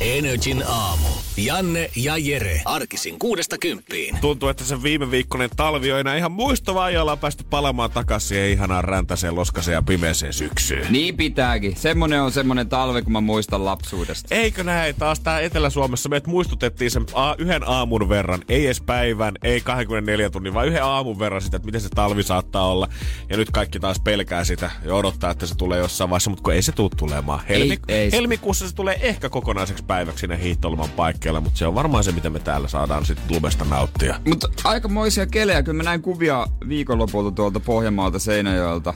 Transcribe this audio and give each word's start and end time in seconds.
Energin 0.00 0.62
aamu. 0.62 1.17
Janne 1.44 1.90
ja 1.96 2.16
Jere. 2.16 2.60
Arkisin 2.64 3.18
kuudesta 3.18 3.58
kymppiin. 3.58 4.16
Tuntuu, 4.20 4.48
että 4.48 4.64
se 4.64 4.82
viime 4.82 5.10
viikkoinen 5.10 5.50
talvi 5.56 5.92
on 5.92 6.00
enää 6.00 6.16
ihan 6.16 6.32
muistava 6.32 6.90
ja 6.90 7.02
ollaan 7.02 7.18
päästy 7.18 7.44
palaamaan 7.50 7.90
takaisin 7.90 8.28
siihen 8.28 8.50
ihanaan 8.50 8.84
räntäiseen, 8.84 9.34
loskaseen 9.34 9.74
ja 9.74 9.82
pimeeseen 9.82 10.32
syksyyn. 10.32 10.86
Niin 10.92 11.16
pitääkin. 11.16 11.76
Semmonen 11.76 12.22
on 12.22 12.32
semmonen 12.32 12.68
talvi, 12.68 13.02
kun 13.02 13.12
mä 13.12 13.20
muistan 13.20 13.64
lapsuudesta. 13.64 14.34
Eikö 14.34 14.64
näin? 14.64 14.94
Taas 14.94 15.20
tää 15.20 15.40
Etelä-Suomessa 15.40 16.08
meidät 16.08 16.26
muistutettiin 16.26 16.90
sen 16.90 17.06
a- 17.14 17.34
yhden 17.38 17.68
aamun 17.68 18.08
verran, 18.08 18.40
ei 18.48 18.66
edes 18.66 18.80
päivän, 18.80 19.34
ei 19.42 19.60
24 19.60 20.30
tunnin, 20.30 20.54
vaan 20.54 20.68
yhden 20.68 20.84
aamun 20.84 21.18
verran 21.18 21.42
sitä, 21.42 21.56
että 21.56 21.66
miten 21.66 21.80
se 21.80 21.88
talvi 21.88 22.22
saattaa 22.22 22.66
olla. 22.68 22.88
Ja 23.30 23.36
nyt 23.36 23.50
kaikki 23.50 23.80
taas 23.80 24.00
pelkää 24.00 24.44
sitä 24.44 24.70
ja 24.84 24.94
odottaa, 24.94 25.30
että 25.30 25.46
se 25.46 25.54
tulee 25.56 25.78
jossain 25.78 26.10
vaiheessa, 26.10 26.30
mutta 26.30 26.42
kun 26.42 26.52
ei 26.52 26.62
se 26.62 26.72
tule 26.72 26.90
tulemaan. 26.96 27.40
Helmi- 27.48 27.78
Ei- 27.88 27.94
ei 27.98 28.10
se- 28.10 28.16
helmikuussa 28.16 28.68
se 28.68 28.74
tulee 28.74 28.98
ehkä 29.02 29.28
kokonaiseksi 29.28 29.84
päiväksi 29.84 30.20
sinne 30.20 30.42
hiihtoloman 30.42 30.90
paikkeilla, 31.28 31.40
mutta 31.40 31.58
se 31.58 31.66
on 31.66 31.74
varmaan 31.74 32.04
se, 32.04 32.12
mitä 32.12 32.30
me 32.30 32.38
täällä 32.38 32.68
saadaan 32.68 33.06
sitten 33.06 33.34
lumesta 33.34 33.64
nauttia. 33.64 34.20
Mutta 34.28 34.48
aikamoisia 34.64 35.26
kelejä. 35.26 35.62
Kyllä 35.62 35.76
mä 35.76 35.82
näin 35.82 36.02
kuvia 36.02 36.46
viikonlopulta 36.68 37.30
tuolta 37.30 37.60
Pohjanmaalta 37.60 38.18
Seinäjoelta. 38.18 38.94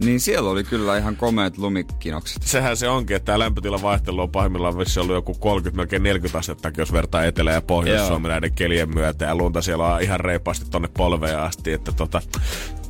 Niin 0.00 0.20
siellä 0.20 0.50
oli 0.50 0.64
kyllä 0.64 0.98
ihan 0.98 1.16
komeat 1.16 1.58
lumikinokset. 1.58 2.42
sehän 2.42 2.76
se 2.76 2.88
onkin, 2.88 3.16
että 3.16 3.26
tämä 3.26 3.38
lämpötilan 3.38 3.82
vaihtelu 3.82 4.20
on 4.20 4.30
pahimmillaan 4.30 4.78
vissi 4.78 5.00
ollut 5.00 5.14
joku 5.14 5.34
30, 5.34 5.76
melkein 5.76 6.02
40 6.02 6.38
astetta, 6.38 6.70
jos 6.76 6.92
vertaa 6.92 7.24
Etelä- 7.24 7.52
ja 7.52 7.60
Pohjois-Suomen 7.62 8.30
näiden 8.30 8.52
kelien 8.52 8.94
myötä. 8.94 9.24
Ja 9.24 9.34
lunta 9.36 9.62
siellä 9.62 9.94
on 9.94 10.02
ihan 10.02 10.20
reippaasti 10.20 10.66
tonne 10.70 10.88
polveen 10.98 11.38
asti, 11.38 11.72
että 11.72 11.92
tota, 11.92 12.22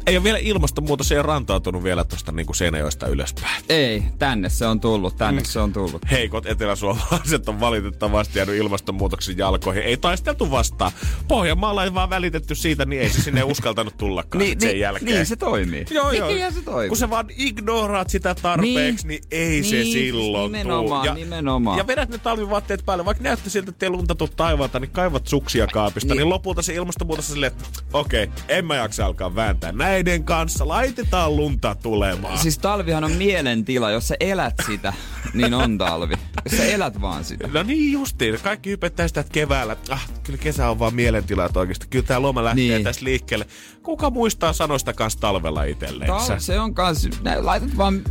ei 0.07 0.17
ole 0.17 0.25
vielä 0.25 0.39
ilmastonmuutos, 0.39 1.13
ei 1.13 1.19
ole 1.19 1.27
rantautunut 1.27 1.85
vielä 1.85 2.05
tuosta 2.05 2.33
niin 2.33 2.55
Seinäjoesta 2.55 3.07
ylöspäin. 3.07 3.65
Ei, 3.69 4.03
tänne 4.19 4.49
se 4.49 4.67
on 4.67 4.81
tullut, 4.81 5.17
tänne 5.17 5.41
mm. 5.41 5.45
se 5.47 5.59
on 5.61 5.73
tullut. 5.73 6.03
Heikot 6.11 6.47
eteläsuomalaiset 6.47 7.49
on 7.49 7.61
valitettavasti 7.61 8.39
jäänyt 8.39 8.57
ilmastonmuutoksen 8.57 9.39
jalkoihin. 9.39 9.83
Ei 9.83 9.97
taisteltu 9.97 10.51
vastaan. 10.51 10.93
Pohjanmaalla 11.29 11.85
ei 11.85 11.95
vaan 11.95 12.11
välitetty 12.11 12.55
siitä, 12.55 12.85
niin 12.85 13.03
ei 13.03 13.11
se 13.11 13.23
sinne 13.23 13.43
uskaltanut 13.45 13.97
tullakaan 13.97 14.39
Niin, 14.45 14.61
sen 14.61 14.69
niin, 14.69 14.81
jälkeen. 14.81 15.07
niin 15.07 15.27
se 15.27 15.37
toimii. 15.37 15.87
Joo, 15.91 16.11
joo. 16.13 16.29
Niinhän 16.29 16.53
se 16.53 16.63
toimii. 16.63 16.89
Kun 16.89 16.97
sä 16.97 17.11
vaan 17.11 17.27
ignoraat 17.37 18.11
sitä 18.11 18.35
tarpeeksi, 18.35 19.07
niin, 19.07 19.23
Niin. 19.23 19.23
niin 19.31 19.53
ei 19.53 19.63
se 19.63 19.77
Niin, 19.77 19.93
silloin 19.93 20.53
nimenomaan, 20.53 21.07
tuu. 21.07 21.15
nimenomaan. 21.15 21.79
Ja 21.79 21.87
vedät 21.87 22.09
ne 22.09 22.19
talvivaatteet 22.19 22.85
päälle, 22.87 23.05
vaikka 23.05 23.25
näyttää 23.25 23.49
siltä, 23.51 23.71
että 23.71 23.87
ei 23.87 23.91
lunta 23.91 24.15
tuu 24.15 24.29
taivaalta, 24.29 24.81
niin 24.81 24.91
kaivat 24.91 25.27
suksia 25.27 25.67
kaapista, 25.67 26.07
niin, 26.07 26.17
Niin. 26.19 26.25
niin 26.25 26.29
lopulta 26.29 26.63
se 26.63 26.75
ilmastonmuutos 26.75 27.29
on 27.29 27.33
silleen, 27.33 27.53
että 27.53 27.65
okei, 27.93 28.25
okay, 28.25 28.37
en 28.49 28.65
mä 28.67 28.77
jaksa 28.77 29.07
alkaa 29.07 29.35
vääntää 29.35 29.73
näiden 29.93 30.25
kanssa, 30.25 30.69
laitetaan 30.69 31.37
lunta 31.37 31.75
tulemaan. 31.83 32.39
Siis 32.39 32.59
talvihan 32.59 33.05
on 33.05 33.13
mielentila, 33.13 33.91
jos 33.91 34.09
sä 34.09 34.15
elät 34.21 34.55
sitä, 34.67 34.93
niin 35.35 35.55
on 35.55 35.79
talvi. 35.79 36.15
Jos 36.45 36.59
sä 36.59 36.65
elät 36.65 37.01
vaan 37.01 37.25
sitä. 37.25 37.49
No 37.53 37.63
niin 37.63 37.93
justiin. 37.93 38.39
Kaikki 38.43 38.71
hypettää 38.71 39.09
sitä, 39.09 39.21
että 39.21 39.33
keväällä, 39.33 39.77
ah, 39.91 40.09
kyllä 40.23 40.39
kesä 40.39 40.71
on 40.71 40.79
vaan 40.79 40.95
mielentila 40.95 41.45
että 41.45 41.61
oikeasti. 41.61 41.87
Kyllä 41.91 42.07
tää 42.07 42.23
loma 42.23 42.45
lähtee 42.45 42.65
Niin. 42.65 42.85
tästä 42.85 43.05
liikkeelle. 43.05 43.47
Kuka 43.83 44.11
muistaa 44.11 44.53
sanoista 44.53 44.93
kanssa 44.93 45.21
talvella 45.21 45.65
itselleen? 45.65 46.11
Tal- 46.11 46.39
se 46.41 46.61
on 46.61 46.75
kans, 46.75 47.09
laitat 47.41 47.77
vaan 47.77 48.03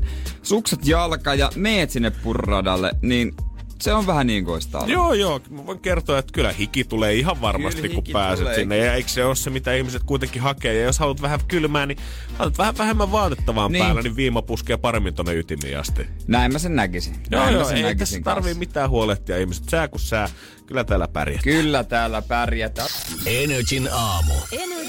sukset 0.44 0.88
jalka 0.88 1.36
ja 1.36 1.50
meet 1.56 1.90
sinne 1.90 2.10
purradalle, 2.12 2.92
niin 3.02 3.34
se 3.82 3.94
on 3.94 4.08
vähän 4.08 4.28
niin 4.28 4.46
kuin. 4.46 4.62
Joo, 4.88 5.14
joo. 5.14 5.40
Mä 5.50 5.66
voin 5.66 5.80
kertoa, 5.80 6.18
että 6.20 6.32
kyllä 6.34 6.52
hiki 6.52 6.84
tulee 6.84 7.14
ihan 7.14 7.42
varmasti, 7.42 7.82
Kyllä 7.82 7.96
kun 7.96 8.04
pääset 8.14 8.44
tulee. 8.46 8.56
sinne. 8.56 8.78
Ja 8.78 8.94
eikö 8.94 9.10
se 9.10 9.26
ole 9.26 9.36
se, 9.36 9.50
mitä 9.50 9.74
ihmiset 9.74 10.04
kuitenkin 10.04 10.42
hakee? 10.42 10.74
Ja 10.74 10.84
jos 10.84 11.00
haluat 11.00 11.22
vähän 11.22 11.40
kylmää, 11.48 11.86
niin 11.86 11.98
haluat 12.38 12.58
vähän 12.58 12.78
vähemmän 12.78 13.12
vaatetta 13.12 13.56
vaan 13.56 13.72
Niin. 13.72 13.86
päällä, 13.86 14.02
niin 14.02 14.16
viima 14.16 14.42
puskee 14.42 14.78
paremmin 14.78 15.14
tonne 15.14 15.34
ytimiin 15.34 15.80
asti. 15.80 16.08
Näin 16.28 16.52
mä 16.54 16.60
sen 16.60 16.76
näkisin. 16.76 17.14
Joo, 17.32 17.42
Näin 17.42 17.54
mä 17.54 17.60
joo, 17.60 17.68
sen 17.70 17.78
ei 17.78 17.84
näkisin 17.84 18.00
tässä 18.00 18.22
tarvii 18.24 18.44
kanssa. 18.44 18.60
mitään 18.60 18.90
huolehtia 18.90 19.38
ihmiset. 19.38 19.70
Sää 19.70 19.88
kun 19.88 20.00
sää, 20.00 20.30
kyllä 20.66 20.84
täällä 20.84 21.08
pärjät. 21.08 21.42
Kyllä 21.44 21.84
täällä 21.84 22.22
pärjätään. 22.22 22.90
Energin 23.26 23.90
aamu. 23.94 24.34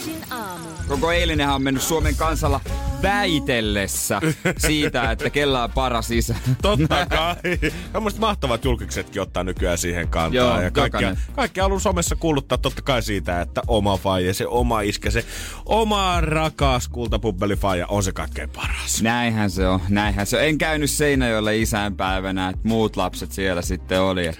Energin 0.02 0.32
aamu. 0.32 0.68
Koko 0.88 1.12
eilinenhän 1.12 1.54
on 1.54 1.62
mennyt 1.62 1.82
Suomen 1.82 2.16
kansalla 2.16 2.60
väitellessä 3.02 4.20
siitä, 4.58 5.10
että 5.10 5.30
kellä 5.30 5.64
on 5.64 5.72
paras 5.72 6.10
isä. 6.10 6.34
Totta 6.62 7.06
kai. 7.06 7.36
Tämmöiset 7.92 8.20
mahtavat 8.20 8.64
julkisetkin 8.64 9.22
ottaa 9.22 9.44
nykyään 9.44 9.78
siihen 9.78 10.08
kantaa. 10.08 10.44
Joo, 10.44 10.60
ja 10.60 10.70
kaikki, 10.70 11.04
kaikki 11.36 11.60
haluaa 11.60 11.80
somessa 11.80 12.16
kuuluttaa 12.16 12.58
totta 12.58 12.82
kai 12.82 13.02
siitä, 13.02 13.40
että 13.40 13.62
oma 13.66 13.96
faija, 13.96 14.34
se 14.34 14.46
oma 14.46 14.80
iskä, 14.80 15.10
se 15.10 15.24
oma 15.66 16.20
rakas 16.20 16.88
kultapubbelifaija 16.88 17.86
on 17.86 18.02
se 18.02 18.12
kaikkein 18.12 18.50
paras. 18.50 19.02
Näinhän 19.02 19.50
se 19.50 19.68
on, 19.68 19.80
näinhän 19.88 20.26
se 20.26 20.36
on. 20.36 20.44
En 20.44 20.58
käynyt 20.58 20.90
Seinäjoella 20.90 21.50
isänpäivänä, 21.50 22.48
että 22.48 22.68
muut 22.68 22.96
lapset 22.96 23.32
siellä 23.32 23.62
sitten 23.62 24.00
oli. 24.00 24.30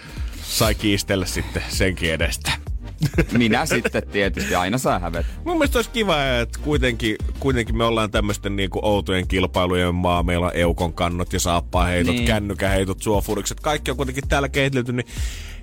Sai 0.42 0.74
kiistellä 0.74 1.26
sitten 1.26 1.62
senkin 1.68 2.12
edestä. 2.12 2.61
Minä 3.38 3.66
sitten 3.66 4.08
tietysti, 4.08 4.54
aina 4.54 4.78
saa 4.78 4.98
hävetä. 4.98 5.28
Mun 5.44 5.56
mielestä 5.58 5.78
olisi 5.78 5.90
kiva, 5.90 6.16
että 6.42 6.58
kuitenkin, 6.62 7.16
kuitenkin 7.40 7.76
me 7.76 7.84
ollaan 7.84 8.10
tämmöisten 8.10 8.56
niinku 8.56 8.78
outojen 8.82 9.28
kilpailujen 9.28 9.94
maa. 9.94 10.22
Meillä 10.22 10.46
on 10.46 10.52
eukon 10.54 10.92
kannot 10.92 11.32
ja 11.32 11.40
saappaheitot, 11.40 12.06
Niin. 12.06 12.16
niin. 12.16 12.26
kännykäheitot, 12.26 13.02
suofurikset. 13.02 13.60
Kaikki 13.60 13.90
on 13.90 13.96
kuitenkin 13.96 14.28
täällä 14.28 14.48
kehitelty, 14.48 14.92
niin 14.92 15.06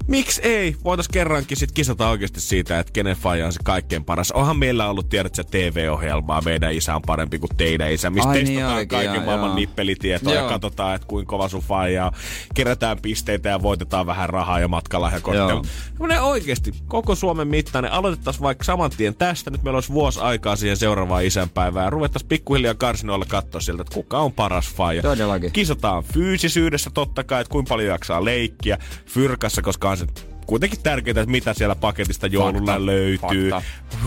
miksi 0.07 0.41
ei? 0.43 0.75
Voitais 0.83 1.07
kerrankin 1.07 1.57
sit 1.57 1.71
kisata 1.71 2.09
oikeasti 2.09 2.41
siitä, 2.41 2.79
että 2.79 2.93
kenen 2.93 3.15
faija 3.15 3.45
on 3.45 3.53
se 3.53 3.59
kaikkein 3.63 4.03
paras. 4.03 4.31
Onhan 4.31 4.57
meillä 4.57 4.89
ollut, 4.89 5.09
tiedätkö, 5.09 5.43
TV-ohjelmaa, 5.43 6.41
meidän 6.41 6.73
isä 6.73 6.95
on 6.95 7.01
parempi 7.01 7.39
kuin 7.39 7.57
teidän 7.57 7.91
isä, 7.91 8.09
mistä 8.09 8.29
Ai 8.29 8.35
niin 8.35 8.47
testataan 8.47 8.73
olikin, 8.75 8.89
kaiken 8.89 9.15
joo, 9.15 9.25
maailman 9.25 9.49
joo. 9.49 9.55
nippelitietoa 9.55 10.33
ja 10.33 10.39
Joo. 10.39 10.49
katsotaan, 10.49 10.95
että 10.95 11.07
kuinka 11.07 11.29
kova 11.29 11.49
sun 11.49 11.61
faija 11.61 12.05
on. 12.05 12.11
Kerätään 12.53 12.97
pisteitä 13.01 13.49
ja 13.49 13.61
voitetaan 13.61 14.05
vähän 14.05 14.29
rahaa 14.29 14.59
ja 14.59 14.67
matkalahjakortteja. 14.67 15.61
Semmoinen 15.89 16.21
oikeasti 16.21 16.73
koko 16.87 17.15
Suomen 17.15 17.47
mittainen. 17.47 17.91
Aloitettaisiin 17.91 18.43
vaikka 18.43 18.63
saman 18.63 18.91
tien 18.97 19.15
tästä. 19.15 19.51
Nyt 19.51 19.63
meillä 19.63 19.77
olisi 19.77 19.93
vuosi 19.93 20.19
aikaa 20.19 20.55
siihen 20.55 20.77
seuraavaan 20.77 21.25
isänpäivään. 21.25 21.83
Ja 21.83 21.89
ruvettaisiin 21.89 22.29
pikkuhiljaa 22.29 22.73
karsinoilla 22.73 23.25
katsoa 23.25 23.61
sieltä, 23.61 23.81
että 23.81 23.93
kuka 23.93 24.19
on 24.19 24.33
paras 24.33 24.73
faija. 24.73 25.01
Todellakin. 25.01 25.51
Kisataan 25.51 26.03
fyysisyydessä 26.03 26.89
totta 26.93 27.23
kai, 27.23 27.41
että 27.41 27.51
kuinka 27.51 27.69
paljon 27.69 27.89
jaksaa 27.89 28.25
leikkiä. 28.25 28.77
Fyrkassa, 29.05 29.61
koska 29.61 29.88
se 29.97 30.05
kuitenkin 30.45 30.79
tärkeää, 30.83 31.21
että 31.21 31.31
mitä 31.31 31.53
siellä 31.53 31.75
paketista 31.75 32.27
joululla 32.27 32.71
Fakta. 32.71 32.85
löytyy. 32.85 33.49
Fakta. 33.49 33.61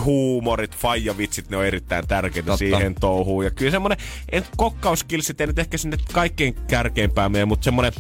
Huumorit, 0.05 0.77
faijavitsit, 0.77 1.51
ne 1.51 1.57
on 1.57 1.67
erittäin 1.67 2.07
tärkeitä 2.07 2.47
Totta. 2.47 2.57
siihen 2.59 2.95
touhuun. 2.95 3.45
Ja 3.45 3.51
kyllä 3.51 3.71
semmoinen, 3.71 3.99
en 4.33 4.45
kokkauskilsit 4.57 5.41
ei 5.41 5.47
nyt 5.47 5.59
ehkä 5.59 5.79
sinne 5.79 5.97
kaikkein 6.13 6.55
kärkeimpään 6.55 7.33
mene, 7.33 7.45
mutta 7.45 7.65
semmoinen 7.65 7.93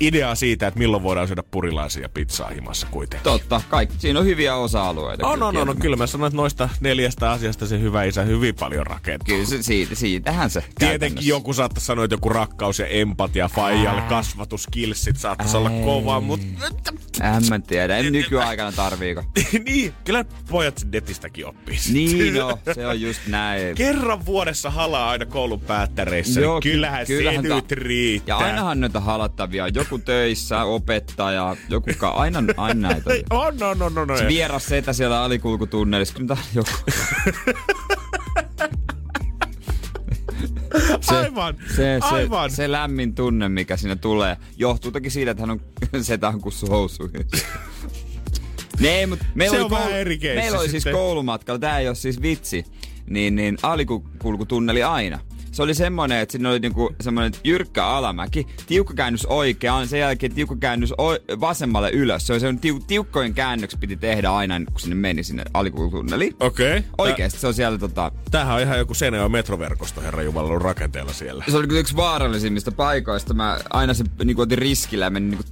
idea 0.00 0.34
siitä, 0.34 0.66
että 0.66 0.78
milloin 0.78 1.02
voidaan 1.02 1.26
syödä 1.26 1.42
purilaisia 1.50 2.08
pizzaa 2.08 2.48
himassa 2.48 2.86
kuitenkin. 2.90 3.24
Totta, 3.24 3.60
kaikki. 3.70 3.96
Siinä 3.98 4.20
on 4.20 4.26
hyviä 4.26 4.54
osa-alueita. 4.56 5.26
On, 5.26 5.42
on, 5.42 5.56
on, 5.56 5.68
on. 5.68 5.76
Kyllä 5.76 5.96
mä 5.96 6.06
sanon, 6.06 6.26
että 6.26 6.36
noista 6.36 6.68
neljästä 6.80 7.30
asiasta 7.30 7.66
se 7.66 7.80
hyvä 7.80 8.04
isä 8.04 8.22
hyvin 8.22 8.54
paljon 8.54 8.86
rakentaa. 8.86 9.26
Kyllä 9.26 9.46
se, 9.46 9.62
siitä, 9.62 9.94
siitähän 9.94 10.50
se 10.50 10.64
Tietenkin 10.78 11.26
joku 11.26 11.52
saattaisi 11.52 11.86
sanoa, 11.86 12.04
että 12.04 12.14
joku 12.14 12.28
rakkaus 12.28 12.78
ja 12.78 12.86
empatia, 12.86 13.48
faijalle 13.48 14.02
kasvatuskilsit 14.02 15.16
saattaisi 15.16 15.56
olla 15.56 15.70
kova, 15.70 16.20
mutta 16.20 16.46
En 17.22 17.42
mä 17.50 17.58
tiedä, 17.58 17.96
en 17.96 18.12
nykyaikana 18.12 18.72
tarviiko. 18.72 19.24
niin, 19.66 19.92
kyllä 20.04 20.24
pojat 20.50 20.86
netistäkin 20.92 21.46
oppii. 21.46 21.78
Niin 21.92 22.34
no, 22.40 22.58
se 22.74 22.86
on 22.86 23.00
just 23.00 23.20
näin. 23.26 23.74
Kerran 23.74 24.26
vuodessa 24.26 24.70
halaa 24.70 25.10
aina 25.10 25.26
koulun 25.26 25.60
päättäreissä, 25.60 26.40
Joo, 26.40 26.54
niin 26.54 26.72
kyllähän, 26.72 27.06
ky- 27.06 27.16
kyllähän 27.16 27.42
se 27.42 27.54
nyt 27.54 27.72
riittää. 27.72 28.38
Ja 28.38 28.46
ainahan 28.46 28.80
noita 28.80 29.00
halattavia 29.00 29.64
on. 29.64 29.70
Joku 29.86 29.98
töissä, 29.98 30.64
opettaja, 30.64 31.56
joku 31.68 31.90
ka- 31.98 32.08
aina, 32.10 32.42
aina 32.56 32.88
näitä 32.88 33.10
on. 33.30 33.38
On, 33.46 33.62
on, 33.62 33.82
on, 33.82 33.98
on, 33.98 34.10
on. 34.10 34.18
Se 34.18 34.28
vieras 34.28 34.66
setä 34.66 34.92
siellä 34.92 35.22
alikulkutunnelissa, 35.22 36.14
kyllä 36.14 36.28
tää 36.34 36.36
on 36.44 36.48
joku. 36.54 36.70
Se, 41.00 41.14
Aivan, 41.16 41.56
se, 41.68 41.74
se, 41.76 41.98
aivan. 42.02 42.50
se 42.50 42.72
lämmin 42.72 43.14
tunne, 43.14 43.48
mikä 43.48 43.76
siinä 43.76 43.96
tulee, 43.96 44.36
johtuu 44.56 44.90
toki 44.92 45.10
siitä, 45.10 45.30
että 45.30 45.42
hän 45.42 45.50
on 45.50 45.60
setä 46.04 46.32
kussu 46.42 46.66
housuihin. 46.66 47.26
Nee, 48.80 49.06
mut 49.06 49.18
meillä 49.34 49.54
Se 49.56 49.56
oli 49.62 49.64
on 49.64 49.70
vähän 49.70 49.92
eri 49.92 50.18
Meillä 50.34 50.58
oli 50.58 50.68
siis 50.68 50.82
sitten. 50.82 50.98
koulumatkalla, 51.00 51.58
tää 51.58 51.78
ei 51.78 51.88
ole 51.88 51.94
siis 51.94 52.22
vitsi, 52.22 52.64
niin, 53.10 53.36
niin 53.36 53.58
alikulkutunneli 53.62 54.82
aina. 54.82 55.18
Se 55.56 55.62
oli 55.62 55.74
semmonen, 55.74 56.18
että 56.18 56.32
siinä 56.32 56.50
oli 56.50 56.58
niinku 56.58 56.94
semmonen 57.00 57.32
jyrkkä 57.44 57.86
alamäki, 57.86 58.46
tiukka 58.66 58.94
käännys 58.94 59.26
oikeaan, 59.26 59.88
sen 59.88 60.00
jälkeen 60.00 60.34
tiukka 60.34 60.56
käännys 60.60 60.92
o- 60.92 61.40
vasemmalle 61.40 61.90
ylös. 61.90 62.26
Se 62.26 62.32
oli 62.32 62.40
semmonen 62.40 62.62
tiu- 62.62 62.84
tiukkojen 62.86 63.34
käännöks 63.34 63.76
piti 63.80 63.96
tehdä 63.96 64.30
aina, 64.30 64.60
kun 64.72 64.80
sinne 64.80 64.94
meni 64.96 65.22
sinne 65.22 65.44
alikulkutunneliin. 65.54 66.34
Okei. 66.40 66.78
Okay. 66.78 66.90
Oikeesti 66.98 67.40
se 67.40 67.46
on 67.46 67.54
siellä 67.54 67.78
tota... 67.78 68.12
Tämähän 68.30 68.56
on 68.56 68.62
ihan 68.62 68.78
joku 68.78 68.94
Seinäjoen 68.94 69.32
metroverkosto, 69.32 70.00
herra 70.00 70.22
Jumala, 70.22 70.48
ollut 70.48 70.62
rakenteella 70.62 71.12
siellä. 71.12 71.44
Se 71.50 71.56
oli 71.56 71.66
kyllä 71.66 71.80
yksi 71.80 71.96
vaarallisimmista 71.96 72.72
paikoista. 72.72 73.34
Mä 73.34 73.58
aina 73.70 73.94
se 73.94 74.04
niinku 74.24 74.42
otin 74.42 74.58
riskillä 74.58 75.04
ja 75.04 75.10
menin 75.10 75.30
niinku 75.30 75.44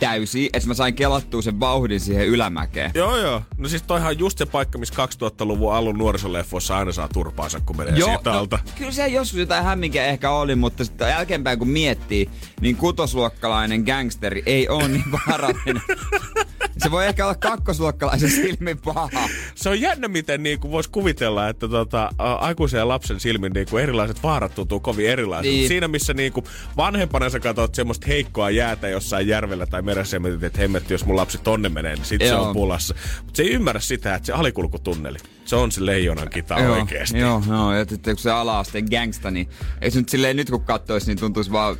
täysin, 0.00 0.50
että 0.52 0.68
mä 0.68 0.74
sain 0.74 0.94
kelattua 0.94 1.42
sen 1.42 1.60
vauhdin 1.60 2.00
siihen 2.00 2.26
ylämäkeen. 2.26 2.90
Joo, 2.94 3.16
joo. 3.16 3.42
No 3.58 3.68
siis 3.68 3.82
toihan 3.82 4.08
on 4.08 4.18
just 4.18 4.38
se 4.38 4.46
paikka, 4.46 4.78
missä 4.78 4.94
2000-luvun 5.06 5.74
alun 5.74 5.98
nuorisoleffoissa 5.98 6.78
aina 6.78 6.92
saa 6.92 7.08
turpaansa, 7.08 7.60
kun 7.60 7.76
menee 7.76 7.94
joo, 7.96 8.08
siitä 8.14 8.32
alta. 8.32 8.58
No, 8.66 8.72
kyllä 8.78 8.92
se 8.92 9.08
joskus 9.08 9.38
jotain 9.38 9.64
hämminkiä 9.64 10.06
ehkä 10.06 10.30
oli, 10.30 10.54
mutta 10.54 10.84
sitten 10.84 11.08
jälkeenpäin 11.08 11.58
kun 11.58 11.68
miettii, 11.68 12.30
niin 12.60 12.76
kutosluokkalainen 12.76 13.82
gangsteri 13.82 14.42
ei 14.46 14.68
ole 14.68 14.88
niin 14.88 15.12
vaarallinen. 15.28 15.82
Se 16.78 16.90
voi 16.90 17.06
ehkä 17.06 17.24
olla 17.24 17.34
kakkosluokkalaisen 17.34 18.30
silmin 18.30 18.78
paha. 18.78 19.28
Se 19.54 19.68
on 19.68 19.80
jännä, 19.80 20.08
miten 20.08 20.42
niinku 20.42 20.70
voisi 20.70 20.90
kuvitella, 20.90 21.48
että 21.48 21.68
tota, 21.68 22.10
aikuisen 22.18 22.78
ja 22.78 22.88
lapsen 22.88 23.20
silmin 23.20 23.52
niinku 23.52 23.76
erilaiset 23.76 24.22
vaarat 24.22 24.54
tuntuu 24.54 24.80
kovin 24.80 25.08
erilaiset. 25.08 25.52
Niin. 25.52 25.68
Siinä, 25.68 25.88
missä 25.88 26.14
niinku 26.14 26.44
vanhempana 26.76 27.30
sä 27.30 27.40
katsot 27.40 27.74
semmoista 27.74 28.06
heikkoa 28.06 28.50
jäätä 28.50 28.88
jossain 28.88 29.28
järvellä 29.28 29.66
tai 29.66 29.82
meressä 29.94 30.16
ja 30.16 30.20
mietit, 30.20 30.42
että 30.42 30.60
hemmetti, 30.60 30.94
jos 30.94 31.04
mun 31.04 31.16
lapsi 31.16 31.38
tonne 31.38 31.68
menee, 31.68 31.94
niin 31.94 32.04
sit 32.04 32.20
Joo. 32.20 32.28
se 32.28 32.36
on 32.36 32.54
pulassa. 32.54 32.94
Mutta 33.24 33.36
se 33.36 33.42
ei 33.42 33.50
ymmärrä 33.50 33.80
sitä, 33.80 34.14
että 34.14 34.26
se 34.26 34.32
alikulkutunneli, 34.32 35.18
se 35.44 35.56
on 35.56 35.72
se 35.72 35.86
leijonan 35.86 36.30
kita 36.30 36.60
joo, 36.60 36.76
oikeesti. 36.76 37.18
Joo, 37.18 37.42
joo, 37.48 37.74
ja 37.74 37.84
sitten 37.88 38.16
kun 38.16 38.22
se 38.22 38.30
ala-asteen 38.30 38.86
gangsta, 38.90 39.30
niin 39.30 39.48
ei 39.80 39.90
se 39.90 39.98
nyt 39.98 40.08
silleen 40.08 40.36
nyt 40.36 40.50
kun 40.50 40.64
kattois, 40.64 41.06
niin 41.06 41.20
tuntuisi 41.20 41.52
vaan, 41.52 41.76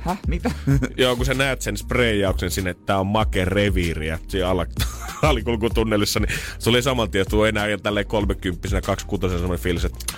häh, 0.00 0.18
mitä? 0.26 0.50
joo, 0.96 1.16
kun 1.16 1.26
sä 1.26 1.34
näet 1.34 1.62
sen 1.62 1.76
sprayauksen 1.76 2.50
sinne, 2.50 2.70
että 2.70 2.86
tää 2.86 3.00
on 3.00 3.06
make 3.06 3.44
reviiriä 3.44 4.18
siinä 4.28 4.48
ala, 4.48 4.66
alikulkutunnelissa, 5.22 6.20
niin 6.20 6.38
se 6.58 6.70
oli 6.70 6.82
saman 6.82 7.10
tien, 7.10 7.22
että 7.22 7.48
enää 7.48 7.78
tälleen 7.82 8.06
kolmekymppisenä, 8.06 8.80
kaksikutosen 8.80 9.38
semmoinen 9.38 9.62
fiilis, 9.62 9.84
että 9.84 10.16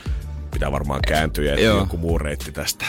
pitää 0.50 0.72
varmaan 0.72 1.00
kääntyä 1.08 1.54
ja 1.54 1.60
joku 1.60 1.96
muu 1.96 2.18
reitti 2.18 2.52
tästä. 2.52 2.84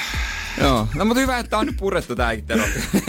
Joo, 0.59 0.87
no 0.95 1.05
mutta 1.05 1.21
hyvä, 1.21 1.39
että 1.39 1.57
on 1.57 1.65
nyt 1.65 1.77
purettu 1.77 2.15
tääkin 2.15 2.45
Tero. 2.45 2.63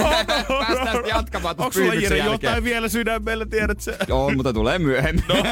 Päästään 0.49 0.93
sitten 0.93 1.08
jatkamaan 1.08 1.55
Onko 1.58 1.73
sulla 1.73 1.94
Jere 1.94 2.17
jotain 2.19 2.64
vielä 2.64 2.88
sydämellä, 2.88 3.47
tiedät 3.47 3.81
sä? 3.81 3.97
Joo, 4.08 4.31
mutta 4.31 4.52
tulee 4.52 4.79
myöhemmin. 4.79 5.25
No. 5.29 5.35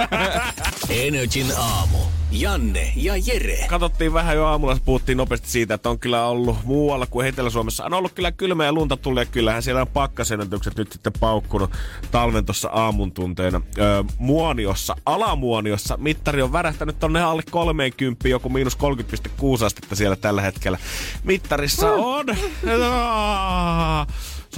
Energin 0.91 1.47
aamu. 1.57 1.99
Janne 2.33 2.93
ja 2.97 3.13
Jere. 3.17 3.67
Katsottiin 3.69 4.13
vähän 4.13 4.37
jo 4.37 4.47
aamulla, 4.47 4.77
puhuttiin 4.85 5.19
nopeasti 5.19 5.49
siitä, 5.49 5.75
että 5.75 5.91
on 5.91 5.99
kyllä 5.99 6.27
ollut 6.27 6.57
muualla 6.65 7.07
kuin 7.07 7.27
Etelä-Suomessa. 7.27 7.85
On 7.85 7.95
ollut 7.95 8.13
kyllä 8.13 8.33
kylmä 8.33 8.65
ja 8.65 8.73
lunta 8.73 8.97
tulee. 8.97 9.27
Kyllähän 9.27 9.63
siellä 9.63 9.81
on 9.81 9.89
pakkasennätykset 9.89 10.77
nyt 10.77 10.93
sitten 10.93 11.13
paukkunut 11.21 11.71
talven 12.11 12.45
tuossa 12.45 12.69
aamun 12.69 13.13
tunteina. 13.13 13.61
Öö, 13.79 14.03
muoniossa, 14.19 14.97
alamuoniossa 15.07 15.97
mittari 15.97 16.43
on 16.43 16.53
värähtänyt 16.53 16.99
tonne 16.99 17.23
alle 17.23 17.43
30, 17.51 18.29
joku 18.29 18.49
miinus 18.49 18.79
30,6 18.79 19.65
astetta 19.65 19.97
siellä 19.97 20.17
tällä 20.17 20.43
hetkellä. 20.43 20.79
Mittarissa 21.25 21.93
on. 21.93 22.27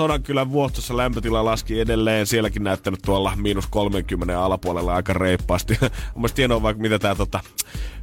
Sodan 0.01 0.23
kyllä 0.23 0.51
vuostossa 0.51 0.97
lämpötila 0.97 1.45
laski 1.45 1.81
edelleen. 1.81 2.27
Sielläkin 2.27 2.65
näyttänyt 2.65 3.01
tuolla 3.05 3.33
miinus 3.37 3.67
30 3.67 4.45
alapuolella 4.45 4.95
aika 4.95 5.13
reippaasti. 5.13 5.79
On 6.15 6.29
hienoa 6.37 6.63
vaikka 6.63 6.83
mitä 6.83 6.99
tää 6.99 7.15
tota, 7.15 7.41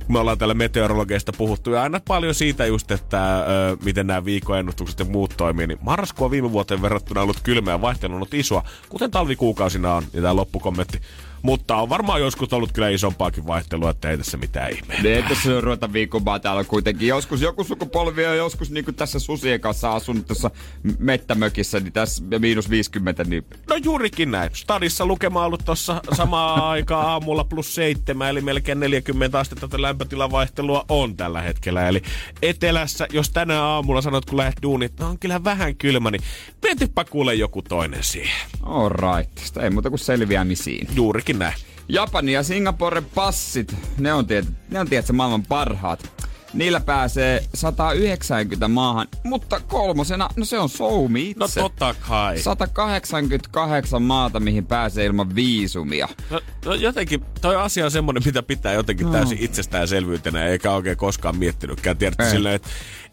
me 0.08 0.20
ollaan 0.20 0.38
täällä 0.38 0.54
meteorologeista 0.54 1.32
puhuttu 1.38 1.72
ja 1.72 1.82
aina 1.84 2.00
paljon 2.08 2.36
siitä 2.36 2.66
just, 2.66 2.92
että 2.92 3.40
ö, 3.40 3.78
miten 3.84 4.08
nämä 4.08 4.26
viikoennustukset 4.26 5.00
ja 5.00 5.06
muut 5.06 5.34
toimii. 5.38 5.68
Niin 5.68 5.80
marraskuu 5.82 6.32
viime 6.32 6.52
vuoteen 6.52 6.82
verrattuna 6.82 7.22
ollut 7.22 7.40
kylmä 7.44 7.72
ja 7.72 7.82
vaihtelunut 7.82 8.34
isoa, 8.34 8.64
kuten 8.90 9.12
talvikuukausina 9.12 9.94
on. 9.94 10.04
Ja 10.14 10.22
tämä 10.22 10.36
loppukommentti 10.36 11.02
mutta 11.48 11.76
on 11.76 11.90
varmaan 11.90 12.22
joskus 12.22 12.54
ollut 12.54 12.72
kyllä 12.72 12.90
isompaakin 12.90 13.48
vaihtelua, 13.48 13.90
että 13.90 14.10
ei 14.10 14.18
tässä 14.18 14.38
mitään 14.38 14.72
ihmeä. 14.72 15.00
Ei 15.04 15.24
tässä 15.24 15.62
ruveta 15.62 15.94
viikomaan 15.94 16.42
täällä 16.42 16.64
kuitenkin. 16.64 17.08
Joskus 17.08 17.42
joku 17.42 17.64
sukupolvi 17.64 18.26
on 18.26 18.38
joskus 18.38 18.72
niin 18.72 18.86
kuin 18.86 18.96
tässä 18.96 19.20
susien 19.20 19.62
kanssa 19.62 19.96
asunut 19.96 20.28
tuossa 20.28 20.52
mettämökissä, 21.00 21.80
niin 21.80 21.94
tässä 21.94 22.24
miinus 22.40 22.70
50. 22.70 23.24
Niin... 23.24 23.46
No 23.70 23.76
juurikin 23.76 24.32
näin. 24.32 24.50
Stadissa 24.54 25.06
lukema 25.06 25.46
ollut 25.46 25.66
tuossa 25.66 26.02
samaan 26.14 26.64
aikaan 26.74 27.06
aamulla 27.06 27.44
plus 27.44 27.76
7, 27.76 28.30
eli 28.30 28.42
melkein 28.42 28.80
40 28.80 29.40
astetta 29.40 29.68
tätä 29.68 29.82
lämpötilavaihtelua 29.82 30.86
on 30.90 31.18
tällä 31.18 31.42
hetkellä. 31.42 31.88
Eli 31.88 32.02
etelässä, 32.42 33.08
jos 33.14 33.30
tänä 33.30 33.64
aamulla 33.64 34.02
sanot, 34.02 34.26
kun 34.26 34.38
lähdet 34.38 34.62
duunit, 34.62 35.00
no 35.00 35.10
on 35.10 35.20
kyllä 35.20 35.44
vähän 35.44 35.76
kylmä, 35.76 36.12
niin 36.12 36.22
mietipä 36.64 37.06
kuule 37.06 37.36
joku 37.36 37.62
toinen 37.62 38.04
siihen. 38.04 38.48
All 38.64 38.90
right. 38.90 39.38
Sitä 39.38 39.62
ei 39.62 39.70
muuta 39.70 39.90
kuin 39.90 40.00
selviämisiin. 40.00 40.88
Juurikin 40.96 41.37
näin. 41.40 41.54
Japani 41.90 42.34
ja 42.34 42.44
Singapore 42.44 43.02
passit, 43.02 43.76
ne 43.98 44.14
on, 44.14 44.28
tiet, 44.28 44.46
ne 44.70 44.80
on 44.80 44.88
tietysti 44.90 45.14
maailman 45.14 45.44
parhaat. 45.44 46.18
Niillä 46.54 46.80
pääsee 46.80 47.44
190 47.54 48.68
maahan, 48.68 49.08
mutta 49.24 49.60
kolmosena, 49.60 50.30
no 50.36 50.46
se 50.46 50.60
on 50.60 50.70
Soumi 50.70 51.34
no 51.36 51.46
itse. 51.46 51.60
No 51.60 51.70
totta 51.70 51.96
kai. 52.08 52.40
188 52.40 54.02
maata, 54.02 54.40
mihin 54.40 54.66
pääsee 54.66 55.06
ilman 55.06 55.36
viisumia. 55.36 56.10
No, 56.30 56.42
no 56.66 56.74
jotenkin, 56.74 57.24
toi 57.42 57.56
asia 57.56 57.86
on 57.86 57.92
semmonen, 57.92 58.24
mitä 58.26 58.44
pitää 58.44 58.74
jotenkin 58.74 59.06
no. 59.06 59.12
täysin 59.12 59.38
itsestäänselvyytenä, 59.42 60.46
eikä 60.46 60.72
oikein 60.72 60.98
koskaan 60.98 61.38
miettinytkään. 61.38 61.98
Tiedätkö 61.98 62.30
silleen, 62.30 62.56
että 62.56 62.70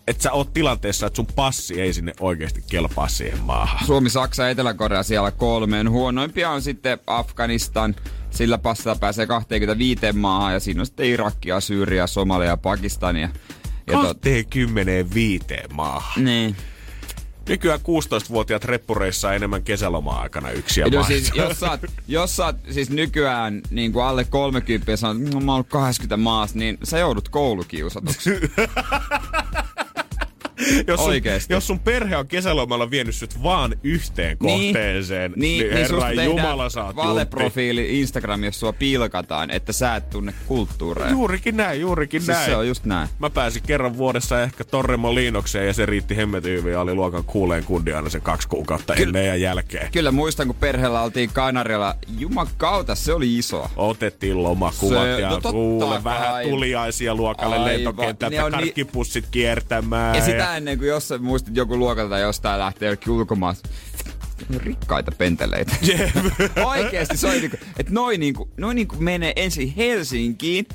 että 0.06 0.22
sä 0.22 0.32
oot 0.32 0.52
tilanteessa, 0.52 1.06
että 1.06 1.16
sun 1.16 1.26
passi 1.26 1.80
ei 1.80 1.92
sinne 1.92 2.12
oikeasti 2.20 2.64
kelpaa 2.70 3.08
siihen 3.08 3.38
maahan. 3.38 3.86
Suomi, 3.86 4.10
Saksa 4.10 4.42
ja 4.42 4.50
Etelä-Korea 4.50 5.02
siellä 5.02 5.30
kolmeen. 5.30 5.90
Huonoimpia 5.90 6.50
on 6.50 6.62
sitten 6.62 6.98
Afganistan. 7.06 7.94
Sillä 8.30 8.58
passilla 8.58 8.96
pääsee 8.96 9.26
25 9.26 10.12
maahan 10.12 10.52
ja 10.52 10.60
siinä 10.60 10.80
on 10.80 10.86
sitten 10.86 11.06
Irakia, 11.06 11.60
Syyria, 11.60 12.06
Somalia 12.06 12.48
ja 12.48 12.56
Pakistania. 12.56 13.28
Ja 13.86 13.98
25 13.98 15.44
maahan. 15.72 16.24
Niin. 16.24 16.56
Nykyään 17.48 17.80
16-vuotiaat 17.80 18.64
reppureissa 18.64 19.34
enemmän 19.34 19.62
kesälomaa 19.62 20.20
aikana 20.20 20.50
yksi 20.50 20.80
ja 20.80 20.86
no, 20.88 21.04
siis, 21.04 21.32
jos, 21.34 21.60
sä 21.60 21.70
oot, 21.70 21.80
jos 22.08 22.36
sä 22.36 22.44
oot 22.44 22.56
siis 22.70 22.90
nykyään 22.90 23.60
niin 23.70 23.92
kuin 23.92 24.04
alle 24.04 24.24
30 24.24 24.90
ja 24.90 24.96
sanot, 24.96 25.22
että 25.22 25.40
mä 25.40 25.54
oon 25.54 25.64
80 25.64 26.16
maassa, 26.16 26.58
niin 26.58 26.78
sä 26.84 26.98
joudut 26.98 27.28
koulukiusatuksi. 27.28 28.30
jos, 30.86 31.04
sun, 31.04 31.14
jos 31.48 31.66
sun 31.66 31.78
perhe 31.78 32.16
on 32.16 32.26
kesälomalla 32.26 32.90
vienyt 32.90 33.14
sut 33.14 33.42
vaan 33.42 33.74
yhteen 33.82 34.36
niin, 34.40 34.74
kohteeseen, 34.74 35.32
niin, 35.36 35.58
niin, 35.58 35.74
niin 35.74 35.88
herra 35.88 36.12
Jumala 36.12 36.70
saat 36.70 36.96
valeprofiili 36.96 38.00
Instagram, 38.00 38.44
jos 38.44 38.60
sua 38.60 38.72
pilkataan, 38.72 39.50
että 39.50 39.72
sä 39.72 39.96
et 39.96 40.10
tunne 40.10 40.34
kulttuureja. 40.46 41.10
Juurikin 41.10 41.56
näin, 41.56 41.80
juurikin 41.80 42.20
siis 42.20 42.36
näin. 42.36 42.50
se 42.50 42.56
on 42.56 42.68
just 42.68 42.84
näin. 42.84 43.08
Mä 43.18 43.30
pääsin 43.30 43.62
kerran 43.62 43.96
vuodessa 43.96 44.42
ehkä 44.42 44.64
Torremo 44.64 45.14
Liinokseen 45.14 45.66
ja 45.66 45.72
se 45.72 45.86
riitti 45.86 46.16
hemmetin 46.16 46.52
hyvin 46.52 46.72
ja 46.72 46.80
oli 46.80 46.94
luokan 46.94 47.24
kuuleen 47.24 47.64
kundi 47.64 47.92
aina 47.92 48.08
se 48.08 48.20
kaksi 48.20 48.48
kuukautta 48.48 48.94
Ky- 48.94 49.02
ennen 49.02 49.26
ja 49.26 49.36
jälkeen. 49.36 49.92
Kyllä 49.92 50.10
muistan, 50.10 50.46
kun 50.46 50.56
perheellä 50.56 51.02
oltiin 51.02 51.30
Kanarialla. 51.32 51.94
Jumakauta, 52.18 52.94
se 52.94 53.12
oli 53.12 53.38
iso. 53.38 53.70
Otettiin 53.76 54.42
lomakuvat 54.42 55.02
se, 55.02 55.20
ja 55.20 55.30
no 55.30 55.40
kuule, 55.50 56.04
vähän 56.04 56.42
tuliaisia 56.42 57.14
luokalle 57.14 57.64
lentokentältä, 57.64 58.50
karkkipussit 58.50 59.24
kiertämään. 59.30 60.16
Ja 60.16 60.24
sitä 60.24 60.53
ennen 60.56 60.78
kuin 60.78 60.88
jos 60.88 61.12
muistit 61.20 61.56
joku 61.56 61.76
luokalta 61.76 62.10
tai 62.10 62.22
jostain 62.22 62.58
lähtee 62.58 62.90
jokin 62.90 63.12
ulkomaan 63.12 63.56
rikkaita 64.56 65.12
penteleitä. 65.18 65.76
Oikeesti 66.64 67.16
se 67.16 67.26
on 67.26 67.32
niinku, 67.32 67.56
että 67.78 67.92
noin 67.92 68.20
niinku, 68.20 68.50
noin 68.56 68.74
niinku 68.74 68.96
menee 68.98 69.32
ensin 69.36 69.74
Helsinkiin, 69.76 70.66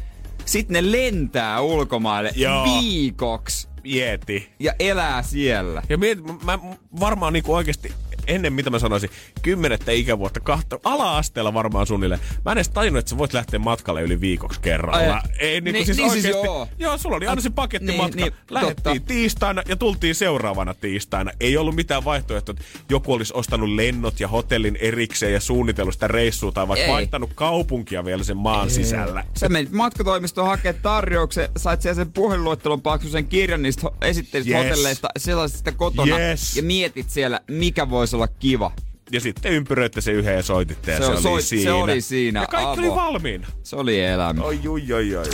sitten 0.46 0.74
ne 0.74 0.92
lentää 0.92 1.62
ulkomaille 1.62 2.32
Joo. 2.36 2.66
viikoksi. 2.66 3.68
Mieti. 3.84 4.50
Ja 4.60 4.74
elää 4.80 5.24
siellä. 5.24 5.82
Ja 5.90 5.98
mieti, 5.98 6.22
mä 6.44 6.60
varmaan 7.00 7.34
niinku 7.34 7.54
oikeasti 7.54 7.94
ennen 8.30 8.54
mitä 8.54 8.70
mä 8.70 8.80
sanoisin, 8.80 9.10
kymmenettä 9.42 9.92
ikävuotta, 9.92 10.40
kahta, 10.40 10.80
ala-asteella 10.84 11.54
varmaan 11.54 11.88
suunnilleen. 11.88 12.22
Mä 12.46 12.52
en 12.52 12.58
edes 12.58 12.70
tajunnut, 12.70 13.00
että 13.00 13.10
sä 13.10 13.18
voit 13.18 13.34
lähteä 13.34 13.60
matkalle 13.60 14.02
yli 14.02 14.22
viikoksi 14.22 14.60
kerralla. 14.60 15.14
Ai, 15.14 15.22
Ei 15.40 15.62
niin, 15.62 15.74
niin, 15.74 15.86
siis 15.86 15.98
niin 15.98 16.12
siis 16.12 16.26
joo. 16.26 16.68
joo. 16.78 16.98
sulla 16.98 17.16
oli 17.16 17.28
aina 17.28 17.42
se 17.42 17.50
pakettimatka. 17.50 18.16
Niin, 18.16 18.34
niin, 18.34 18.34
Lähdettiin 18.50 18.84
totta. 18.84 19.08
tiistaina 19.08 19.64
ja 19.68 19.76
tultiin 19.76 20.16
seuraavana 20.16 20.74
tiistaina. 20.74 21.32
Ei 21.40 21.58
ollut 21.58 21.76
mitään 21.76 22.06
vaihtoehtoa, 22.06 22.54
että 22.58 22.64
joku 22.90 23.14
olisi 23.14 23.34
ostanut 23.36 23.70
lennot 23.70 24.20
ja 24.20 24.28
hotellin 24.28 24.78
erikseen 24.82 25.34
ja 25.34 25.40
suunnitellut 25.40 25.94
sitä 25.94 26.08
reissua 26.08 26.52
tai 26.52 26.68
vaikka 26.68 26.86
Ei. 26.86 26.92
vaihtanut 26.92 27.32
kaupunkia 27.36 28.06
vielä 28.06 28.24
sen 28.24 28.38
maan 28.38 28.68
Ei. 28.68 28.74
sisällä. 28.74 29.24
Sä 29.38 29.50
menit 29.50 29.72
matkatoimistoon 29.72 30.48
hakemaan 30.48 30.82
tarjouksen, 30.82 31.50
sait 31.58 31.82
siellä 31.82 31.96
sen 31.96 32.14
puhelinluettelon 32.14 32.82
paksuisen 32.82 33.28
kirjan 33.28 33.62
niistä 33.62 33.88
esitteistä 34.02 34.52
yes. 34.52 34.64
hotelleista 34.64 35.10
sellaisista 35.18 35.72
kotona 35.72 36.20
yes. 36.20 36.58
ja 36.58 36.64
mietit 36.64 37.10
siellä, 37.10 37.40
mikä 37.48 37.90
voisi 37.90 38.16
olla 38.16 38.19
kiva. 38.28 38.72
Ja 39.12 39.22
sitten 39.22 39.52
ympyröitte 39.52 40.02
se 40.02 40.12
yhden 40.12 40.36
ja 40.36 40.44
soititte 40.44 40.92
ja 40.92 40.98
se, 40.98 41.04
se 41.04 41.12
oli, 41.12 41.22
soit, 41.22 41.44
siinä. 41.44 41.64
Se 41.64 41.72
oli 41.72 42.02
siinä. 42.02 42.42
Ja 42.42 42.48
kaikki 42.48 42.80
Avo. 42.80 42.82
oli 42.82 42.96
valmiina. 42.96 43.48
Se 43.64 43.76
oli 43.76 44.02
elämä. 44.02 44.44
Oi, 44.44 44.60
oi, 44.68 44.94
oi, 44.94 45.16
oi, 45.16 45.16
oi. 45.16 45.26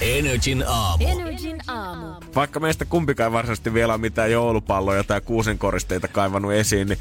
Energin 0.00 0.64
aamu. 0.66 1.06
Energin 1.08 1.60
aamu. 1.66 2.06
Vaikka 2.34 2.60
meistä 2.60 2.84
kumpikaan 2.84 3.28
ei 3.28 3.32
varsinaisesti 3.32 3.74
vielä 3.74 3.92
ole 3.92 4.00
mitään 4.00 4.32
joulupalloja 4.32 5.04
tai 5.04 5.20
kuusenkoristeita 5.20 6.08
kaivannut 6.08 6.52
esiin, 6.52 6.88
niin 6.88 6.98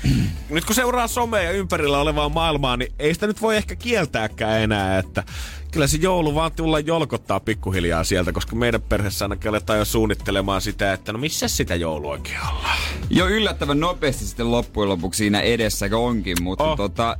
nyt 0.50 0.65
kun 0.65 0.75
seuraa 0.75 1.08
somea 1.08 1.41
ja 1.41 1.51
ympärillä 1.51 2.00
olevaa 2.00 2.30
maailmaa, 2.30 2.77
niin 2.77 2.94
ei 3.00 3.13
sitä 3.13 3.27
nyt 3.27 3.41
voi 3.41 3.58
ehkä 3.58 3.75
kieltääkään 3.75 4.62
enää, 4.62 4.98
että 4.98 5.24
kyllä 5.72 5.88
se 5.88 5.98
joulu 6.01 6.36
vaan 6.36 6.51
tulla 6.51 6.80
jolkottaa 6.80 7.40
pikkuhiljaa 7.40 8.04
sieltä, 8.04 8.32
koska 8.32 8.56
meidän 8.56 8.82
perheessä 8.82 9.25
ainakin 9.25 9.50
aletaan 9.50 9.80
jo 9.80 9.86
suunnittelemaan 9.86 10.62
sitä, 10.62 10.94
että 10.94 11.12
no 11.13 11.20
missä 11.20 11.48
sitä 11.48 11.75
joulu 11.75 12.10
oikein 12.10 12.38
ollaan. 12.50 12.78
Jo 13.10 13.28
yllättävän 13.28 13.80
nopeasti 13.80 14.25
sitten 14.25 14.51
loppujen 14.51 14.90
lopuksi 14.90 15.18
siinä 15.18 15.42
edessä 15.42 15.90
onkin, 15.94 16.38
mutta 16.42 16.63
Oh. 16.63 16.78
tota, 16.78 17.18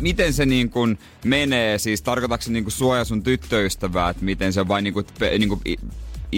miten 0.00 0.32
se 0.32 0.46
niin 0.46 0.70
kuin 0.70 0.98
menee? 1.24 1.78
Siis 1.78 2.02
tarkoitatko 2.02 2.44
se 2.44 2.52
niin 2.52 2.64
kuin 2.64 2.72
suoja 2.72 3.04
sun 3.04 3.22
tyttöystävää, 3.22 4.10
että 4.10 4.24
miten 4.24 4.52
se 4.52 4.68
vain 4.68 4.84
niin 4.84 4.94
kuin, 4.94 5.06
niin 5.38 5.48
kuin 5.48 5.60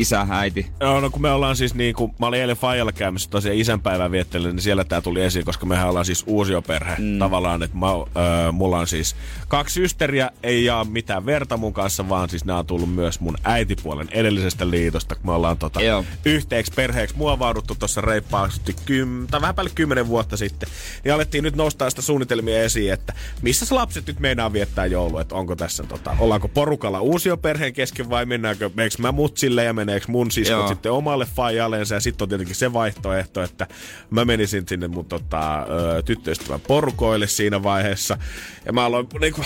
isä, 0.01 0.27
äiti? 0.31 0.67
Joo, 0.81 1.01
no 1.01 1.11
kun 1.11 1.23
me 1.23 1.31
ollaan 1.31 1.57
siis 1.57 1.75
niin 1.75 1.95
kuin, 1.95 2.15
mä 2.19 2.27
olin 2.27 2.41
eilen 2.41 2.57
Fajalla 2.57 2.93
käymässä 2.93 3.31
tosiaan 3.31 3.59
isänpäivän 3.59 4.11
viettelyyn, 4.11 4.57
niin 4.57 4.63
siellä 4.63 4.85
tää 4.85 5.01
tuli 5.01 5.23
esiin, 5.23 5.45
koska 5.45 5.67
mehän 5.67 5.89
ollaan 5.89 6.05
siis 6.05 6.25
uusioperhe 6.27 6.97
mm. 6.99 7.19
tavallaan, 7.19 7.63
että 7.63 7.77
mä, 7.77 7.87
öö, 7.87 8.53
mulla 8.53 8.79
on 8.79 8.87
siis 8.87 9.17
kaksi 9.49 9.75
systeriä, 9.75 10.31
ei 10.43 10.65
jaa 10.65 10.85
mitään 10.85 11.27
verta 11.27 11.57
mun 11.57 11.73
kanssa, 11.73 12.09
vaan 12.09 12.29
siis 12.29 12.45
nämä 12.45 12.59
on 12.59 12.67
tullut 12.67 12.95
myös 12.95 13.21
mun 13.21 13.37
äitipuolen 13.45 14.09
edellisestä 14.11 14.71
liitosta, 14.71 15.15
kun 15.15 15.27
me 15.27 15.33
ollaan 15.33 15.59
tota, 15.59 15.83
Joo. 15.83 16.05
yhteeksi 16.25 16.73
perheeksi 16.77 17.17
muovauduttu 17.17 17.75
tuossa 17.75 18.01
reippaasti, 18.01 18.77
kym, 18.85 19.27
tai 19.27 19.41
vähän 19.41 19.55
päälle 19.55 19.73
kymmenen 19.75 20.09
vuotta 20.09 20.37
sitten, 20.37 20.69
niin 21.05 21.15
alettiin 21.15 21.45
nyt 21.45 21.57
nostaa 21.57 21.91
sitä 21.91 22.03
suunnitelmia 22.03 22.63
esiin, 22.63 22.93
että 22.93 23.13
missä 23.43 23.75
lapset 23.75 24.07
nyt 24.07 24.21
meinaa 24.21 24.53
viettää 24.53 24.87
joulua, 24.87 25.21
että 25.21 25.35
onko 25.35 25.57
tässä, 25.57 25.83
tota, 25.83 26.17
ollaanko 26.19 26.49
porukalla 26.49 27.01
uusioperheen 27.01 27.73
kesken 27.73 28.11
vai 28.11 28.27
mennäänkö, 28.27 28.71
meneekö 28.75 28.97
mä 28.99 29.13
mutsille 29.13 29.65
ja 29.65 29.75
meneekö 29.87 30.07
mun 30.09 30.31
siskot 30.31 30.59
Joo. 30.59 30.69
sitten 30.69 30.93
omalle 30.93 31.27
fajaleensa 31.37 31.95
ja 31.95 32.01
sitten 32.01 32.25
on 32.25 32.29
tietenkin 32.29 32.57
se 32.57 32.73
vaihtoehto, 32.73 33.43
että 33.43 33.67
mä 34.11 34.25
menisin 34.25 34.69
sinne 34.69 34.89
mun 34.89 35.07
tota, 35.07 35.67
tyttöystävän 36.05 36.61
porukoille 36.61 37.27
siinä 37.27 37.63
vaiheessa 37.63 38.19
ja 38.65 38.73
mä 38.73 38.85
aloin 38.85 39.07
niinku, 39.21 39.43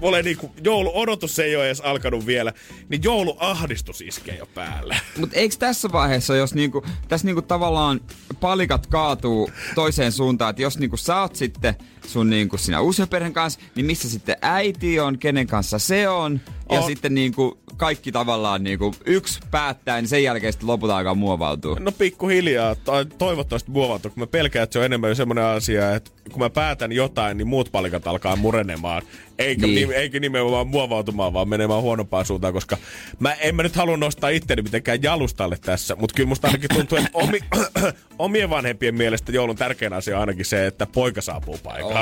mulle 0.00 0.22
niinku, 0.22 0.52
joulu-odotus 0.64 1.38
ei 1.38 1.56
ole 1.56 1.66
edes 1.66 1.80
alkanut 1.80 2.26
vielä, 2.26 2.52
niin 2.88 3.02
jouluahdistus 3.02 4.00
iskee 4.00 4.36
jo 4.36 4.46
päälle. 4.46 4.96
Mutta 5.18 5.36
eikö 5.36 5.54
tässä 5.58 5.88
vaiheessa, 5.92 6.36
jos 6.36 6.54
niinku, 6.54 6.84
tässä 7.08 7.26
niinku 7.26 7.42
tavallaan 7.42 8.00
palikat 8.40 8.86
kaatuu 8.86 9.50
toiseen 9.74 10.12
suuntaan, 10.12 10.50
että 10.50 10.62
jos 10.62 10.78
niinku 10.78 10.96
sä 10.96 11.20
oot 11.20 11.36
sitten 11.36 11.74
sun 12.08 12.30
niinku 12.30 12.56
siinä 12.58 12.80
uusioperheen 12.80 13.32
kanssa, 13.32 13.60
niin 13.74 13.86
missä 13.86 14.08
sitten 14.10 14.36
äiti 14.42 15.00
on, 15.00 15.18
kenen 15.18 15.46
kanssa 15.46 15.78
se 15.78 16.08
on, 16.08 16.40
ja 16.70 16.80
On. 16.80 16.86
sitten 16.86 17.14
niinku 17.14 17.58
kaikki 17.76 18.12
tavallaan 18.12 18.64
niinku 18.64 18.94
yksi 19.06 19.40
päättää, 19.50 20.00
niin 20.00 20.08
sen 20.08 20.22
jälkeen 20.22 20.52
sitten 20.52 20.66
lopulta 20.66 20.96
alkaa 20.98 21.14
muovautua. 21.14 21.76
No 21.80 21.92
pikkuhiljaa, 21.92 22.74
tai 22.74 23.04
toivottavasti 23.18 23.70
muovautuu, 23.70 24.10
kun 24.10 24.20
mä 24.22 24.26
pelkään, 24.26 24.62
että 24.62 24.72
se 24.72 24.78
on 24.78 24.84
enemmän 24.84 25.16
semmoinen 25.16 25.44
asia, 25.44 25.94
että 25.94 26.10
kun 26.32 26.38
mä 26.42 26.50
päätän 26.50 26.92
jotain, 26.92 27.36
niin 27.38 27.48
muut 27.48 27.72
palikat 27.72 28.06
alkaa 28.06 28.36
murenemaan. 28.36 29.02
Eikä, 29.38 29.66
Niin. 29.66 29.74
niin. 29.74 29.92
eikä 29.92 30.20
nimenomaan 30.20 30.66
muovautumaan, 30.66 31.32
vaan 31.32 31.48
menemään 31.48 31.82
huonompaan 31.82 32.24
suuntaan, 32.26 32.52
koska 32.52 32.76
mä 33.18 33.32
en 33.32 33.54
mä 33.54 33.62
nyt 33.62 33.76
halua 33.76 33.96
nostaa 33.96 34.30
itteni 34.30 34.62
mitenkään 34.62 35.02
jalustalle 35.02 35.56
tässä, 35.60 35.96
mutta 35.96 36.14
kyllä 36.14 36.28
musta 36.28 36.46
ainakin 36.48 36.68
tuntuu, 36.74 36.98
että 36.98 37.10
omi, 37.12 37.38
omien 38.18 38.50
vanhempien 38.50 38.94
mielestä 38.94 39.32
joulun 39.32 39.56
tärkein 39.56 39.92
asia 39.92 40.16
on 40.16 40.20
ainakin 40.20 40.44
se, 40.44 40.66
että 40.66 40.86
poika 40.86 41.20
saapuu 41.20 41.58
paikalle. 41.62 41.94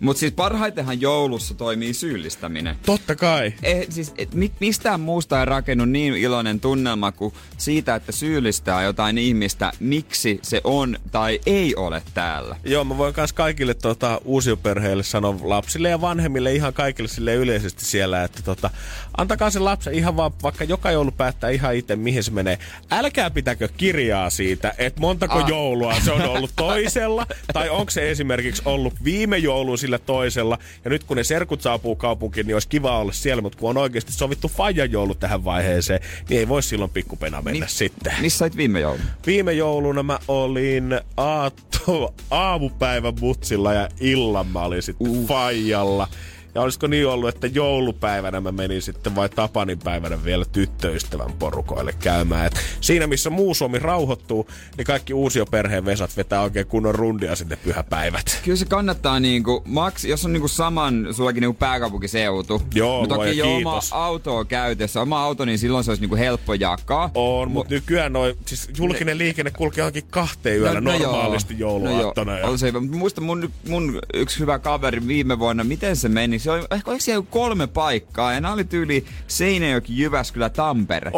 Mutta 0.00 0.20
siis 0.20 0.32
parhaitenhan 0.32 1.00
joulussa 1.00 1.54
toimii 1.54 1.94
syyllistäminen. 1.94 2.76
Totta 2.86 3.16
kai. 3.16 3.52
Eh, 3.62 3.86
siis, 3.90 4.12
et, 4.18 4.34
mi, 4.34 4.52
mistään 4.60 5.00
muusta 5.00 5.40
ei 5.40 5.44
rakennu 5.44 5.84
niin 5.84 6.14
iloinen 6.14 6.60
tunnelma 6.60 7.12
kuin 7.12 7.34
siitä, 7.58 7.94
että 7.94 8.12
syyllistää 8.12 8.82
jotain 8.82 9.18
ihmistä, 9.18 9.72
miksi 9.80 10.38
se 10.42 10.60
on 10.64 10.96
tai 11.12 11.40
ei 11.46 11.74
ole 11.76 12.02
täällä. 12.14 12.56
Joo, 12.64 12.84
mä 12.84 12.98
voin 12.98 13.14
myös 13.16 13.32
kaikille 13.32 13.74
tota, 13.74 14.20
uusioperheille 14.24 15.02
sanoa 15.02 15.36
lapsille 15.42 15.88
ja 15.88 16.00
vanhemmille 16.00 16.52
ihan 16.54 16.72
kaikille 16.72 17.08
sille 17.08 17.34
yleisesti 17.34 17.84
siellä, 17.84 18.24
että 18.24 18.42
tota, 18.42 18.70
antakaa 19.16 19.50
se 19.50 19.58
lapsen 19.58 19.94
ihan 19.94 20.16
vaan, 20.16 20.32
vaikka 20.42 20.64
joka 20.64 20.90
joulu 20.90 21.10
päättää 21.10 21.50
ihan 21.50 21.74
itse, 21.74 21.96
mihin 21.96 22.24
se 22.24 22.30
menee. 22.30 22.58
Älkää 22.90 23.30
pitäkö 23.30 23.68
kirjaa 23.76 24.30
siitä, 24.30 24.74
että 24.78 25.00
montako 25.00 25.38
Ah. 25.38 25.48
joulua 25.48 25.94
se 26.04 26.12
on 26.12 26.22
ollut 26.22 26.50
toisella, 26.56 27.26
tai 27.52 27.68
onko 27.68 27.90
se 27.90 28.10
esimerkiksi 28.10 28.62
ollut 28.64 28.94
viime 29.22 29.38
joulun 29.38 29.78
sillä 29.78 29.98
toisella, 29.98 30.58
ja 30.84 30.90
nyt 30.90 31.04
kun 31.04 31.16
ne 31.16 31.24
serkut 31.24 31.60
saapuu 31.60 31.96
kaupunkiin, 31.96 32.46
niin 32.46 32.56
olisi 32.56 32.68
kiva 32.68 32.98
olla 32.98 33.12
siellä, 33.12 33.42
mutta 33.42 33.58
kun 33.58 33.70
on 33.70 33.76
oikeasti 33.76 34.12
sovittu 34.12 34.48
fajan 34.48 34.90
joulu 34.90 35.14
tähän 35.14 35.44
vaiheeseen, 35.44 36.00
niin 36.28 36.38
ei 36.38 36.48
voi 36.48 36.62
silloin 36.62 36.90
pikkupena 36.90 37.42
mennä 37.42 37.66
sitten. 37.66 38.12
Missä 38.20 38.38
sait 38.38 38.56
viime 38.56 38.80
joulun? 38.80 39.00
Viime 39.26 39.52
jouluna 39.52 40.02
mä 40.02 40.18
olin 40.28 41.00
aatto, 41.16 42.14
aamupäivän 42.30 43.14
mutsilla 43.20 43.72
ja 43.72 43.88
illan 44.00 44.46
mä 44.46 44.62
olin 44.62 44.82
sitten 44.82 45.08
uh. 45.08 45.26
faijalla. 45.26 46.08
Ja 46.54 46.60
olisiko 46.60 46.86
niin 46.86 47.06
ollut, 47.06 47.28
että 47.28 47.46
joulupäivänä 47.46 48.40
mä 48.40 48.52
menin 48.52 48.82
sitten 48.82 49.16
vai 49.16 49.28
Tapanin 49.28 49.78
päivänä 49.78 50.24
vielä 50.24 50.44
tyttöystävän 50.52 51.32
porukoille 51.38 51.92
käymään. 51.92 52.46
Et 52.46 52.60
siinä 52.80 53.06
missä 53.06 53.30
muu 53.30 53.54
Suomi 53.54 53.78
rauhoittuu, 53.78 54.48
niin 54.76 54.84
kaikki 54.84 55.14
uusioperheen 55.14 55.84
vesat 55.84 56.16
vetää 56.16 56.40
oikein 56.42 56.66
kunnon 56.66 56.94
rundia 56.94 57.36
sinne 57.36 57.56
pyhäpäivät. 57.56 58.40
Kyllä 58.44 58.56
se 58.56 58.64
kannattaa 58.64 59.20
niinku, 59.20 59.62
maks, 59.66 60.04
jos 60.04 60.24
on 60.24 60.32
niinku 60.32 60.48
saman, 60.48 61.08
sullakin 61.12 61.40
niinku 61.40 61.58
pääkaupunkiseutu. 61.58 62.62
Joo, 62.74 63.00
Mutta 63.00 63.14
luoja 63.14 63.30
toki 63.30 63.38
jo 63.38 63.56
oma 63.56 63.80
autoa 63.90 64.44
käytössä, 64.44 65.00
oma 65.00 65.22
auto, 65.24 65.44
niin 65.44 65.58
silloin 65.58 65.84
se 65.84 65.90
olisi 65.90 66.02
niinku 66.02 66.16
helppo 66.16 66.54
jakaa. 66.54 67.10
On, 67.14 67.50
mutta 67.50 67.74
nykyään 67.74 68.12
noin, 68.12 68.34
siis 68.46 68.70
julkinen 68.78 69.18
liikenne 69.18 69.50
kulkee 69.50 69.82
johonkin 69.82 70.04
kahteen 70.10 70.58
yöllä 70.60 70.80
normaalisti 70.80 71.58
jouluaattona. 71.58 72.32
No 72.32 72.38
ja- 72.38 72.42
joo, 72.42 72.50
on 72.50 72.58
se 72.58 72.66
hyvä. 72.66 72.80
Muista 72.80 73.20
mun, 73.20 73.50
mun 73.68 73.98
yksi 74.14 74.38
hyvä 74.38 74.58
kaveri 74.58 75.06
viime 75.06 75.38
vuonna, 75.38 75.64
miten 75.64 75.96
se 75.96 76.08
meni. 76.08 76.41
Se 76.42 76.50
oli, 76.50 76.66
ehkä 76.70 76.90
oliko 76.90 77.02
siellä 77.02 77.26
kolme 77.30 77.66
paikkaa, 77.66 78.32
ja 78.32 78.40
nämä 78.40 78.54
oli 78.54 78.64
tyyli 78.64 79.04
Seinäjoki, 79.26 79.98
Jyväskylä, 79.98 80.50
Tampere. 80.50 81.12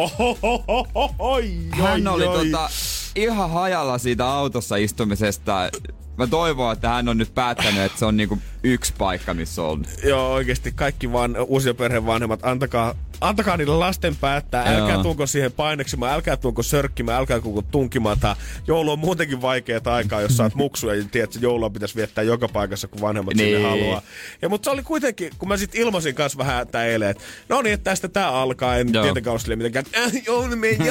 Hän 1.71 2.09
oli 2.09 2.27
oi. 2.27 2.47
tota, 2.47 2.69
ihan 3.17 3.51
hajalla 3.51 3.99
siitä 3.99 4.27
autossa 4.27 4.77
istumisesta. 4.77 5.71
Mä 6.17 6.27
toivon, 6.27 6.73
että 6.73 6.89
hän 6.89 7.09
on 7.09 7.19
nyt 7.19 7.35
päättänyt, 7.35 7.81
että 7.81 7.99
se 7.99 8.05
on 8.05 8.17
niinku 8.17 8.39
yksi 8.63 8.93
paikka, 8.99 9.35
missä 9.35 9.63
on. 9.63 9.85
Joo, 10.05 10.33
oikeasti 10.33 10.73
kaikki 10.73 11.13
vaan 11.13 11.37
uusia 11.47 11.75
perheen 11.75 12.07
vanhemmat, 12.07 12.41
antakaa, 12.43 12.95
antakaa 13.29 13.57
niille 13.57 13.75
lasten 13.75 14.17
päättää. 14.17 14.63
Älkää 14.63 14.95
Joo. 14.95 15.03
tuunko 15.03 15.27
siihen 15.27 15.53
paineksimaan, 15.53 16.13
älkää 16.13 16.37
tuunko 16.37 16.63
sörkkimään, 16.63 17.19
älkää 17.19 17.41
tuunko 17.41 17.63
tunkimaan. 17.63 18.21
Tää 18.21 18.37
joulu 18.67 18.91
on 18.91 18.99
muutenkin 18.99 19.43
vaikeaa 19.43 19.81
aikaa, 19.85 20.21
jos 20.21 20.37
saat 20.37 20.55
muksuja 20.55 20.95
ja 20.95 21.05
tiedät, 21.11 21.35
että 21.35 21.47
joulua 21.47 21.71
pitäisi 21.71 21.97
viettää 21.97 22.25
joka 22.25 22.49
paikassa, 22.49 22.89
kun 22.89 23.01
vanhemmat 23.01 23.35
niin. 23.35 23.47
Niin. 23.47 23.57
sinne 23.57 23.69
haluaa. 23.69 24.03
Ja, 24.43 24.49
mutta 24.49 24.65
se 24.65 24.71
oli 24.71 24.83
kuitenkin, 24.83 25.31
kun 25.39 25.49
mä 25.49 25.57
sitten 25.57 25.81
ilmasin 25.81 26.15
kanssa 26.15 26.39
vähän 26.39 26.67
tää 26.67 26.87
eilen, 26.87 27.11
että 27.11 27.23
no 27.49 27.63
niin, 27.63 27.75
että 27.75 27.91
tästä 27.91 28.09
tää 28.09 28.29
alkaa. 28.29 28.77
En 28.77 28.93
Joo. 28.93 29.03
tietenkään 29.03 29.37
ole 29.47 29.57
mitenkään, 29.57 29.85
äh, 29.97 30.13
joulu, 30.27 30.57
me 30.57 30.67
ei 30.67 30.79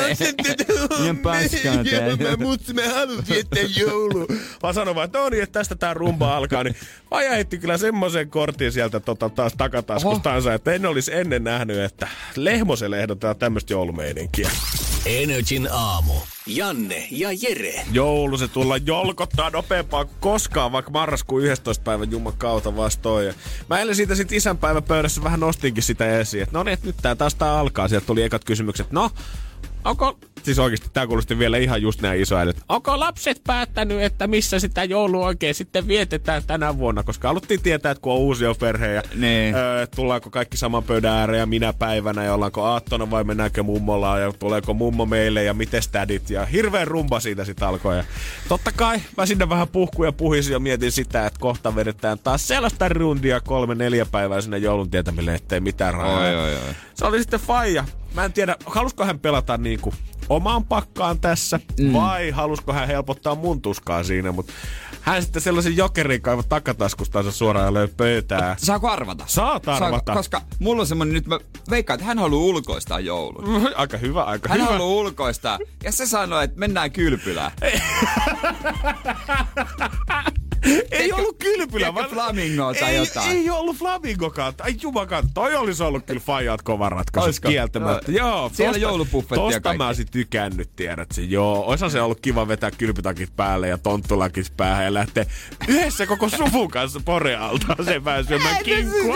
mä 2.29 2.45
mutsi, 2.45 2.73
mä 2.73 2.81
haluan 2.93 3.23
viettää 3.29 3.63
joulu. 3.77 4.27
Vaan 4.63 4.73
sanon 4.73 4.95
vaan, 4.95 5.05
että 5.05 5.19
no 5.19 5.29
niin, 5.29 5.43
että 5.43 5.59
tästä 5.59 5.75
tää 5.75 5.93
rumba 5.93 6.37
alkaa. 6.37 6.63
Niin 6.63 6.75
heitti 7.33 7.57
kyllä 7.57 7.77
semmoisen 7.77 8.29
kortin 8.29 8.71
sieltä 8.71 8.99
tota, 8.99 9.29
taas 9.29 9.53
takataskustansa, 9.57 10.53
että 10.53 10.73
en 10.73 10.85
olisi 10.85 11.13
ennen 11.13 11.43
nähnyt, 11.43 11.77
että 11.77 12.07
Lehmoselle 12.35 12.99
ehdotetaan 12.99 13.35
tämmöistä 13.35 13.73
joulumeininkiä. 13.73 14.49
Energin 15.05 15.67
aamu. 15.71 16.13
Janne 16.47 17.07
ja 17.11 17.29
Jere. 17.41 17.85
Joulu 17.91 18.37
se 18.37 18.47
tulla 18.47 18.77
jolkottaa 18.77 19.49
nopeampaa 19.49 20.05
kuin 20.05 20.17
koskaan, 20.19 20.71
vaikka 20.71 20.91
marraskuun 20.91 21.43
11. 21.43 21.83
päivän 21.83 22.11
Jumman 22.11 22.33
kautta 22.37 22.75
vastoin. 22.75 23.33
Mä 23.69 23.79
eilen 23.79 23.95
siitä 23.95 24.15
sitten 24.15 24.37
isänpäivän 24.37 24.83
pöydässä 24.83 25.23
vähän 25.23 25.39
nostinkin 25.39 25.83
sitä 25.83 26.19
esiin, 26.19 26.43
että 26.43 26.57
no 26.57 26.63
niin, 26.63 26.77
nyt 26.83 26.95
tää 27.01 27.15
taas 27.15 27.35
tää 27.35 27.59
alkaa. 27.59 27.87
Sieltä 27.87 28.05
tuli 28.05 28.23
ekat 28.23 28.43
kysymykset, 28.43 28.91
no 28.91 29.11
onko, 29.85 30.19
siis 30.43 30.59
oikeasti 30.59 30.89
tää 30.93 31.07
kuulosti 31.07 31.39
vielä 31.39 31.57
ihan 31.57 31.81
just 31.81 32.01
näin 32.01 32.21
iso 32.21 32.35
ääni, 32.35 32.49
että 32.49 32.63
onko 32.69 32.99
lapset 32.99 33.41
päättänyt, 33.47 34.01
että 34.01 34.27
missä 34.27 34.59
sitä 34.59 34.83
joulua 34.83 35.25
oikein 35.25 35.55
sitten 35.55 35.87
vietetään 35.87 36.43
tänä 36.47 36.77
vuonna, 36.77 37.03
koska 37.03 37.27
haluttiin 37.27 37.61
tietää, 37.61 37.91
että 37.91 38.01
kun 38.01 38.13
on 38.13 38.19
uusi 38.19 38.45
perhe 38.59 38.93
ja 38.93 39.03
Niin. 39.15 39.55
öö, 39.55 39.87
tullaanko 39.95 40.29
kaikki 40.29 40.57
saman 40.57 40.83
pöydän 40.83 41.13
ääreen 41.13 41.39
ja 41.39 41.45
minä 41.45 41.73
päivänä 41.73 42.23
ja 42.23 42.33
ollaanko 42.33 42.63
aattona 42.63 43.11
vai 43.11 43.23
mennäänkö 43.23 43.63
mummolaan 43.63 44.21
ja 44.21 44.33
tuleeko 44.33 44.73
mummo 44.73 45.05
meille 45.05 45.43
ja 45.43 45.53
miten 45.53 45.81
tädit 45.91 46.29
ja 46.29 46.45
hirveän 46.45 46.87
rumba 46.87 47.19
siitä 47.19 47.45
sitten 47.45 47.67
alkoi. 47.67 47.97
Ja 47.97 48.03
totta 48.49 48.71
kai 48.71 49.01
mä 49.17 49.25
sinne 49.25 49.49
vähän 49.49 49.67
puhkuja 49.67 50.11
puhisin 50.11 50.53
ja 50.53 50.59
mietin 50.59 50.91
sitä, 50.91 51.25
että 51.25 51.39
kohta 51.39 51.75
vedetään 51.75 52.19
taas 52.19 52.47
sellaista 52.47 52.89
rundia 52.89 53.39
kolme 53.41 53.75
neljä 53.75 54.05
päivää 54.05 54.41
sinne 54.41 54.57
joulun 54.57 54.89
tietämille, 54.91 55.33
ettei 55.33 55.59
mitään 55.59 55.93
rahaa. 55.93 56.23
Se 56.93 57.05
oli 57.05 57.19
sitten 57.19 57.39
faija. 57.39 57.85
Mä 58.13 58.25
en 58.25 58.33
tiedä, 58.33 58.55
halusko 58.65 59.05
hän 59.05 59.19
pelata 59.19 59.57
niinku 59.57 59.93
omaan 60.29 60.65
pakkaan 60.65 61.19
tässä 61.19 61.59
mm. 61.79 61.93
vai 61.93 62.31
halusko 62.31 62.73
hän 62.73 62.87
helpottaa 62.87 63.35
mun 63.35 63.61
tuskaa 63.61 64.03
siinä, 64.03 64.31
mutta 64.31 64.53
hän 65.01 65.23
sitten 65.23 65.41
sellaisen 65.41 65.77
jokerin 65.77 66.21
kaiva 66.21 66.43
takataskustansa 66.43 67.31
suoraan 67.31 67.65
ja 67.65 67.73
löi 67.73 67.87
pöytää. 67.87 68.55
Saako 68.59 68.89
arvata? 68.89 69.23
Saat 69.27 69.67
arvata. 69.67 70.01
Saako, 70.05 70.13
koska 70.13 70.41
mulla 70.59 70.81
on 70.81 70.87
semmonen, 70.87 71.13
nyt 71.13 71.27
mä 71.27 71.39
veikkaan, 71.69 71.95
että 71.95 72.05
hän 72.05 72.19
haluaa 72.19 72.43
ulkoistaa 72.43 72.99
joulun. 72.99 73.67
aika 73.75 73.97
hyvä, 73.97 74.23
aika 74.23 74.49
hän 74.49 74.57
hyvä. 74.57 74.69
Hän 74.69 74.79
haluaa 74.79 75.01
ulkoistaa. 75.01 75.59
Ja 75.83 75.91
se 75.91 76.05
sanoi, 76.05 76.43
että 76.43 76.59
mennään 76.59 76.91
kylpylään. 76.91 77.51
ei 80.91 81.13
ollut 81.13 81.37
kylpylä, 81.39 81.93
vaan... 81.93 82.09
flamingo 82.09 82.73
tai 82.73 82.91
ei, 82.91 82.97
jotain. 82.97 83.37
Ei 83.37 83.49
ollut 83.49 83.77
flamingokaan. 83.77 84.53
Ai 84.59 84.75
jumakaan, 84.81 85.29
toi 85.33 85.55
olisi 85.55 85.83
ollut 85.83 86.05
kyllä 86.05 86.19
fajat 86.19 86.61
kova 86.61 86.89
ratkaisu 86.89 87.25
Oisko? 87.27 87.49
kieltämättä. 87.49 88.11
No, 88.11 88.17
Joo, 88.17 88.51
Siellä 88.53 88.77
joulupuffettia 88.77 89.43
Tosta 89.43 89.61
kaikki. 89.61 89.77
mä 89.77 89.87
olisin 89.87 90.07
tykännyt, 90.11 90.69
tiedät 90.75 91.11
se. 91.11 91.21
Joo, 91.21 91.65
oishan 91.65 91.91
se 91.91 92.01
ollut 92.01 92.19
kiva 92.19 92.47
vetää 92.47 92.71
kylpytakit 92.71 93.35
päälle 93.35 93.67
ja 93.67 93.77
tonttulakit 93.77 94.51
päähän 94.57 94.85
ja 94.85 94.93
lähteä 94.93 95.25
yhdessä 95.67 96.05
koko 96.05 96.29
suvun 96.29 96.71
kanssa 96.71 97.01
porealta 97.05 97.75
se 97.85 97.99
pääsi 97.99 98.27
syömään 98.27 98.63
kinkkua. 98.63 99.15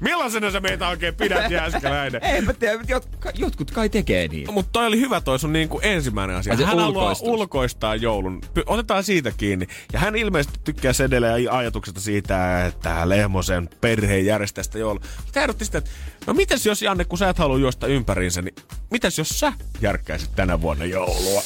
Millaisena 0.00 0.50
sä 0.50 0.60
meitä 0.60 0.88
oikein 0.88 1.14
pidät, 1.14 1.50
Jääskeläinen? 1.50 2.24
Ei 2.34 2.40
mä 2.40 2.52
tiedä, 2.52 2.82
jot, 2.88 3.08
jotkut 3.34 3.70
kai 3.70 3.88
tekee 3.88 4.28
niin. 4.28 4.52
Mutta 4.52 4.72
toi 4.72 4.86
oli 4.86 5.00
hyvä 5.00 5.20
toi 5.20 5.38
sun 5.38 5.52
niinku 5.52 5.80
ensimmäinen 5.82 6.36
asia. 6.36 6.56
Hän 6.56 6.66
haluaa 6.66 7.14
ulkoistaa 7.20 7.96
joulun. 7.96 8.40
Otetaan 8.66 9.04
siitä 9.04 9.32
kiinni. 9.36 9.66
Ja 9.92 9.98
hän 9.98 10.16
ilmeisesti 10.16 10.60
tykkää 10.64 10.92
edelleen 11.06 11.52
ajatuksesta 11.52 12.00
siitä, 12.00 12.66
että 12.66 13.08
Lehmosen 13.08 13.68
perheen 13.80 14.26
järjestää 14.26 14.64
sitä 14.64 14.78
joulua. 14.78 15.02
Mutta 15.24 15.64
sitä, 15.64 15.78
että 15.78 15.90
no 16.26 16.34
mitäs 16.34 16.66
jos 16.66 16.82
Janne, 16.82 17.04
kun 17.04 17.18
sä 17.18 17.28
et 17.28 17.38
halua 17.38 17.58
juosta 17.58 17.86
ympäriinsä, 17.86 18.42
niin 18.42 18.54
mitäs 18.90 19.18
jos 19.18 19.28
sä 19.28 19.52
järkkäisit 19.80 20.30
tänä 20.36 20.60
vuonna 20.60 20.84
joulua? 20.84 21.42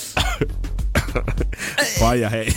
Vaija 2.00 2.30
hei. 2.30 2.52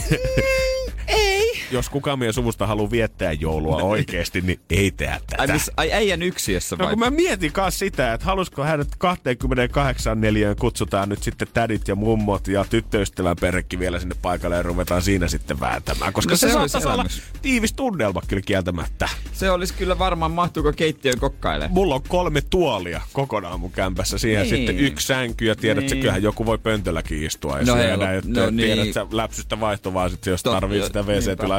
Ei. 1.06 1.49
Jos 1.70 1.88
kukaan 1.88 2.18
meidän 2.18 2.34
suvusta 2.34 2.66
haluaa 2.66 2.90
viettää 2.90 3.32
joulua 3.32 3.76
oikeesti, 3.94 4.40
niin 4.40 4.60
ei 4.70 4.90
tehdä 4.90 5.20
tätä. 5.26 5.42
Ai, 5.42 5.48
miss, 5.48 5.70
ai 5.76 5.92
äijän 5.92 6.22
yksiössä 6.22 6.78
vai? 6.78 6.86
No 6.86 6.90
kun 6.90 6.98
mä 6.98 7.10
mietin 7.10 7.52
kanssa 7.52 7.78
sitä, 7.78 8.12
että 8.12 8.26
halusko 8.26 8.62
hänet 8.64 8.88
28 8.98 10.20
neliöön 10.20 10.56
kutsutaan 10.56 11.08
nyt 11.08 11.22
sitten 11.22 11.48
tädit 11.52 11.88
ja 11.88 11.94
mummot 11.94 12.48
ja 12.48 12.64
tyttöystävän 12.70 13.36
perhekin 13.40 13.78
vielä 13.78 13.98
sinne 13.98 14.14
paikalle 14.22 14.56
ja 14.56 14.62
ruvetaan 14.62 15.02
siinä 15.02 15.28
sitten 15.28 15.60
vääntämään. 15.60 16.12
Koska 16.12 16.32
no 16.32 16.36
se, 16.36 16.46
se 16.48 16.52
saattaisi 16.52 16.88
olla 16.88 17.04
tiivis 17.42 17.72
tunnelma 17.72 18.22
kyllä 18.28 18.42
kieltämättä. 18.42 19.08
Se 19.32 19.50
olisi 19.50 19.74
kyllä 19.74 19.98
varmaan, 19.98 20.30
mahtuuko 20.30 20.72
keittiön 20.72 21.18
kokkaille. 21.18 21.68
Mulla 21.68 21.94
on 21.94 22.02
kolme 22.08 22.40
tuolia 22.40 23.00
kokonaan 23.12 23.60
mun 23.60 23.72
kämpässä. 23.72 24.18
Siihen 24.18 24.42
niin. 24.42 24.56
sitten 24.56 24.78
yksi 24.78 25.06
sänky 25.06 25.44
ja 25.44 25.56
tiedät, 25.56 25.84
niin. 25.84 26.00
kyllähän 26.00 26.22
joku 26.22 26.46
voi 26.46 26.58
pöntölläkin 26.58 27.22
istua. 27.22 27.58
Ja 27.58 27.64
no, 27.64 27.74
siellä, 27.74 28.06
no, 28.06 28.40
no, 28.40 28.50
tiedät, 28.56 28.84
niin. 28.84 28.94
läpsystä 29.10 29.60
vaihtovaa 29.60 30.08
sitten, 30.08 30.30
jos 30.30 30.42
tarvii 30.42 30.82
sitä 30.82 31.06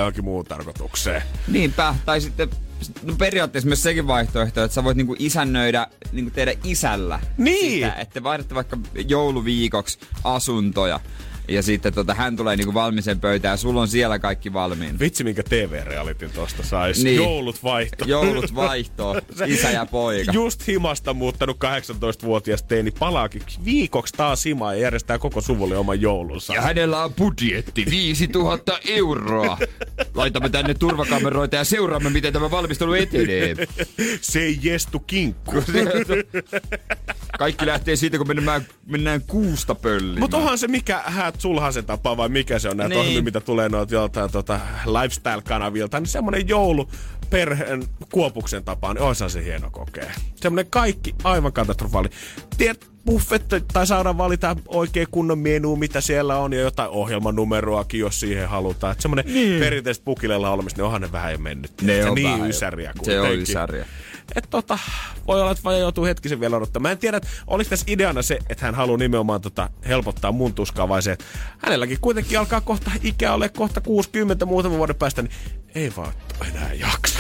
WC-tilaa 0.02 0.06
johonkin 0.06 0.24
muuhun 0.24 0.46
tarkoitukseen. 0.46 1.22
Niinpä, 1.48 1.96
tai 2.06 2.22
sitten 2.22 2.50
no 3.04 3.16
periaatteessa 3.16 3.68
myös 3.68 3.84
sekin 3.84 4.08
vaihtoehto, 4.08 4.64
että 4.64 4.76
sä 4.76 4.84
voit 4.84 4.98
niinku 4.98 5.16
isännöidä 5.20 5.88
niinku 6.12 6.32
tehdä 6.32 6.54
isällä 6.64 7.20
niin. 7.38 7.88
sitä, 7.88 7.94
että 7.94 8.24
vaihdatte 8.24 8.56
vaikka 8.56 8.78
jouluviikoksi 9.08 10.00
asuntoja. 10.24 11.00
Ja 11.48 11.64
sitten 11.64 11.94
tota, 11.94 12.14
hän 12.14 12.36
tulee 12.36 12.56
niinku 12.56 12.74
valmiisen 12.74 13.20
pöytään 13.20 13.54
ja 13.54 13.58
sulla 13.58 13.82
on 13.82 13.88
siellä 13.88 14.20
kaikki 14.20 14.54
valmiin. 14.54 15.00
Vitsi, 15.00 15.24
minkä 15.24 15.44
TV-realitin 15.44 16.32
tosta 16.32 16.64
sais. 16.64 17.04
Niin. 17.04 17.16
Joulut 17.16 17.64
vaihto. 17.64 18.06
Joulut 18.08 18.56
vaihto, 18.66 19.16
isä 19.46 19.72
ja 19.72 19.86
poika. 19.86 20.32
Just 20.32 20.68
himasta 20.68 21.14
muuttanut 21.14 21.58
18-vuotias 21.58 22.64
teini 22.64 22.92
palaakin 22.92 23.42
viikoksi 23.66 24.14
taas 24.18 24.46
himaan 24.46 24.76
ja 24.76 24.82
järjestää 24.82 25.20
koko 25.20 25.42
suvulle 25.42 25.78
oman 25.78 26.02
joulunsa. 26.02 26.54
Ja 26.54 26.62
hänellä 26.62 27.04
on 27.04 27.14
budjetti 27.14 27.86
5000 27.90 28.80
euroa. 28.88 29.58
Laitamme 30.14 30.50
tänne 30.50 30.74
turvakameroita 30.74 31.56
ja 31.56 31.64
seuraamme, 31.64 32.10
miten 32.10 32.34
tämä 32.34 32.52
valmistelu 32.52 32.94
etenee. 32.94 33.56
Se 34.22 34.40
ei 34.40 34.60
jestu 34.62 35.00
kinkku. 35.00 35.64
Kaikki 37.40 37.66
lähtee 37.66 37.96
siitä, 37.96 38.18
kun 38.18 38.28
mennään, 38.28 38.66
mennään 38.86 39.22
kuusta 39.22 39.76
pölliin. 39.76 40.20
Mutta 40.20 40.38
onhan 40.38 40.58
se 40.58 40.68
mikä 40.68 41.04
häät 41.32 41.42
sulhasen 41.42 41.86
tapa 41.86 42.18
vai 42.18 42.30
mikä 42.30 42.60
se 42.60 42.70
on 42.70 42.78
näitä 42.78 42.90
niin. 42.90 43.00
ohjelmia, 43.00 43.22
mitä 43.22 43.40
tulee 43.40 43.70
noilta 43.70 43.94
joltain 43.94 44.32
tota, 44.32 44.60
lifestyle-kanavilta, 44.86 46.00
niin 46.00 46.08
semmonen 46.08 46.48
joulu 46.48 46.90
perheen 47.30 47.84
kuopuksen 48.12 48.64
tapaan, 48.64 48.96
niin 48.96 49.04
olisi 49.04 49.30
se 49.30 49.44
hieno 49.44 49.70
kokea. 49.72 50.12
Semmonen 50.36 50.66
kaikki 50.70 51.16
aivan 51.24 51.54
katastrofaali. 51.54 52.10
Tiedät, 52.58 52.86
buffet, 53.06 53.46
tai 53.74 53.88
saadaan 53.88 54.18
valita 54.18 54.56
oikein 54.68 55.08
kunnon 55.12 55.40
menu, 55.40 55.76
mitä 55.76 56.02
siellä 56.02 56.38
on, 56.38 56.54
ja 56.54 56.62
jotain 56.62 56.90
ohjelmanumeroakin, 56.90 58.00
jos 58.00 58.20
siihen 58.20 58.50
halutaan. 58.50 58.92
Että 58.92 59.02
semmonen 59.02 59.26
niin. 59.26 59.60
perinteiset 59.60 60.06
pukilella 60.06 60.50
olemista, 60.50 60.78
niin 60.78 60.86
onhan 60.86 61.02
ne 61.02 61.12
vähän 61.12 61.32
jo 61.32 61.38
mennyt. 61.38 61.72
Ne 61.82 62.06
on 62.06 62.16
niin 62.16 62.30
vähän 62.30 62.50
ysäriä 62.50 62.94
Se 63.04 63.22
on 63.22 63.32
ysäriä 63.32 63.86
että 64.36 64.50
tota, 64.50 64.80
voi 65.28 65.42
olla, 65.42 65.52
että 65.52 65.64
vai 65.64 65.80
joutuu 65.80 66.06
hetkisen 66.06 66.40
vielä 66.40 66.58
odottaa. 66.58 66.82
Mä 66.82 66.92
en 66.92 66.98
tiedä, 66.98 67.18
että 67.18 67.30
oliko 67.48 67.70
tässä 67.70 67.86
ideana 67.90 68.22
se, 68.22 68.40
että 68.50 68.66
hän 68.66 68.76
haluaa 68.76 68.98
nimenomaan 68.98 69.42
tota, 69.42 69.70
helpottaa 69.88 70.32
mun 70.32 70.54
tuskaa 70.54 70.90
vai 70.90 71.02
se, 71.02 71.12
että 71.12 71.26
hänelläkin 71.58 71.98
kuitenkin 72.02 72.40
alkaa 72.40 72.62
kohta 72.62 72.92
ikä 73.04 73.34
ole 73.34 73.50
kohta 73.50 73.82
60 73.82 74.46
muutaman 74.46 74.78
vuoden 74.78 74.96
päästä, 74.96 75.22
niin 75.22 75.32
ei 75.76 75.94
vaan 75.98 76.14
enää 76.50 76.74
jaksa. 76.74 77.20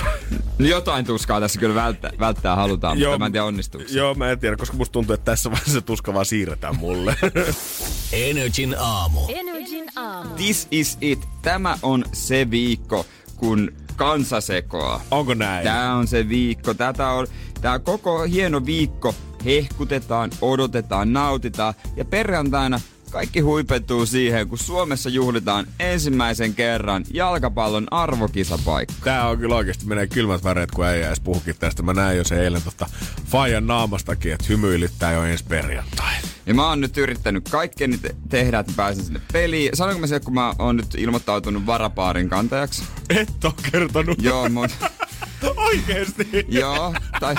No 0.60 0.66
jotain 0.68 1.06
tuskaa 1.06 1.40
tässä 1.40 1.60
kyllä 1.60 1.76
välttää, 1.76 2.12
välttää 2.20 2.56
halutaan, 2.56 3.00
joo, 3.00 3.12
mutta 3.12 3.20
mä 3.20 3.26
en 3.26 3.32
tiedä 3.32 3.46
onnistuuko. 3.46 3.88
Joo, 3.92 4.14
mä 4.14 4.32
en 4.32 4.40
tiedä, 4.40 4.56
koska 4.56 4.78
musta 4.78 4.94
tuntuu, 4.94 5.14
että 5.14 5.26
tässä 5.26 5.52
vaiheessa 5.52 5.74
se 5.74 5.82
tuska 5.82 6.14
vaan 6.14 6.26
siirretään 6.26 6.76
mulle. 6.76 7.16
Energin 8.12 8.76
aamu. 8.80 9.20
Energin 9.30 9.90
aamu. 9.96 10.36
This 10.36 10.68
is 10.72 10.98
it. 11.02 11.28
Tämä 11.42 11.78
on 11.82 12.06
se 12.14 12.52
viikko, 12.52 13.06
kun 13.36 13.72
kansasekoa. 14.02 15.02
Onko 15.12 15.34
näin? 15.34 15.64
Tää 15.64 15.96
on 15.96 16.08
se 16.08 16.30
viikko. 16.30 16.74
Tätä 16.74 17.10
on, 17.10 17.28
tää 17.62 17.80
koko 17.80 18.22
hieno 18.24 18.66
viikko 18.66 19.16
hehkutetaan, 19.46 20.30
odotetaan, 20.42 21.14
nautitaan 21.14 21.74
ja 21.96 22.06
perjantaina 22.06 22.80
kaikki 23.12 23.40
huipentuu 23.40 24.06
siihen, 24.06 24.48
kun 24.48 24.58
Suomessa 24.58 25.10
juhlitaan 25.10 25.68
ensimmäisen 25.80 26.56
kerran 26.56 27.06
jalkapallon 27.14 27.88
arvokisapaikka. 27.92 28.94
Tää 29.04 29.28
on 29.28 29.38
kyllä 29.38 29.56
oikeasti 29.56 29.86
menee 29.86 30.08
kylmät 30.08 30.44
väreet, 30.44 30.72
kun 30.72 30.88
ei 30.88 31.02
edes 31.04 31.20
puhukin 31.20 31.56
tästä. 31.60 31.84
Mä 31.84 31.94
näin 31.94 32.18
jo 32.18 32.24
se 32.24 32.44
eilen 32.44 32.62
tota 32.62 32.90
Fajan 33.26 33.68
naamastakin, 33.68 34.34
että 34.34 34.46
hymyilyttää 34.50 35.14
jo 35.14 35.24
ensi 35.24 35.44
perjantai. 35.44 36.14
Ja 36.46 36.54
mä 36.54 36.68
oon 36.70 36.82
nyt 36.82 36.98
yrittänyt 36.98 37.50
kaikkeni 37.50 37.98
te- 37.98 38.16
tehdä, 38.30 38.60
että 38.60 38.74
pääsen 38.76 39.04
sinne 39.04 39.22
peliin. 39.34 39.70
Sanoinko 39.74 40.02
mä 40.02 40.08
se, 40.08 40.20
kun 40.20 40.34
mä 40.34 40.54
oon 40.60 40.78
nyt 40.78 40.96
ilmoittautunut 40.98 41.66
varapaarin 41.66 42.30
kantajaksi? 42.30 42.84
Et 43.10 43.46
oo 43.46 43.54
kertonut. 43.72 44.22
Joo, 44.22 44.50
mun... 44.50 44.70
Oikeesti? 45.58 46.46
Joo, 46.48 46.94
tai 47.20 47.36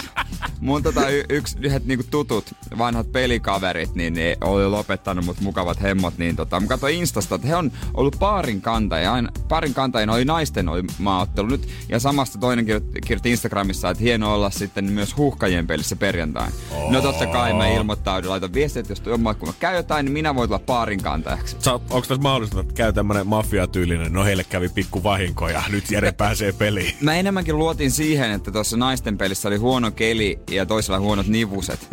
mun 0.60 0.82
tota 0.82 1.08
y- 1.08 1.24
yksi, 1.28 1.56
yhdet 1.60 1.84
niinku 1.84 2.04
tutut 2.10 2.44
vanhat 2.78 3.12
pelikaverit, 3.12 3.94
niin 3.94 4.14
ne 4.14 4.36
oli 4.40 4.66
lopettanut 4.66 5.24
mut 5.24 5.40
mukavat 5.40 5.82
hemmot, 5.82 6.18
niin 6.18 6.36
tota, 6.36 6.60
mä 6.60 6.66
katsoin 6.66 6.96
Instasta, 6.96 7.34
että 7.34 7.46
he 7.48 7.56
on 7.56 7.72
ollut 7.94 8.16
paarin 8.18 8.60
kantaja, 8.60 9.12
aina, 9.12 9.28
paarin 9.48 9.74
kantajina 9.74 10.12
oli 10.12 10.24
naisten 10.24 10.68
oli 10.68 10.82
maaottelu 10.98 11.46
nyt, 11.46 11.68
ja 11.88 12.00
samasta 12.00 12.38
toinen 12.38 12.66
kirjoitti, 12.66 13.30
Instagramissa, 13.30 13.90
että 13.90 14.02
hieno 14.02 14.34
olla 14.34 14.50
sitten 14.50 14.84
myös 14.84 15.16
huhkajien 15.16 15.66
pelissä 15.66 15.96
perjantain. 15.96 16.52
Oh. 16.70 16.92
No 16.92 17.00
totta 17.00 17.26
kai 17.26 17.54
mä 17.54 17.68
ilmoittaudun, 17.68 18.30
laitan 18.30 18.54
viestiä, 18.54 18.80
että 18.80 18.92
jos 18.92 19.02
jommaa, 19.06 19.34
kun 19.34 19.48
mä 19.48 19.54
käy 19.60 19.76
jotain, 19.76 20.04
niin 20.04 20.12
minä 20.12 20.34
voin 20.34 20.48
tulla 20.48 20.58
paarin 20.66 21.02
kantajaksi. 21.02 21.56
Sä, 21.58 21.72
onko 21.72 22.00
tässä 22.00 22.22
mahdollista, 22.22 22.60
että 22.60 22.74
käy 22.74 22.92
tämmönen 22.92 23.26
mafiatyylinen, 23.26 24.12
no 24.12 24.24
heille 24.24 24.44
kävi 24.44 24.68
pikku 24.68 25.02
vahinko 25.02 25.48
ja 25.48 25.62
nyt 25.68 25.90
Jere 25.90 26.12
pääsee 26.12 26.52
peliin? 26.52 26.94
Mä 27.00 27.14
enemmänkin 27.14 27.58
luotin 27.58 27.90
siihen, 27.92 28.30
että 28.30 28.50
tuossa 28.50 28.76
naisten 28.76 29.18
pelissä 29.18 29.48
oli 29.48 29.56
huono 29.56 29.90
keli 29.90 30.38
ja 30.50 30.66
toisella 30.66 31.00
huonot 31.00 31.26
nivuset. 31.26 31.88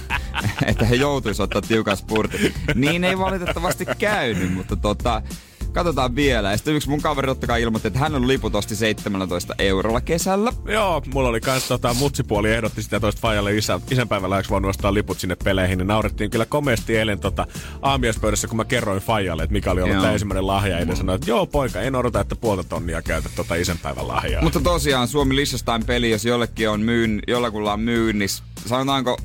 että 0.66 0.84
he 0.84 0.94
joutuisivat 0.94 1.56
ottaa 1.56 1.68
tiukan 1.68 1.96
spurtin. 1.96 2.54
Niin 2.74 3.04
ei 3.04 3.18
valitettavasti 3.18 3.86
käynyt, 3.98 4.54
mutta 4.54 4.76
tota, 4.76 5.22
Katsotaan 5.72 6.16
vielä. 6.16 6.50
Ja 6.50 6.56
sitten 6.56 6.74
yksi 6.74 6.88
mun 6.88 7.00
kaveri 7.00 7.26
totta 7.26 7.46
kai 7.46 7.62
ilmoitti, 7.62 7.88
että 7.88 7.98
hän 8.00 8.14
on 8.14 8.28
liput 8.28 8.54
osti 8.54 8.76
17 8.76 9.54
eurolla 9.58 10.00
kesällä. 10.00 10.52
Joo, 10.64 11.02
mulla 11.14 11.28
oli 11.28 11.40
kans 11.40 11.68
tota, 11.68 11.94
mutsipuoli 11.94 12.52
ehdotti 12.52 12.82
sitä 12.82 13.00
toista 13.00 13.20
Fajalle 13.20 13.56
isä, 13.56 13.80
isänpäivällä, 13.90 14.36
eikö 14.36 14.48
voinut 14.48 14.68
ostaa 14.68 14.94
liput 14.94 15.20
sinne 15.20 15.36
peleihin. 15.44 15.78
Niin 15.78 15.88
naurettiin 15.88 16.30
kyllä 16.30 16.46
komeasti 16.46 16.96
eilen 16.96 17.20
tota, 17.20 17.46
aamiaispöydässä, 17.82 18.48
kun 18.48 18.56
mä 18.56 18.64
kerroin 18.64 19.02
Fajalle, 19.02 19.42
että 19.42 19.52
mikä 19.52 19.70
oli 19.70 19.82
ollut 19.82 19.96
tämä 19.96 20.12
ensimmäinen 20.12 20.46
lahja. 20.46 20.80
Ja 20.80 20.96
sanoi, 20.96 21.14
että 21.14 21.30
joo 21.30 21.46
poika, 21.46 21.80
en 21.80 21.96
odota, 21.96 22.20
että 22.20 22.36
puolta 22.36 22.64
tonnia 22.64 23.02
käytät 23.02 23.32
tota 23.36 23.54
isänpäivän 23.54 24.08
lahjaa. 24.08 24.42
Mutta 24.42 24.60
tosiaan 24.60 25.08
Suomi 25.08 25.36
Liechtenstein 25.36 25.84
peli, 25.84 26.10
jos 26.10 26.24
jollekin 26.24 26.70
on 26.70 26.80
myyn, 26.80 27.22
jollakulla 27.28 27.72
on 27.72 27.80
myynnissä, 27.80 28.44
sanotaanko 28.66 29.16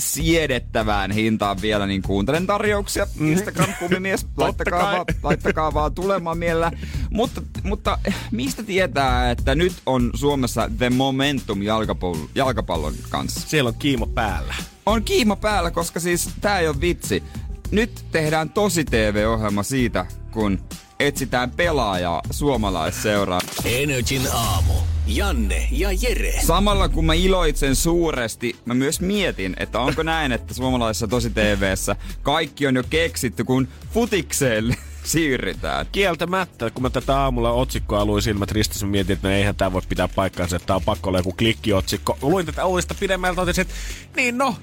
siedettävään 0.00 1.10
hintaan 1.10 1.62
vielä, 1.62 1.86
niin 1.86 2.02
kuuntelen 2.02 2.46
tarjouksia. 2.46 3.06
Mm. 3.14 3.32
Instagram-kumimies, 3.32 4.26
laittakaa, 4.36 4.92
vaan, 4.92 5.06
laittakaa 5.22 5.74
vaan 5.74 5.94
tulemaan 5.94 6.38
mielellä. 6.38 6.72
Mutta, 7.10 7.42
mutta 7.62 7.98
mistä 8.30 8.62
tietää, 8.62 9.30
että 9.30 9.54
nyt 9.54 9.72
on 9.86 10.10
Suomessa 10.14 10.70
The 10.78 10.90
Momentum 10.90 11.62
jalkapallon, 11.62 12.28
jalkapallon 12.34 12.94
kanssa? 13.08 13.48
Siellä 13.48 13.68
on 13.68 13.74
kiimo 13.78 14.06
päällä. 14.06 14.54
On 14.86 15.02
kiimo 15.02 15.36
päällä, 15.36 15.70
koska 15.70 16.00
siis 16.00 16.30
tää 16.40 16.58
ei 16.58 16.68
ole 16.68 16.80
vitsi. 16.80 17.22
Nyt 17.70 18.04
tehdään 18.12 18.50
tosi 18.50 18.84
TV-ohjelma 18.84 19.62
siitä, 19.62 20.06
kun 20.30 20.60
etsitään 21.00 21.50
pelaajaa 21.50 22.22
suomalaisseuraa. 22.30 23.40
Energin 23.64 24.22
aamu. 24.32 24.89
Janne 25.06 25.68
ja 25.70 25.88
Jere. 26.00 26.40
Samalla 26.46 26.88
kun 26.88 27.04
mä 27.04 27.14
iloitsen 27.14 27.76
suuresti, 27.76 28.56
mä 28.64 28.74
myös 28.74 29.00
mietin, 29.00 29.56
että 29.58 29.80
onko 29.80 30.02
näin, 30.02 30.32
että 30.32 30.54
suomalaisessa 30.54 31.08
tosi 31.08 31.30
TVssä 31.30 31.96
kaikki 32.22 32.66
on 32.66 32.76
jo 32.76 32.82
keksitty, 32.90 33.44
kun 33.44 33.68
futikseen 33.92 34.76
siirrytään. 35.04 35.86
Kieltämättä, 35.92 36.70
kun 36.70 36.82
mä 36.82 36.90
tätä 36.90 37.20
aamulla 37.20 37.52
otsikkoa 37.52 38.04
luin 38.04 38.22
silmät 38.22 38.52
ristissä, 38.52 38.86
mietin, 38.86 39.14
että 39.14 39.28
no 39.28 39.34
eihän 39.34 39.56
tämä 39.56 39.72
voi 39.72 39.82
pitää 39.88 40.08
paikkaansa, 40.08 40.56
että 40.56 40.66
tää 40.66 40.76
on 40.76 40.82
pakko 40.82 41.10
olla 41.10 41.18
joku 41.18 41.32
klikkiotsikko. 41.32 42.18
Luin 42.22 42.46
tätä 42.46 42.64
uudesta 42.64 42.94
pidemmältä, 43.00 43.36
totesin, 43.36 43.62
että 43.62 43.74
niin 44.16 44.38
no, 44.38 44.56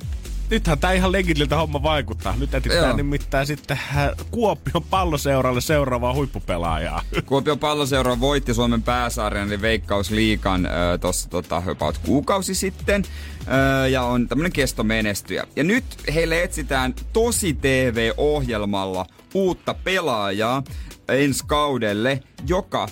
nythän 0.50 0.80
tämä 0.80 0.94
ihan 0.94 1.12
legitiltä 1.12 1.56
homma 1.56 1.84
vaikuttaa. 1.84 2.36
Nyt 2.40 2.54
etsitään 2.54 2.98
nimittäin 2.98 3.48
sitten 3.48 3.80
äh, 3.98 4.10
Kuopion 4.32 4.84
palloseuralle 4.90 5.62
seuraavaa 5.62 6.14
huippupelaajaa. 6.14 7.02
Kuopion 7.26 7.60
palloseura 7.60 8.20
voitti 8.20 8.54
Suomen 8.54 8.82
pääsarjan 8.82 9.48
eli 9.48 9.62
Veikkausliikan 9.62 10.66
äh, 10.66 10.72
tuossa 11.02 11.30
tota, 11.30 11.64
about 11.72 11.98
kuukausi 11.98 12.56
sitten. 12.56 13.04
Äh, 13.40 13.90
ja 13.90 14.04
on 14.04 14.28
tämmönen 14.28 14.52
kestomenestyjä. 14.52 15.44
Ja 15.56 15.64
nyt 15.64 15.86
heille 16.14 16.44
etsitään 16.44 16.96
tosi 17.14 17.54
TV-ohjelmalla 17.54 19.06
uutta 19.34 19.74
pelaajaa 19.74 20.64
ensi 21.08 21.44
kaudelle, 21.48 22.24
joka 22.48 22.88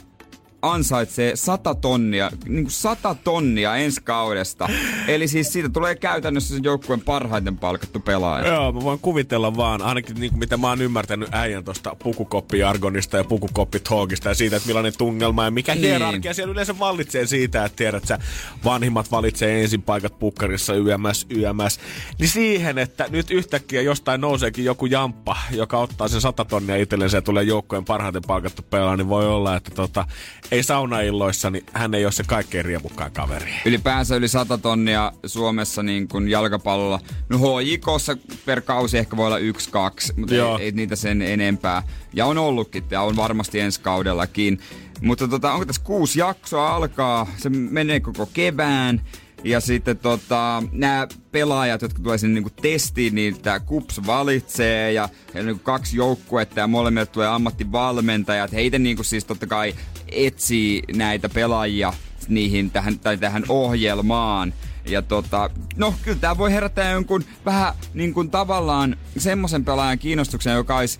ansaitsee 0.72 1.36
100 1.36 1.76
tonnia, 1.76 2.32
niin 2.46 2.64
kuin 2.64 2.72
100 2.72 3.16
tonnia 3.24 3.76
ensi 3.76 4.02
kaudesta. 4.04 4.70
Eli 5.08 5.28
siis 5.28 5.54
siitä 5.54 5.70
tulee 5.70 5.96
käytännössä 5.96 6.56
sen 6.56 6.64
joukkueen 6.64 7.02
parhaiten 7.02 7.58
palkattu 7.58 8.00
pelaaja. 8.00 8.48
Joo, 8.48 8.72
mä 8.72 8.84
voin 8.84 9.00
kuvitella 9.00 9.58
vaan, 9.58 9.82
ainakin 9.82 10.16
niin 10.16 10.32
kuin 10.32 10.40
mitä 10.40 10.58
mä 10.58 10.70
oon 10.70 10.82
ymmärtänyt 10.82 11.30
äijän 11.32 11.64
tuosta 11.64 11.96
pukukoppi-argonista 12.04 13.18
ja 13.18 13.24
pukukoppi-talkista 13.24 14.30
ja 14.30 14.36
siitä, 14.36 14.56
että 14.56 14.68
millainen 14.68 14.94
tungelma 14.98 15.44
ja 15.46 15.52
mikä 15.52 15.76
niin. 15.76 15.86
hierarkia 15.86 16.34
siellä 16.34 16.52
yleensä 16.52 16.80
vallitsee 16.80 17.26
siitä, 17.26 17.66
että 17.66 17.76
tiedät 17.76 18.06
sä, 18.06 18.20
vanhimmat 18.66 19.12
valitsee 19.12 19.62
ensin 19.62 19.82
paikat 19.82 20.20
pukkarissa 20.20 20.74
YMS, 20.74 21.26
YMS. 21.30 21.80
Niin 22.20 22.30
siihen, 22.30 22.78
että 22.78 23.06
nyt 23.10 23.32
yhtäkkiä 23.32 23.82
jostain 23.82 24.22
nouseekin 24.22 24.66
joku 24.66 24.86
jamppa, 24.86 25.38
joka 25.52 25.78
ottaa 25.78 26.08
sen 26.08 26.22
100 26.22 26.46
tonnia 26.46 26.76
itsellensä 26.76 27.18
ja 27.18 27.22
tulee 27.22 27.44
joukkojen 27.44 27.86
parhaiten 27.86 28.22
palkattu 28.28 28.62
pelaaja, 28.70 28.98
niin 28.98 29.10
voi 29.10 29.28
olla, 29.28 29.56
että 29.56 29.72
tota, 29.72 30.06
ei 30.56 30.64
saunailloissa, 30.64 31.50
niin 31.50 31.66
hän 31.74 31.94
ei 31.94 32.06
ole 32.06 32.12
se 32.12 32.24
kaikkein 32.24 32.66
riemukkaan 32.66 33.12
kaveri. 33.12 33.54
Ylipäänsä 33.66 34.16
yli 34.16 34.28
100 34.28 34.58
tonnia 34.58 35.12
Suomessa 35.26 35.84
niin 35.84 36.08
kuin 36.08 36.30
jalkapallolla. 36.30 37.00
No 37.30 37.38
HJKssa 37.38 38.18
per 38.46 38.62
kausi 38.62 38.98
ehkä 38.98 39.18
voi 39.18 39.26
olla 39.26 39.38
yksi, 39.38 39.70
kaksi, 39.70 40.14
mutta 40.18 40.36
ei, 40.36 40.42
ei, 40.66 40.72
niitä 40.72 40.96
sen 40.96 41.22
enempää. 41.22 41.84
Ja 42.14 42.26
on 42.26 42.38
ollutkin 42.38 42.84
ja 42.92 43.02
on 43.02 43.16
varmasti 43.16 43.60
ensi 43.60 43.82
kaudellakin. 43.82 44.60
Mutta 45.02 45.28
tota, 45.28 45.54
onko 45.54 45.66
tässä 45.66 45.82
kuusi 45.86 46.20
jaksoa 46.20 46.76
alkaa? 46.76 47.28
Se 47.38 47.50
menee 47.50 48.00
koko 48.00 48.30
kevään. 48.34 49.02
Ja 49.46 49.60
sitten 49.60 49.98
tota, 49.98 50.64
nämä 50.72 51.08
pelaajat, 51.32 51.82
jotka 51.82 52.00
tulee 52.04 52.18
sinne 52.18 52.34
niinku 52.34 52.50
testiin, 52.62 53.16
niin 53.16 53.42
tämä 53.42 53.60
KUPS 53.60 54.02
valitsee 54.08 54.92
ja, 54.92 55.10
ja 55.34 55.44
niinku 55.44 55.64
kaksi 55.64 55.98
joukkuetta 55.98 56.60
ja 56.60 56.68
molemmille 56.68 57.06
tulee 57.06 57.28
ammattivalmentajat. 57.28 58.52
Heitä 58.52 58.80
niinku 58.80 59.04
siis 59.04 59.26
totta 59.26 59.48
kai 59.48 59.76
etsii 60.12 60.84
näitä 60.96 61.30
pelaajia 61.30 61.94
niihin 62.28 62.72
tähän, 62.72 63.00
tai 63.00 63.18
tähän 63.18 63.44
ohjelmaan. 63.50 64.54
Ja 64.86 65.02
tota, 65.02 65.50
no 65.76 65.94
kyllä 66.02 66.18
tämä 66.20 66.38
voi 66.38 66.52
herättää 66.52 66.92
jonkun 66.92 67.24
vähän 67.46 67.74
niin 67.94 68.14
kuin 68.14 68.32
tavallaan 68.32 68.98
semmoisen 69.18 69.66
pelaajan 69.66 70.00
kiinnostuksen, 70.00 70.54
joka 70.54 70.78
olisi 70.78 71.00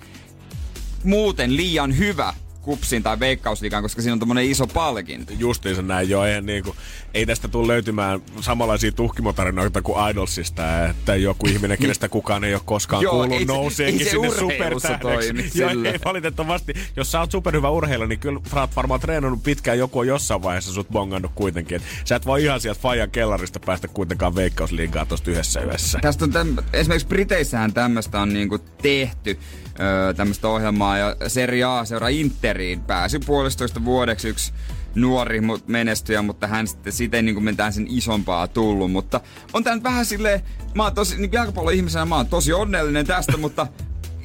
muuten 1.04 1.56
liian 1.56 1.98
hyvä 1.98 2.34
kupsiin 2.66 3.04
tai 3.04 3.20
veikkausliikaan, 3.20 3.84
koska 3.84 4.02
siinä 4.02 4.14
on 4.14 4.20
tommonen 4.20 4.46
iso 4.46 4.68
palkinto. 4.68 5.34
Justiinsa 5.38 5.82
näin 5.82 6.10
jo. 6.10 6.24
Eihän 6.24 6.46
niinku, 6.46 6.76
ei 7.14 7.26
tästä 7.26 7.48
tule 7.48 7.68
löytymään 7.68 8.22
samanlaisia 8.42 8.92
tuhkimotarinoita 8.92 9.82
kuin 9.82 10.10
Idolsista, 10.12 10.86
että 10.86 11.16
joku 11.16 11.48
ihminen, 11.48 11.78
kenestä 11.78 12.10
kukaan 12.10 12.44
ei 12.44 12.54
ole 12.54 12.62
koskaan 12.66 13.04
Joo, 13.04 13.14
kuullut, 13.14 13.32
ei, 13.32 13.46
nouseekin 13.46 14.02
ei 14.02 14.10
sinne 14.10 14.30
supertähdeksi. 14.30 15.60
Joo, 15.60 15.70
ei, 15.70 16.00
valitettavasti. 16.06 16.74
Jos 16.96 17.12
sä 17.12 17.20
oot 17.20 17.32
superhyvä 17.32 17.70
urheilija, 17.70 18.08
niin 18.08 18.20
kyllä 18.20 18.40
sä 18.52 18.62
oot 18.62 18.76
varmaan 18.76 19.00
treenannut 19.00 19.44
pitkään, 19.44 19.78
joku 19.78 20.00
on 20.00 20.08
jossain 20.08 20.44
vaiheessa 20.44 20.74
sut 20.74 20.90
bongannut 20.90 21.32
kuitenkin. 21.36 21.78
Et 21.78 21.84
sä 22.06 22.16
et 22.16 22.26
voi 22.26 22.44
ihan 22.44 22.62
sieltä 22.62 22.80
Fajan 22.82 23.12
kellarista 23.12 23.60
päästä 23.60 23.88
kuitenkaan 23.88 24.36
veikkausliigaa 24.36 25.06
tosta 25.06 25.32
yhdessä 25.32 25.62
yössä. 25.62 26.00
Tästä 26.02 26.26
on 26.26 26.32
täm, 26.32 26.56
esimerkiksi 26.74 27.08
Briteissähän 27.08 27.74
tämmöistä 27.74 28.22
on 28.22 28.34
niinku 28.34 28.58
tehty 28.82 29.40
öö, 29.80 30.14
tämmöistä 30.14 30.48
ohjelmaa 30.48 30.98
ja 30.98 31.16
Serie 31.28 31.64
A 31.64 31.86
seuraa 31.86 32.10
Interiin 32.56 32.82
pääsi 32.82 33.20
puolestoista 33.20 33.86
vuodeksi 33.86 34.30
yksi 34.30 34.54
nuori 34.96 35.42
menestyjä, 35.68 36.22
mutta 36.22 36.48
hän 36.48 36.68
sitten 36.68 36.94
siitä 36.94 37.18
ei 37.18 37.24
niin 37.24 37.44
mitään 37.44 37.74
sen 37.74 37.88
isompaa 37.90 38.48
tullut. 38.48 38.92
Mutta 38.92 39.22
on 39.54 39.64
tämä 39.64 39.84
vähän 39.84 40.06
silleen, 40.06 40.42
mä 40.76 40.84
oon 40.84 40.96
tosi, 40.96 41.18
niin 41.18 41.32
ihmisenä 41.74 42.06
mä 42.06 42.16
oon 42.16 42.28
tosi 42.28 42.54
onnellinen 42.54 43.06
tästä, 43.06 43.38
mutta 43.38 43.68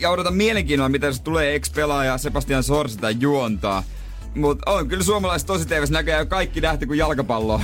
ja 0.00 0.10
odotan 0.10 0.34
mielenkiinnolla, 0.34 0.88
miten 0.88 1.14
se 1.14 1.22
tulee 1.22 1.54
ex-pelaaja 1.54 2.18
Sebastian 2.18 2.62
Sorsita 2.62 3.10
juontaa. 3.10 3.82
Mutta 4.34 4.70
on 4.70 4.88
kyllä 4.88 5.04
suomalaiset 5.04 5.46
tosi 5.46 5.66
TVssä 5.66 5.92
näköjään 5.92 6.28
kaikki 6.28 6.60
nähty 6.60 6.86
kuin 6.86 6.98
jalkapalloa. 6.98 7.62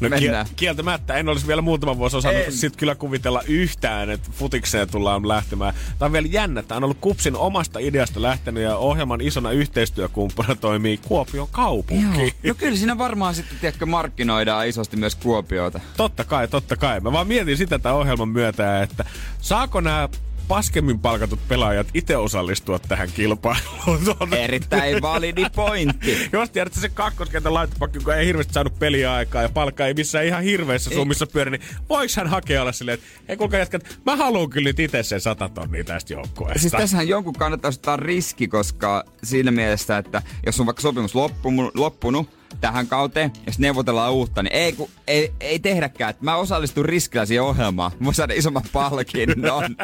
No 0.00 0.08
Mennään. 0.08 0.46
kieltämättä, 0.56 1.14
en 1.14 1.28
olisi 1.28 1.46
vielä 1.46 1.62
muutama 1.62 1.98
vuosi 1.98 2.16
osannut 2.16 2.42
sit 2.48 2.76
kyllä 2.76 2.94
kuvitella 2.94 3.42
yhtään, 3.46 4.10
että 4.10 4.30
futikseen 4.32 4.90
tullaan 4.90 5.28
lähtemään. 5.28 5.74
Tämä 5.98 6.06
on 6.06 6.12
vielä 6.12 6.28
jännä, 6.30 6.62
tämä 6.62 6.76
on 6.76 6.84
ollut 6.84 6.98
Kupsin 7.00 7.36
omasta 7.36 7.78
ideasta 7.78 8.22
lähtenyt 8.22 8.62
ja 8.62 8.76
ohjelman 8.76 9.20
isona 9.20 9.50
yhteistyökumppana 9.50 10.54
toimii 10.54 10.96
Kuopion 10.96 11.48
kaupunki. 11.50 12.20
Joo. 12.20 12.32
No 12.44 12.54
kyllä 12.54 12.76
siinä 12.76 12.98
varmaan 12.98 13.34
sitten 13.34 13.58
tiedätkö, 13.60 13.86
markkinoidaan 13.86 14.68
isosti 14.68 14.96
myös 14.96 15.14
Kuopiota. 15.14 15.80
Totta 15.96 16.24
kai, 16.24 16.48
totta 16.48 16.76
kai. 16.76 17.00
Mä 17.00 17.12
vaan 17.12 17.26
mietin 17.26 17.56
sitä 17.56 17.78
tämän 17.78 17.98
ohjelman 17.98 18.28
myötä, 18.28 18.82
että 18.82 19.04
saako 19.40 19.80
nämä 19.80 20.08
paskemmin 20.48 20.98
palkatut 20.98 21.48
pelaajat 21.48 21.86
itse 21.94 22.16
osallistua 22.16 22.78
tähän 22.78 23.08
kilpailuun. 23.14 24.34
Erittäin 24.38 25.02
validi 25.02 25.46
pointti. 25.56 26.28
Jos 26.32 26.50
tiedät, 26.50 26.72
se 26.72 26.88
kakkoskentän 26.88 27.54
laittopakki, 27.54 27.98
kun 27.98 28.14
ei 28.14 28.26
hirveästi 28.26 28.52
saanut 28.52 28.78
peliaikaa 28.78 29.42
ja 29.42 29.48
palkka 29.48 29.86
ei 29.86 29.94
missään 29.94 30.26
ihan 30.26 30.42
hirveissä 30.42 30.90
summissa 30.90 31.26
pyöri, 31.26 31.50
niin 31.50 31.62
voiko 31.88 32.12
hän 32.16 32.26
hakea 32.26 32.62
olla 32.62 32.72
silleen, 32.72 32.94
että 32.94 33.06
hei 33.28 33.36
kuinka 33.36 33.56
jätkät, 33.56 33.98
mä 34.06 34.16
haluan 34.16 34.50
kyllä 34.50 34.68
nyt 34.68 34.80
itse 34.80 35.02
sen 35.02 35.20
sata 35.20 35.48
tonnia 35.48 35.84
tästä 35.84 36.12
joukkueesta. 36.12 36.60
Siis 36.60 36.72
tässähän 36.72 37.08
jonkun 37.08 37.34
kannattaa 37.34 37.68
ottaa 37.68 37.96
riski, 37.96 38.48
koska 38.48 39.04
siinä 39.24 39.50
mielessä, 39.50 39.98
että 39.98 40.22
jos 40.46 40.60
on 40.60 40.66
vaikka 40.66 40.82
sopimus 40.82 41.14
loppunut, 41.14 41.74
loppunut 41.74 42.41
tähän 42.60 42.86
kauteen, 42.86 43.32
jos 43.46 43.58
neuvotellaan 43.58 44.12
uutta, 44.12 44.42
niin 44.42 44.52
ei, 44.52 44.72
ku, 44.72 44.90
ei, 45.06 45.32
ei 45.40 45.58
tehdäkään. 45.58 46.14
Mä 46.20 46.36
osallistun 46.36 46.84
riskillä 46.84 47.26
siihen 47.26 47.44
ohjelmaan. 47.44 47.92
Mä 47.98 48.12
saada 48.12 48.34
isomman 48.34 48.62
palkinnon. 48.72 49.76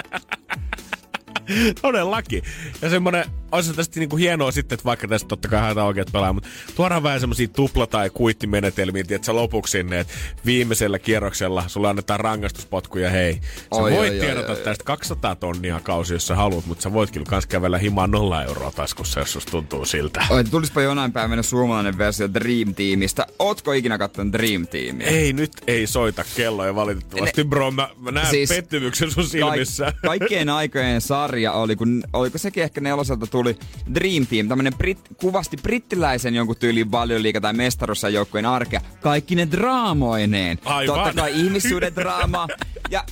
Todellakin. 1.83 2.43
Ja 2.83 2.91
semmonen, 2.91 3.25
olisi 3.53 3.75
tästä 3.75 4.01
niinku 4.01 4.17
hienoa 4.17 4.51
sitten, 4.51 4.77
että 4.77 4.85
vaikka 4.85 5.09
tästä 5.09 5.29
totta 5.29 5.49
kai 5.49 5.61
haetaan 5.61 5.87
oikeat 5.87 6.13
pelaa, 6.13 6.33
mutta 6.33 6.49
tuodaan 6.77 7.03
vähän 7.03 7.21
semmosia 7.21 7.49
tupla- 7.49 7.87
tai 7.87 8.11
kuittimenetelmiä, 8.11 9.05
että 9.11 9.35
loppuksi 9.35 9.71
sinne, 9.71 10.01
että 10.01 10.13
viimeisellä 10.47 10.99
kierroksella 10.99 11.65
sulle 11.69 11.89
annetaan 11.89 12.21
rangaistuspotkuja, 12.21 13.11
hei. 13.11 13.41
Sä 13.75 13.83
oi, 13.83 13.93
voit 13.93 14.11
oi, 14.13 14.19
tiedota 14.19 14.53
oi, 14.53 14.59
tästä 14.59 14.85
200 14.85 15.35
tonnia 15.37 15.81
kausi, 15.83 16.15
jos 16.15 16.27
sä 16.27 16.35
haluat, 16.35 16.67
mutta 16.67 16.83
sä 16.83 16.93
voit 16.93 17.11
kyllä 17.11 17.27
kans 17.27 17.47
kävellä 17.47 17.79
himaa 17.79 18.07
nolla 18.07 18.45
euroa 18.45 18.71
taskussa, 18.71 19.21
jos 19.21 19.33
susta 19.33 19.51
tuntuu 19.51 19.85
siltä. 19.85 20.27
Oi, 20.31 20.45
tulispa 20.45 20.83
jonain 20.83 21.13
päivänä 21.13 21.43
suomalainen 21.43 21.99
versio 21.99 22.35
Dream 22.35 22.75
Teamista. 22.75 23.27
Ootko 23.39 23.73
ikinä 23.73 23.99
katsonut 23.99 24.33
Dream 24.33 24.67
Teamia? 24.67 25.07
Ei, 25.07 25.33
nyt 25.33 25.53
ei 25.67 25.87
soita 25.87 26.25
kelloja 26.37 26.75
valitettavasti, 26.75 27.45
ne, 27.45 27.49
bro. 27.49 27.71
Mä, 27.71 27.89
mä 28.01 28.11
näen 28.11 28.27
siis 28.27 28.49
pettymyksen 28.49 29.11
sun 29.11 29.27
silmissä. 29.27 29.85
Kaik- 29.85 30.01
kaikkien 30.19 30.49
aikojen 30.49 31.01
sarja 31.01 31.53
oli, 31.53 31.77
kun 31.77 32.03
oliko 32.13 32.39
sekin 32.39 32.63
ehkä 32.63 32.81
neloselta 32.81 33.27
tuli 33.39 33.59
Dream 33.95 34.27
Team, 34.27 34.49
tämmönen 34.49 34.75
brit, 34.75 34.99
kuvasti 35.21 35.57
brittiläisen 35.57 36.35
jonkun 36.35 36.57
tyylin 36.57 36.93
valioliiga 36.93 37.41
tai 37.41 37.53
mestarussa 37.53 38.09
joukkueen 38.09 38.47
arkea. 38.47 38.81
Kaikki 39.01 39.35
ne 39.35 39.51
draamoineen. 39.51 40.59
Aivan. 40.65 40.97
Totta 40.97 41.13
kai 41.13 41.41
ihmissuuden 41.41 41.95
draama. 41.95 42.49
Ja 42.91 43.05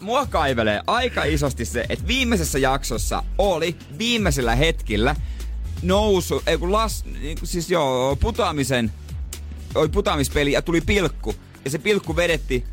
mua 0.00 0.26
kaivelee 0.26 0.80
aika 0.86 1.24
isosti 1.24 1.64
se, 1.64 1.86
että 1.88 2.06
viimeisessä 2.06 2.58
jaksossa 2.58 3.22
oli 3.38 3.76
viimeisellä 3.98 4.54
hetkillä 4.54 5.16
nousu, 5.82 6.42
ei 6.46 6.58
kun 6.58 6.72
las, 6.72 7.04
niin 7.04 7.38
siis 7.44 7.70
joo, 7.70 8.16
putoamisen, 8.16 8.92
oli 9.74 9.88
putoamispeli 9.88 10.52
ja 10.52 10.62
tuli 10.62 10.80
pilkku. 10.80 11.34
Ja 11.64 11.70
se 11.70 11.78
pilkku 11.78 12.16
vedetti 12.16 12.64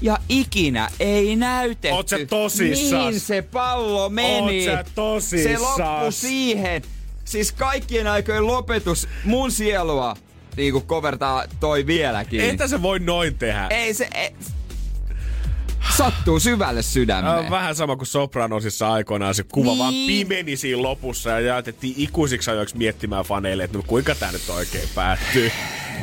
ja 0.00 0.18
ikinä 0.28 0.90
ei 1.00 1.36
näytetty, 1.36 1.88
Oot 1.88 2.08
sä 2.08 2.18
tosissas? 2.26 2.92
mihin 2.92 3.20
se 3.20 3.42
pallo 3.42 4.08
meni. 4.08 4.68
Oot 4.68 4.78
sä 4.78 4.84
tosissas? 4.94 5.52
Se 5.52 5.58
loppui 5.58 6.12
siihen. 6.12 6.82
siis 7.24 7.52
kaikkien 7.52 8.06
aikojen 8.06 8.46
lopetus 8.46 9.08
mun 9.24 9.52
sielua 9.52 10.16
niinku 10.56 10.80
kovertaa 10.80 11.44
toi 11.60 11.86
vieläkin. 11.86 12.40
Ei 12.40 12.68
se 12.68 12.82
voi 12.82 12.98
noin 12.98 13.34
tehdä. 13.38 13.66
Ei 13.70 13.94
se... 13.94 14.08
Ei, 14.14 14.34
sattuu 15.96 16.40
syvälle 16.40 16.82
sydämeen. 16.82 17.34
On 17.34 17.50
vähän 17.50 17.74
sama 17.74 17.96
kuin 17.96 18.06
Sopranosissa 18.06 18.92
aikoinaan 18.92 19.34
se 19.34 19.42
kuva 19.42 19.70
niin. 19.70 19.78
vaan 19.78 19.94
pimeni 19.94 20.56
siinä 20.56 20.82
lopussa 20.82 21.30
ja 21.30 21.40
jätettiin 21.40 21.94
ikuisiksi 21.96 22.50
ajoiksi 22.50 22.76
miettimään 22.76 23.24
faneille, 23.24 23.64
että 23.64 23.78
no 23.78 23.84
kuinka 23.86 24.14
tämä 24.14 24.32
nyt 24.32 24.48
oikein 24.48 24.88
päättyy. 24.94 25.50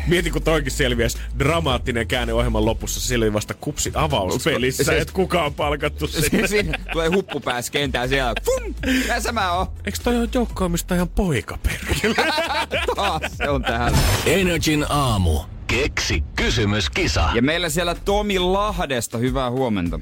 Mieti, 0.08 0.31
kun 0.31 0.41
toikin 0.41 0.71
selviäisi 0.71 1.17
dramaattinen 1.39 2.08
käänne 2.08 2.34
ohjelman 2.34 2.65
lopussa, 2.65 2.99
se 2.99 3.34
vasta 3.34 3.53
kupsi 3.53 3.91
avauspelissä, 3.93 4.84
se, 4.84 4.97
että 4.97 5.13
kuka 5.13 5.43
on 5.43 5.53
palkattu 5.53 6.08
sinne. 6.08 6.47
Siinä 6.47 6.77
tulee 6.91 7.08
huppu 7.08 7.39
pääs 7.39 7.69
kentään 7.69 8.10
siellä. 8.10 8.34
Fum! 8.45 8.73
Tässä 9.08 9.31
mä 9.31 9.53
oon. 9.53 9.67
Eikö 9.86 9.97
toi 10.03 10.17
ole 10.17 10.29
joukkoamistajan 10.34 11.10
poika 11.10 11.58
perkele? 11.63 12.15
Taas 12.95 13.21
se 13.38 13.49
on 13.49 13.62
tähän. 13.62 13.93
Energin 14.25 14.86
aamu. 14.89 15.39
Keksi 15.67 16.23
kysymyskisa. 16.36 17.29
Ja 17.34 17.41
meillä 17.41 17.69
siellä 17.69 17.95
Tomi 17.95 18.39
Lahdesta, 18.39 19.17
hyvää 19.17 19.51
huomenta. 19.51 19.99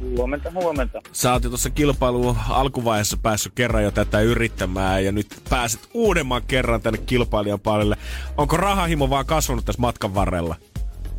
Huomenta, 0.00 0.50
huomenta. 0.50 1.00
Sä 1.12 1.32
oot 1.32 1.44
jo 1.44 1.48
tuossa 1.50 1.70
kilpailun 1.70 2.36
alkuvaiheessa 2.48 3.16
päässyt 3.22 3.52
kerran 3.54 3.82
jo 3.84 3.90
tätä 3.90 4.20
yrittämään 4.20 5.04
ja 5.04 5.12
nyt 5.12 5.26
pääset 5.50 5.80
uudemman 5.94 6.42
kerran 6.42 6.82
tänne 6.82 6.98
kilpailijan 7.06 7.60
parille. 7.60 7.96
Onko 8.36 8.56
rahahimo 8.56 9.10
vaan 9.10 9.26
kasvanut 9.26 9.64
tässä 9.64 9.80
matkan 9.80 10.14
varrella? 10.14 10.56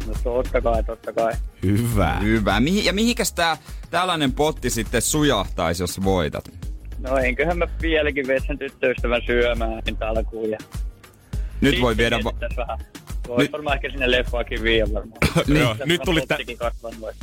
No 0.07 0.13
totta 0.23 0.61
kai, 0.61 0.83
totta 0.83 1.13
kai. 1.13 1.33
Hyvä. 1.63 2.19
Hyvä. 2.19 2.59
Mihin, 2.59 2.85
ja 2.85 2.93
mihinkäs 2.93 3.33
tää 3.33 3.57
tällainen 3.89 4.31
potti 4.31 4.69
sitten 4.69 5.01
sujahtaisi, 5.01 5.83
jos 5.83 6.03
voitat? 6.03 6.51
No 6.99 7.17
enköhän 7.17 7.57
mä 7.57 7.67
vieläkin 7.81 8.27
veet 8.27 8.43
sen 8.47 8.57
tyttöystävän 8.57 9.21
syömään 9.25 9.81
alkuun. 9.99 10.49
Ja 10.49 10.57
Nyt 11.61 11.81
voi 11.81 11.97
viedä... 11.97 12.19
Va- 12.23 12.33
vähän. 12.57 12.79
Voi 13.29 13.37
nyt... 13.37 13.51
varmaan 13.51 13.75
ehkä 13.75 13.89
sinne 13.89 14.11
leffaakin 14.11 14.63
viiä 14.63 14.85
varmaan. 14.93 15.17
niin. 15.47 15.61
joo, 15.61 15.75
nyt 15.85 16.01
tuli 16.05 16.21
tä... 16.27 16.37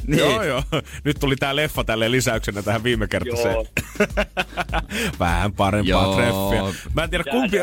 niin. 0.07 0.19
Joo, 0.19 0.43
joo. 0.43 0.63
Nyt 1.05 1.17
tuli 1.21 1.37
tää 1.37 1.57
leffa 1.57 1.85
tälle 1.85 2.11
lisäyksenä 2.11 2.63
tähän 2.63 2.85
viime 2.85 3.07
kertaiseen. 3.09 3.57
vähän 5.21 5.53
parempaa 5.53 6.03
joo. 6.03 6.15
treffiä. 6.15 6.91
Mä 6.95 7.05
en 7.05 7.11
tiedä 7.11 7.25
kumpi... 7.31 7.57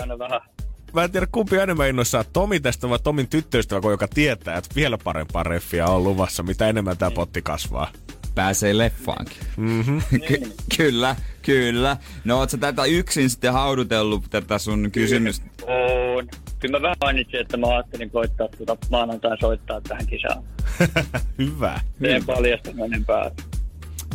Mä 0.93 1.03
en 1.03 1.11
tiedä 1.11 1.27
kumpi 1.31 1.57
enemmän 1.57 1.89
innoissaan, 1.89 2.25
Tomi 2.33 2.59
tästä 2.59 2.89
vai 2.89 2.99
Tomin 2.99 3.29
tyttöystävä, 3.29 3.91
joka 3.91 4.07
tietää, 4.07 4.57
että 4.57 4.75
vielä 4.75 4.97
parempaa 5.03 5.43
reffiä 5.43 5.87
on 5.87 6.03
luvassa, 6.03 6.43
mitä 6.43 6.69
enemmän 6.69 6.97
tämä 6.97 7.11
potti 7.11 7.41
kasvaa. 7.41 7.91
Pääsee 8.35 8.77
leffaankin. 8.77 9.37
Mm-hmm. 9.57 10.01
Ky- 10.27 10.51
kyllä, 10.77 11.15
kyllä. 11.41 11.97
No 12.25 12.37
oot 12.37 12.49
sä 12.49 12.57
tätä 12.57 12.85
yksin 12.85 13.29
sitten 13.29 13.53
haudutellut 13.53 14.23
tätä 14.29 14.57
sun 14.57 14.91
kysymystä? 14.91 15.45
On. 15.61 16.27
Kyllä 16.59 16.79
mä 16.79 16.81
vähän 16.81 16.97
mainitsin, 17.01 17.39
että 17.39 17.57
mä 17.57 17.67
ajattelin 17.67 18.09
koittaa 18.09 18.47
tuota 18.47 18.77
maanantai 18.89 19.37
soittaa 19.39 19.81
tähän 19.81 20.07
kisaan. 20.07 20.43
Hyvä. 21.37 21.81
Teen 22.01 22.25
paljasta 22.25 22.69
enempää. 22.85 23.31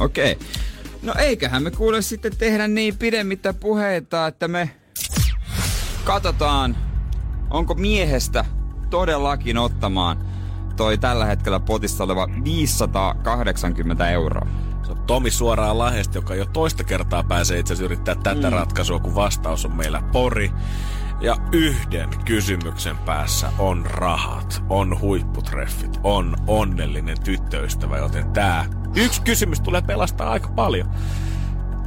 Okei. 0.01 0.33
Okay. 0.33 0.47
No 1.03 1.15
eiköhän 1.19 1.63
me 1.63 1.71
kuule 1.71 2.03
sitten 2.03 2.37
tehdä 2.37 2.69
niin 2.69 2.99
pidemmittä 2.99 3.53
puheita, 3.53 4.27
että 4.27 4.49
me 4.49 4.71
katsotaan, 6.05 6.77
onko 7.51 7.75
miehestä 7.75 8.45
todellakin 8.91 9.59
ottamaan 9.59 10.27
toi 10.79 10.99
tällä 10.99 11.25
hetkellä 11.25 11.61
potissa 11.61 12.05
oleva 12.05 12.29
580 12.45 14.11
euroa. 14.11 14.47
Se 14.83 14.93
on 14.93 14.99
Tomi 14.99 15.31
suoraan 15.31 15.79
Lahdesta, 15.79 16.19
joka 16.19 16.35
jo 16.35 16.47
toista 16.47 16.85
kertaa 16.85 17.25
pääsee 17.25 17.59
itse 17.59 17.73
asiassa 17.73 17.85
yrittää 17.85 18.15
tätä 18.15 18.51
mm. 18.51 18.57
ratkaisua, 18.57 18.99
kun 18.99 19.15
vastaus 19.15 19.65
on 19.65 19.77
meillä 19.77 20.03
Pori. 20.13 20.51
Ja 21.21 21.37
yhden 21.53 22.09
kysymyksen 22.25 22.99
päässä 22.99 23.53
on 23.59 23.87
rahat, 23.87 24.63
on 24.69 25.01
huipputreffit, 25.01 26.01
on 26.03 26.37
onnellinen 26.47 27.17
tyttöystävä, 27.25 27.99
joten 27.99 28.33
tää 28.33 28.67
yksi 28.97 29.23
kysymys 29.23 29.61
tulee 29.61 29.83
pelastaa 29.83 30.31
aika 30.31 30.49
paljon. 30.49 30.91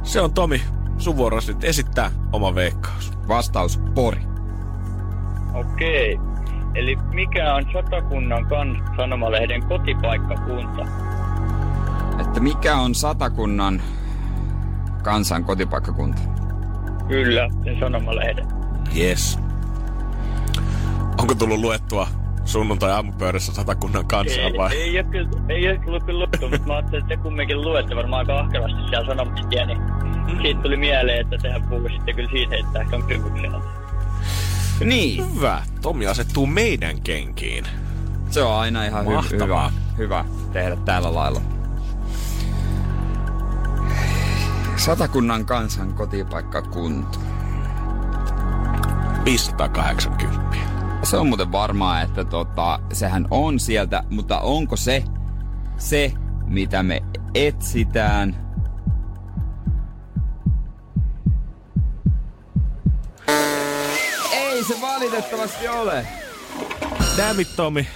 Se 0.02 0.20
on 0.20 0.34
Tomi, 0.34 0.62
sun 0.98 1.16
vuorosi 1.16 1.52
nyt 1.52 1.64
esittää 1.64 2.10
oma 2.32 2.54
veikkaus. 2.54 3.12
Vastaus, 3.28 3.80
Pori. 3.94 4.22
Okei. 5.54 6.31
Eli 6.74 6.96
mikä 6.96 7.54
on 7.54 7.64
Satakunnan 7.72 8.46
kans 8.46 8.78
sanomalehden 8.96 9.62
kotipaikkakunta? 9.62 10.86
Että 12.20 12.40
mikä 12.40 12.76
on 12.76 12.94
Satakunnan 12.94 13.82
kansan 15.02 15.44
kotipaikkakunta? 15.44 16.22
Kyllä, 17.08 17.50
sen 17.64 17.80
sanomalehden. 17.80 18.46
Yes. 18.96 19.38
Onko 21.18 21.34
tullut 21.34 21.60
luettua 21.60 22.06
sunnuntai 22.44 22.90
aamupöydässä 22.92 23.54
satakunnan 23.54 24.06
kansaa 24.06 24.50
vai? 24.56 24.72
Ei, 24.76 24.82
ei, 24.82 24.98
ole 24.98 25.04
kyllä, 25.04 25.28
ei 25.48 25.68
ole 25.68 25.78
kyllä, 25.78 26.18
luettu, 26.18 26.48
mutta 26.48 26.66
mä 26.66 26.72
ajattelin, 26.72 27.04
että 27.04 27.16
te 27.16 27.22
kumminkin 27.22 27.60
luette 27.60 27.96
varmaan 27.96 28.18
aika 28.18 28.40
ahkerasti 28.40 28.88
siellä 28.88 29.06
sanomistia, 29.06 29.66
niin 29.66 29.78
mm. 29.78 30.40
siitä 30.42 30.62
tuli 30.62 30.76
mieleen, 30.76 31.20
että 31.20 31.38
tehän 31.38 31.62
puhuisitte 31.62 32.12
kyllä 32.12 32.30
siitä, 32.30 32.56
että 32.56 32.80
ehkä 32.80 32.96
on 32.96 33.02
kysymyksenä. 33.02 33.60
Niin. 34.80 35.34
Hyvä. 35.34 35.62
Tomi 35.82 36.06
asettuu 36.06 36.46
meidän 36.46 37.00
kenkiin. 37.00 37.64
Se 38.30 38.42
on 38.42 38.54
aina 38.54 38.84
ihan 38.84 39.06
hy- 39.06 39.30
hyvä, 39.42 39.70
hyvä 39.98 40.24
tehdä 40.52 40.76
tällä 40.76 41.14
lailla. 41.14 41.40
Satakunnan 44.76 45.46
kansan 45.46 45.94
kotipaikka 45.94 46.62
kunto. 46.62 47.18
580. 49.24 50.56
Se 51.02 51.16
on 51.16 51.26
muuten 51.26 51.52
varmaa, 51.52 52.00
että 52.02 52.24
tota, 52.24 52.80
sehän 52.92 53.26
on 53.30 53.60
sieltä, 53.60 54.04
mutta 54.10 54.38
onko 54.40 54.76
se 54.76 55.04
se, 55.76 56.12
mitä 56.46 56.82
me 56.82 57.02
etsitään? 57.34 58.51
Ei 64.62 64.68
se 64.68 64.80
valitettavasti 64.80 65.68
ole. 65.68 66.06
Dammit, 67.16 67.56
Tomi. 67.56 67.88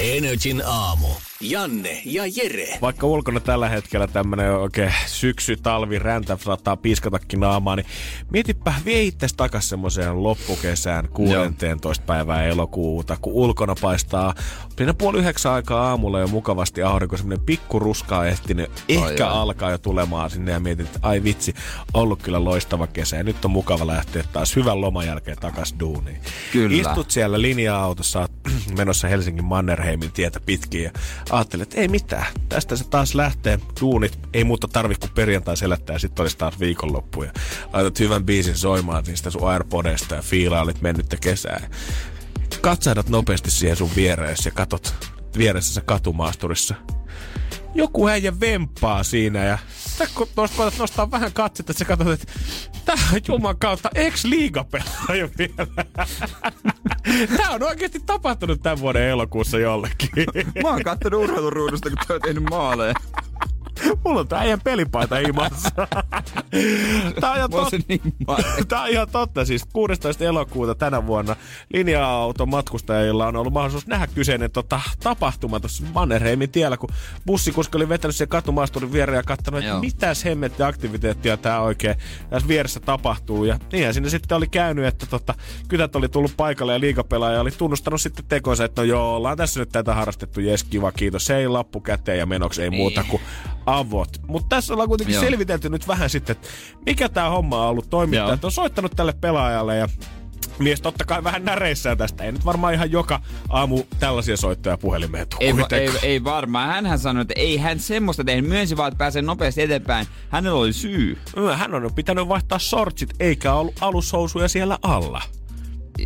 Energin 0.00 0.62
aamu. 0.66 1.08
Janne 1.40 2.02
ja 2.04 2.22
Jere. 2.36 2.78
Vaikka 2.82 3.06
ulkona 3.06 3.40
tällä 3.40 3.68
hetkellä 3.68 4.06
tämmönen 4.06 4.52
oikein 4.56 4.92
syksy, 5.06 5.56
talvi, 5.56 5.98
räntä 5.98 6.38
saattaa 6.40 6.76
piiskatakin 6.76 7.40
naamaa, 7.40 7.76
niin 7.76 7.86
mietipä, 8.30 8.74
vie 8.84 9.02
itse 9.02 9.26
takas 9.36 9.68
semmoiseen 9.68 10.22
loppukesään 10.22 11.08
16. 11.08 12.04
päivää 12.06 12.44
elokuuta, 12.44 13.16
kun 13.20 13.32
ulkona 13.32 13.74
paistaa 13.80 14.34
siinä 14.76 14.94
puoli 14.94 15.18
yhdeksän 15.18 15.52
aikaa 15.52 15.88
aamulla 15.88 16.20
jo 16.20 16.26
mukavasti 16.26 16.82
aurinko, 16.82 17.16
semmoinen 17.16 17.46
pikku 17.46 17.78
ruskaa 17.78 18.26
ehtinyt, 18.26 18.84
ehkä 18.88 19.30
oh, 19.30 19.36
alkaa 19.36 19.70
jo 19.70 19.78
tulemaan 19.78 20.30
sinne 20.30 20.52
ja 20.52 20.60
mietit, 20.60 20.86
että 20.86 20.98
ai 21.02 21.22
vitsi, 21.22 21.54
ollut 21.94 22.22
kyllä 22.22 22.44
loistava 22.44 22.86
kesä 22.86 23.16
ja 23.16 23.22
nyt 23.22 23.44
on 23.44 23.50
mukava 23.50 23.86
lähteä 23.86 24.24
taas 24.32 24.56
hyvän 24.56 24.80
loman 24.80 25.06
jälkeen 25.06 25.36
takas 25.40 25.74
duuniin. 25.80 26.20
Kyllä. 26.52 26.76
Istut 26.76 27.10
siellä 27.10 27.40
linja-autossa, 27.40 28.28
menossa 28.78 29.08
Helsingin 29.08 29.44
Mannerheimin 29.44 30.12
tietä 30.12 30.40
pitkin 30.40 30.82
ja 30.82 30.90
ajattelin, 31.30 31.62
että 31.62 31.80
ei 31.80 31.88
mitään. 31.88 32.26
Tästä 32.48 32.76
se 32.76 32.84
taas 32.84 33.14
lähtee. 33.14 33.58
Duunit 33.80 34.18
ei 34.34 34.44
muuta 34.44 34.68
tarvi 34.68 34.94
kuin 34.94 35.12
perjantai 35.14 35.56
selättää 35.56 35.94
ja 35.94 35.98
sitten 35.98 36.22
olisi 36.22 36.38
taas 36.38 36.60
viikonloppu. 36.60 37.22
Ja 37.22 37.32
laitat 37.72 37.98
hyvän 38.00 38.24
biisin 38.24 38.56
soimaan 38.56 39.04
niistä 39.06 39.30
sun 39.30 39.50
Airpodesta 39.50 40.14
ja 40.14 40.22
fiilailit 40.22 40.82
mennyttä 40.82 41.16
kesää. 41.16 41.68
Katsahdat 42.60 43.08
nopeasti 43.08 43.50
siihen 43.50 43.76
sun 43.76 43.90
viereesi 43.96 44.48
ja 44.48 44.52
katot 44.52 44.94
vieressä 45.38 45.80
katumaasturissa. 45.80 46.74
Joku 47.74 48.08
äijä 48.08 48.40
vempaa 48.40 49.02
siinä 49.02 49.44
ja 49.44 49.58
sä 49.98 50.06
kun 50.14 50.28
nostaa 50.78 51.10
vähän 51.10 51.32
katsetta, 51.32 51.72
että 51.72 51.78
sä 51.78 51.84
katsot, 51.84 52.08
että 52.08 52.32
tää 52.84 52.96
on 53.12 53.20
juman 53.28 53.58
kautta 53.58 53.90
ex-liigapelaaja 53.94 55.28
vielä. 55.38 55.84
Tää 57.36 57.50
on 57.50 57.62
oikeasti 57.62 58.00
tapahtunut 58.06 58.62
tämän 58.62 58.80
vuoden 58.80 59.08
elokuussa 59.08 59.58
jollekin. 59.58 60.10
Mä 60.62 60.68
oon 60.68 60.82
kattonut 60.82 61.22
urheiluruudusta, 61.22 61.90
kun 61.90 61.98
toi 62.06 62.16
on 62.16 62.22
tehnyt 62.22 62.50
maaleja. 62.50 62.94
Mulla 64.04 64.20
on 64.20 64.28
tää 64.28 64.38
äijän 64.40 64.60
pelipaita 64.64 65.18
imassa. 65.18 65.70
tää, 67.20 67.30
on 67.30 67.36
ihan 67.36 67.50
tot... 67.50 67.72
niin 67.88 68.00
tää 68.68 68.82
on 68.82 68.88
ihan 68.88 69.08
totta. 69.12 69.44
Siis 69.44 69.64
16. 69.72 70.24
elokuuta 70.24 70.74
tänä 70.74 71.06
vuonna 71.06 71.36
linja-auton 71.72 72.48
matkustajilla 72.48 73.26
on 73.26 73.36
ollut 73.36 73.52
mahdollisuus 73.52 73.86
nähdä 73.86 74.06
kyseinen 74.06 74.50
tota, 74.50 74.80
tapahtuma 75.02 75.60
tuossa 75.60 75.84
Mannerheimin 75.94 76.50
tiellä, 76.50 76.76
kun 76.76 76.88
bussikuski 77.26 77.76
oli 77.76 77.88
vetänyt 77.88 78.16
sen 78.16 78.28
katumaasturin 78.28 78.92
viereen 78.92 79.16
ja 79.16 79.22
katsonut, 79.22 79.64
että 79.64 79.78
mitäs 79.80 80.24
hemmetti 80.24 80.62
aktiviteettia 80.62 81.36
tää 81.36 81.60
oikein 81.60 81.96
tässä 82.30 82.48
vieressä 82.48 82.80
tapahtuu. 82.80 83.44
Ja 83.44 83.58
niinhän 83.72 83.94
sinne 83.94 84.08
sitten 84.08 84.36
oli 84.36 84.46
käynyt, 84.46 84.84
että 84.84 85.06
tota, 85.06 85.34
kytät 85.68 85.96
oli 85.96 86.08
tullut 86.08 86.32
paikalle 86.36 86.72
ja 86.72 86.80
liikapelaaja 86.80 87.40
oli 87.40 87.50
tunnustanut 87.50 88.00
sitten 88.00 88.24
tekonsa, 88.28 88.64
että 88.64 88.82
no 88.82 88.86
joo, 88.86 89.16
ollaan 89.16 89.36
tässä 89.36 89.60
nyt 89.60 89.68
tätä 89.68 89.94
harrastettu, 89.94 90.40
jes 90.40 90.64
kiva, 90.64 90.92
kiitos. 90.92 91.26
Se 91.26 91.36
ei 91.36 91.48
lappu 91.48 91.80
käteen 91.80 92.18
ja 92.18 92.26
menoksi 92.26 92.62
ei 92.62 92.70
niin. 92.70 92.80
muuta 92.80 93.04
kuin 93.08 93.22
avot. 93.66 94.08
Mutta 94.26 94.48
tässä 94.48 94.72
ollaan 94.72 94.88
kuitenkin 94.88 95.14
Joo. 95.14 95.24
selvitelty 95.24 95.68
nyt 95.68 95.88
vähän 95.88 96.10
sitten, 96.10 96.36
että 96.36 96.48
mikä 96.86 97.08
tämä 97.08 97.28
homma 97.28 97.62
on 97.62 97.68
ollut. 97.68 97.90
Toimittajat 97.90 98.42
Joo. 98.42 98.48
on 98.48 98.52
soittanut 98.52 98.92
tälle 98.96 99.14
pelaajalle 99.20 99.76
ja 99.76 99.88
mies 100.58 100.80
totta 100.80 101.04
kai 101.04 101.24
vähän 101.24 101.44
näreissään 101.44 101.98
tästä. 101.98 102.24
Ei 102.24 102.32
nyt 102.32 102.44
varmaan 102.44 102.74
ihan 102.74 102.90
joka 102.90 103.20
aamu 103.48 103.82
tällaisia 104.00 104.36
soittoja 104.36 104.78
puhelimeen 104.78 105.26
tule 105.28 105.40
Ei, 105.40 105.56
va- 105.56 105.68
ei, 105.76 105.90
ei 106.02 106.24
varmaan. 106.24 106.68
Hänhän 106.68 106.98
sanoi, 106.98 107.22
että 107.22 107.34
ei 107.36 107.56
hän 107.56 107.80
semmoista 107.80 108.24
tehnyt. 108.24 108.48
Myönsi 108.48 108.76
vaan, 108.76 108.88
että 108.88 108.98
pääsee 108.98 109.22
nopeasti 109.22 109.62
eteenpäin. 109.62 110.06
Hänellä 110.28 110.60
oli 110.60 110.72
syy. 110.72 111.18
Hän 111.56 111.74
on 111.74 111.94
pitänyt 111.94 112.28
vaihtaa 112.28 112.58
sortsit, 112.58 113.14
eikä 113.20 113.54
ollut 113.54 113.74
alushousuja 113.80 114.48
siellä 114.48 114.78
alla. 114.82 115.22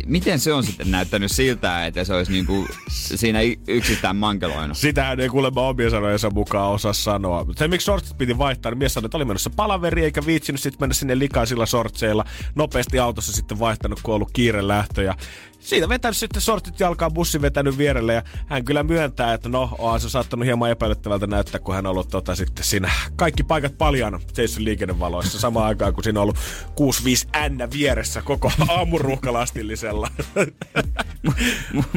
Miten 0.05 0.39
se 0.39 0.53
on 0.53 0.63
sitten 0.63 0.91
näyttänyt 0.91 1.31
siltä, 1.31 1.85
että 1.85 2.03
se 2.03 2.13
olisi 2.13 2.31
niinku 2.31 2.67
siinä 2.89 3.39
yksistään 3.67 4.15
mankeloinut? 4.15 4.77
Sitähän 4.77 5.19
ei 5.19 5.29
kuulemma 5.29 5.67
omien 5.67 5.91
sanojensa 5.91 6.29
mukaan 6.29 6.71
osaa 6.71 6.93
sanoa. 6.93 7.45
Se, 7.55 7.67
miksi 7.67 7.85
sortsit 7.85 8.17
piti 8.17 8.37
vaihtaa, 8.37 8.71
niin 8.71 8.77
mies 8.77 8.93
sanoi, 8.93 9.05
että 9.05 9.17
oli 9.17 9.25
menossa 9.25 9.49
palaveri 9.49 10.03
eikä 10.03 10.25
viitsinyt 10.25 10.61
sitten 10.61 10.77
mennä 10.79 10.93
sinne 10.93 11.19
likaisilla 11.19 11.65
sortseilla. 11.65 12.25
Nopeasti 12.55 12.99
autossa 12.99 13.31
sitten 13.31 13.59
vaihtanut, 13.59 13.99
kun 14.03 14.15
ollut 14.15 14.31
kiire 14.33 14.67
lähtö. 14.67 15.03
Ja 15.03 15.15
siitä 15.59 15.89
vetänyt 15.89 16.17
sitten 16.17 16.41
sortit 16.41 16.79
jalkaan, 16.79 17.13
bussi 17.13 17.41
vetänyt 17.41 17.77
vierelle 17.77 18.13
ja 18.13 18.23
hän 18.47 18.65
kyllä 18.65 18.83
myöntää, 18.83 19.33
että 19.33 19.49
no, 19.49 19.75
onhan 19.77 19.99
se 19.99 20.09
saattanut 20.09 20.45
hieman 20.45 20.71
epäilyttävältä 20.71 21.27
näyttää, 21.27 21.59
kun 21.59 21.75
hän 21.75 21.85
on 21.85 21.91
ollut 21.91 22.09
tota, 22.09 22.35
sitten 22.35 22.65
siinä 22.65 22.91
kaikki 23.15 23.43
paikat 23.43 23.77
paljaana 23.77 24.19
seissyt 24.33 24.63
liikennevaloissa 24.63 25.39
samaan 25.39 25.65
aikaan, 25.65 25.93
kun 25.93 26.03
siinä 26.03 26.19
on 26.19 26.23
ollut 26.23 26.37
65N 26.79 27.71
vieressä 27.71 28.21
koko 28.21 28.51
aamuruuhkalastillisella. 28.67 30.11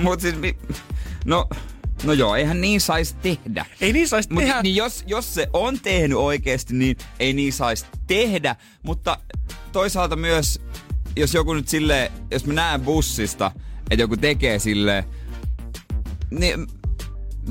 Mut 0.03 0.21
siis, 0.21 0.35
no, 1.25 1.49
no 2.05 2.13
joo, 2.13 2.37
eihän 2.37 2.61
niin 2.61 2.81
saisi 2.81 3.15
tehdä. 3.23 3.67
ei 3.81 3.93
niin 3.93 4.09
saisi 4.09 4.33
Mut, 4.33 4.43
tehdä. 4.43 4.63
niin 4.63 4.77
jos, 4.77 5.05
jos 5.07 5.35
se 5.35 5.49
on 5.53 5.81
tehnyt 5.81 6.19
oikeasti, 6.19 6.75
niin 6.75 6.97
ei 7.19 7.33
niin 7.33 7.53
saisi 7.53 7.87
tehdä. 8.07 8.57
Mutta 8.83 9.19
toisaalta 9.73 10.17
myös, 10.17 10.61
jos 11.17 11.35
joku 11.35 11.55
nyt 11.55 11.69
sille, 11.69 12.13
jos 12.31 12.47
mä 12.47 12.53
näen 12.53 12.81
bussista, 12.81 13.53
että 13.91 14.03
joku 14.03 14.17
tekee 14.17 14.59
sille, 14.59 15.05
niin 16.31 16.67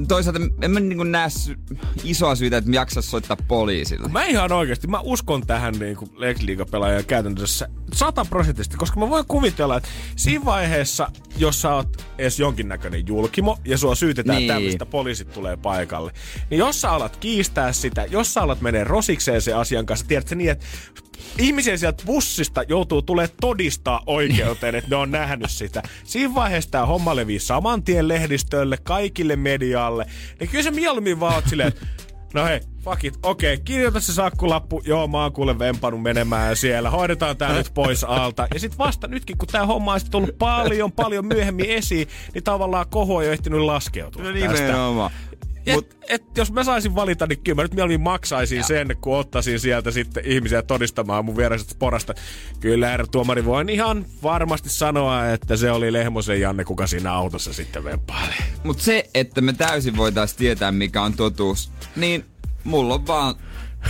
toisaalta 0.08 0.40
en 0.62 0.72
mä 0.72 0.80
niin 0.80 1.12
näe 1.12 1.28
isoa 2.04 2.36
syytä, 2.36 2.58
että 2.58 2.70
mä 2.70 2.76
jaksaisi 2.76 3.10
soittaa 3.10 3.38
poliisille. 3.48 4.08
Mä 4.08 4.26
ihan 4.26 4.52
oikeasti, 4.52 4.88
mä 4.88 5.00
uskon 5.00 5.48
tähän 5.48 5.74
niin 5.80 5.96
kuin 5.96 6.12
Lex 6.16 6.38
pelaajan 6.72 7.06
käytännössä 7.06 7.68
sataprosenttisesti, 7.94 8.78
koska 8.78 9.00
mä 9.00 9.10
voin 9.10 9.26
kuvitella, 9.28 9.78
että 9.78 9.90
siinä 10.16 10.46
vaiheessa, 10.46 11.12
jos 11.38 11.62
sä 11.62 11.76
oot 11.76 12.06
edes 12.18 12.40
jonkinnäköinen 12.40 13.08
julkimo 13.08 13.58
ja 13.66 13.78
sua 13.78 13.96
syytetään 13.96 14.38
Niin. 14.38 14.48
tämmöistä, 14.48 14.86
poliisit 14.86 15.34
tulee 15.34 15.58
paikalle, 15.58 16.12
niin 16.50 16.60
jos 16.60 16.82
sä 16.82 16.92
alat 16.92 17.16
kiistää 17.18 17.74
sitä, 17.74 18.06
jos 18.06 18.34
sä 18.34 18.42
alat 18.42 18.62
menee 18.62 18.84
rosikseen 18.84 19.42
sen 19.42 19.58
asian 19.58 19.86
kanssa, 19.86 20.08
tiedät 20.08 20.28
sä 20.28 20.36
niin, 20.36 20.50
että 20.50 20.66
ihmisiä 21.38 21.78
sieltä 21.78 22.04
bussista 22.06 22.64
joutuu 22.64 23.02
tulee 23.02 23.30
todistaa 23.42 24.04
oikeuteen, 24.06 24.76
että 24.76 24.90
ne 24.90 24.96
on 24.96 25.12
nähnyt 25.12 25.52
sitä. 25.52 25.84
Siinä 26.04 26.36
vaiheessa 26.36 26.72
tämä 26.72 26.86
homma 26.86 27.16
levii 27.16 27.40
saman 27.40 27.84
tien 27.84 28.08
lehdistölle, 28.08 28.78
kaikille 28.84 29.36
medialle. 29.36 30.06
Niin 30.40 30.50
kyllä 30.50 30.64
se 30.64 30.72
mieluummin 30.72 31.20
vaan 31.20 31.36
oot 31.36 31.48
silleen, 31.48 31.74
No 32.34 32.46
hei, 32.46 32.60
fuck 32.84 33.04
it. 33.04 33.20
Okei, 33.24 33.58
kirjoita 33.58 34.00
se 34.00 34.14
sakkulappu. 34.14 34.82
Joo, 34.86 35.08
mä 35.08 35.22
oon 35.22 35.34
kuule 35.34 35.60
vempannut 35.60 36.02
menemään 36.02 36.56
siellä. 36.56 36.90
Hoidetaan 36.90 37.38
tää 37.38 37.54
nyt 37.54 37.72
pois 37.74 38.04
alta. 38.04 38.48
Ja 38.54 38.60
sit 38.60 38.78
vasta 38.78 39.08
nytkin, 39.08 39.38
kun 39.38 39.48
tää 39.48 39.66
homma 39.66 39.94
on 39.94 40.00
sit 40.00 40.12
tullut 40.12 40.38
paljon, 40.38 40.92
paljon 40.92 41.26
myöhemmin 41.26 41.70
esiin, 41.70 42.08
niin 42.34 42.44
tavallaan 42.44 42.86
koho 42.90 43.16
on 43.16 43.26
jo 43.26 43.32
ehtinyt 43.32 43.60
laskeutua 43.60 44.24
No 44.24 44.30
tästä. 44.40 45.12
Et, 45.66 45.76
Mut- 45.76 45.96
et, 46.10 46.38
jos 46.38 46.52
mä 46.52 46.64
saisin 46.64 46.96
valita, 46.96 47.28
niin 47.28 47.40
kyllä 47.44 47.56
mä 47.56 47.62
nyt 47.62 47.74
mieluummin 47.74 48.02
maksaisin 48.02 48.58
ja. 48.58 48.64
sen, 48.64 48.98
kun 49.02 49.18
ottaisin 49.18 49.60
sieltä 49.60 49.92
sitten 49.92 50.24
ihmisiä 50.26 50.62
todistamaan 50.62 51.26
mun 51.26 51.38
viereisestä 51.38 51.76
porasta. 51.80 52.14
Kyllä 52.60 52.88
herra 52.88 53.08
tuomari 53.08 53.46
voin 53.46 53.70
ihan 53.70 54.06
varmasti 54.24 54.70
sanoa, 54.70 55.30
että 55.30 55.56
se 55.56 55.72
oli 55.72 55.94
Lehmosen 55.94 56.42
Janne, 56.42 56.64
kuka 56.64 56.88
siinä 56.88 57.14
autossa 57.14 57.54
sitten 57.54 57.84
vempaili. 57.84 58.34
Mutta 58.64 58.84
se, 58.84 59.10
että 59.14 59.42
me 59.42 59.54
täysin 59.54 59.98
voitaisiin 59.98 60.38
tietää, 60.38 60.72
mikä 60.72 61.02
on 61.02 61.14
totuus, 61.14 61.72
niin 61.96 62.26
mulla 62.64 62.94
on 62.94 63.08
vaan 63.08 63.36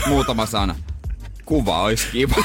muutama 0.07 0.45
sana. 0.45 0.75
Kuva 1.45 1.81
olisi 1.81 2.07
kiva. 2.12 2.36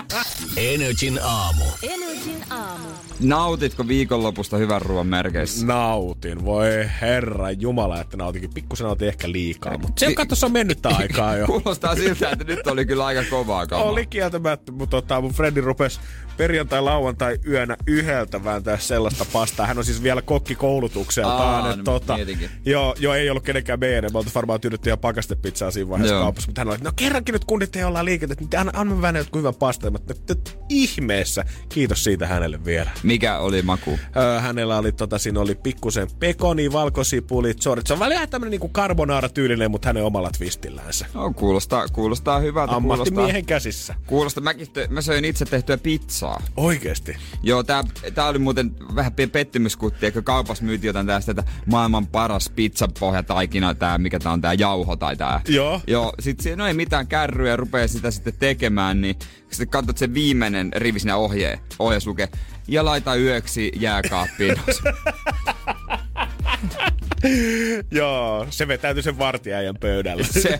Energin 0.56 1.20
aamu. 1.22 1.64
Energin 1.82 2.44
aamu. 2.50 2.88
Nautitko 3.20 3.88
viikonlopusta 3.88 4.56
hyvän 4.56 4.82
ruoan 4.82 5.06
merkeissä? 5.06 5.66
Nautin, 5.66 6.44
voi 6.44 6.68
herra 7.00 7.50
jumala, 7.50 8.00
että 8.00 8.16
nautinkin. 8.16 8.50
Pikkusen 8.54 8.84
nautin 8.84 9.08
ehkä 9.08 9.32
liikaa, 9.32 9.78
mutta 9.78 10.00
se 10.00 10.14
katsossa 10.14 10.46
on 10.46 10.52
mennyt 10.52 10.86
aikaa 10.86 11.36
jo. 11.36 11.46
Kuulostaa 11.62 11.94
siltä, 11.96 12.30
että 12.30 12.44
nyt 12.44 12.66
oli 12.66 12.86
kyllä 12.86 13.06
aika 13.06 13.22
kovaa 13.30 13.66
kamaa. 13.66 13.84
Oli 13.84 14.06
kieltämättä, 14.06 14.72
mutta 14.72 15.00
tota, 15.00 15.20
mun 15.20 15.32
Freddy 15.32 15.60
rupesi 15.60 16.00
perjantai, 16.36 16.82
lauantai 16.82 17.38
yönä 17.48 17.76
yhdeltä 17.86 18.44
vääntää 18.44 18.78
sellaista 18.78 19.26
pastaa. 19.32 19.66
Hän 19.66 19.78
on 19.78 19.84
siis 19.84 20.02
vielä 20.02 20.22
kokkikoulutukseltaan. 20.22 21.64
Aa, 21.64 21.70
että 21.70 21.76
no 21.76 21.82
tota, 21.84 22.16
joo, 22.64 22.94
joo, 22.98 23.14
ei 23.14 23.30
ollut 23.30 23.44
kenenkään 23.44 23.80
meidän. 23.80 24.12
Me 24.12 24.18
oltiin 24.18 24.34
varmaan 24.34 24.60
tyydytty 24.60 24.88
ihan 24.88 24.98
pakastepizzaa 24.98 25.70
siinä 25.70 25.90
vaiheessa 25.90 26.14
Joo. 26.14 26.22
kaupassa. 26.22 26.48
Mutta 26.48 26.60
hän 26.60 26.68
oli, 26.68 26.78
no 26.80 26.92
kerrankin 26.96 27.32
nyt 27.32 27.44
kundit 27.44 27.76
ei 27.76 27.84
olla 27.84 28.04
liikenteet, 28.04 28.40
niin 28.40 28.60
anna, 28.60 28.72
anna 28.76 29.02
vähän 29.02 29.16
jotkut 29.16 29.38
hyvän 29.40 29.54
pastaa. 29.54 29.90
Mutta 29.90 30.14
nyt 30.28 30.58
ihmeessä, 30.68 31.44
kiitos 31.68 32.04
siitä 32.04 32.26
hänelle 32.26 32.64
vielä. 32.64 32.90
Mikä 33.02 33.38
oli 33.38 33.62
maku? 33.62 33.98
Öö, 34.16 34.40
hänellä 34.40 34.78
oli, 34.78 34.92
tota, 34.92 35.18
siinä 35.18 35.40
oli 35.40 35.54
pikkusen 35.54 36.08
pekoni, 36.18 36.72
valkosipulit, 36.72 37.62
sorrit. 37.62 37.86
Se 37.86 37.92
on 37.92 37.98
välillä 37.98 38.26
tämmönen 38.26 38.50
niinku 38.50 38.70
carbonara-tyylinen, 38.74 39.70
mutta 39.70 39.88
hänen 39.88 40.04
omalla 40.04 40.30
twistillänsä. 40.38 41.06
No, 41.14 41.32
kuulostaa, 41.32 41.88
kuulostaa 41.92 42.38
hyvältä. 42.38 42.74
Kuulostaa, 42.74 42.92
Ammattimiehen 42.94 43.46
käsissä. 43.46 43.94
kuulostaa 44.06 44.44
mäkin, 44.44 44.68
mä 44.88 45.00
söin 45.00 45.24
itse 45.24 45.44
tehtyä 45.44 45.78
pizzaa. 45.78 46.25
Oikeesti. 46.56 47.16
Joo, 47.42 47.62
tää, 47.62 47.84
tää 48.14 48.26
oli 48.26 48.38
muuten 48.38 48.74
vähän 48.94 49.12
pe- 49.12 49.26
pettymyskutti, 49.26 50.06
eikö 50.06 50.22
kaupassa 50.22 50.64
myytiin 50.64 50.88
jotain 50.88 51.06
tästä, 51.06 51.30
että 51.30 51.44
maailman 51.66 52.06
paras 52.06 52.48
pizzapohjataikina, 52.48 53.74
tää, 53.74 53.98
mikä 53.98 54.18
tää 54.18 54.32
on 54.32 54.40
tää 54.40 54.54
jauho 54.54 54.96
tai 54.96 55.16
tää. 55.16 55.40
Joo. 55.48 55.80
Joo, 55.86 56.12
sit 56.20 56.40
siinä 56.40 56.56
no 56.56 56.66
ei 56.66 56.74
mitään 56.74 57.06
kärryä, 57.06 57.56
rupeaa 57.56 57.88
sitä 57.88 58.10
sitten 58.10 58.34
tekemään, 58.38 59.00
niin 59.00 59.16
sitten 59.50 59.68
katsot 59.68 59.98
se 59.98 60.14
viimeinen 60.14 60.72
rivi 60.76 60.98
siinä 60.98 61.16
ohje, 61.16 61.60
ohjeessa 61.78 62.10
lukee, 62.10 62.28
ja 62.68 62.84
laita 62.84 63.14
yöksi 63.14 63.72
jääkaappiin. 63.76 64.56
Joo, 67.90 68.46
se 68.50 68.68
vetäytyi 68.68 69.02
sen 69.02 69.18
vartijajan 69.18 69.76
pöydällä. 69.80 70.24
se 70.30 70.58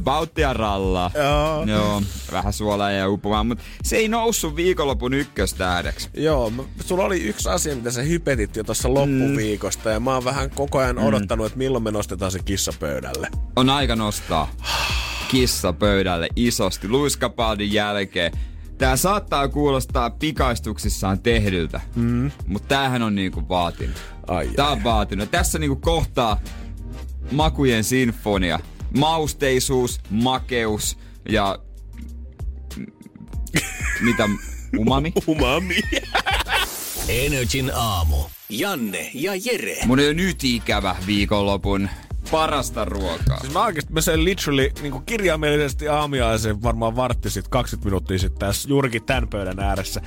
bauttia 0.00 0.52
ralla. 0.52 1.10
Joo. 1.14 1.64
Joo, 1.64 2.02
vähän 2.32 2.52
suolaa 2.52 2.90
ja 2.90 3.08
upomaan, 3.08 3.46
mutta 3.46 3.64
se 3.82 3.96
ei 3.96 4.08
noussut 4.08 4.56
viikonlopun 4.56 5.14
ykköstähdeksi. 5.14 6.08
Joo, 6.14 6.52
sulla 6.80 7.04
oli 7.04 7.22
yksi 7.22 7.48
asia, 7.48 7.76
mitä 7.76 7.90
sä 7.90 8.02
hypetit 8.02 8.56
jo 8.56 8.64
tuossa 8.64 8.94
loppuviikosta, 8.94 9.90
ja 9.90 10.00
mä 10.00 10.14
oon 10.14 10.24
vähän 10.24 10.50
koko 10.50 10.78
ajan 10.78 10.98
odottanut, 10.98 11.46
että 11.46 11.58
milloin 11.58 11.84
me 11.84 11.90
nostetaan 11.90 12.32
se 12.32 12.38
kissa 12.44 12.72
pöydälle. 12.80 13.28
On 13.56 13.70
aika 13.70 13.96
nostaa 13.96 14.50
kissa 15.28 15.72
pöydälle 15.72 16.28
isosti 16.36 16.88
luiskapaldin 16.88 17.72
jälkeen. 17.72 18.32
Tää 18.78 18.96
saattaa 18.96 19.48
kuulostaa 19.48 20.10
pikaistuksissaan 20.10 21.20
tehdyltä, 21.20 21.80
mm. 21.94 22.30
mutta 22.46 22.68
tämähän 22.68 23.02
on 23.02 23.14
niinku 23.14 23.48
vaatinut. 23.48 23.96
Ai 24.26 24.48
Tää 24.56 24.68
on 24.68 24.84
vaatinut. 24.84 25.30
Tässä 25.30 25.58
niinku 25.58 25.76
kohtaa 25.76 26.40
makujen 27.32 27.84
sinfonia. 27.84 28.60
Mausteisuus, 28.98 30.00
makeus 30.10 30.98
ja... 31.28 31.58
Mitä? 34.00 34.28
Umami? 34.78 35.12
Umami. 35.26 35.80
Energin 37.08 37.70
aamu. 37.74 38.16
Janne 38.48 39.10
ja 39.14 39.32
Jere. 39.44 39.76
Mun 39.86 39.98
on 39.98 40.04
jo 40.04 40.12
nyt 40.12 40.44
ikävä 40.44 40.96
viikonlopun 41.06 41.88
parasta 42.30 42.84
ruokaa. 42.84 43.40
Siis 43.40 43.52
mä 43.52 43.64
oikeesti, 43.64 43.92
mä 43.92 44.00
söin 44.00 44.24
literally 44.24 44.70
niin 44.82 45.02
kirjaimellisesti 45.06 45.88
aamiaisen 45.88 46.62
varmaan 46.62 46.96
vartti 46.96 47.30
sit 47.30 47.48
20 47.48 47.88
minuuttia 47.88 48.18
sitten 48.18 48.38
tässä 48.38 48.68
juurikin 48.68 49.04
tämän 49.04 49.28
pöydän 49.28 49.60
ääressä. 49.60 50.00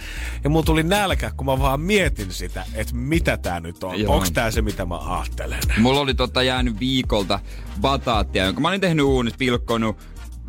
Ja 0.43 0.49
mulla 0.49 0.65
tuli 0.65 0.83
nälkä, 0.83 1.31
kun 1.37 1.45
mä 1.45 1.59
vaan 1.59 1.81
mietin 1.81 2.31
sitä, 2.31 2.65
että 2.73 2.95
mitä 2.95 3.37
tää 3.37 3.59
nyt 3.59 3.83
on. 3.83 3.99
Joo. 3.99 4.15
Onks 4.15 4.31
tää 4.31 4.51
se, 4.51 4.61
mitä 4.61 4.85
mä 4.85 4.97
ajattelen? 4.97 5.59
Mulla 5.77 5.99
oli 5.99 6.13
tota 6.13 6.43
jäänyt 6.43 6.79
viikolta 6.79 7.39
bataattia, 7.81 8.45
jonka 8.45 8.61
mä 8.61 8.67
olin 8.67 8.81
tehnyt 8.81 9.05
uunissa, 9.05 9.37
pilkkonut 9.37 9.97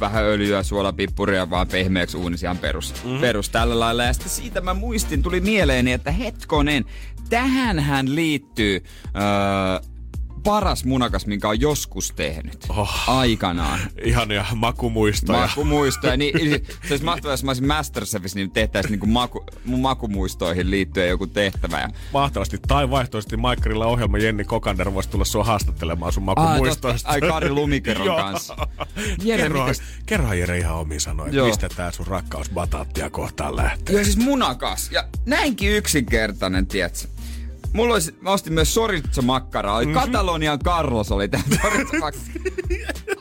vähän 0.00 0.24
öljyä, 0.24 0.62
suolapippuria 0.62 1.50
vaan 1.50 1.68
pehmeäksi 1.68 2.16
uunissa 2.16 2.46
ihan 2.46 2.58
perus, 2.58 2.94
mm. 3.04 3.20
perus 3.20 3.48
tällä 3.48 3.80
lailla. 3.80 4.04
Ja 4.04 4.12
sitten 4.12 4.30
siitä 4.30 4.60
mä 4.60 4.74
muistin, 4.74 5.22
tuli 5.22 5.40
mieleeni, 5.40 5.92
että 5.92 6.10
hetkonen, 6.10 6.84
tähänhän 7.30 8.14
liittyy 8.14 8.84
öö, 9.04 9.90
paras 10.42 10.84
munakas, 10.84 11.26
minkä 11.26 11.48
on 11.48 11.60
joskus 11.60 12.12
tehnyt. 12.16 12.66
Oh. 12.68 13.08
Aikanaan. 13.08 13.80
Ihania 14.04 14.46
makumuistoja. 14.54 15.40
Makumuistoja. 15.40 16.16
niin, 16.16 16.36
niin 16.36 16.66
se 16.88 16.92
olisi 16.92 17.04
mahtavaa, 17.04 17.32
jos 17.32 17.44
mä 17.44 17.50
olisin 17.50 17.66
Masterchefissa, 17.66 18.38
niin 18.38 18.50
tehtäisiin 18.50 18.90
niinku 18.90 19.06
maku, 19.06 19.46
mun 19.64 19.80
makumuistoihin 19.80 20.70
liittyen 20.70 21.08
joku 21.08 21.26
tehtävä. 21.26 21.80
Ja... 21.80 21.88
Mahtavasti. 22.12 22.58
Tai 22.68 22.90
vaihtoisesti 22.90 23.36
Maikkarilla 23.36 23.86
ohjelma 23.86 24.18
Jenni 24.18 24.44
Kokander 24.44 24.94
voisi 24.94 25.08
tulla 25.08 25.24
sua 25.24 25.44
haastattelemaan 25.44 26.12
sun 26.12 26.22
makumuistoista. 26.22 27.08
Ai, 27.08 27.20
ai 27.22 27.28
Kari 27.28 27.50
Lumikeron 27.50 28.16
kanssa. 28.16 28.56
Jere, 29.24 29.42
kerro, 29.42 29.60
mitäs... 29.60 29.82
kerro 30.06 30.32
Jere 30.32 30.58
ihan 30.58 30.76
omiin 30.76 31.00
sanoin, 31.00 31.30
että 31.30 31.42
mistä 31.42 31.68
tää 31.68 31.92
sun 31.92 32.06
rakkaus 32.06 32.50
bataattia 32.50 33.10
kohtaan 33.10 33.56
lähtee. 33.56 33.94
Joo, 33.94 34.04
siis 34.04 34.16
munakas. 34.16 34.88
Ja 34.92 35.04
näinkin 35.26 35.70
yksinkertainen, 35.70 36.66
tiedätkö? 36.66 37.19
Mulla 37.72 37.94
olisi, 37.94 38.14
mä 38.20 38.30
ostin 38.30 38.52
myös 38.52 38.74
Soritso 38.74 39.22
makkaraa. 39.22 39.76
Oli 39.76 39.86
mm-hmm. 39.86 40.00
Katalonian 40.00 40.58
Carlos 40.58 41.12
oli 41.12 41.28
tää 41.28 41.40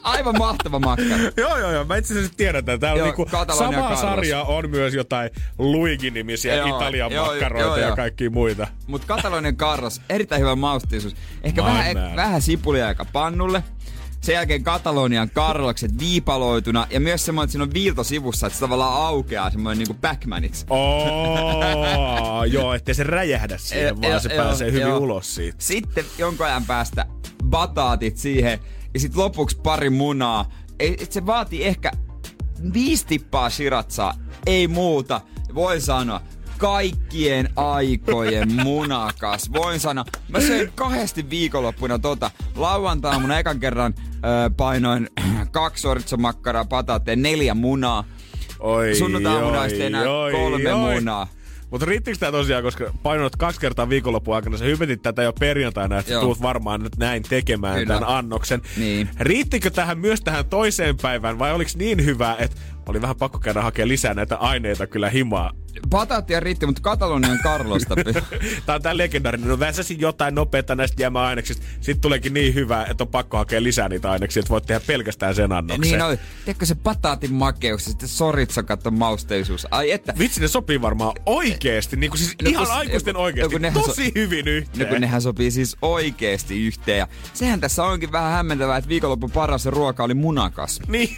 Aivan 0.04 0.38
mahtava 0.38 0.80
makkara. 0.80 1.32
joo, 1.38 1.58
joo, 1.58 1.72
joo. 1.72 1.86
Mä 1.86 1.98
itse 1.98 2.14
asiassa 2.14 2.34
tiedän, 2.38 2.60
että 2.60 2.78
täällä 2.78 3.00
joo, 3.00 3.06
niinku 3.08 3.28
sama 3.58 3.72
Carlos. 3.72 4.02
sarja 4.02 4.44
on 4.44 4.70
myös 4.70 4.94
jotain 4.94 5.30
Luigi-nimisiä 5.58 6.56
joo, 6.56 6.78
Italian 6.78 7.12
joo, 7.12 7.26
makkaroita 7.26 7.68
joo, 7.68 7.78
joo. 7.78 7.90
ja 7.90 7.96
kaikki 7.96 8.30
muita. 8.30 8.68
Mut 8.88 9.06
Katalonian 9.06 9.56
Carlos, 9.56 10.02
erittäin 10.10 10.42
hyvä 10.42 10.56
maustisuus. 10.56 11.16
Ehkä 11.44 11.64
vähän, 11.64 11.96
vähän 12.16 12.42
sipulia 12.42 12.88
aika 12.88 13.06
pannulle. 13.06 13.64
Sen 14.22 14.34
jälkeen 14.34 14.64
Katalonian 14.64 15.30
karlokset 15.30 16.00
viipaloituna 16.00 16.88
ja 16.90 17.00
myös 17.00 17.26
semmoinen, 17.26 17.46
että 17.46 17.52
siinä 17.52 17.64
on 17.64 17.74
viilto 17.74 18.04
sivussa, 18.04 18.48
että 18.48 18.58
se 18.58 18.60
tavallaan 18.60 19.08
aukeaa 19.08 19.50
semmoinen 19.50 19.78
niinku 19.78 20.02
Backmaniksi. 20.02 20.66
Oh, 20.70 22.44
joo, 22.54 22.74
ettei 22.74 22.96
se 22.96 23.04
räjähdä 23.04 23.58
siihen, 23.58 23.88
e, 23.88 24.02
vaan 24.02 24.18
e, 24.18 24.20
se 24.20 24.34
jo, 24.34 24.44
pääsee 24.44 24.72
hyvin 24.72 24.88
jo. 24.88 24.98
ulos 24.98 25.36
siitä. 25.36 25.58
Sitten 25.60 26.06
jonkun 26.18 26.46
ajan 26.46 26.66
päästä 26.66 27.06
bataatit 27.46 28.18
siihen 28.18 28.60
ja 28.94 29.00
sitten 29.00 29.22
lopuksi 29.22 29.58
pari 29.64 29.90
munaa. 29.90 30.52
Et 30.80 31.12
se 31.12 31.26
vaatii 31.26 31.64
ehkä 31.64 31.92
viisi 32.74 33.06
tippaa 33.06 33.50
shiratsaa, 33.50 34.14
ei 34.46 34.68
muuta. 34.68 35.22
Voin 35.56 35.82
sanoa, 35.82 36.22
kaikkien 36.58 37.50
aikojen 37.56 38.54
munakas. 38.64 39.54
Voin 39.54 39.80
sanoa, 39.80 40.06
mä 40.28 40.40
söin 40.40 40.72
kahdesti 40.76 41.30
viikonloppuna 41.30 42.00
tota. 42.00 42.32
Lauantaina 42.56 43.20
mun 43.20 43.32
ekan 43.32 43.60
kerran 43.60 43.94
painoin 44.58 45.10
kaksi 45.52 45.88
makkaraa, 46.18 46.66
pataatteen, 46.66 47.22
neljä 47.22 47.54
munaa. 47.54 48.04
Oi, 48.60 48.96
Sunnuntaamuna 48.96 49.70
sitten 49.70 49.88
enää 49.88 50.12
oi, 50.12 50.32
kolme 50.32 50.74
oi. 50.74 50.96
munaa. 50.96 51.28
Mutta 51.72 51.86
riittikö 51.86 52.18
tämä 52.18 52.32
tosiaan, 52.32 52.64
koska 52.64 52.94
painoit 53.04 53.36
kaksi 53.36 53.60
kertaa 53.60 53.90
viikonlopun 53.90 54.36
aikana, 54.36 54.58
sä 54.58 54.66
hypetit 54.66 55.02
tätä 55.02 55.24
jo 55.24 55.34
perjantaina, 55.34 56.00
että 56.00 56.12
Joo. 56.12 56.22
tulet 56.22 56.42
varmaan 56.42 56.84
nyt 56.84 56.98
näin 56.98 57.24
tekemään 57.24 57.80
Kyllä. 57.80 57.94
tämän 57.94 58.10
annoksen. 58.10 58.62
Niin. 58.78 59.10
Riittikö 59.20 59.70
tähän 59.70 60.00
myös 60.00 60.22
tähän 60.22 60.46
toiseen 60.46 60.98
päivään 61.02 61.40
vai 61.40 61.54
oliko 61.54 61.72
niin 61.76 62.06
hyvä, 62.06 62.36
että 62.40 62.58
oli 62.86 63.02
vähän 63.02 63.16
pakko 63.16 63.40
käydä 63.40 63.62
hakemaan 63.62 63.88
lisää 63.90 64.14
näitä 64.14 64.36
aineita 64.36 64.88
kyllä 64.88 65.10
himaa. 65.10 65.52
Pataattia 65.90 66.40
riitti, 66.40 66.66
mutta 66.66 66.82
Katalonian 66.82 67.40
Carlosta. 67.44 67.96
Tämä 68.66 68.76
on 68.76 68.82
tää 68.82 68.98
legendaarinen. 68.98 69.50
No 69.50 69.60
väsäsin 69.60 70.00
jotain 70.00 70.36
nopeita 70.36 70.76
näistä 70.76 71.02
jäämäaineksista. 71.02 71.66
Sitten 71.82 72.02
tuleekin 72.02 72.34
niin 72.34 72.54
hyvä, 72.54 72.86
että 72.90 73.04
on 73.04 73.08
pakko 73.08 73.38
hakea 73.38 73.64
lisää 73.64 73.90
niitä 73.90 74.12
aineksia, 74.12 74.40
että 74.40 74.50
voit 74.50 74.66
tehdä 74.66 74.82
pelkästään 74.88 75.36
sen 75.36 75.52
annoksen. 75.52 75.82
Niin 75.82 76.02
oli. 76.02 76.20
Tiedätkö 76.46 76.66
se 76.66 76.76
pataatin 76.76 77.34
makeus 77.34 77.86
ja 77.86 77.90
sitten 77.90 78.10
soritsa 78.10 78.64
mausteisuus. 78.92 79.68
Ai 79.72 79.92
että. 79.92 80.14
Vitsi, 80.20 80.42
ne 80.42 80.48
sopii 80.48 80.82
varmaan 80.82 81.16
oikeesti. 81.26 81.96
Niin 81.96 82.10
kuin 82.10 82.20
siis 82.20 82.36
no, 82.44 82.50
ihan 82.50 82.66
kun, 82.66 82.76
aikuisten 82.76 83.12
joku, 83.12 83.22
oikeesti. 83.22 83.56
Joku 83.56 83.80
Tosi 83.80 84.06
so, 84.06 84.12
hyvin 84.16 84.48
yhteen. 84.48 84.88
No 84.88 84.92
kun 84.92 85.02
nehän 85.02 85.22
sopii 85.22 85.52
siis 85.52 85.78
oikeesti 85.82 86.68
yhteen. 86.68 86.98
Ja 86.98 87.08
sehän 87.34 87.60
tässä 87.60 87.84
onkin 87.84 88.12
vähän 88.12 88.32
hämmentävää, 88.32 88.78
että 88.78 88.90
viikonloppu 88.90 89.30
paras 89.30 89.66
ruoka 89.66 90.04
oli 90.04 90.14
munakas. 90.14 90.80
Niin. 90.88 91.10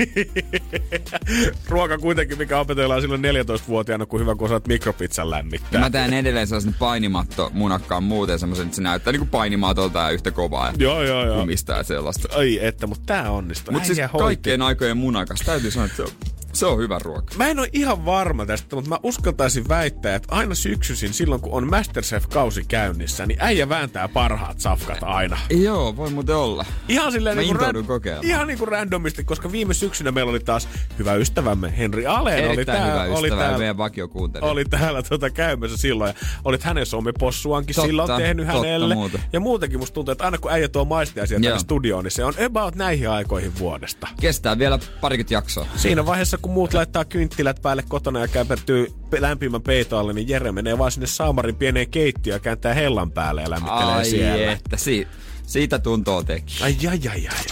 ruoka 1.69 1.97
kuitenkin, 1.97 2.37
mikä 2.37 2.59
opetellaan 2.59 3.01
silloin 3.01 3.21
14-vuotiaana, 3.21 4.05
kun 4.05 4.19
hyvä 4.19 4.35
kun 4.41 4.45
osaat 4.45 4.67
mikropizzan 4.67 5.29
lämmittää. 5.29 5.69
Ja 5.71 5.79
mä 5.79 5.89
teen 5.89 6.13
edelleen 6.13 6.47
sellaisen 6.47 6.73
painimatto 6.73 7.51
munakkaan 7.53 8.03
muuten 8.03 8.39
semmoisen, 8.39 8.65
että 8.65 8.75
se 8.75 8.81
näyttää 8.81 9.11
niinku 9.13 9.27
painimatolta 9.31 9.99
ja 9.99 10.09
yhtä 10.09 10.31
kovaa. 10.31 10.67
Ja 10.67 10.73
joo, 10.77 11.03
joo, 11.03 11.25
joo. 11.25 11.45
Mistään 11.45 11.85
sellaista. 11.85 12.37
Ai 12.37 12.59
että, 12.61 12.87
mutta 12.87 13.03
tää 13.05 13.31
onnistuu. 13.31 13.73
Mutta 13.73 13.87
siis 13.87 13.99
kaikkien 14.17 14.61
aikojen 14.61 14.97
munakas. 14.97 15.39
Täytyy 15.45 15.71
sanoa, 15.71 15.85
että 15.85 15.97
se 15.97 16.03
on 16.03 16.09
se 16.53 16.65
on 16.65 16.77
hyvä 16.79 16.99
ruoka. 16.99 17.35
Mä 17.37 17.47
en 17.47 17.59
ole 17.59 17.69
ihan 17.73 18.05
varma 18.05 18.45
tästä, 18.45 18.75
mutta 18.75 18.89
mä 18.89 18.99
uskaltaisin 19.03 19.69
väittää, 19.69 20.15
että 20.15 20.35
aina 20.35 20.55
syksyisin 20.55 21.13
silloin, 21.13 21.41
kun 21.41 21.53
on 21.53 21.69
Masterchef-kausi 21.69 22.63
käynnissä, 22.67 23.25
niin 23.25 23.37
äijä 23.41 23.69
vääntää 23.69 24.07
parhaat 24.07 24.59
safkat 24.59 24.97
aina. 25.01 25.37
Joo, 25.49 25.95
voi 25.95 26.09
muuten 26.09 26.35
olla. 26.35 26.65
Ihan 26.87 27.11
silleen 27.11 27.37
mä 27.37 27.41
niin 27.41 27.57
kuin, 27.57 28.03
ra- 28.03 28.25
ihan 28.25 28.47
niin 28.47 28.59
kuin 28.59 28.67
randomisti, 28.67 29.23
koska 29.23 29.51
viime 29.51 29.73
syksynä 29.73 30.11
meillä 30.11 30.29
oli 30.29 30.39
taas 30.39 30.67
hyvä 30.99 31.13
ystävämme 31.13 31.77
Henri 31.77 32.05
Aleen. 32.05 32.49
oli 32.49 32.65
tää, 32.65 32.85
hyvä 32.85 33.17
oli 33.17 33.29
täällä, 33.29 33.57
meidän 33.57 33.77
vakio 33.77 34.09
Oli 34.41 34.65
täällä 34.65 35.03
tuota 35.03 35.29
käymässä 35.29 35.77
silloin 35.77 36.07
ja 36.07 36.13
olit 36.43 36.63
hänen 36.63 36.85
somepossuankin 36.85 37.75
totta, 37.75 37.87
silloin 37.87 38.17
tehnyt 38.17 38.47
totta, 38.47 38.59
hänelle. 38.59 38.95
Muuta. 38.95 39.19
Ja 39.33 39.39
muutenkin 39.39 39.79
musta 39.79 39.93
tuntuu, 39.93 40.11
että 40.11 40.23
aina 40.23 40.37
kun 40.37 40.51
äijä 40.51 40.67
tuo 40.67 40.85
maistiaisia 40.85 41.39
tänne 41.39 41.59
studioon, 41.59 42.03
niin 42.03 42.11
se 42.11 42.23
on 42.23 42.33
about 42.45 42.75
näihin 42.75 43.09
aikoihin 43.09 43.59
vuodesta. 43.59 44.07
Kestää 44.21 44.59
vielä 44.59 44.79
parikymmentä 45.01 45.33
jaksoa. 45.33 45.65
Siinä 45.75 46.05
vaiheessa, 46.05 46.37
kun 46.41 46.51
muut 46.51 46.73
laittaa 46.73 47.05
kynttilät 47.05 47.61
päälle 47.61 47.83
kotona 47.87 48.19
ja 48.19 48.27
käpertyy 48.27 48.87
lämpimän 49.19 49.61
peitoalle, 49.61 50.13
niin 50.13 50.29
Jere 50.29 50.51
menee 50.51 50.77
vaan 50.77 50.91
sinne 50.91 51.07
Saamarin 51.07 51.55
pieneen 51.55 51.89
keittiöön 51.89 52.35
ja 52.35 52.39
kääntää 52.39 52.73
hellan 52.73 53.11
päälle 53.11 53.41
ja 53.41 53.49
lämmittelee 53.49 53.93
ai 53.93 54.05
siellä. 54.05 54.51
että 54.51 54.77
si- 54.77 55.07
siitä 55.47 55.79
tuntoo 55.79 56.23
teki. 56.23 56.63
Ai 56.63 56.77
ai 56.89 56.99
ai 57.09 57.27
ai. 57.27 57.45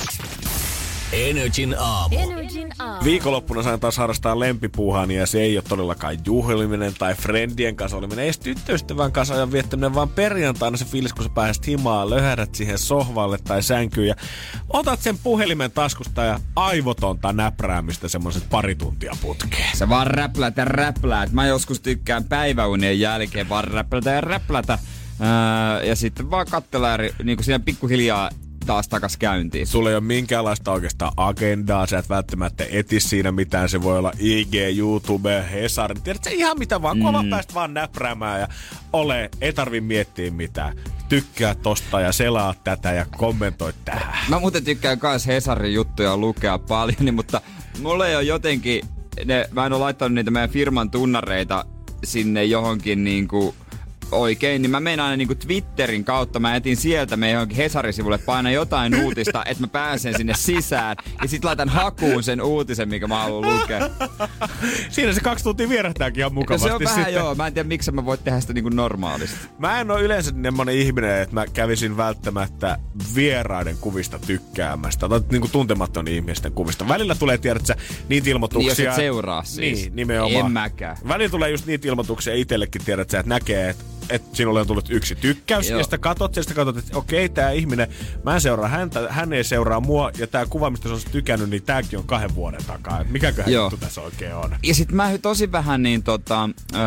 Energin 1.14 1.76
aamu. 1.80 2.16
Energin 2.20 2.70
aamu. 2.80 3.03
Viikonloppuna 3.03 3.64
sain 3.64 3.80
taas 3.80 3.97
harrastaa 3.97 4.39
lempipuuhani 4.39 5.16
ja 5.16 5.28
se 5.28 5.41
ei 5.41 5.57
ole 5.57 5.64
todellakaan 5.70 6.18
juhliminen 6.26 6.93
tai 6.99 7.16
friendien 7.16 7.76
kanssa 7.76 7.97
oleminen. 7.97 8.26
Ei 8.26 8.32
tyttöystävän 8.43 9.12
kanssa 9.12 9.34
ajan 9.34 9.51
viettäminen, 9.51 9.93
vaan 9.93 10.10
perjantaina 10.10 10.78
se 10.78 10.86
fiilis, 10.86 11.14
kun 11.14 11.24
sä 11.24 11.30
pääset 11.30 11.68
himaan, 11.68 12.10
löhädät 12.10 12.55
siihen 12.55 12.78
sohvalle 12.78 13.38
tai 13.38 13.64
sänkyyn 13.64 14.07
ja 14.07 14.16
otat 14.70 15.01
sen 15.01 15.18
puhelimen 15.18 15.72
taskusta 15.72 16.24
ja 16.24 16.39
aivotonta 16.55 17.34
näpräämistä 17.34 18.07
semmoiset 18.07 18.49
pari 18.49 18.76
tuntia 18.76 19.16
putkeen. 19.22 19.78
Se 19.78 19.89
vaan 19.89 20.07
räplätä 20.07 20.62
ja 20.62 20.66
räpläät. 20.66 21.32
Mä 21.32 21.47
joskus 21.47 21.80
tykkään 21.82 22.24
päiväunien 22.24 22.99
jälkeen 22.99 23.49
vaan 23.49 23.64
räplätä 23.64 24.12
ja 24.12 24.22
räplätä. 24.22 24.80
Öö, 25.22 25.84
ja 25.84 25.95
sitten 25.95 26.32
vaan 26.32 26.47
katsella 26.51 26.97
niin 27.24 27.38
kuin 27.38 27.45
siinä 27.45 27.60
pikkuhiljaa 27.60 28.30
taas 28.70 28.88
takas 28.88 29.17
käyntiin. 29.17 29.67
Sulla 29.67 29.89
ei 29.89 29.95
ole 29.95 30.03
minkäänlaista 30.03 30.72
oikeastaan 30.72 31.13
agendaa, 31.17 31.88
sä 31.88 31.97
et 31.97 32.09
välttämättä 32.09 32.65
eti 32.72 32.99
siinä 32.99 33.32
mitään, 33.32 33.70
se 33.70 33.82
voi 33.82 33.97
olla 33.97 34.11
IG, 34.20 34.53
YouTube, 34.78 35.45
Hesari, 35.51 35.95
tiedätkö 36.03 36.30
ihan 36.30 36.59
mitä 36.59 36.82
vaan, 36.82 36.97
mm. 36.97 37.30
päästä 37.30 37.53
vaan 37.53 37.74
näpräämään 37.74 38.39
ja 38.39 38.47
ole, 38.93 39.30
ei 39.41 39.53
tarvi 39.53 39.82
miettiä 39.82 40.32
mitään. 40.32 40.78
Tykkää 41.09 41.55
tosta 41.55 42.01
ja 42.01 42.11
selaa 42.11 42.53
tätä 42.63 42.91
ja 42.91 43.05
kommentoi 43.17 43.74
tähän. 43.86 44.26
Mä 44.30 44.39
muuten 44.39 44.63
tykkään 44.63 44.97
myös 45.01 45.28
Hesarin 45.28 45.74
juttuja 45.74 46.17
lukea 46.17 46.59
paljon, 46.59 46.97
niin, 47.05 47.15
mutta 47.15 47.41
mulla 47.82 48.07
ei 48.07 48.15
ole 48.15 48.24
jotenkin, 48.24 48.82
ne, 49.26 49.49
mä 49.51 49.65
en 49.65 49.74
ole 49.74 49.80
laittanut 49.80 50.15
niitä 50.15 50.32
meidän 50.32 50.49
firman 50.49 50.91
tunnareita 50.91 51.65
sinne 52.03 52.43
johonkin 52.43 53.03
niinku 53.03 53.55
oikein, 54.12 54.62
niin 54.62 54.72
mä 54.72 54.80
menen 54.80 54.99
aina 54.99 55.18
niinku 55.18 55.36
Twitterin 55.36 56.03
kautta, 56.03 56.39
mä 56.39 56.55
etin 56.55 56.78
sieltä 56.78 57.18
meidän 57.18 57.34
johonkin 57.34 57.57
Hesarisivulle 57.57 58.18
paina 58.18 58.51
jotain 58.51 59.03
uutista, 59.03 59.45
että 59.45 59.64
mä 59.64 59.68
pääsen 59.68 60.18
sinne 60.18 60.34
sisään. 60.38 60.97
Ja 61.22 61.28
sit 61.28 61.43
laitan 61.43 61.70
hakuun 61.70 62.24
sen 62.24 62.41
uutisen, 62.41 62.89
mikä 62.89 63.07
mä 63.07 63.20
haluan 63.20 63.60
lukea. 63.60 63.89
Siinä 64.89 65.14
se 65.14 65.22
kaksi 65.22 65.43
tuntia 65.43 65.70
vierähtääkin 65.70 66.20
ihan 66.20 66.34
mukavasti. 66.34 66.68
No 66.68 66.70
se 66.70 66.76
on 66.76 66.84
vähän 66.84 67.05
sitten. 67.05 67.14
joo, 67.14 67.36
mä 67.36 67.47
en 67.47 67.53
tiedä 67.53 67.68
miksi 67.68 67.91
mä 67.91 68.05
voin 68.05 68.20
tehdä 68.24 68.39
sitä 68.39 68.53
niinku 68.53 68.70
normaalisti. 68.70 69.38
Mä 69.60 69.82
en 69.82 69.91
ole 69.91 70.01
yleensä 70.01 70.32
semmonen 70.43 70.76
ihminen, 70.76 71.22
että 71.22 71.36
mä 71.36 71.47
kävisin 71.47 71.97
välttämättä 71.97 72.80
vieraiden 73.16 73.78
kuvista 73.82 74.20
tykkäämästä. 74.20 75.10
Tai 75.10 75.22
niinku 75.32 75.47
tuntemattomien 75.51 76.16
ihmisten 76.16 76.51
kuvista. 76.51 76.88
Välillä 76.88 77.16
tulee, 77.16 77.38
tiedätkö, 77.38 77.76
niitä 78.10 78.30
ilmoituksia. 78.30 78.74
Niin, 78.74 78.86
jos 78.86 78.93
et 78.93 78.95
seuraa 78.95 79.43
siis. 79.43 79.80
Niin, 79.80 79.95
nimenomaan. 79.95 80.45
En 80.45 80.51
mäkään. 80.51 80.97
Välillä 81.07 81.32
tulee 81.32 81.49
just 81.49 81.66
niitä 81.66 81.88
ilmoituksia 81.88 82.34
itsellekin, 82.34 82.86
tiedätkö, 82.86 83.20
että 83.20 83.30
näkee, 83.30 83.70
että 83.70 83.84
että 84.10 84.36
sinulle 84.38 84.62
on 84.62 84.68
tullut 84.68 84.89
yksi 84.89 85.16
tykkäys, 85.16 85.70
Joo. 85.70 85.78
ja 85.78 85.84
sitten 85.84 85.99
katot, 85.99 86.36
ja 86.36 86.43
sitten 86.43 86.55
katot, 86.55 86.78
että 86.78 86.97
okei, 86.97 87.30
tämä 87.30 87.51
ihminen, 87.51 87.88
mä 88.24 88.36
en 88.36 88.41
seuraa 88.41 88.68
häntä, 88.68 89.07
hän 89.10 89.34
ei 89.34 89.43
seuraa 89.43 89.80
mua, 89.80 90.12
ja 90.18 90.28
tämä 90.28 90.45
kuva, 90.45 90.70
mistä 90.70 90.88
se 90.89 90.93
on 90.93 91.01
tykännyt, 91.12 91.49
niin 91.49 91.64
tämäkin 91.64 91.99
on 91.99 92.05
kahden 92.05 92.36
vuoden 92.36 92.64
takaa. 92.68 93.03
Mikäköhän 93.10 93.53
juttu 93.53 93.78
tässä 93.78 94.01
oikein 94.01 94.36
on? 94.36 94.55
Ja 94.64 94.76
sitten 94.76 94.95
mä 94.95 95.18
tosi 95.22 95.51
vähän 95.51 95.84
niin 95.84 96.03
tota, 96.03 96.49
ö, 96.74 96.78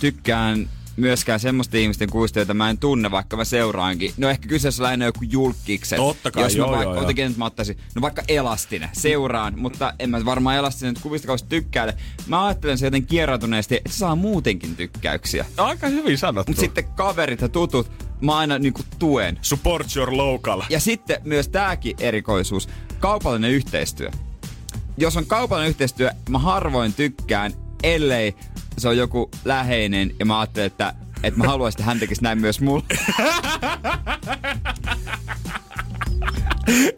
tykkään 0.00 0.68
myöskään 0.96 1.40
semmoista 1.40 1.76
ihmisten 1.76 2.10
kuvista, 2.10 2.38
joita 2.38 2.54
mä 2.54 2.70
en 2.70 2.78
tunne, 2.78 3.10
vaikka 3.10 3.36
mä 3.36 3.44
seuraankin. 3.44 4.12
No 4.16 4.28
ehkä 4.28 4.48
kyseessä 4.48 4.82
on 4.82 4.84
lähinnä 4.84 5.04
joku 5.04 5.20
julkikset. 5.22 5.96
Totta 5.96 6.30
kai, 6.30 6.42
Jos 6.42 6.56
joo, 6.56 6.66
mä 6.66 6.76
vaikka, 6.76 6.94
joo, 6.94 7.10
joo. 7.10 7.28
Nyt 7.28 7.36
mä 7.36 7.44
ottaisin, 7.44 7.76
no 7.94 8.02
vaikka 8.02 8.22
Elastinen, 8.28 8.88
seuraan, 8.92 9.58
mutta 9.58 9.94
en 9.98 10.10
mä 10.10 10.24
varmaan 10.24 10.56
Elastinen 10.56 10.94
kuvista 11.00 11.26
kauheasti 11.26 11.48
tykkäile. 11.48 11.94
Mä 12.26 12.46
ajattelen 12.46 12.78
se 12.78 12.86
joten 12.86 13.06
kierratuneesti, 13.06 13.76
että 13.76 13.90
se 13.90 13.96
saa 13.98 14.16
muutenkin 14.16 14.76
tykkäyksiä. 14.76 15.46
Aika 15.56 15.88
hyvin 15.88 16.18
sanottu. 16.18 16.50
Mutta 16.52 16.60
sitten 16.60 16.84
kaverit 16.84 17.40
ja 17.40 17.48
tutut, 17.48 17.90
mä 18.20 18.36
aina 18.36 18.58
niinku 18.58 18.80
tuen. 18.98 19.38
Support 19.42 19.96
your 19.96 20.16
local. 20.16 20.62
Ja 20.68 20.80
sitten 20.80 21.20
myös 21.24 21.48
tääkin 21.48 21.96
erikoisuus, 22.00 22.68
kaupallinen 23.00 23.50
yhteistyö. 23.50 24.10
Jos 24.98 25.16
on 25.16 25.26
kaupallinen 25.26 25.70
yhteistyö, 25.70 26.10
mä 26.28 26.38
harvoin 26.38 26.92
tykkään, 26.92 27.52
ellei 27.82 28.34
se 28.78 28.88
on 28.88 28.96
joku 28.96 29.30
läheinen 29.44 30.14
ja 30.18 30.26
mä 30.26 30.40
ajattelen, 30.40 30.66
että, 30.66 30.94
että 31.22 31.40
mä 31.40 31.46
haluaisin, 31.46 31.80
että 31.80 31.84
hän 31.90 31.98
tekisi 32.00 32.22
näin 32.22 32.40
myös 32.40 32.60
mulle. 32.60 32.84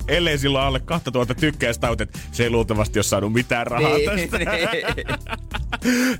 Ellei 0.08 0.38
sillä 0.38 0.62
alle 0.62 0.80
2000 0.80 1.34
tykkäystä 1.34 1.88
että 2.00 2.18
se 2.32 2.42
ei 2.44 2.50
luultavasti 2.50 2.98
ole 2.98 3.04
saanut 3.04 3.32
mitään 3.32 3.66
rahaa 3.66 3.90
Niin, 3.90 4.10
tästä. 4.30 4.38
niin. 4.38 5.06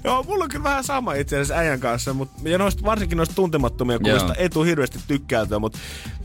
Joo, 0.05 0.23
mulla 0.23 0.45
on 0.45 0.51
kyllä 0.51 0.65
vähän 0.65 0.85
sama 0.85 1.15
itse 1.15 1.37
asiassa 1.37 1.55
äijän 1.55 1.81
kanssa, 1.81 2.15
mutta 2.15 2.49
ja 2.49 2.59
noista, 2.59 2.83
varsinkin 2.85 3.17
noista 3.17 3.35
tuntemattomia 3.35 3.99
kuvista 3.99 4.27
Joo. 4.29 4.35
ei 4.39 4.49
tule 4.51 4.67
hirveästi 4.67 4.99
tykkäytyä, 5.09 5.59
mutta 5.59 5.79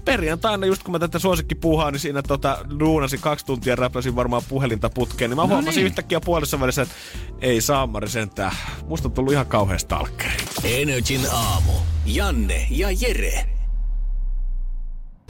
perjantaina 0.06 0.66
just 0.66 0.84
kun 0.84 0.92
mä 0.92 1.00
tätä 1.00 1.20
suosikki 1.20 1.56
puuhaan, 1.56 1.94
niin 1.94 2.00
siinä 2.00 2.22
tota, 2.22 2.66
duunasin 2.80 3.20
kaksi 3.20 3.46
tuntia 3.46 3.76
räpläsin 3.76 4.16
varmaan 4.16 4.44
puhelinta 4.50 4.90
putkeen, 4.90 5.30
niin 5.30 5.36
mä 5.36 5.48
huomasin 5.48 5.80
niin. 5.80 5.86
yhtäkkiä 5.86 6.20
puolessa 6.20 6.60
välissä, 6.60 6.82
että 6.82 6.96
ei 7.42 7.62
saamari 7.62 8.10
sentään. 8.10 8.56
Musta 8.88 9.08
on 9.08 9.12
tullut 9.12 9.34
ihan 9.34 9.46
kauhean 9.46 9.80
stalkeri. 9.80 10.34
Energin 10.64 11.22
aamu. 11.32 11.72
Janne 12.06 12.68
ja 12.70 12.88
Jere. 12.92 13.61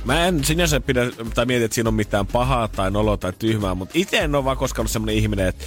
Mä 0.05 0.27
en 0.27 0.43
sinänsä 0.43 0.79
pidä, 0.79 1.01
tai 1.35 1.45
mieti, 1.45 1.63
että 1.63 1.75
siinä 1.75 1.87
on 1.87 1.93
mitään 1.93 2.27
pahaa 2.27 2.67
tai 2.67 2.91
noloa 2.91 3.17
tai 3.17 3.33
tyhmää, 3.39 3.75
mutta 3.75 3.91
itse 3.97 4.17
en 4.17 4.35
ole 4.35 4.45
vaan 4.45 4.57
koskaan 4.57 4.81
ollut 4.81 4.91
semmoinen 4.91 5.15
ihminen, 5.15 5.47
että 5.47 5.65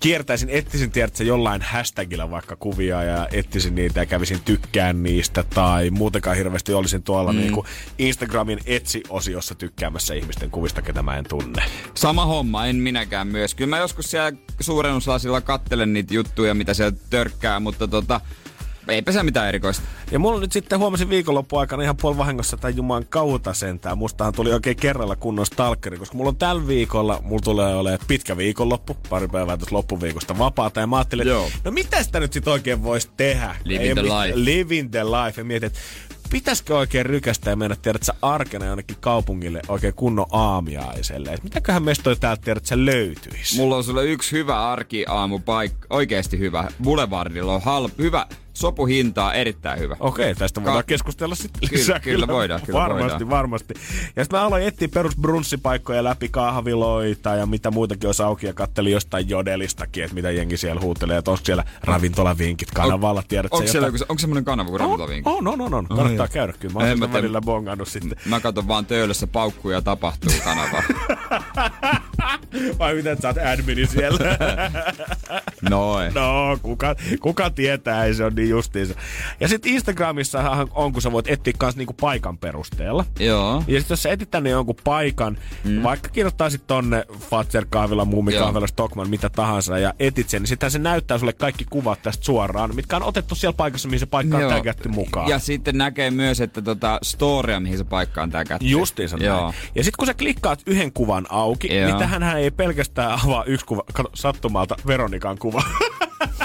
kiertäisin, 0.00 0.48
etsisin 0.50 0.90
tiedätkö, 0.90 1.24
jollain 1.24 1.62
hashtagilla 1.62 2.30
vaikka 2.30 2.56
kuvia 2.56 3.02
ja 3.02 3.28
etsisin 3.32 3.74
niitä 3.74 4.00
ja 4.00 4.06
kävisin 4.06 4.40
tykkään 4.44 5.02
niistä 5.02 5.42
tai 5.42 5.90
muutenkaan 5.90 6.36
hirveästi 6.36 6.74
olisin 6.74 7.02
tuolla 7.02 7.32
mm. 7.32 7.38
niin 7.38 7.52
kuin 7.52 7.66
Instagramin 7.98 8.58
etsi-osiossa 8.66 9.54
tykkäämässä 9.54 10.14
ihmisten 10.14 10.50
kuvista, 10.50 10.82
ketä 10.82 11.02
mä 11.02 11.16
en 11.16 11.24
tunne. 11.28 11.62
Sama 11.94 12.26
homma, 12.26 12.66
en 12.66 12.76
minäkään 12.76 13.26
myös. 13.26 13.54
Kyllä 13.54 13.70
mä 13.70 13.78
joskus 13.78 14.10
siellä 14.10 14.32
suurennuslasilla 14.60 15.40
kattelen 15.40 15.92
niitä 15.92 16.14
juttuja, 16.14 16.54
mitä 16.54 16.74
siellä 16.74 16.96
törkkää, 17.10 17.60
mutta 17.60 17.88
tota, 17.88 18.20
eipä 18.88 19.12
se 19.12 19.22
mitään 19.22 19.48
erikoista. 19.48 19.82
Ja 20.10 20.18
mulla 20.18 20.40
nyt 20.40 20.52
sitten 20.52 20.78
huomasin 20.78 21.08
viikonloppu 21.08 21.56
aikana 21.56 21.82
ihan 21.82 21.96
puoli 21.96 22.18
vahingossa 22.18 22.56
tai 22.56 22.72
juman 22.76 23.06
kautta 23.08 23.54
sentään. 23.54 23.98
Mustahan 23.98 24.32
tuli 24.32 24.52
oikein 24.52 24.76
kerralla 24.76 25.16
kunnon 25.16 25.46
stalkeri, 25.46 25.98
koska 25.98 26.16
mulla 26.16 26.28
on 26.28 26.36
tällä 26.36 26.66
viikolla, 26.66 27.20
mulla 27.24 27.42
tulee 27.44 27.76
olemaan 27.76 28.00
pitkä 28.08 28.36
viikonloppu, 28.36 28.96
pari 29.08 29.28
päivää 29.28 29.56
tuossa 29.56 29.76
loppuviikosta 29.76 30.38
vapaata. 30.38 30.80
Ja 30.80 30.86
mä 30.86 30.96
ajattelin, 30.96 31.28
Joo. 31.28 31.50
no 31.64 31.70
mitä 31.70 32.02
sitä 32.02 32.20
nyt 32.20 32.32
sit 32.32 32.48
oikein 32.48 32.82
voisi 32.82 33.10
tehdä? 33.16 33.56
Living 33.64 33.88
Ei 33.88 33.94
the 33.94 34.02
mit- 34.02 34.26
life. 34.26 34.44
Living 34.44 34.90
the 34.90 35.04
life. 35.04 35.40
Ja 35.40 35.44
mietin, 35.44 35.66
että 35.66 35.78
pitäisikö 36.30 36.76
oikein 36.78 37.06
rykästä 37.06 37.50
ja 37.50 37.56
mennä, 37.56 37.76
tiedät 37.76 38.02
sä, 38.02 38.14
arkena 38.22 38.66
jonnekin 38.66 38.96
kaupungille 39.00 39.60
oikein 39.68 39.94
kunnon 39.94 40.26
aamiaiselle. 40.30 41.38
Mitäköhän 41.42 41.82
meistä 41.82 42.02
toi 42.04 42.16
täältä, 42.16 42.42
tiedät 42.42 42.66
sä, 42.66 42.84
löytyisi? 42.86 43.56
Mulla 43.56 43.76
on 43.76 43.84
sulle 43.84 44.04
yksi 44.06 44.32
hyvä 44.32 44.70
arkiaamupaikka, 44.70 45.86
oikeasti 45.90 46.38
hyvä. 46.38 46.68
Boulevardilla 46.82 47.54
on 47.54 47.62
halp, 47.62 47.98
hyvä, 47.98 48.26
sopuhintaa, 48.54 49.34
erittäin 49.34 49.78
hyvä. 49.80 49.96
Okei, 50.00 50.34
tästä 50.34 50.60
voidaan 50.60 50.78
Ka- 50.78 50.82
keskustella 50.86 51.34
sitten 51.34 51.68
Kyllä, 51.68 51.80
lisää. 51.80 52.00
kyllä 52.00 52.26
voidaan, 52.28 52.60
kyllä 52.66 52.78
varmasti, 52.78 53.12
voidaan. 53.12 53.30
varmasti. 53.30 53.74
Ja 54.16 54.24
sitten 54.24 54.40
mä 54.40 54.46
aloin 54.46 54.62
etsiä 54.66 54.88
perus 54.88 55.16
brunssipaikkoja 55.16 56.04
läpi 56.04 56.28
kahviloita 56.28 57.34
ja 57.34 57.46
mitä 57.46 57.70
muutakin 57.70 58.08
olisi 58.08 58.22
auki 58.22 58.46
ja 58.46 58.52
kattelin 58.52 58.92
jostain 58.92 59.28
jodelistakin, 59.28 60.04
että 60.04 60.14
mitä 60.14 60.30
jengi 60.30 60.56
siellä 60.56 60.80
huutelee, 60.80 61.18
että 61.18 61.30
onko 61.30 61.42
siellä 61.44 61.64
ravintolavinkit 61.84 62.70
kanavalla, 62.70 63.22
tiedätkö 63.28 63.56
Onko 63.56 63.68
siellä 63.68 63.88
jotain? 63.88 64.02
onko 64.08 64.20
semmoinen 64.20 64.44
kanava 64.44 64.68
kuin 64.70 64.80
ravintolavinkki? 64.80 65.30
On, 65.30 65.48
on, 65.48 65.60
on, 65.60 65.74
on. 65.74 65.86
Kannattaa 65.88 66.24
Ai. 66.24 66.28
käydä 66.32 66.52
kyllä. 66.60 66.74
Mä 66.74 66.88
oon 66.88 66.98
mä 66.98 67.12
välillä 67.12 67.40
bongannut 67.40 67.88
sitten. 67.88 68.18
Mä 68.26 68.40
katson 68.40 68.68
vaan 68.68 68.86
töölössä 68.86 69.26
paukkuja 69.26 69.82
tapahtuu 69.82 70.32
kanavaa. 70.44 70.82
Vai 72.78 72.94
miten 72.94 73.22
sä 73.22 73.28
oot 73.28 73.36
admini 73.38 73.86
siellä? 73.86 74.18
Noin. 75.70 76.14
No, 76.14 76.58
kuka, 76.62 76.94
kuka 77.20 77.50
tietää, 77.50 78.04
ei 78.04 78.14
se 78.14 78.24
on 78.24 78.34
niin 78.34 78.41
justiinsa. 78.48 78.94
Ja 79.40 79.48
sitten 79.48 79.72
Instagramissahan 79.72 80.68
on, 80.74 80.92
kun 80.92 81.02
sä 81.02 81.12
voit 81.12 81.28
etsiä 81.28 81.52
kans 81.58 81.76
niinku 81.76 81.92
paikan 82.00 82.38
perusteella. 82.38 83.04
Joo. 83.18 83.64
Ja 83.66 83.80
sitten 83.80 83.92
jos 83.94 84.02
sä 84.02 84.10
etit 84.10 84.30
tänne 84.30 84.50
jonkun 84.50 84.76
paikan, 84.84 85.38
mm. 85.64 85.82
vaikka 85.82 86.08
kirjoittaisit 86.08 86.66
tonne 86.66 87.04
Fatser 87.30 87.66
kahvila, 87.70 88.04
Muumi 88.04 88.34
Joo. 88.34 88.44
kahvila, 88.44 88.66
Stockman, 88.66 89.10
mitä 89.10 89.30
tahansa, 89.30 89.78
ja 89.78 89.94
etit 89.98 90.28
sen, 90.28 90.42
niin 90.42 90.48
sitten 90.48 90.70
se 90.70 90.78
näyttää 90.78 91.18
sulle 91.18 91.32
kaikki 91.32 91.64
kuvat 91.70 92.02
tästä 92.02 92.24
suoraan, 92.24 92.74
mitkä 92.74 92.96
on 92.96 93.02
otettu 93.02 93.34
siellä 93.34 93.56
paikassa, 93.56 93.88
mihin 93.88 94.00
se 94.00 94.06
paikka 94.06 94.36
on 94.36 94.42
Joo. 94.42 94.50
tägätty 94.50 94.88
mukaan. 94.88 95.28
Ja 95.28 95.38
sitten 95.38 95.78
näkee 95.78 96.10
myös, 96.10 96.40
että 96.40 96.62
tota 96.62 96.98
storia, 97.02 97.60
mihin 97.60 97.78
se 97.78 97.84
paikka 97.84 98.22
on 98.22 98.30
tää 98.30 98.44
kättä. 98.44 98.66
Justiinsa 98.66 99.16
näin. 99.16 99.26
Joo. 99.26 99.54
Ja 99.74 99.84
sitten 99.84 99.96
kun 99.98 100.06
sä 100.06 100.14
klikkaat 100.14 100.62
yhden 100.66 100.92
kuvan 100.92 101.26
auki, 101.28 101.74
Joo. 101.74 101.86
niin 101.86 101.98
tähän 101.98 102.22
ei 102.36 102.50
pelkästään 102.50 103.20
avaa 103.24 103.44
yksi 103.44 103.66
kuva, 103.66 103.82
sattumalta 104.14 104.76
Veronikan 104.86 105.38
kuva. 105.38 105.62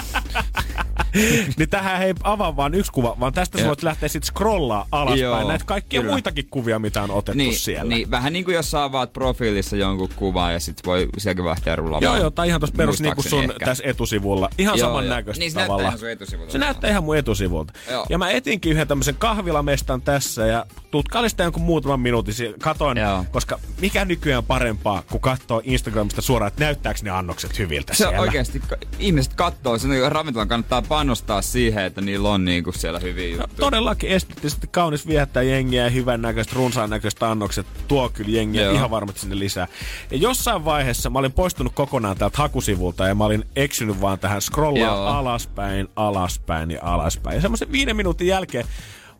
niin 1.58 1.68
tähän 1.70 2.02
ei 2.02 2.14
avaa 2.22 2.56
vaan 2.56 2.74
yksi 2.74 2.92
kuva, 2.92 3.16
vaan 3.20 3.32
tästä 3.32 3.58
sä 3.58 3.66
voit 3.66 3.82
lähteä 3.82 4.08
sitten 4.08 4.26
scrollaa 4.26 4.86
alaspäin 4.92 5.20
Joo, 5.20 5.48
näitä 5.48 5.64
kaikkia 5.64 6.00
kyllä. 6.00 6.12
muitakin 6.12 6.46
kuvia, 6.50 6.78
mitä 6.78 7.02
on 7.02 7.10
otettu 7.10 7.38
Niin, 7.38 7.56
siellä. 7.56 7.88
niin, 7.94 8.10
vähän 8.10 8.32
niin 8.32 8.44
kuin 8.44 8.54
jos 8.54 8.70
sä 8.70 8.84
avaat 8.84 9.12
profiilissa 9.12 9.76
jonkun 9.76 10.08
kuvan 10.16 10.52
ja 10.52 10.60
sit 10.60 10.86
voi 10.86 11.08
sielläkin 11.18 11.44
lähteä 11.46 11.76
rullaamaan. 11.76 12.02
Joo, 12.02 12.16
joo, 12.16 12.30
tai 12.30 12.48
ihan 12.48 12.60
tuossa 12.60 12.76
perus 12.76 13.00
niin 13.00 13.14
kuin 13.14 13.28
sun 13.30 13.42
ehkä. 13.44 13.64
tässä 13.66 13.84
etusivulla. 13.86 14.48
Ihan 14.58 14.78
Joo, 14.78 14.88
saman 14.88 15.08
näköistä 15.08 15.40
Niin 15.40 15.50
se 15.52 15.56
näyttää 15.56 15.66
tavalla. 15.74 15.88
ihan 15.88 15.98
sun 15.98 16.08
etusivulta. 16.10 16.52
Se 16.52 16.58
näyttää 16.58 16.90
ihan 16.90 17.04
mun 17.04 17.16
etusivulta. 17.16 17.72
Joo. 17.90 18.06
Ja 18.08 18.18
mä 18.18 18.30
etinkin 18.30 18.72
yhden 18.72 18.88
tämmöisen 18.88 19.14
kahvilamestan 19.14 20.02
tässä 20.02 20.46
ja 20.46 20.66
tutkailin 20.90 21.30
sitä 21.30 21.42
jonkun 21.42 21.62
muutaman 21.62 22.00
minuutin. 22.00 22.34
Katoin, 22.62 22.98
Joo. 22.98 23.24
koska 23.32 23.58
mikä 23.80 24.04
nykyään 24.04 24.44
parempaa, 24.44 25.02
kun 25.10 25.20
katsoo 25.20 25.60
Instagramista 25.64 26.22
suoraan, 26.22 26.48
että 26.48 26.64
näyttääkö 26.64 27.00
ne 27.02 27.10
annokset 27.10 27.58
hyviltä 27.58 27.94
Se 27.94 27.96
siellä. 27.96 28.20
oikeasti, 28.20 28.62
ihmiset 28.98 29.34
katsoo, 29.34 29.78
sen 29.78 30.12
ravintolan 30.12 30.48
kannattaa 30.48 30.82
panostaa 30.98 31.42
siihen, 31.42 31.84
että 31.84 32.00
niillä 32.00 32.28
on 32.28 32.44
niinku 32.44 32.72
siellä 32.72 32.98
hyviä 32.98 33.36
No, 33.36 33.42
juttuja. 33.42 33.66
todellakin 33.70 34.10
esteettisesti 34.10 34.66
kaunis 34.70 35.06
viehättää 35.06 35.42
jengiä 35.42 35.84
ja 35.84 35.90
hyvän 35.90 36.22
näköistä, 36.22 36.52
runsaan 36.56 36.90
näköistä 36.90 37.30
annokset 37.30 37.66
tuo 37.88 38.08
kyllä 38.08 38.30
jengiä 38.30 38.62
Joo. 38.62 38.74
ihan 38.74 38.90
varmasti 38.90 39.20
sinne 39.20 39.38
lisää. 39.38 39.68
Ja 40.10 40.16
jossain 40.16 40.64
vaiheessa 40.64 41.10
mä 41.10 41.18
olin 41.18 41.32
poistunut 41.32 41.72
kokonaan 41.74 42.16
täältä 42.16 42.38
hakusivulta 42.38 43.06
ja 43.06 43.14
mä 43.14 43.24
olin 43.24 43.44
eksynyt 43.56 44.00
vaan 44.00 44.18
tähän 44.18 44.42
scrollaa 44.42 44.80
Joo. 44.82 45.06
alaspäin, 45.06 45.88
alaspäin 45.96 46.70
ja 46.70 46.78
alaspäin. 46.82 47.34
Ja 47.36 47.40
semmoisen 47.42 47.72
viiden 47.72 47.96
minuutin 47.96 48.26
jälkeen 48.26 48.64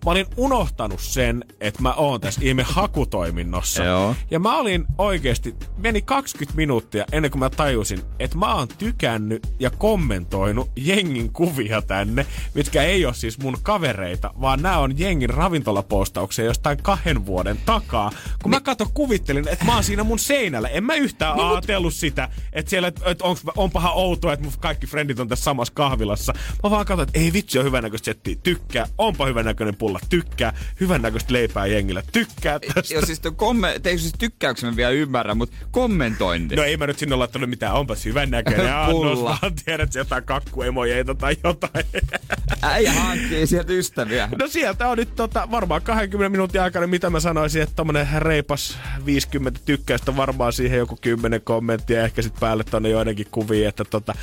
mä 0.04 0.10
olin 0.10 0.26
unohtanut 0.36 1.00
sen, 1.00 1.44
että 1.60 1.82
mä 1.82 1.92
oon 1.92 2.20
tässä 2.20 2.40
ihme 2.44 2.62
hakutoiminnossa. 2.62 3.84
Joo. 3.84 4.14
Ja 4.30 4.38
mä 4.38 4.56
olin 4.56 4.84
oikeasti, 4.98 5.54
meni 5.76 6.02
20 6.02 6.56
minuuttia 6.56 7.04
ennen 7.12 7.30
kuin 7.30 7.40
mä 7.40 7.50
tajusin, 7.50 8.00
että 8.18 8.38
mä 8.38 8.54
oon 8.54 8.68
tykännyt 8.68 9.46
ja 9.60 9.70
kommentoinut 9.70 10.70
jengin 10.76 11.32
kuvia 11.32 11.82
tänne, 11.82 12.26
mitkä 12.54 12.82
ei 12.82 13.06
ole 13.06 13.14
siis 13.14 13.38
mun 13.38 13.56
kavereita, 13.62 14.30
vaan 14.40 14.62
nämä 14.62 14.78
on 14.78 14.98
jengin 14.98 15.30
ravintolapostauksia 15.30 16.44
jostain 16.44 16.78
kahden 16.82 17.26
vuoden 17.26 17.58
takaa. 17.66 18.10
Kun 18.42 18.50
mä 18.50 18.60
kato 18.60 18.86
kuvittelin, 18.94 19.48
että 19.48 19.64
mä 19.64 19.74
oon 19.74 19.84
siinä 19.84 20.04
mun 20.04 20.18
seinällä. 20.18 20.68
En 20.68 20.84
mä 20.84 20.94
yhtään 20.94 21.36
niin, 21.36 21.46
ajatellut 21.46 21.94
sitä, 21.94 22.28
että 22.52 22.70
siellä, 22.70 22.88
että 22.88 23.24
onks, 23.24 23.42
onpahan 23.56 23.92
outoa, 23.94 24.32
että 24.32 24.44
mun 24.44 24.52
kaikki 24.60 24.86
frendit 24.86 25.20
on 25.20 25.28
tässä 25.28 25.44
samassa 25.44 25.74
kahvilassa. 25.74 26.32
Mä 26.62 26.70
vaan 26.70 26.86
katsoin, 26.86 27.08
että 27.08 27.18
ei 27.18 27.32
vitsi, 27.32 27.58
on 27.58 27.64
hyvännäköistä 27.64 28.04
settiä, 28.04 28.36
tykkää. 28.42 28.86
Onpa 28.98 29.26
hyvännäköinen 29.26 29.76
pulla, 29.88 30.00
tykkää. 30.08 30.52
Hyvännäköistä 30.80 31.32
leipää 31.32 31.66
jengillä, 31.66 32.02
tykkää 32.12 32.58
tästä. 32.58 32.94
Joo, 32.94 33.06
siis, 33.06 33.20
komme- 33.36 33.78
te 33.82 33.90
ei 33.90 33.98
siis 33.98 34.12
tykkäyksen 34.18 34.76
vielä 34.76 34.90
ymmärrä, 34.90 35.34
mutta 35.34 35.56
kommentointi. 35.70 36.56
No 36.56 36.62
ei 36.62 36.76
mä 36.76 36.86
nyt 36.86 36.98
sinne 36.98 37.16
laittanut 37.16 37.50
mitään, 37.50 37.74
onpas 37.74 38.04
hyvän 38.04 38.30
näköinen 38.30 38.74
annos, 38.74 39.22
vaan 39.24 39.54
tiedät 39.64 39.94
jotain 39.94 40.24
kakkuemojeita 40.24 41.14
tai 41.14 41.36
jotain. 41.44 41.84
Äijä 42.62 42.92
hankkii 42.92 43.46
sieltä 43.46 43.72
ystäviä. 43.72 44.28
No 44.38 44.48
sieltä 44.48 44.88
on 44.88 44.98
nyt 44.98 45.16
tota, 45.16 45.48
varmaan 45.50 45.82
20 45.82 46.28
minuutin 46.28 46.60
aikana, 46.60 46.86
mitä 46.86 47.10
mä 47.10 47.20
sanoisin, 47.20 47.62
että 47.62 47.74
tommonen 47.76 48.08
reipas 48.18 48.78
50 49.06 49.60
tykkäystä, 49.64 50.16
varmaan 50.16 50.52
siihen 50.52 50.78
joku 50.78 50.98
10 51.00 51.40
kommenttia, 51.40 52.04
ehkä 52.04 52.22
sit 52.22 52.34
päälle 52.40 52.64
tonne 52.64 52.88
joidenkin 52.88 53.26
kuviin, 53.30 53.68
että 53.68 53.84
tota, 53.84 54.14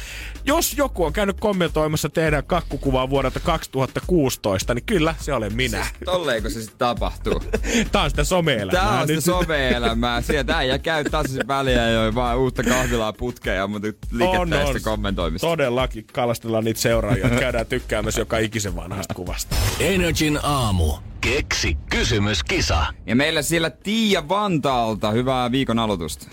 jos 0.45 0.77
joku 0.77 1.03
on 1.03 1.13
käynyt 1.13 1.39
kommentoimassa 1.39 2.09
teidän 2.09 2.43
kakkukuvaa 2.43 3.09
vuodelta 3.09 3.39
2016, 3.39 4.73
niin 4.73 4.85
kyllä 4.85 5.15
se 5.19 5.33
olen 5.33 5.54
minä. 5.55 5.85
Tolleeko 6.05 6.49
se 6.49 6.61
sitten 6.61 6.77
tapahtuu? 6.77 7.43
Tää 7.91 8.01
on 8.01 8.09
sitä 8.09 8.23
some-elämää. 8.23 8.81
Tää 8.81 8.99
on 9.01 9.07
sitä 9.07 9.21
some-elämää. 9.21 10.21
Sieltä 10.21 10.57
äijä 10.57 10.79
käy 10.79 11.03
tasaisin 11.03 11.47
väliä 11.47 11.89
jo 11.89 12.15
vaan 12.15 12.37
uutta 12.37 12.63
kahvilaa 12.63 13.13
putkea, 13.13 13.67
mutta 13.67 13.87
liikettäistä 14.11 14.79
kommentoimista. 14.89 15.47
Todellakin 15.47 16.05
kalastellaan 16.13 16.63
niitä 16.63 16.79
seuraajia, 16.79 17.29
käydään 17.29 17.65
tykkäämässä 17.65 18.21
joka 18.21 18.37
ikisen 18.37 18.75
vanhasta 18.75 19.13
kuvasta. 19.13 19.55
Energin 19.79 20.39
aamu. 20.43 20.93
Keksi 21.21 21.77
kysymyskisa. 21.89 22.85
Ja 23.05 23.15
meillä 23.15 23.41
siellä 23.41 23.69
Tiia 23.69 24.29
Vantaalta. 24.29 25.11
Hyvää 25.11 25.51
viikon 25.51 25.79
aloitusta. 25.79 26.27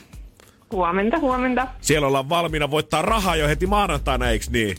Huomenta, 0.72 1.18
huomenta. 1.18 1.66
Siellä 1.80 2.06
ollaan 2.06 2.28
valmiina 2.28 2.70
voittaa 2.70 3.02
rahaa 3.02 3.36
jo 3.36 3.48
heti 3.48 3.66
maanantaina, 3.66 4.30
eiks 4.30 4.50
niin? 4.50 4.76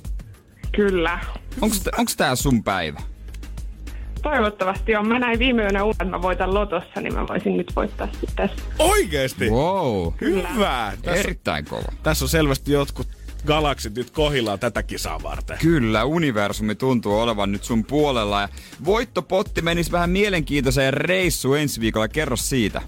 Kyllä. 0.76 1.20
Onko, 1.62 1.76
onko 1.98 2.12
tää 2.18 2.36
sun 2.36 2.64
päivä? 2.64 3.02
Toivottavasti 4.24 4.96
on. 4.96 5.08
Mä 5.08 5.20
näin 5.20 5.40
viime 5.40 5.62
yönä 5.64 5.84
uuden, 5.84 6.10
mä 6.10 6.22
voitan 6.22 6.54
lotossa, 6.54 7.02
niin 7.02 7.14
mä 7.14 7.28
voisin 7.28 7.58
nyt 7.58 7.72
voittaa 7.76 8.08
sitten 8.12 8.36
tässä. 8.50 8.64
Oikeesti? 8.80 9.50
Wow. 9.50 10.14
Hyvä. 10.22 10.94
Tässä, 11.02 11.20
Erittäin 11.20 11.66
kova. 11.66 11.92
tässä 12.04 12.26
on 12.26 12.30
selvästi 12.30 12.72
jotkut 12.72 13.08
galaksit 13.46 13.96
nyt 13.96 14.12
kohillaan 14.12 14.60
tätä 14.60 14.84
kisaa 14.84 15.24
varten. 15.24 15.58
Kyllä, 15.62 16.04
universumi 16.04 16.76
tuntuu 16.76 17.20
olevan 17.20 17.52
nyt 17.52 17.64
sun 17.64 17.86
puolella 17.86 18.42
ja 18.42 18.50
voittopotti 18.86 19.62
menisi 19.62 19.92
vähän 19.92 20.10
mielenkiintoiseen 20.10 20.94
reissuun 20.94 21.60
ensi 21.60 21.82
viikolla. 21.82 22.08
Kerro 22.08 22.36
siitä. 22.36 22.82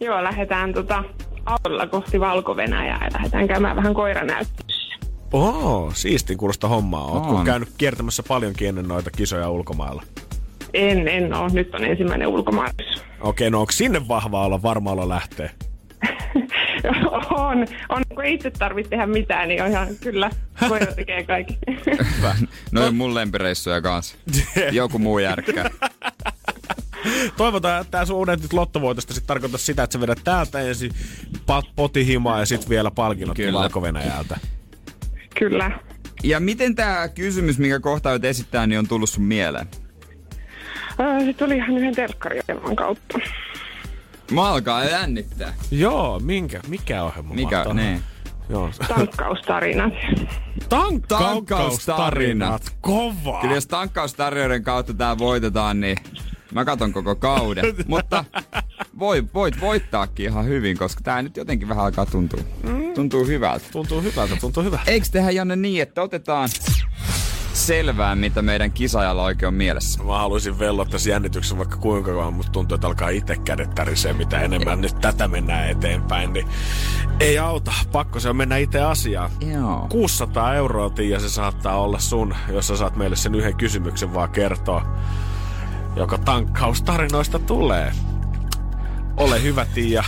Joo, 0.00 0.24
lähdetään 0.24 0.72
tota 0.74 1.04
autolla 1.46 1.86
kohti 1.86 2.20
valko 2.20 2.56
ja 2.88 2.98
lähdetään 3.12 3.48
käymään 3.48 3.76
vähän 3.76 3.94
koiranäyttelyssä. 3.94 4.94
Oo, 5.32 5.90
siisti 5.94 6.36
kuulosta 6.36 6.68
hommaa. 6.68 7.04
Ootko 7.04 7.34
On. 7.34 7.44
käynyt 7.44 7.68
kiertämässä 7.78 8.22
paljonkin 8.22 8.68
ennen 8.68 8.88
noita 8.88 9.10
kisoja 9.10 9.50
ulkomailla? 9.50 10.02
En, 10.74 11.08
en 11.08 11.34
oo. 11.34 11.48
Nyt 11.52 11.74
on 11.74 11.84
ensimmäinen 11.84 12.28
ulkomaalaisuus. 12.28 13.04
Okei, 13.20 13.50
no 13.50 13.60
onko 13.60 13.72
sinne 13.72 14.08
vahva 14.08 14.46
olla 14.46 14.62
varma 14.62 14.92
olla 14.92 15.08
lähtee? 15.08 15.50
on, 17.30 17.66
on. 17.88 18.02
Kun 18.08 18.24
ei 18.24 18.34
itse 18.34 18.50
tarvitse 18.50 18.90
tehdä 18.90 19.06
mitään, 19.06 19.48
niin 19.48 19.62
on 19.62 19.70
ihan 19.70 19.88
kyllä. 20.00 20.30
Koira 20.68 20.86
tekee 20.86 21.24
kaikki. 21.24 21.58
No 22.72 22.86
on 22.86 22.96
mun 22.96 23.14
lempireissuja 23.14 23.80
kanssa. 23.82 24.16
Joku 24.72 24.98
muu 24.98 25.18
järkkää. 25.18 25.70
Toivotaan, 27.36 27.80
että 27.80 27.90
tämä 27.90 28.04
sun 28.04 28.16
unet 28.16 28.52
lottovoitosta 28.52 29.14
sitten 29.14 29.26
tarkoittaa 29.26 29.58
sitä, 29.58 29.82
että 29.82 29.92
sä 29.92 30.00
vedät 30.00 30.20
täältä 30.24 30.60
ensin 30.60 30.92
potihimaa 31.76 32.38
ja 32.38 32.46
sitten 32.46 32.68
vielä 32.68 32.90
palkinnot 32.90 33.36
Kyllä. 33.36 33.58
valko 33.58 33.82
kyllä. 35.38 35.70
Ja 36.22 36.40
miten 36.40 36.74
tämä 36.74 37.08
kysymys, 37.08 37.58
mikä 37.58 37.80
kohta 37.80 38.10
olet 38.10 38.24
esittää, 38.24 38.66
niin 38.66 38.78
on 38.78 38.88
tullut 38.88 39.10
sun 39.10 39.24
mieleen? 39.24 39.66
Öö, 41.00 41.20
Se 41.24 41.32
tuli 41.32 41.56
ihan 41.56 41.78
yhden 41.78 41.94
telkkariohjelman 41.94 42.76
kautta. 42.76 43.18
Mä 44.32 44.48
alkaa 44.48 44.84
jännittää. 44.84 45.54
Joo, 45.70 46.20
minkä? 46.20 46.60
Mikä 46.68 47.02
ohjelma? 47.04 47.34
Mikä? 47.34 47.56
mahtaa? 47.56 47.74
Niin. 47.74 48.00
Joo. 48.48 48.70
Tankkaustarinat. 48.88 49.92
Tankkaustarinat. 51.08 52.62
Kova. 52.80 53.40
Kyllä 53.40 53.54
jos 53.54 53.66
tankkaustarjoiden 53.66 54.62
kautta 54.62 54.94
tää 54.94 55.18
voitetaan, 55.18 55.80
niin 55.80 55.96
mä 56.52 56.64
katon 56.64 56.92
koko 56.92 57.14
kauden. 57.16 57.64
Mutta 57.86 58.24
voi, 58.98 59.24
voit 59.34 59.60
voittaakin 59.60 60.26
ihan 60.26 60.44
hyvin, 60.46 60.78
koska 60.78 61.00
tää 61.04 61.22
nyt 61.22 61.36
jotenkin 61.36 61.68
vähän 61.68 61.84
alkaa 61.84 62.06
tuntua. 62.06 62.40
Tuntuu 62.94 63.26
hyvältä. 63.26 63.64
Tuntuu 63.72 64.02
hyvältä, 64.02 64.36
tuntuu 64.36 64.62
hyvältä. 64.62 64.90
Eikö 64.90 65.06
tehdä 65.12 65.30
Janne 65.30 65.56
niin, 65.56 65.82
että 65.82 66.02
otetaan 66.02 66.48
selvää, 67.58 68.14
mitä 68.14 68.42
meidän 68.42 68.72
kisajalla 68.72 69.22
oikein 69.22 69.48
on 69.48 69.54
mielessä? 69.54 70.02
Mä 70.02 70.18
haluaisin 70.18 70.58
velloa 70.58 70.84
tässä 70.84 71.10
jännityksessä 71.10 71.58
vaikka 71.58 71.76
kuinka 71.76 72.12
kauan, 72.12 72.34
mutta 72.34 72.52
tuntuu, 72.52 72.74
että 72.74 72.86
alkaa 72.86 73.08
itse 73.08 73.36
kädet 73.36 73.74
tärisee, 73.74 74.12
mitä 74.12 74.40
enemmän 74.40 74.80
nyt 74.80 75.00
tätä 75.00 75.28
mennään 75.28 75.70
eteenpäin, 75.70 76.32
niin 76.32 76.48
ei 77.20 77.38
auta. 77.38 77.72
Pakko 77.92 78.20
se 78.20 78.28
on 78.28 78.36
mennä 78.36 78.56
itse 78.56 78.80
asiaan. 78.80 79.30
Joo. 79.52 79.86
600 79.88 80.54
euroa, 80.54 80.90
Tiia, 80.90 81.20
se 81.20 81.28
saattaa 81.28 81.80
olla 81.80 81.98
sun, 81.98 82.34
jos 82.48 82.66
sä 82.66 82.76
saat 82.76 82.96
meille 82.96 83.16
sen 83.16 83.34
yhden 83.34 83.56
kysymyksen 83.56 84.14
vaan 84.14 84.30
kertoa, 84.30 84.86
joka 85.96 86.18
tankkaustarinoista 86.18 87.38
tulee. 87.38 87.92
Ole 89.16 89.42
hyvä, 89.42 89.64
Tiia. 89.74 90.04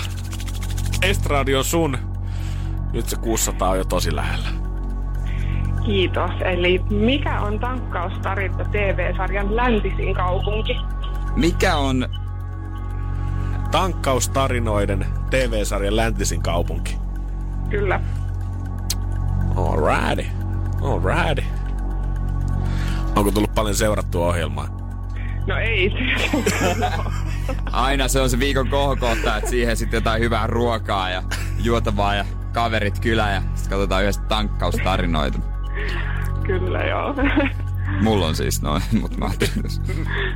Estradi 1.03 1.55
on 1.55 1.65
sun. 1.65 1.99
Nyt 2.93 3.09
se 3.09 3.17
600 3.17 3.71
on 3.71 3.79
jo 3.79 3.85
tosi 3.85 4.17
lähellä. 4.17 4.70
Kiitos. 5.91 6.31
Eli 6.45 6.85
mikä 6.91 7.41
on 7.41 7.61
tankkaustarina 7.61 8.65
TV-sarjan 8.65 9.57
läntisin 9.57 10.15
kaupunki? 10.15 10.77
Mikä 11.37 11.77
on... 11.77 12.09
Tankkaustarinoiden 13.71 15.07
TV-sarjan 15.31 15.97
läntisin 15.97 16.43
kaupunki. 16.43 16.97
Kyllä. 17.71 18.01
Alrighty. 19.57 20.27
Alrighty. 20.83 21.45
Onko 23.17 23.31
tullut 23.31 23.55
paljon 23.55 23.75
seurattua 23.75 24.27
ohjelmaa? 24.27 24.69
No 25.47 25.57
ei. 25.59 25.93
Aina 27.73 28.09
se 28.09 28.21
on 28.21 28.31
se 28.31 28.39
viikon 28.39 28.69
kohokohta, 28.69 29.37
että 29.37 29.51
siihen 29.51 29.77
sitten 29.77 29.99
jotain 29.99 30.23
hyvää 30.23 30.47
ruokaa 30.47 31.11
ja 31.11 31.23
juotavaa 31.63 32.15
ja 32.15 32.25
kaverit 32.53 33.01
kylä 33.01 33.31
ja 33.31 33.41
sitten 33.41 33.71
katsotaan 33.71 34.03
yhdessä 34.03 34.23
tankkaustarinoita. 34.23 35.50
Kyllä 36.47 36.79
joo. 36.79 37.15
Mulla 38.03 38.27
on 38.27 38.37
siis 38.37 38.63
noin, 38.63 38.83
mutta 39.01 39.19
mä 39.19 39.25
ajattelin, 39.25 39.71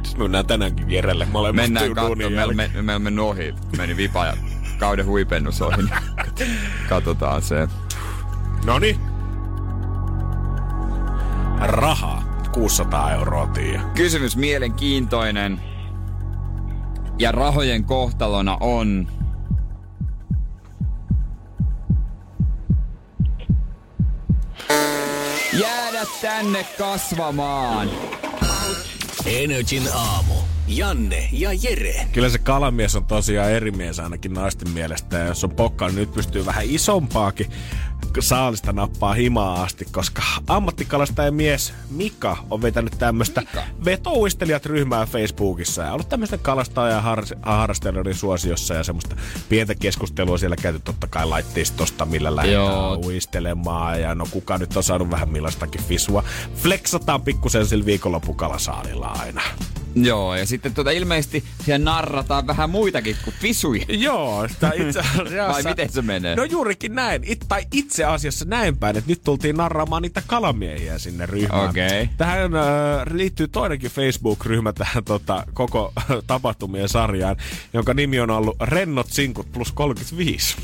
Siis 0.02 0.16
mennään 0.16 0.46
tänäänkin 0.46 0.86
kierrelle. 0.86 1.26
Molemmat 1.32 1.62
mennään 1.62 1.86
duunin 1.86 1.94
katsomaan. 1.94 2.32
Meillä 2.32 2.54
me, 2.54 2.82
me, 2.82 2.98
mennyt 2.98 3.24
ohi. 3.24 3.54
Meni 3.78 3.96
vipa 3.96 4.26
ja 4.26 4.36
kauden 4.78 5.06
huipennus 5.06 5.62
ohi. 5.62 5.82
Katsotaan 6.88 7.42
se. 7.42 7.68
Noni. 8.64 8.98
Rahaa. 11.60 12.34
600 12.52 13.12
euroa, 13.12 13.46
Tiia. 13.46 13.80
Kysymys 13.94 14.36
mielenkiintoinen. 14.36 15.60
Ja 17.18 17.32
rahojen 17.32 17.84
kohtalona 17.84 18.56
on... 18.60 19.08
Jäädä 26.04 26.20
tänne 26.20 26.66
kasvamaan. 26.78 27.90
Energin 29.26 29.82
aamu. 29.94 30.34
Janne 30.68 31.28
ja 31.32 31.50
Jere. 31.52 32.06
Kyllä 32.12 32.28
se 32.28 32.38
kalamies 32.38 32.96
on 32.96 33.04
tosiaan 33.04 33.50
eri 33.50 33.70
mies 33.70 34.00
ainakin 34.00 34.32
naisten 34.32 34.70
mielestä. 34.70 35.18
Ja 35.18 35.26
jos 35.26 35.44
on 35.44 35.50
pokka, 35.50 35.86
niin 35.86 35.96
nyt 35.96 36.12
pystyy 36.12 36.46
vähän 36.46 36.64
isompaakin 36.68 37.46
saalista 38.22 38.72
nappaa 38.72 39.14
himaa 39.14 39.62
asti, 39.62 39.86
koska 39.92 40.22
ammattikalastaja 40.46 41.32
mies 41.32 41.74
Mika 41.90 42.36
on 42.50 42.62
vetänyt 42.62 42.98
tämmöistä 42.98 43.42
vetouistelijat 43.84 44.66
ryhmää 44.66 45.06
Facebookissa 45.06 45.82
ja 45.82 45.92
ollut 45.92 46.08
tämmöistä 46.08 46.38
kalastaa 46.38 46.88
ja 46.88 47.00
har- 47.00 47.38
harrastelijoiden 47.42 48.14
suosiossa 48.14 48.74
ja 48.74 48.84
semmoista 48.84 49.16
pientä 49.48 49.74
keskustelua 49.74 50.38
siellä 50.38 50.56
käyty 50.56 50.80
totta 50.84 51.06
kai 51.06 51.26
laitteistosta, 51.26 52.04
millä 52.04 52.36
lähdetään 52.36 52.64
Joo. 52.64 52.96
uistelemaan 53.04 54.00
ja 54.00 54.14
no 54.14 54.26
kuka 54.30 54.58
nyt 54.58 54.76
on 54.76 54.82
saanut 54.82 55.10
vähän 55.10 55.28
millaistakin 55.28 55.82
fisua. 55.82 56.24
Flexataan 56.54 57.22
pikkusen 57.22 57.66
sillä 57.66 57.86
viikonloppukalasaarilla 57.86 59.06
aina. 59.06 59.42
Joo, 59.94 60.34
ja 60.34 60.46
sitten 60.46 60.74
tuota 60.74 60.90
ilmeisesti 60.90 61.44
siellä 61.64 61.84
narrataan 61.84 62.46
vähän 62.46 62.70
muitakin 62.70 63.16
kuin 63.24 63.34
fisuja. 63.40 63.84
Joo, 63.88 64.48
sitä 64.48 64.72
itse 64.74 65.00
asiassa... 65.22 65.52
Vai 65.52 65.62
miten 65.62 65.92
se 65.92 66.02
menee? 66.02 66.36
No 66.36 66.44
juurikin 66.44 66.94
näin. 66.94 67.22
It, 67.24 67.44
tai 67.48 67.62
itse 67.72 68.04
asiassa 68.04 68.44
näin 68.44 68.76
päin, 68.76 68.96
että 68.96 69.10
nyt 69.10 69.20
tultiin 69.24 69.56
narraamaan 69.56 70.02
niitä 70.02 70.22
kalamiehiä 70.26 70.98
sinne 70.98 71.26
ryhmään. 71.26 71.70
Okei. 71.70 72.08
Tähän 72.16 72.56
äh, 72.56 72.62
liittyy 73.10 73.48
toinenkin 73.48 73.90
Facebook-ryhmä 73.90 74.72
tähän 74.72 75.04
tota, 75.04 75.44
koko 75.54 75.92
tapahtumien 76.26 76.88
sarjaan, 76.88 77.36
jonka 77.72 77.94
nimi 77.94 78.20
on 78.20 78.30
ollut 78.30 78.56
Rennot 78.60 79.06
Sinkut 79.10 79.52
plus 79.52 79.72
35. 79.72 80.56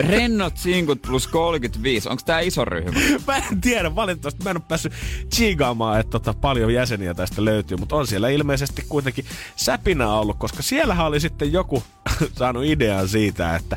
Rennot 0.00 0.56
sinkut 0.56 1.02
plus 1.02 1.26
35. 1.26 2.08
Onko 2.08 2.22
tää 2.26 2.40
iso 2.40 2.64
ryhmä? 2.64 3.00
Mä 3.26 3.36
en 3.36 3.60
tiedä, 3.60 3.94
valitettavasti 3.94 4.44
mä 4.44 4.50
en 4.50 4.56
ole 4.56 4.64
päässyt 4.68 4.92
chiigaamaan, 5.34 6.00
että 6.00 6.10
tota, 6.10 6.34
paljon 6.34 6.74
jäseniä 6.74 7.14
tästä 7.14 7.44
löytyy, 7.44 7.76
mutta 7.76 7.96
on 7.96 8.06
siellä 8.06 8.28
ilmeisesti 8.28 8.84
kuitenkin 8.88 9.24
säpinä 9.56 10.08
ollut, 10.08 10.36
koska 10.38 10.62
siellähän 10.62 11.06
oli 11.06 11.20
sitten 11.20 11.52
joku 11.52 11.82
saanut 12.38 12.64
idean 12.64 13.08
siitä, 13.08 13.56
että 13.56 13.76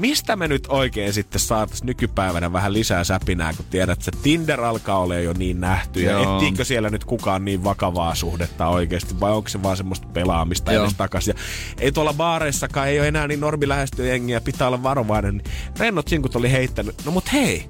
mistä 0.00 0.36
me 0.36 0.48
nyt 0.48 0.66
oikein 0.68 1.12
sitten 1.12 1.40
saataisiin 1.40 1.86
nykypäivänä 1.86 2.52
vähän 2.52 2.72
lisää 2.72 3.04
säpinää, 3.04 3.52
kun 3.52 3.64
tiedät, 3.70 3.92
että 3.92 4.04
se 4.04 4.22
Tinder 4.22 4.60
alkaa 4.60 4.98
olla 4.98 5.14
jo 5.14 5.32
niin 5.32 5.60
nähty, 5.60 6.00
ja 6.02 6.10
Joo. 6.10 6.34
etsiikö 6.34 6.64
siellä 6.64 6.90
nyt 6.90 7.04
kukaan 7.04 7.44
niin 7.44 7.64
vakavaa 7.64 8.14
suhdetta 8.14 8.68
oikeasti, 8.68 9.20
vai 9.20 9.32
onko 9.32 9.48
se 9.48 9.62
vaan 9.62 9.76
semmoista 9.76 10.06
pelaamista 10.12 10.72
Joo. 10.72 10.84
edes 10.84 10.96
takaisin. 10.96 11.34
Ja 11.36 11.42
ei 11.84 11.92
tuolla 11.92 12.12
baareissakaan, 12.12 12.88
ei 12.88 13.00
ole 13.00 13.08
enää 13.08 13.28
niin 13.28 13.40
normi 13.40 13.68
lähestyä 13.68 14.06
jengiä, 14.06 14.40
pitää 14.40 14.66
olla 14.66 14.82
varovainen. 14.82 15.42
Rennot 15.78 16.08
sinkut 16.08 16.36
oli 16.36 16.52
heittänyt, 16.52 16.94
no 17.04 17.10
mut 17.10 17.32
hei, 17.32 17.68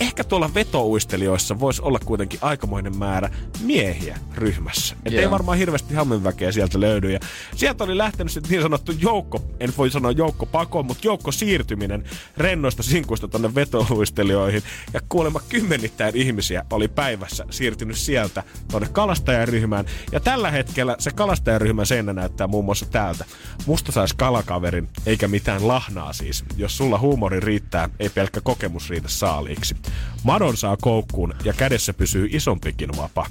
ehkä 0.00 0.24
tuolla 0.24 0.54
vetouistelijoissa 0.54 1.60
voisi 1.60 1.82
olla 1.82 1.98
kuitenkin 2.04 2.38
aikamoinen 2.42 2.98
määrä 2.98 3.30
miehiä 3.60 4.18
ryhmässä. 4.34 4.96
Et 5.04 5.12
ei 5.12 5.22
Joo. 5.22 5.30
varmaan 5.30 5.58
hirveästi 5.58 5.94
hammenväkeä 5.94 6.52
sieltä 6.52 6.80
löydy. 6.80 7.12
Ja 7.12 7.20
sieltä 7.56 7.84
oli 7.84 7.98
lähtenyt 7.98 8.32
sitten 8.32 8.50
niin 8.50 8.62
sanottu 8.62 8.92
joukko, 8.92 9.42
en 9.60 9.72
voi 9.78 9.90
sanoa 9.90 10.10
joukko 10.10 10.46
pako, 10.46 10.82
mutta 10.82 11.06
joukko 11.06 11.32
siirtyminen 11.32 12.04
rennoista 12.36 12.82
sinkuista 12.82 13.28
tonne 13.28 13.54
vetouistelijoihin. 13.54 14.62
Ja 14.94 15.00
kuulemma 15.08 15.40
kymmenittäin 15.48 16.16
ihmisiä 16.16 16.64
oli 16.72 16.88
päivässä 16.88 17.44
siirtynyt 17.50 17.96
sieltä 17.96 18.42
tonne 18.72 18.88
kalastajaryhmään. 18.92 19.86
Ja 20.12 20.20
tällä 20.20 20.50
hetkellä 20.50 20.96
se 20.98 21.10
kalastajaryhmän 21.10 21.86
seinä 21.86 22.12
näyttää 22.12 22.46
muun 22.46 22.64
muassa 22.64 22.86
täältä. 22.86 23.24
Musta 23.66 23.92
sais 23.92 24.12
kalakaverin, 24.12 24.88
eikä 25.06 25.28
mitään 25.28 25.68
lahnaa 25.68 26.12
siis. 26.12 26.44
Jos 26.56 26.76
sulla 26.76 26.98
huumori 26.98 27.40
riittää, 27.40 27.88
ei 27.98 28.08
pelkkä 28.08 28.40
kokemus 28.40 28.90
riitä 28.90 29.08
saaliiksi. 29.08 29.76
Madon 30.22 30.56
saa 30.56 30.76
koukkuun 30.76 31.34
ja 31.44 31.52
kädessä 31.52 31.94
pysyy 31.94 32.28
isompikin 32.30 32.90
vapa. 32.96 33.26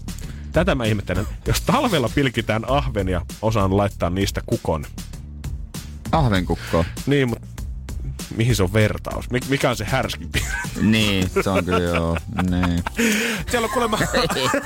Tätä 0.52 0.76
mä 0.76 0.86
ihmettelen. 0.86 1.28
Jos 1.48 1.62
talvella 1.62 2.10
pilkitään 2.16 2.70
ahvenia, 2.70 3.22
osaan 3.42 3.78
laittaa 3.78 4.10
niistä 4.10 4.42
kukon. 4.46 4.86
Ahvenkukko. 6.12 6.86
Niin, 7.06 7.30
mutta 7.30 7.48
mihin 8.36 8.56
se 8.56 8.64
on 8.64 8.74
vertaus? 8.74 9.26
Mik- 9.26 9.50
Mikä 9.50 9.70
on 9.70 9.76
se 9.76 9.86
härskin? 9.86 10.30
Niin, 10.82 11.30
se 11.44 11.50
on 11.50 11.66
kyllä 11.66 11.80
joo. 11.80 12.18
Niin. 12.50 12.84
Siellä 13.52 13.66
on 13.66 13.72
kuulemma, 13.74 13.98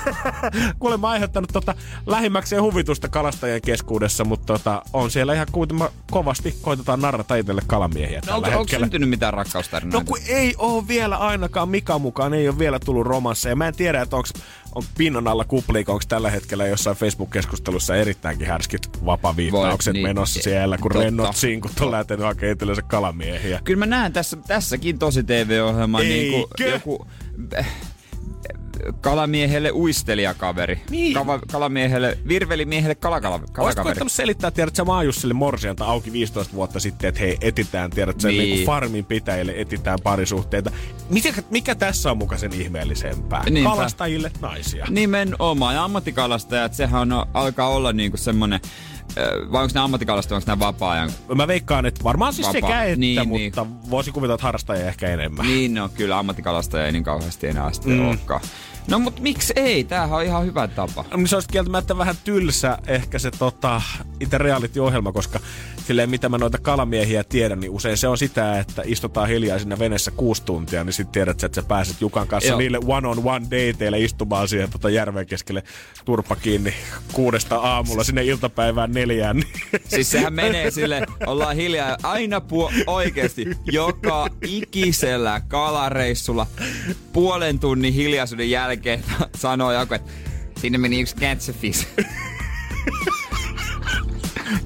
kuulemma 0.80 1.10
aiheuttanut 1.10 1.50
tota 1.54 1.76
lähimmäkseen 2.06 2.62
huvitusta 2.62 3.08
kalastajien 3.10 3.62
keskuudessa, 3.62 4.26
mutta 4.26 4.54
tota, 4.54 4.82
on 4.94 5.12
siellä 5.12 5.34
ihan 5.34 5.48
kuitenkin 5.52 5.88
kovasti 6.12 6.56
koitetaan 6.62 7.02
narrata 7.02 7.36
itselle 7.36 7.62
kalamiehiä 7.68 8.22
No 8.28 8.36
onko, 8.36 8.50
onko 8.50 8.68
syntynyt 8.80 9.10
mitään 9.10 9.34
rakkaustarinoita? 9.34 10.00
No 10.00 10.06
kun 10.06 10.20
ei 10.28 10.56
ole 10.58 10.88
vielä 10.88 11.18
ainakaan 11.18 11.70
Mika 11.70 12.00
mukaan, 12.00 12.34
ei 12.34 12.50
ole 12.50 12.60
vielä 12.60 12.80
tullut 12.80 13.08
romansseja. 13.08 13.56
Mä 13.56 13.68
en 13.68 13.76
tiedä, 13.76 14.02
että 14.02 14.16
onko 14.16 14.30
on 14.76 14.84
pinnan 14.98 15.28
alla 15.28 15.44
kupliika, 15.44 15.92
onko 15.92 16.04
tällä 16.08 16.30
hetkellä 16.30 16.68
jossain 16.68 16.98
Facebook-keskustelussa 16.98 17.96
erittäinkin 17.96 18.48
härskit 18.48 19.06
vapaviittaukset 19.06 19.94
niin. 19.94 20.08
menossa 20.08 20.42
siellä, 20.42 20.78
kun 20.78 20.92
Totta. 20.92 21.04
rennot 21.04 21.36
sinkut 21.36 21.72
on 21.82 21.92
lähtenyt 21.92 22.26
hakemaan 22.26 22.54
itsellensä 22.54 22.82
kalamiehiä. 22.82 23.62
Kyllä 23.64 23.80
mä 23.80 23.86
näen 23.86 24.14
tässä, 24.14 24.38
tässäkin 24.48 25.00
tosi 25.00 25.24
TV-ohjelma 25.24 26.00
niin 26.00 26.32
kuin 26.32 26.72
joku 26.72 27.08
kalamiehelle 29.02 29.72
uistelijakaveri. 29.72 30.82
Niin. 30.90 31.14
Kava, 31.14 31.40
kalamiehelle, 31.52 32.18
virvelimiehelle 32.28 32.96
kalakala, 32.96 33.40
kalakaveri. 33.40 33.84
koittanut 33.84 34.12
selittää, 34.12 34.52
tiedät 34.52 34.76
sä 34.76 34.84
Maajussille 34.86 35.34
Morsianta 35.34 35.86
auki 35.86 36.12
15 36.12 36.54
vuotta 36.54 36.80
sitten, 36.80 37.08
että 37.08 37.20
hei, 37.22 37.38
etitään, 37.42 37.92
tiedät 37.92 38.20
sä, 38.20 38.28
Niin. 38.28 38.40
niin. 38.40 38.66
farmin 38.66 39.06
pitäjille 39.06 39.54
etitään 39.58 40.00
parisuhteita. 40.04 40.72
Mikä, 41.10 41.34
mikä 41.50 41.76
tässä 41.76 42.12
on 42.12 42.18
muka 42.18 42.38
sen 42.38 42.54
ihmeellisempää? 42.54 43.44
Niinpä. 43.50 43.70
Kalastajille 43.70 44.32
naisia. 44.42 44.86
Nimenomaan. 44.90 45.76
Ja 45.76 45.84
ammattikalastajat, 45.84 46.74
sehän 46.74 47.14
on, 47.14 47.26
alkaa 47.34 47.68
olla 47.70 47.94
niinku 47.94 48.18
semmonen, 48.18 48.60
vai 49.52 49.64
onko 49.64 49.72
ne 49.74 49.80
ammattikalastajat, 49.80 50.44
onko 50.44 50.52
ne 50.56 50.60
vapaa-ajan? 50.60 51.12
Mä 51.36 51.48
veikkaan, 51.48 51.86
että 51.86 52.04
varmaan 52.04 52.34
siis 52.34 52.48
Vapaa. 52.48 52.62
sekä 52.62 52.84
että, 52.84 53.00
Niin, 53.00 53.28
mutta 53.28 53.64
niin. 53.64 53.90
voisi 53.90 54.12
kuvitella, 54.12 54.36
että 54.36 54.44
harrastajia 54.44 54.86
ehkä 54.88 55.08
enemmän. 55.08 55.46
Niin, 55.46 55.74
no 55.74 55.90
kyllä 55.90 56.20
ammattikalastajia 56.20 56.86
ei 56.86 56.92
niin 56.92 57.04
kauheasti 57.04 57.48
enää 57.48 57.74
sitten 57.74 57.94
mm. 57.94 58.08
olekaan. 58.08 58.42
No 58.90 59.00
mut 59.00 59.20
miksi 59.20 59.54
ei? 59.56 59.84
Tämähän 59.84 60.18
on 60.18 60.24
ihan 60.24 60.46
hyvä 60.46 60.68
tapa. 60.68 61.06
Niin 61.16 61.28
se 61.28 61.36
olisi 61.36 61.50
kieltämättä 61.50 61.98
vähän 61.98 62.16
tylsä 62.24 62.78
ehkä 62.88 63.20
se 63.20 63.32
tota, 63.32 63.82
itse 64.20 64.38
reality-ohjelma, 64.38 65.12
koska 65.12 65.40
silleen 65.88 66.10
mitä 66.10 66.30
mä 66.30 66.38
noita 66.38 66.58
kalamiehiä 66.58 67.24
tiedän, 67.24 67.60
niin 67.60 67.72
usein 67.72 67.98
se 67.98 68.08
on 68.08 68.18
sitä, 68.18 68.60
että 68.60 68.82
istutaan 68.86 69.28
hiljaa 69.28 69.60
siinä 69.60 69.80
veneessä 69.80 70.12
kuusi 70.12 70.44
tuntia, 70.44 70.84
niin 70.84 70.94
sitten 70.94 71.12
tiedät, 71.12 71.44
että 71.44 71.62
sä 71.62 71.68
pääset 71.68 72.02
Jukan 72.02 72.28
kanssa 72.28 72.50
Joo. 72.50 72.58
niille 72.58 72.80
one-on-one 72.88 73.46
dateille 73.46 74.00
istumaan 74.00 74.48
siihen 74.48 74.70
tota 74.70 74.90
järven 74.90 75.28
keskelle 75.28 75.64
turpa 76.06 76.36
kiinni 76.36 76.74
kuudesta 77.14 77.56
aamulla 77.56 78.04
sinne 78.04 78.24
iltapäivään 78.24 78.92
neljään. 78.92 79.38
Niin 79.38 79.82
Siis 79.94 80.12
sehän 80.12 80.34
menee 80.34 80.72
sille, 80.72 81.06
ollaan 81.26 81.56
hiljaa 81.56 81.90
ja 81.90 81.98
aina 82.04 82.42
puo, 82.42 82.72
oikeesti 82.88 83.46
joka 83.72 84.28
ikisellä 84.42 85.42
kalareissulla 85.48 86.48
puolen 87.14 87.60
tunnin 87.60 87.94
hiljaisuuden 87.94 88.50
jälkeen 88.50 88.79
sanoo 89.36 89.72
joku, 89.72 89.94
että 89.94 90.12
sinne 90.62 90.78
meni 90.78 91.02
yksi 91.02 91.16
catchfish. 91.16 91.88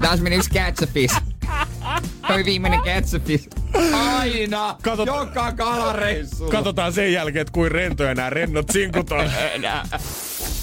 Taas 0.02 0.20
meni 0.20 0.36
yksi 0.36 0.50
catchfish. 0.50 1.20
Toi 2.26 2.44
viimeinen 2.44 2.80
catchfish. 2.80 3.48
Aina! 3.92 4.76
Katot- 4.82 5.06
joka 5.06 5.52
kalareissulla. 5.52 6.50
Katsotaan 6.50 6.92
sen 6.92 7.12
jälkeen, 7.12 7.40
että 7.40 7.52
kuin 7.52 7.70
rentoja 7.70 8.14
nämä 8.14 8.30
rennot 8.30 8.70
sinkut 8.70 9.12
on. 9.12 9.30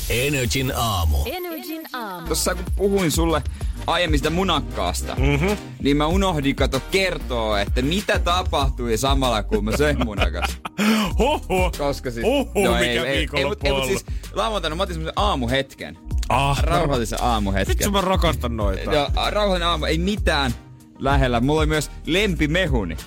Energin 0.09 0.73
aamu. 0.75 1.17
Energin 1.25 1.81
aamu. 1.93 2.27
Tossa 2.27 2.55
kun 2.55 2.65
puhuin 2.75 3.11
sulle 3.11 3.43
aiemmin 3.87 4.19
sitä 4.19 4.29
munakkaasta, 4.29 5.15
mm-hmm. 5.15 5.57
niin 5.83 5.97
mä 5.97 6.07
unohdin 6.07 6.55
kato 6.55 6.81
kertoa, 6.91 7.61
että 7.61 7.81
mitä 7.81 8.19
tapahtui 8.19 8.97
samalla 8.97 9.43
kun 9.43 9.65
mä 9.65 9.77
söin 9.77 10.05
munakas. 10.05 10.57
Hoho! 11.19 11.71
Koska 11.77 12.11
siis... 12.11 12.25
Huhhuh, 12.25 12.69
mikä 12.69 12.79
ei, 12.79 12.97
ei, 12.97 12.97
ei, 12.97 13.17
viikonloppu 13.17 13.67
ei, 13.67 13.71
on 13.71 13.79
mut 13.79 13.87
siis 13.87 14.05
lauantaina 14.33 14.75
mä 14.75 14.83
otin 14.83 14.95
semmosen 14.95 15.13
aamuhetken. 15.15 15.97
Ah, 16.29 16.63
Rauhallisen 16.63 17.19
aamuhetken. 17.21 17.77
Vitsi 17.77 17.91
mä 17.91 18.01
rakastan 18.01 18.57
noita. 18.57 18.93
Ja 18.93 19.09
rauhallinen 19.29 19.67
aamu, 19.67 19.85
ei 19.85 19.97
mitään 19.97 20.51
lähellä. 20.99 21.39
Mulla 21.39 21.61
oli 21.61 21.67
myös 21.67 21.91
lempimehuni. 22.05 22.97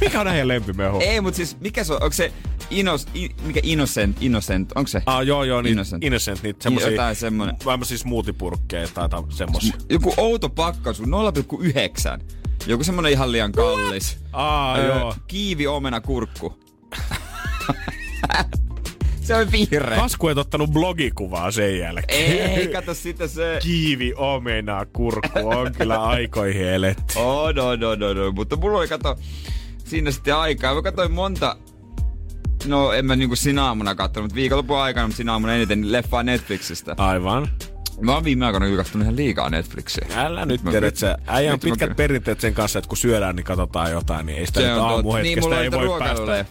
Mikä 0.00 0.20
on 0.20 0.26
näiden 0.26 0.48
lempimehu? 0.48 1.00
ei, 1.00 1.20
mut 1.20 1.34
siis 1.34 1.56
mikä 1.60 1.84
se 1.84 1.92
on? 1.92 2.02
Onko 2.02 2.12
se 2.12 2.32
Inos, 2.70 3.06
i, 3.16 3.28
mikä 3.42 3.60
Innocent, 3.62 4.16
Innocent, 4.20 4.72
onko 4.74 4.88
se? 4.88 5.02
Ah, 5.06 5.26
joo, 5.26 5.44
joo, 5.44 5.62
niin 5.62 5.72
Innocent. 5.72 6.04
innocent, 6.04 6.42
niitä 6.42 6.62
semmosia, 6.62 6.90
Jotain 6.90 7.16
semmonen. 7.16 7.56
Tämmösiä 7.64 7.98
smoothie-purkkeja 7.98 8.88
tai 8.94 9.08
tai 9.08 9.22
semmosia. 9.28 9.74
Joku 9.90 10.14
outo 10.16 10.48
pakkaus, 10.48 11.02
0,9. 11.02 11.06
Joku 12.66 12.84
semmonen 12.84 13.12
ihan 13.12 13.32
liian 13.32 13.52
kallis. 13.52 14.18
Aa, 14.32 14.78
joo. 14.78 15.14
Kiivi 15.26 15.66
omena 15.66 16.00
kurkku. 16.00 16.58
se 19.22 19.34
on 19.34 19.52
vihreä. 19.52 19.98
Kasku 19.98 20.28
et 20.28 20.38
ottanut 20.38 20.70
blogikuvaa 20.70 21.50
sen 21.50 21.78
jälkeen. 21.78 22.50
Ei, 22.50 22.68
kato 22.68 22.94
sitä 22.94 23.28
se... 23.28 23.58
Kiivi, 23.62 24.14
omena, 24.16 24.86
kurkku 24.86 25.48
on 25.48 25.72
kyllä 25.72 26.02
aikoihin 26.02 26.66
eletty. 26.68 27.18
Oh, 27.18 27.54
no, 27.54 27.76
no, 27.76 27.94
no, 27.94 28.12
no. 28.12 28.32
Mutta 28.32 28.56
mulla 28.56 28.78
oli, 28.78 28.88
kato, 28.88 29.16
siinä 29.84 30.10
sitten 30.10 30.36
aikaa. 30.36 30.74
Mä 30.74 30.82
katsoin 30.82 31.12
monta, 31.12 31.56
no 32.66 32.92
en 32.92 33.06
mä 33.06 33.16
niinku 33.16 33.36
sinä 33.36 33.64
aamuna 33.64 33.94
katsonut, 33.94 34.24
mutta 34.24 34.34
viikonlopun 34.34 34.78
aikana, 34.78 35.06
mutta 35.06 35.16
sinä 35.16 35.32
aamuna 35.32 35.54
eniten 35.54 35.92
leffaa 35.92 36.22
Netflixistä. 36.22 36.94
Aivan. 36.98 37.48
Mä 38.00 38.14
oon 38.14 38.24
viime 38.24 38.46
aikoina 38.46 38.66
kyllä 38.66 38.84
ihan 39.02 39.16
liikaa 39.16 39.50
Netflixiä. 39.50 40.06
Älä 40.16 40.46
nyt 40.46 40.62
Mä- 40.62 40.70
tiedät, 40.70 40.94
että 40.94 41.18
äijä 41.26 41.52
on 41.52 41.58
mä 41.58 41.70
pitkät 41.70 41.96
perinteet 41.96 42.40
sen 42.40 42.54
kanssa, 42.54 42.78
että 42.78 42.88
kun 42.88 42.96
syödään, 42.96 43.36
niin 43.36 43.44
katsotaan 43.44 43.90
jotain, 43.90 44.26
niin 44.26 44.38
ei 44.38 44.46
sitä 44.46 44.60
nyt 44.60 44.70
aamuhetkestä 44.78 45.50
Niin, 45.50 45.62
ei 45.62 45.70
voi 45.70 45.98
päästä. 45.98 46.36
Jep, 46.36 46.46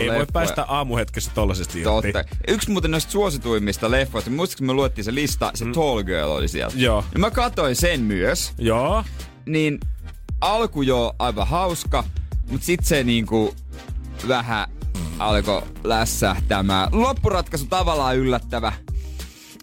Ei 0.00 0.10
voi 0.18 0.26
päästä 0.32 0.64
aamuhetkessä 0.68 1.30
tollaisesti 1.34 1.80
irti. 1.80 2.12
Totta. 2.12 2.24
Yksi 2.48 2.70
muuten 2.70 2.90
noista 2.90 3.12
suosituimmista 3.12 3.90
leffoista, 3.90 4.30
muistatko 4.30 4.64
me 4.64 4.72
luettiin 4.72 5.04
se 5.04 5.14
lista, 5.14 5.50
se 5.54 5.64
mm. 5.64 5.72
Tall 5.72 6.02
Girl 6.02 6.30
oli 6.30 6.48
siellä. 6.48 6.74
Joo. 6.76 7.04
Ja 7.12 7.18
mä 7.18 7.30
katsoin 7.30 7.76
sen 7.76 8.00
myös, 8.00 8.52
Joo. 8.58 9.04
niin 9.46 9.80
alku 10.40 10.82
jo 10.82 11.14
aivan 11.18 11.46
hauska, 11.46 12.04
mutta 12.50 12.66
sit 12.66 12.84
se 12.84 13.04
niinku 13.04 13.54
vähän 14.28 14.68
alkoi 15.18 15.62
lässähtämään. 15.84 16.88
Loppuratkaisu 16.92 17.66
tavallaan 17.66 18.16
yllättävä. 18.16 18.72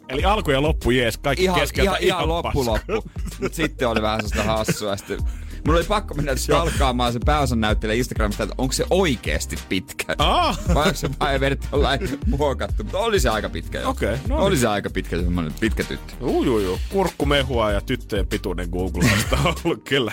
Eli 0.10 0.24
alku 0.26 0.52
ja 0.52 0.62
loppu 0.62 0.92
jees, 0.92 1.18
kaikki 1.18 1.44
Ihan, 1.44 1.60
keskeltä 1.60 1.92
ihan, 1.92 2.04
ihan 2.04 2.28
loppu 2.28 2.66
paska. 2.66 2.94
loppu. 2.94 3.10
Mut 3.42 3.54
sitten 3.54 3.88
oli 3.88 4.02
vähän 4.02 4.28
sellaista 4.30 4.44
hassua. 4.58 4.98
Sitten 4.98 5.18
Mulla 5.66 5.80
oli 5.80 5.86
pakko 5.88 6.14
mennä 6.14 6.36
stalkkaamaan 6.36 7.14
se 7.14 7.20
pääosan 7.26 7.62
näyttelijä 7.62 7.98
Instagramista, 7.98 8.44
että 8.44 8.56
onko 8.58 8.74
se 8.74 8.86
oikeesti 8.90 9.60
pitkä. 9.70 10.16
Ah. 10.18 10.60
Vai 10.74 10.84
onko 10.86 10.98
se 10.98 11.10
vain 11.20 11.42
vedetty 11.42 11.68
jollain 11.72 12.20
muokattu. 12.28 12.84
Mutta 12.84 12.98
oli 12.98 13.20
se 13.20 13.30
aika 13.30 13.50
pitkä 13.50 13.80
jo. 13.80 13.90
Okei, 13.90 14.18
no 14.28 14.38
Oli 14.38 14.50
niin. 14.50 14.60
se 14.62 14.68
aika 14.68 14.90
pitkä 14.90 15.18
semmonen 15.22 15.54
pitkä 15.60 15.84
tyttö. 15.84 16.14
Uu, 16.22 16.44
juu, 16.44 16.60
juu. 16.60 16.80
Kurkkumehua 16.90 17.72
ja 17.72 17.82
tyttöjen 17.82 18.28
pituinen 18.28 18.70
googlausta 18.70 19.38
on 19.46 19.54
ollut 19.64 19.84
kyllä. 19.84 20.12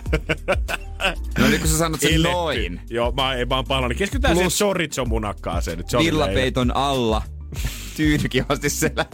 No 1.38 1.46
niin 1.48 1.60
kun 1.60 1.68
sä 1.68 1.78
sanot 1.78 2.00
sen 2.00 2.14
Eletty. 2.14 2.32
noin. 2.32 2.80
Joo, 2.90 3.12
mä, 3.12 3.34
ei 3.34 3.48
vaan 3.48 3.64
pahoillani. 3.64 3.94
Keskitytään 3.94 4.34
siihen 4.36 4.46
Plus- 4.50 4.58
chorizo 4.58 5.04
munakkaaseen. 5.04 5.78
nyt. 5.78 5.88
Se 5.90 5.96
oli 5.96 6.04
meillä. 6.04 6.24
Villapeiton 6.26 6.76
alla. 6.76 7.22
Tyynykivasti 7.96 8.70
selä. 8.70 9.06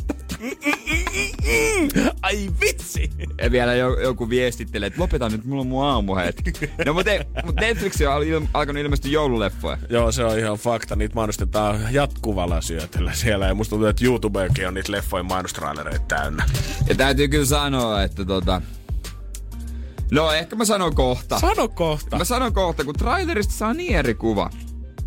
Ai 2.22 2.50
vitsi! 2.60 3.10
Ja 3.42 3.50
vielä 3.50 3.74
jo, 3.74 4.00
joku 4.00 4.28
viestittelee, 4.28 4.86
että 4.86 5.00
lopeta 5.00 5.28
nyt, 5.28 5.44
mulla 5.44 5.60
on 5.60 5.66
mun 5.66 5.84
aamuhetki. 5.84 6.52
No 6.86 6.94
mutta 6.94 7.10
mut 7.44 7.54
Netflix 7.56 8.00
on 8.00 8.26
il, 8.26 8.40
alkanut 8.54 8.82
ilmestyä 8.82 9.10
joululeffoja. 9.10 9.78
Joo, 9.88 10.12
se 10.12 10.24
on 10.24 10.38
ihan 10.38 10.58
fakta. 10.58 10.96
Niitä 10.96 11.14
mainostetaan 11.14 11.80
jatkuvalla 11.90 12.60
syötellä 12.60 13.12
siellä. 13.14 13.46
Ja 13.46 13.54
musta 13.54 13.70
tuntuu, 13.70 13.88
että 13.88 14.04
YouTubekin 14.04 14.68
on 14.68 14.74
niitä 14.74 14.92
leffojen 14.92 15.26
mainostrailereita 15.26 16.04
täynnä. 16.08 16.44
Ja 16.88 16.94
täytyy 16.94 17.28
kyllä 17.28 17.46
sanoa, 17.46 18.02
että 18.02 18.24
tota... 18.24 18.62
No 20.10 20.32
ehkä 20.32 20.56
mä 20.56 20.64
sanon 20.64 20.94
kohta. 20.94 21.40
Sano 21.40 21.68
kohta. 21.68 22.18
Mä 22.18 22.24
sanon 22.24 22.52
kohta, 22.52 22.84
kun 22.84 22.94
trailerista 22.94 23.54
saa 23.54 23.74
niin 23.74 23.96
eri 23.96 24.14
kuva. 24.14 24.50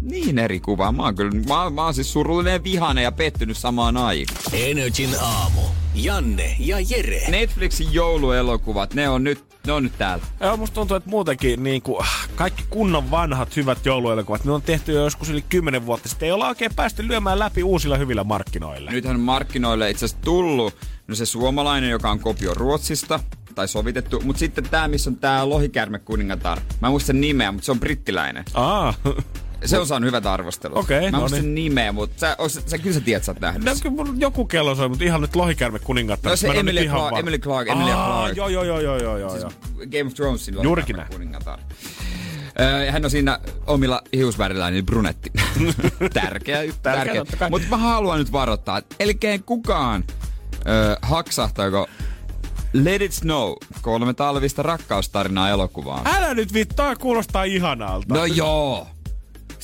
Niin 0.05 0.39
eri 0.39 0.59
kuva. 0.59 0.91
Mä 0.91 1.03
oon 1.03 1.15
kyllä, 1.15 1.31
mä, 1.31 1.69
mä 1.69 1.83
oon 1.83 1.93
siis 1.93 2.13
surullinen 2.13 2.53
ja 2.53 2.63
vihainen 2.63 3.03
ja 3.03 3.11
pettynyt 3.11 3.57
samaan 3.57 3.97
aikaan. 3.97 4.39
Energin 4.53 5.09
aamu. 5.21 5.61
Janne 5.95 6.55
ja 6.59 6.77
Jere. 6.89 7.29
Netflixin 7.29 7.93
jouluelokuvat, 7.93 8.93
ne 8.93 9.09
on 9.09 9.23
nyt, 9.23 9.43
ne 9.67 9.73
on 9.73 9.83
nyt 9.83 9.97
täällä. 9.97 10.25
Joo, 10.39 10.57
musta 10.57 10.73
tuntuu, 10.73 10.97
että 10.97 11.09
muutenkin 11.09 11.63
niin 11.63 11.81
kuin, 11.81 12.05
kaikki 12.35 12.63
kunnon 12.69 13.11
vanhat 13.11 13.55
hyvät 13.55 13.85
jouluelokuvat, 13.85 14.45
ne 14.45 14.51
on 14.51 14.61
tehty 14.61 14.91
jo 14.91 15.03
joskus 15.03 15.29
yli 15.29 15.41
10 15.49 15.85
vuotta 15.85 16.09
sitten. 16.09 16.25
Ei 16.25 16.31
olla 16.31 16.47
oikein 16.47 16.75
päästy 16.75 17.07
lyömään 17.07 17.39
läpi 17.39 17.63
uusilla 17.63 17.97
hyvillä 17.97 18.23
markkinoilla. 18.23 18.91
Nythän 18.91 19.15
on 19.15 19.21
markkinoille 19.21 19.89
itse 19.89 20.05
asiassa 20.05 20.23
tullut 20.23 20.75
no 21.07 21.15
se 21.15 21.25
suomalainen, 21.25 21.89
joka 21.89 22.11
on 22.11 22.19
kopio 22.19 22.53
Ruotsista, 22.53 23.19
tai 23.55 23.67
sovitettu, 23.67 24.21
mutta 24.25 24.39
sitten 24.39 24.63
tää, 24.63 24.87
missä 24.87 25.09
on 25.09 25.15
tää 25.15 25.49
lohikärme 25.49 25.99
kuningatar. 25.99 26.59
Mä 26.81 26.87
en 26.87 26.91
muista 26.91 27.07
sen 27.07 27.21
nimeä, 27.21 27.51
mutta 27.51 27.65
se 27.65 27.71
on 27.71 27.79
brittiläinen. 27.79 28.45
Aa, 28.53 28.93
Se 29.65 29.79
on 29.79 29.87
saanut 29.87 30.07
hyvät 30.07 30.25
arvostelut. 30.25 30.77
Okei, 30.77 31.11
Mä 31.11 31.17
no 31.17 31.27
niin. 31.27 31.29
sen 31.35 31.55
nimeä, 31.55 31.91
mutta 31.91 32.19
sä, 32.19 32.35
oot- 32.39 32.69
sä, 32.69 32.77
kyllä 32.77 32.93
sä 32.93 33.01
tiedät, 33.01 33.23
sä 33.23 33.31
oot 33.31 33.39
nähnyt 33.39 33.63
No, 33.63 33.71
kyllä 33.81 34.13
joku 34.17 34.45
kello 34.45 34.75
soi, 34.75 34.89
mutta 34.89 35.03
ihan 35.05 35.21
nyt 35.21 35.35
lohikärme 35.35 35.79
kuningatta. 35.79 36.29
No 36.29 36.35
se 36.35 36.47
ihan 36.47 36.65
Clarke- 36.65 37.11
var- 37.11 37.19
Emilia 37.19 37.39
Clarke, 37.39 37.71
Emilia 37.71 37.97
Aa, 37.97 38.07
Clarke. 38.21 38.39
Joo, 38.39 38.47
joo, 38.49 38.63
joo, 38.63 38.79
joo, 38.79 38.97
joo, 38.97 39.17
joo. 39.17 39.37
joo. 39.37 39.51
Game 39.91 40.03
of 40.07 40.13
Thronesin 40.13 40.55
Juurikin 40.63 40.97
kuningatar. 41.11 41.59
Hän 42.91 43.05
on 43.05 43.11
siinä 43.11 43.39
omilla 43.67 44.01
hiusvärillään 44.13 44.73
niin 44.73 44.85
brunetti. 44.85 45.31
tärkeä, 46.13 46.59
tärkeä. 46.81 47.23
kai. 47.39 47.49
Mutta 47.49 47.67
mä 47.69 47.77
haluan 47.77 48.19
nyt 48.19 48.31
varoittaa, 48.31 48.77
että 48.77 48.95
eli 48.99 49.19
kukaan 49.45 50.03
öö, 50.67 50.95
haksahtaako 51.01 51.87
Let 52.73 53.01
It 53.01 53.11
Snow, 53.11 53.53
kolme 53.81 54.13
talvista 54.13 54.63
rakkaustarinaa 54.63 55.49
elokuvaan. 55.49 56.07
Älä 56.07 56.33
nyt 56.33 56.53
vittaa, 56.53 56.95
kuulostaa 56.95 57.43
ihanalta. 57.43 58.13
No 58.13 58.25
joo. 58.25 58.87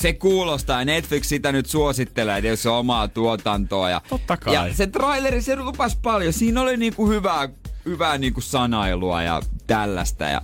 Se 0.01 0.13
kuulostaa, 0.13 0.85
Netflix 0.85 1.25
sitä 1.25 1.51
nyt 1.51 1.65
suosittelee, 1.65 2.37
että 2.37 2.47
jos 2.47 2.63
se 2.63 2.69
on 2.69 2.77
omaa 2.77 3.07
tuotantoa. 3.07 3.89
Ja, 3.89 4.01
Totta 4.09 4.37
kai. 4.37 4.53
ja 4.53 4.73
se 4.73 4.87
traileri, 4.87 5.41
se 5.41 5.55
lupas 5.55 5.95
paljon. 5.95 6.33
Siinä 6.33 6.61
oli 6.61 6.77
niinku 6.77 7.09
hyvää, 7.09 7.49
hyvää 7.85 8.17
niinku 8.17 8.41
sanailua 8.41 9.23
ja 9.23 9.41
tällaista. 9.67 10.23
Ja... 10.23 10.41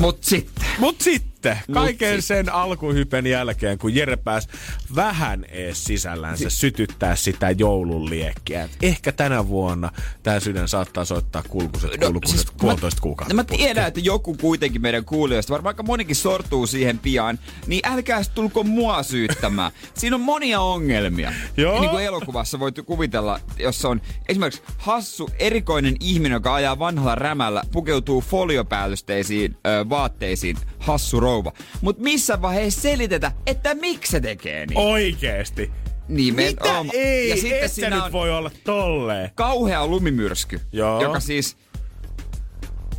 Mut 0.00 0.24
sitten. 0.24 0.64
Mut 0.78 1.00
sitten, 1.00 1.31
kaiken 1.72 2.22
sit- 2.22 2.24
sen 2.24 2.52
alkuhypen 2.52 3.26
jälkeen, 3.26 3.78
kun 3.78 3.94
Jere 3.94 4.16
pääsi 4.16 4.48
vähän 4.94 5.44
ees 5.48 5.84
sisällänsä 5.84 6.50
sytyttää 6.50 7.16
sitä 7.16 7.50
joulun 7.50 8.10
liekkiä. 8.10 8.68
Ehkä 8.82 9.12
tänä 9.12 9.48
vuonna 9.48 9.90
tämä 10.22 10.40
sydän 10.40 10.68
saattaa 10.68 11.04
soittaa 11.04 11.42
kulkuset, 11.48 11.90
kulkuset 12.00 12.38
siis 12.38 12.52
puolitoista 12.60 12.98
mä, 12.98 13.02
kuukautta. 13.02 13.34
Mä 13.34 13.44
tiedän, 13.44 13.86
että 13.86 14.00
joku 14.00 14.36
kuitenkin 14.40 14.82
meidän 14.82 15.04
kuulijoista, 15.04 15.52
varmaan 15.52 15.70
aika 15.70 15.82
monikin 15.82 16.16
sortuu 16.16 16.66
siihen 16.66 16.98
pian, 16.98 17.38
niin 17.66 17.80
älkää 17.86 18.22
tulko 18.34 18.64
mua 18.64 19.02
syyttämään. 19.02 19.72
Siinä 19.94 20.16
on 20.16 20.22
monia 20.22 20.60
ongelmia. 20.60 21.32
Joo. 21.56 21.80
Niin 21.80 21.90
kuin 21.90 22.04
elokuvassa 22.04 22.60
voit 22.60 22.76
kuvitella, 22.86 23.40
jos 23.58 23.84
on 23.84 24.00
esimerkiksi 24.28 24.62
hassu, 24.78 25.30
erikoinen 25.38 25.96
ihminen, 26.00 26.36
joka 26.36 26.54
ajaa 26.54 26.78
vanhalla 26.78 27.14
rämällä, 27.14 27.62
pukeutuu 27.72 28.20
foliopäällysteisiin 28.20 29.56
ö, 29.66 29.88
vaatteisiin, 29.88 30.56
hassu 30.78 31.20
rouva. 31.32 31.52
Mutta 31.80 32.02
missä 32.02 32.42
vaiheessa 32.42 32.80
selitetä, 32.80 33.32
että 33.46 33.74
miksi 33.74 34.10
se 34.12 34.20
tekee 34.20 34.66
niin? 34.66 34.78
Oikeesti. 34.78 35.70
Nimenomaan. 36.08 36.86
Mitä? 36.86 36.98
Ei, 36.98 37.28
ja 37.28 37.36
sitten 37.36 37.62
et 37.64 37.72
siinä 37.72 38.04
nyt 38.04 38.12
voi 38.12 38.30
olla 38.30 38.50
tolleen. 38.64 39.30
kauhea 39.34 39.86
lumimyrsky, 39.86 40.60
Joo. 40.72 41.02
joka 41.02 41.20
siis 41.20 41.56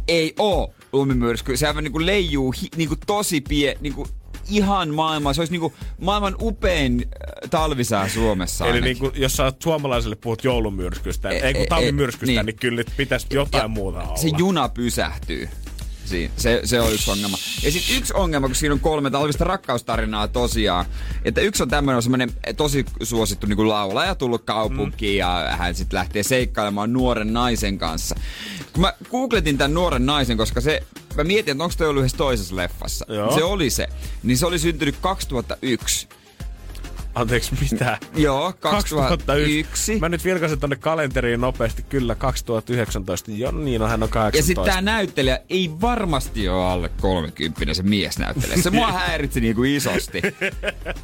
ei 0.07 0.33
oo 0.39 0.73
lumimyrsky. 0.93 1.57
Se 1.57 1.67
aivan 1.67 1.83
niinku 1.83 2.05
leijuu 2.05 2.51
hi, 2.61 2.67
niinku 2.75 2.95
tosi 3.07 3.41
pie, 3.41 3.77
niinku 3.81 4.07
ihan 4.49 4.89
maailman, 4.89 5.35
se 5.35 5.41
olisi 5.41 5.53
niinku 5.53 5.73
maailman 6.01 6.35
upein 6.41 7.05
äh, 7.05 7.49
talvisää 7.49 8.09
Suomessa 8.09 8.67
Eli 8.67 8.81
niin 8.81 8.97
kuin, 8.97 9.11
jos 9.15 9.35
sä 9.35 9.53
suomalaiselle 9.63 10.15
puhut 10.15 10.43
joulumyrskystä, 10.43 11.29
E- 11.29 11.39
ei 11.39 11.53
kun 11.53 11.63
e- 11.63 11.65
talvimyrskystä, 11.65 12.31
e- 12.31 12.35
niin. 12.35 12.45
niin. 12.45 12.55
kyllä 12.55 12.75
nyt 12.77 12.91
pitäisi 12.97 13.27
jotain 13.29 13.71
muuta 13.71 14.01
olla. 14.03 14.17
Se 14.17 14.29
juna 14.37 14.69
pysähtyy. 14.69 15.49
Siinä. 16.05 16.33
Se, 16.37 16.61
se 16.63 16.81
on 16.81 16.93
yksi 16.93 17.11
ongelma. 17.11 17.37
Ja 17.63 17.71
sitten 17.71 17.97
yksi 17.97 18.13
ongelma, 18.13 18.47
kun 18.47 18.55
siinä 18.55 18.73
on 18.73 18.79
kolme 18.79 19.09
talvista 19.09 19.43
rakkaustarinaa 19.43 20.27
tosiaan. 20.27 20.85
Että 21.25 21.41
yksi 21.41 21.63
on 21.63 21.69
tämmöinen 21.69 22.01
semmoinen 22.01 22.31
tosi 22.57 22.85
suosittu 23.03 23.47
niin 23.47 23.69
laulaja 23.69 24.15
tullut 24.15 24.43
kaupunkiin 24.43 25.15
mm. 25.15 25.19
ja 25.19 25.55
hän 25.57 25.75
sitten 25.75 25.97
lähtee 25.97 26.23
seikkailemaan 26.23 26.93
nuoren 26.93 27.33
naisen 27.33 27.77
kanssa. 27.77 28.15
Kun 28.73 28.81
mä 28.81 28.93
googletin 29.11 29.57
tämän 29.57 29.73
nuoren 29.73 30.05
naisen, 30.05 30.37
koska 30.37 30.61
se, 30.61 30.83
mä 31.15 31.23
mietin, 31.23 31.51
että 31.51 31.63
onko 31.63 31.75
toi 31.77 31.87
ollut 31.87 32.01
yhdessä 32.01 32.17
toisessa 32.17 32.55
leffassa. 32.55 33.05
Joo. 33.09 33.35
Se 33.35 33.43
oli 33.43 33.69
se. 33.69 33.87
Niin 34.23 34.37
se 34.37 34.45
oli 34.45 34.59
syntynyt 34.59 34.95
2001. 35.01 36.07
Anteeksi, 37.15 37.51
mitä? 37.71 37.97
Joo, 38.15 38.53
2001. 38.59 39.99
Mä 39.99 40.09
nyt 40.09 40.25
vilkasin 40.25 40.59
tonne 40.59 40.75
kalenteriin 40.75 41.41
nopeasti. 41.41 41.83
Kyllä, 41.89 42.15
2019. 42.15 43.31
Joo, 43.31 43.51
niin 43.51 43.81
on, 43.81 43.89
hän 43.89 44.03
on 44.03 44.09
18. 44.09 44.37
Ja 44.37 44.43
sitten 44.43 44.65
tämä 44.65 44.81
näyttelijä 44.81 45.39
ei 45.49 45.71
varmasti 45.81 46.49
ole 46.49 46.65
alle 46.65 46.89
30 47.01 47.73
se 47.73 47.83
mies 47.83 48.19
näyttelee. 48.19 48.57
Se 48.61 48.69
mua 48.69 48.91
häiritsi 49.07 49.41
niinku 49.41 49.63
isosti. 49.63 50.21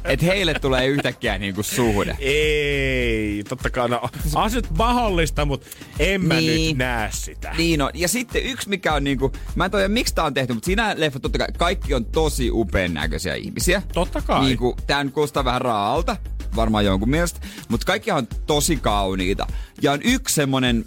Että 0.04 0.26
heille 0.26 0.54
tulee 0.54 0.86
yhtäkkiä 0.86 1.38
niinku 1.38 1.62
suhde. 1.62 2.16
Ei, 2.18 3.44
totta 3.48 3.70
kai. 3.70 3.88
No, 3.88 4.00
on 4.34 4.50
nyt 4.54 4.70
mahdollista, 4.78 5.44
mutta 5.44 5.66
en 5.98 6.24
mä 6.26 6.34
Niin. 6.34 6.68
nyt 6.68 6.78
näe 6.78 7.08
sitä. 7.12 7.54
Niin 7.58 7.82
on. 7.82 7.90
Ja 7.94 8.08
sitten 8.08 8.42
yksi, 8.42 8.68
mikä 8.68 8.94
on 8.94 9.04
niinku, 9.04 9.32
mä 9.54 9.64
en 9.64 9.70
tiedä 9.70 9.88
miksi 9.88 10.14
tää 10.14 10.24
on 10.24 10.34
tehty, 10.34 10.52
mutta 10.52 10.66
siinä 10.66 10.94
leffa 10.96 11.20
totta 11.20 11.38
kai 11.38 11.48
kaikki 11.58 11.94
on 11.94 12.04
tosi 12.04 12.50
upean 12.52 12.94
näköisiä 12.94 13.34
ihmisiä. 13.34 13.82
Totta 13.94 14.20
kai. 14.22 14.44
Niinku, 14.44 14.76
tää 14.86 15.04
nyt 15.04 15.14
kuulostaa 15.14 15.44
vähän 15.44 15.60
raalta, 16.06 16.30
varmaan 16.56 16.84
jonkun 16.84 17.10
mielestä, 17.10 17.40
mutta 17.68 17.86
kaikki 17.86 18.10
on 18.10 18.26
tosi 18.46 18.76
kauniita. 18.76 19.46
Ja 19.82 19.92
on 19.92 20.00
yksi 20.04 20.34
semmonen 20.34 20.84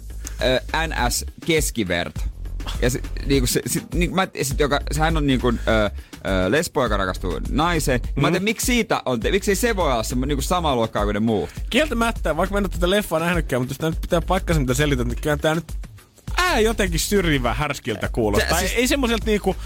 äh, 0.74 0.86
NS-keskiverto. 0.86 2.20
Ja 2.82 2.90
se, 2.90 3.00
niinku 3.26 3.46
se, 3.46 3.62
se, 3.66 3.80
niinku, 3.94 4.16
mä, 4.16 4.28
sit, 4.42 4.60
joka, 4.60 4.80
hän 4.98 5.16
on 5.16 5.26
niinku, 5.26 5.48
ö, 5.48 5.84
ö, 5.86 5.90
lesbo, 6.50 6.82
joka 6.82 6.96
rakastuu 6.96 7.40
naiseen. 7.50 8.00
Mm. 8.00 8.20
Mä 8.20 8.26
ajattelin, 8.26 8.44
miksi 8.44 8.66
siitä 8.66 9.02
on, 9.06 9.20
te, 9.20 9.30
miksi 9.30 9.50
ei 9.50 9.54
se 9.56 9.76
voi 9.76 9.92
olla 9.92 10.02
semmo, 10.02 10.26
niinku 10.26 10.42
samaa 10.42 10.76
luokkaa 10.76 11.04
kuin 11.04 11.14
ne 11.14 11.20
muut? 11.20 11.50
Kieltämättä, 11.70 12.36
vaikka 12.36 12.52
mä 12.54 12.58
en 12.58 12.64
ole 12.64 12.68
tätä 12.68 12.90
leffaa 12.90 13.18
nähnytkään, 13.20 13.62
mutta 13.62 13.72
jos 13.72 13.78
tää 13.78 13.90
nyt 13.90 14.00
pitää 14.00 14.20
paikkansa, 14.20 14.60
mitä 14.60 14.74
selität, 14.74 15.06
niin 15.08 15.20
kyllä 15.20 15.36
tää 15.36 15.54
nyt 15.54 15.72
ää 16.36 16.60
jotenkin 16.60 17.00
syrjivä 17.00 17.54
härskiltä 17.54 18.08
kuulostaa. 18.12 18.48
Tää 18.48 18.58
Siis... 18.58 18.70
siis- 18.70 18.76
Ei, 18.76 18.82
ei 18.82 18.88
semmoiselta 18.88 19.26
niinku... 19.26 19.56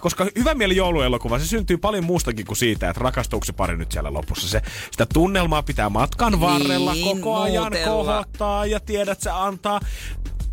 Koska 0.00 0.26
hyvä 0.38 0.54
mieli 0.54 0.76
jouluelokuva, 0.76 1.38
se 1.38 1.46
syntyy 1.46 1.76
paljon 1.76 2.04
muustakin 2.04 2.46
kuin 2.46 2.56
siitä, 2.56 2.90
että 2.90 3.00
rakastuuko 3.02 3.44
se 3.44 3.52
pari 3.52 3.76
nyt 3.76 3.92
siellä 3.92 4.12
lopussa. 4.12 4.48
Se, 4.48 4.62
sitä 4.90 5.06
tunnelmaa 5.14 5.62
pitää 5.62 5.88
matkan 5.90 6.40
varrella 6.40 6.92
Niin, 6.92 7.16
koko 7.20 7.36
ajan 7.40 7.62
muutella. 7.62 7.86
kohottaa 7.86 8.66
ja 8.66 8.80
tiedät, 8.80 9.20
se 9.20 9.30
antaa 9.30 9.80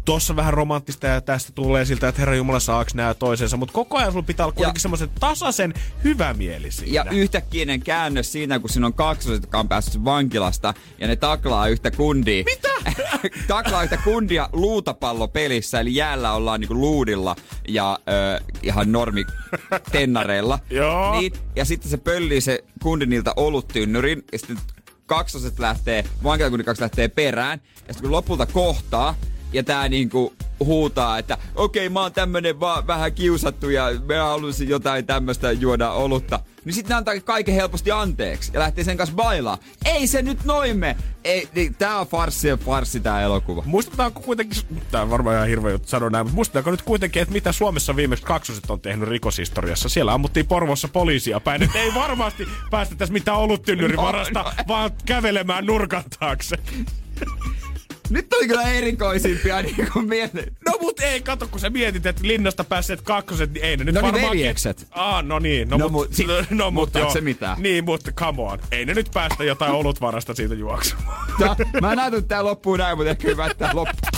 tossa 0.05 0.35
vähän 0.35 0.53
romanttista 0.53 1.07
ja 1.07 1.21
tästä 1.21 1.51
tulee 1.55 1.85
siltä, 1.85 2.07
että 2.07 2.21
herra 2.21 2.35
Jumala 2.35 2.59
saaks 2.59 2.93
nää 2.93 3.13
toisensa, 3.13 3.57
mutta 3.57 3.73
koko 3.73 3.97
ajan 3.97 4.11
sulla 4.11 4.25
pitää 4.25 4.45
olla 4.45 4.55
kuitenkin 4.55 4.81
semmoisen 4.81 5.09
tasaisen 5.19 5.73
hyvä 6.03 6.33
mieli 6.33 6.71
siinä. 6.71 6.93
Ja 6.93 7.05
yhtäkkiä 7.11 7.65
käännös 7.83 8.31
siinä, 8.31 8.59
kun 8.59 8.69
siinä 8.69 8.87
on 8.87 8.93
kaksoset, 8.93 9.41
jotka 9.41 9.59
on 9.59 9.69
päässyt 9.69 10.05
vankilasta, 10.05 10.73
ja 10.99 11.07
ne 11.07 11.15
taklaa 11.15 11.67
yhtä 11.67 11.91
kundia. 11.91 12.43
Mitä? 12.43 12.69
taklaa 13.47 13.83
yhtä 13.83 13.97
kundia 13.97 14.49
luutapallopelissä, 14.53 15.79
eli 15.79 15.95
jäällä 15.95 16.33
ollaan 16.33 16.59
niinku 16.59 16.75
luudilla 16.75 17.35
ja 17.67 17.99
ö, 18.39 18.43
ihan 18.63 18.91
normi 18.91 19.25
tennareilla. 19.91 20.59
Joo. 20.69 21.19
Niin, 21.19 21.33
ja 21.55 21.65
sitten 21.65 21.91
se 21.91 21.97
pöllii 21.97 22.41
se 22.41 22.63
kundi 22.81 23.05
niiltä 23.05 23.33
oluttynnyrin, 23.35 24.23
ja 24.31 24.39
sitten 24.39 24.57
kaksoset 25.05 25.59
lähtee, 25.59 26.05
vankilakundi 26.23 26.63
kaksi 26.63 26.81
lähtee 26.81 27.07
perään, 27.07 27.61
ja 27.87 27.93
sitten 27.93 28.01
kun 28.01 28.11
lopulta 28.11 28.45
kohtaa, 28.45 29.15
ja 29.53 29.63
tää 29.63 29.89
niinku 29.89 30.33
huutaa, 30.59 31.17
että 31.17 31.37
okei 31.55 31.89
mä 31.89 32.01
oon 32.01 32.13
tämmönen 32.13 32.59
vaan 32.59 32.87
vähän 32.87 33.13
kiusattu 33.13 33.69
ja 33.69 33.85
mä 34.07 34.23
haluaisin 34.23 34.69
jotain 34.69 35.05
tämmöstä 35.05 35.51
juoda 35.51 35.91
olutta. 35.91 36.39
Niin 36.65 36.73
sitten 36.73 36.97
antaa 36.97 37.19
kaiken 37.19 37.55
helposti 37.55 37.91
anteeksi 37.91 38.51
ja 38.53 38.59
lähtee 38.59 38.83
sen 38.83 38.97
kanssa 38.97 39.15
bailaa. 39.15 39.57
Ei 39.85 40.07
se 40.07 40.21
nyt 40.21 40.43
noin 40.43 40.77
me! 40.77 40.95
Ei, 41.23 41.49
niin, 41.55 41.75
tää 41.75 41.99
on 41.99 42.07
farssi 42.07 42.47
ja 42.47 42.57
farssi 42.57 42.99
tää 42.99 43.21
elokuva. 43.21 43.63
Muistetaanko 43.65 44.19
kuitenkin, 44.19 44.63
tää 44.91 45.01
on 45.01 45.09
varmaan 45.09 45.35
ihan 45.35 45.47
hirveä 45.47 45.71
juttu 45.71 45.87
sanoa 45.87 46.09
näin, 46.09 46.25
mutta 46.25 46.35
muistetaanko 46.35 46.71
nyt 46.71 46.81
kuitenkin, 46.81 47.21
että 47.21 47.33
mitä 47.33 47.51
Suomessa 47.51 47.95
viimeksi 47.95 48.25
kaksoset 48.25 48.69
on 48.69 48.81
tehnyt 48.81 49.09
rikoshistoriassa? 49.09 49.89
Siellä 49.89 50.13
ammuttiin 50.13 50.47
Porvossa 50.47 50.87
poliisia 50.87 51.39
päin, 51.39 51.63
että 51.63 51.79
ei 51.79 51.93
varmasti 51.93 52.47
päästä 52.71 52.95
tässä 52.95 53.13
mitään 53.13 53.37
oluttynnyrin 53.37 53.97
varasta, 53.97 54.53
vaan 54.67 54.91
kävelemään 55.05 55.65
nurkan 55.65 56.03
taakse. 56.19 56.57
Nyt 58.09 58.33
oli 58.33 58.47
kyllä 58.47 58.63
erikoisimpia 58.71 59.61
niin 59.61 59.75
kuin 59.93 60.07
mieleen. 60.07 60.55
No 60.65 60.77
mut 60.81 60.99
ei, 60.99 61.21
kato 61.21 61.47
kun 61.47 61.59
sä 61.59 61.69
mietit, 61.69 62.05
että 62.05 62.21
linnasta 62.27 62.63
päässeet 62.63 63.01
kakkoset, 63.01 63.53
niin 63.53 63.65
ei 63.65 63.77
ne 63.77 63.83
nyt 63.83 63.95
No 63.95 64.01
niin, 64.01 64.11
varmaan... 64.13 64.31
veljekset. 64.31 64.87
Ah, 64.91 65.23
no 65.25 65.39
niin. 65.39 65.69
No, 65.69 65.77
No 65.77 65.89
mut, 65.89 65.91
mut 66.09 66.13
sit- 66.13 66.27
no, 66.49 66.71
mut 66.71 66.95
joo. 66.95 67.13
se 67.13 67.21
mitään? 67.21 67.61
Niin, 67.61 67.83
mutta 67.85 68.11
come 68.11 68.41
on. 68.41 68.59
Ei 68.71 68.85
ne 68.85 68.93
nyt 68.93 69.09
päästä 69.13 69.43
jotain 69.43 69.71
olutvarasta 69.71 70.33
siitä 70.33 70.55
juoksemaan. 70.55 71.33
Tää, 71.39 71.55
mä 71.81 71.95
näytän, 71.95 72.19
että 72.19 72.27
tää 72.35 72.43
loppuu 72.43 72.75
näin, 72.77 72.97
mutta 72.97 73.09
ehkä 73.11 73.27
hyvä, 73.27 73.45
että 73.45 73.65
tää 73.65 73.75
loppuu. 73.75 74.09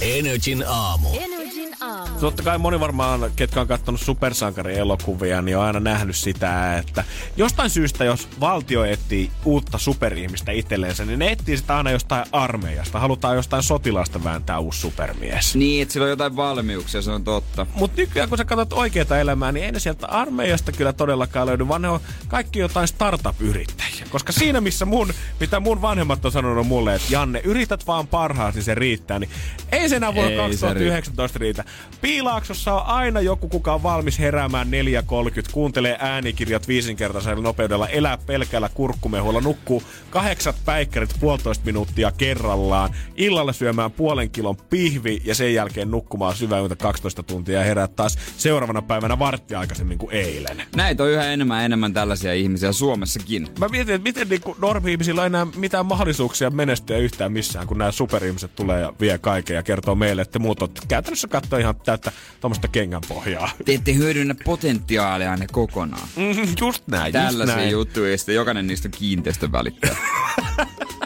Energin 0.00 0.64
aamu. 0.68 1.08
Energin 1.18 1.43
aamu. 1.80 2.20
Totta 2.20 2.42
kai 2.42 2.58
moni 2.58 2.80
varmaan, 2.80 3.30
ketkä 3.36 3.60
on 3.60 3.68
katsonut 3.68 4.00
supersankarielokuvia, 4.00 5.42
niin 5.42 5.56
on 5.56 5.64
aina 5.64 5.80
nähnyt 5.80 6.16
sitä, 6.16 6.78
että 6.78 7.04
jostain 7.36 7.70
syystä, 7.70 8.04
jos 8.04 8.28
valtio 8.40 8.84
etsii 8.84 9.30
uutta 9.44 9.78
superihmistä 9.78 10.52
itselleensä, 10.52 11.04
niin 11.04 11.18
ne 11.18 11.32
etsii 11.32 11.56
sitä 11.56 11.76
aina 11.76 11.90
jostain 11.90 12.24
armeijasta. 12.32 13.00
Halutaan 13.00 13.36
jostain 13.36 13.62
sotilasta 13.62 14.24
vääntää 14.24 14.58
uusi 14.58 14.80
supermies. 14.80 15.56
Niin, 15.56 15.82
että 15.82 15.92
sillä 15.92 16.04
on 16.04 16.10
jotain 16.10 16.36
valmiuksia, 16.36 17.02
se 17.02 17.10
on 17.10 17.24
totta. 17.24 17.66
Mutta 17.74 18.00
nykyään 18.00 18.28
kun 18.28 18.38
sä 18.38 18.44
katsot 18.44 18.72
oikeaa 18.72 19.18
elämää, 19.20 19.52
niin 19.52 19.64
ei 19.64 19.72
ne 19.72 19.78
sieltä 19.78 20.06
armeijasta 20.06 20.72
kyllä 20.72 20.92
todellakaan 20.92 21.46
löydy, 21.46 21.68
vaan 21.68 21.82
ne 21.82 21.88
on 21.88 22.00
kaikki 22.28 22.58
jotain 22.58 22.88
startup-yrittäjiä. 22.88 24.06
Koska 24.10 24.32
siinä, 24.32 24.60
missä 24.60 24.84
mun, 24.84 25.12
mitä 25.40 25.60
mun 25.60 25.82
vanhemmat 25.82 26.24
on 26.24 26.32
sanonut 26.32 26.66
mulle, 26.66 26.94
että 26.94 27.08
Janne, 27.10 27.40
yrität 27.44 27.86
vaan 27.86 28.06
parhaasi, 28.06 28.62
se 28.62 28.74
riittää, 28.74 29.18
niin 29.18 29.30
ei 29.72 29.88
se 29.88 29.96
enää 29.96 30.14
vuonna 30.14 30.30
Ei 30.30 30.36
se 30.36 30.40
2019 30.40 31.38
riitä. 31.38 31.63
Piilaaksossa 32.00 32.74
on 32.74 32.86
aina 32.86 33.20
joku, 33.20 33.48
kuka 33.48 33.74
on 33.74 33.82
valmis 33.82 34.18
heräämään 34.18 34.68
4.30, 34.68 35.52
kuuntelee 35.52 35.96
äänikirjat 36.00 36.68
viisinkertaisella 36.68 37.42
nopeudella, 37.42 37.88
elää 37.88 38.18
pelkällä 38.26 38.68
kurkkumehulla, 38.74 39.40
nukkuu 39.40 39.82
kahdeksan 40.10 40.54
päikkärit 40.64 41.16
puolitoista 41.20 41.64
minuuttia 41.64 42.12
kerrallaan, 42.12 42.90
illalla 43.16 43.52
syömään 43.52 43.90
puolen 43.90 44.30
kilon 44.30 44.56
pihvi 44.56 45.22
ja 45.24 45.34
sen 45.34 45.54
jälkeen 45.54 45.90
nukkumaan 45.90 46.36
syvältä 46.36 46.76
12 46.76 47.22
tuntia 47.22 47.58
ja 47.58 47.64
herää 47.64 47.88
taas 47.88 48.18
seuraavana 48.36 48.82
päivänä 48.82 49.18
vartti 49.18 49.54
aikaisemmin 49.54 49.98
kuin 49.98 50.12
eilen. 50.12 50.62
Näitä 50.76 51.02
on 51.02 51.10
yhä 51.10 51.24
enemmän 51.24 51.58
ja 51.58 51.64
enemmän 51.64 51.92
tällaisia 51.92 52.34
ihmisiä 52.34 52.72
Suomessakin. 52.72 53.48
Mä 53.58 53.68
mietin, 53.68 53.94
että 53.94 54.08
miten 54.08 54.28
niin 54.28 54.40
normi-ihmisillä 54.58 55.22
ei 55.22 55.26
enää 55.26 55.46
mitään 55.56 55.86
mahdollisuuksia 55.86 56.50
menestyä 56.50 56.96
yhtään 56.96 57.32
missään, 57.32 57.66
kun 57.66 57.78
nämä 57.78 57.92
superihmiset 57.92 58.54
tulee 58.56 58.80
ja 58.80 58.92
vie 59.00 59.18
kaiken 59.18 59.54
ja 59.54 59.62
kertoo 59.62 59.94
meille, 59.94 60.22
että 60.22 60.38
muut 60.38 60.62
on 60.62 60.68
käytännössä 60.88 61.28
katsoa 61.54 61.58
ihan 61.60 61.74
täyttä 61.84 62.12
tuommoista 62.40 62.68
kengänpohjaa. 62.68 63.50
Te 63.64 63.74
ette 63.74 63.94
hyödynnä 63.94 64.34
potentiaalia 64.44 65.36
ne 65.36 65.46
kokonaan. 65.52 66.08
Mm, 66.16 66.54
just 66.60 66.88
näin, 66.88 67.12
Tällaisia 67.12 67.42
just 67.42 67.56
näin. 67.56 67.70
juttuja 67.70 68.16
ja 68.26 68.32
jokainen 68.32 68.66
niistä 68.66 68.88
kiinteistön 68.88 69.52
välittäjä. 69.52 69.96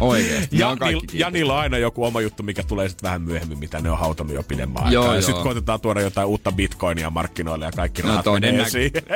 Oikeesti. 0.00 0.58
Ja, 0.58 0.76
niil, 0.80 1.00
ja 1.12 1.30
niillä 1.30 1.52
on 1.52 1.58
aina 1.58 1.78
joku 1.78 2.04
oma 2.04 2.20
juttu, 2.20 2.42
mikä 2.42 2.62
tulee 2.62 2.88
sitten 2.88 3.08
vähän 3.08 3.22
myöhemmin, 3.22 3.58
mitä 3.58 3.80
ne 3.80 3.90
on 3.90 3.98
hautonut 3.98 4.34
jo 4.34 4.42
pidemmän 4.42 4.92
Joo, 4.92 5.02
aikaa. 5.02 5.14
Ja 5.14 5.20
joo. 5.20 5.26
sitten 5.26 5.42
koitetaan 5.42 5.80
tuoda 5.80 6.00
jotain 6.00 6.28
uutta 6.28 6.52
bitcoinia 6.52 7.10
markkinoille 7.10 7.64
ja 7.64 7.72
kaikki 7.72 8.02
No 8.02 8.08
rahat 8.08 8.26
menee. 8.40 8.66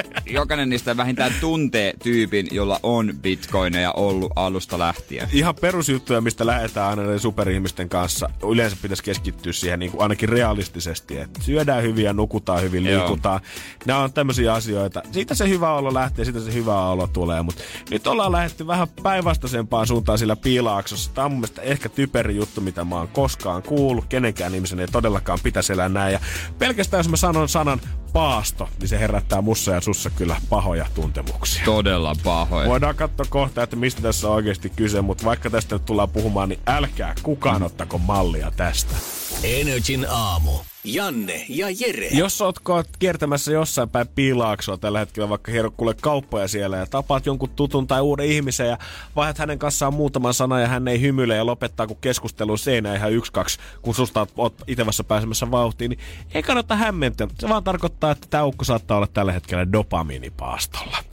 Jokainen 0.27 0.71
niistä 0.71 0.97
vähintään 0.97 1.33
tuntee 1.41 1.93
tyypin, 2.03 2.47
jolla 2.51 2.81
on 2.83 3.13
bitcoineja 3.21 3.93
ollut 3.93 4.33
alusta 4.37 4.79
lähtien. 4.79 5.29
Ihan 5.33 5.55
perusjuttuja, 5.55 6.21
mistä 6.21 6.47
lähdetään 6.47 6.91
aina 6.91 7.03
näiden 7.03 7.21
superihmisten 7.21 7.89
kanssa. 7.89 8.31
Yleensä 8.51 8.77
pitäisi 8.83 9.05
keskittyä 9.05 9.53
siihen 9.53 9.79
niin 9.79 9.91
kuin 9.91 10.03
ainakin 10.03 10.29
realistisesti, 10.29 11.19
että 11.19 11.43
syödään 11.43 11.83
hyvin 11.83 12.05
ja 12.05 12.13
nukutaan 12.13 12.63
hyvin, 12.63 12.87
Joo. 12.87 13.01
liikutaan. 13.01 13.41
Nämä 13.87 13.99
on 13.99 14.13
tämmöisiä 14.13 14.55
asioita. 14.55 15.03
Siitä 15.13 15.35
se 15.35 15.49
hyvä 15.49 15.73
olo 15.73 15.95
lähtee, 15.95 16.25
siitä 16.25 16.41
se 16.41 16.55
hyvä 16.55 16.87
olo 16.87 17.07
tulee. 17.07 17.43
Mutta 17.43 17.63
nyt 17.91 18.07
ollaan 18.07 18.33
lähdetty 18.33 18.67
vähän 18.67 18.89
päinvastaisempaan 19.03 19.87
suuntaan 19.87 20.19
sillä 20.19 20.37
piilaaksossa. 20.71 21.11
Tämä 21.15 21.25
on 21.25 21.31
mun 21.31 21.41
mielestä 21.41 21.63
ehkä 21.63 21.89
typeri 21.89 22.37
juttu, 22.37 22.61
mitä 22.61 22.85
mä 22.85 22.97
oon 22.97 23.09
koskaan 23.09 23.63
kuullut. 23.63 24.05
Kenenkään 24.09 24.55
ihmisen 24.55 24.81
ei 24.81 24.87
todellakaan 24.87 25.39
pitäisi 25.43 25.73
elää 25.73 25.89
näin. 25.89 26.13
Ja 26.13 26.21
pelkästään 26.59 26.99
jos 26.99 27.09
mä 27.09 27.17
sanon 27.17 27.49
sanan 27.49 27.81
paasto, 28.13 28.69
niin 28.79 28.89
se 28.89 28.99
herättää 28.99 29.43
mussa 29.43 29.73
ja 29.73 29.81
sussa 29.81 30.11
kyllä 30.11 30.37
pahoja 30.49 30.87
tuntemuksia. 30.95 31.65
Todella 31.65 32.17
pahoja. 32.25 32.69
Voidaan 32.69 32.97
katsoa 32.97 33.27
kohta, 33.29 33.63
että 33.63 33.77
mistä 33.77 34.03
tässä 34.03 34.29
on 34.29 34.35
oikeasti 34.35 34.71
kyse, 34.71 35.01
mutta 35.01 35.25
vaikka 35.25 35.51
tästä 35.51 35.75
nyt 35.75 35.85
tullaan 35.85 36.11
puhumaan, 36.11 36.49
niin 36.49 36.61
älkää 36.67 37.15
kukaan 37.23 37.63
ottako 37.63 37.99
mallia 37.99 38.51
tästä. 38.57 38.95
Energin 39.43 40.07
aamu. 40.11 40.70
Janne 40.85 41.45
ja 41.49 41.67
Jere. 41.71 42.09
Jos 42.13 42.41
oot 42.41 42.59
kiertämässä 42.99 43.53
jossain 43.53 43.89
päin 43.89 44.09
piilaaksoa 44.09 44.77
tällä 44.77 44.99
hetkellä, 44.99 45.29
vaikka 45.29 45.53
hierot 45.53 45.75
kuule 45.77 45.95
kauppoja 45.95 46.49
siellä 46.49 46.77
ja 46.77 46.87
tapaat 46.87 47.27
jonkun 47.27 47.51
tutun 47.51 47.87
tai 47.87 48.01
uuden 48.01 48.27
ihmisen 48.27 48.69
ja 48.69 48.79
vaihdat 49.17 49.39
hänen 49.39 49.59
kanssaan 49.59 49.95
muutaman 49.95 50.35
sanan 50.35 50.63
ja 50.63 50.69
hän 50.69 50.89
ei 50.89 51.01
hymyle 51.01 51.37
ja 51.37 51.47
lopettaa 51.47 51.87
kun 51.87 51.97
keskustelu 52.01 52.57
seinä 52.57 52.95
ihan 52.95 53.13
yksi 53.13 53.33
kaksi, 53.33 53.59
kun 53.83 53.95
susta 53.95 54.27
oot- 54.37 54.87
vasta 54.87 55.05
pääsemässä 55.05 55.51
vauhtiin, 55.51 55.89
niin 55.89 56.01
ei 56.35 56.43
kannata 56.43 56.77
hämmentyä. 56.77 57.29
Se 57.39 57.49
vaan 57.49 57.65
tarkoittaa, 57.65 58.11
että 58.11 58.27
tämä 58.31 58.45
ukko 58.45 58.65
saattaa 58.65 58.97
olla 58.97 59.07
tällä 59.07 59.33
hetkellä 59.33 59.73
dopamiinipaastolla. 59.73 61.10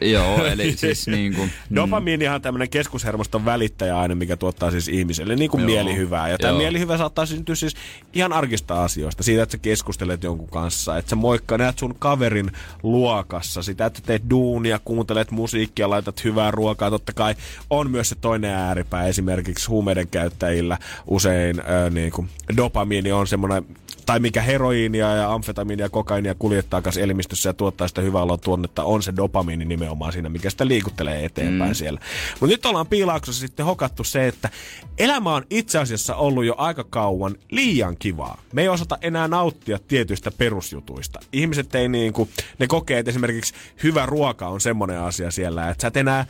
Joo, 0.00 0.46
eli 0.46 0.72
siis 0.76 1.06
niinku... 1.16 1.42
mm. 1.42 1.76
Dopamiinihan 1.76 2.34
on 2.34 2.42
tämmöinen 2.42 2.68
keskushermoston 2.68 3.44
välittäjäaine, 3.44 4.14
mikä 4.14 4.36
tuottaa 4.36 4.70
siis 4.70 4.88
ihmiselle 4.88 5.36
niin 5.36 5.50
kuin 5.50 5.60
Joo. 5.60 5.66
mielihyvää. 5.66 6.28
Ja 6.28 6.38
tämä 6.38 6.50
Joo. 6.50 6.58
mielihyvä 6.58 6.98
saattaa 6.98 7.26
syntyä 7.26 7.54
siis 7.54 7.74
ihan 8.12 8.32
arkista 8.32 8.84
asioista. 8.84 9.22
Siitä, 9.22 9.42
että 9.42 9.52
sä 9.52 9.58
keskustelet 9.58 10.22
jonkun 10.22 10.48
kanssa, 10.48 10.98
että 10.98 11.10
sä 11.10 11.16
moikka, 11.16 11.58
näet 11.58 11.78
sun 11.78 11.94
kaverin 11.98 12.50
luokassa. 12.82 13.62
Sitä, 13.62 13.86
että 13.86 14.00
teet 14.06 14.22
duunia, 14.30 14.80
kuuntelet 14.84 15.30
musiikkia, 15.30 15.90
laitat 15.90 16.24
hyvää 16.24 16.50
ruokaa. 16.50 16.90
Totta 16.90 17.12
kai 17.12 17.34
on 17.70 17.90
myös 17.90 18.08
se 18.08 18.14
toinen 18.14 18.50
ääripää. 18.50 19.06
Esimerkiksi 19.06 19.68
huumeiden 19.68 20.08
käyttäjillä 20.08 20.78
usein 21.06 21.60
äh, 21.60 21.90
niin 21.90 22.12
kuin 22.12 22.28
dopamiini 22.56 23.12
on 23.12 23.26
semmoinen 23.26 23.66
tai 24.08 24.20
mikä 24.20 24.42
heroiinia 24.42 25.14
ja 25.14 25.32
amfetamiinia 25.32 25.84
ja 25.84 25.90
kokainia 25.90 26.34
kuljettaa 26.34 26.82
kanssa 26.82 27.00
elimistössä 27.00 27.48
ja 27.48 27.54
tuottaa 27.54 27.88
sitä 27.88 28.00
hyvää 28.00 28.22
oloa 28.22 28.38
tuonnetta, 28.38 28.84
on 28.84 29.02
se 29.02 29.12
dopamiini 29.16 29.37
nimenomaan 29.46 30.12
siinä, 30.12 30.28
mikä 30.28 30.50
sitä 30.50 30.68
liikuttelee 30.68 31.24
eteenpäin 31.24 31.70
mm. 31.70 31.74
siellä. 31.74 32.00
Mutta 32.40 32.52
nyt 32.52 32.66
ollaan 32.66 32.86
piilaaksossa 32.86 33.40
sitten 33.40 33.66
hokattu 33.66 34.04
se, 34.04 34.28
että 34.28 34.50
elämä 34.98 35.34
on 35.34 35.44
itse 35.50 35.78
asiassa 35.78 36.14
ollut 36.14 36.44
jo 36.44 36.54
aika 36.58 36.84
kauan 36.84 37.36
liian 37.50 37.96
kivaa. 37.96 38.40
Me 38.52 38.62
ei 38.62 38.68
osata 38.68 38.98
enää 39.00 39.28
nauttia 39.28 39.78
tietyistä 39.88 40.30
perusjutuista. 40.30 41.20
Ihmiset 41.32 41.74
ei 41.74 41.88
niin 41.88 42.12
kuin, 42.12 42.30
ne 42.58 42.66
kokee, 42.66 42.98
että 42.98 43.10
esimerkiksi 43.10 43.54
hyvä 43.82 44.06
ruoka 44.06 44.48
on 44.48 44.60
semmoinen 44.60 45.00
asia 45.00 45.30
siellä, 45.30 45.70
että 45.70 45.82
sä 45.82 45.88
et 45.88 45.96
enää 45.96 46.26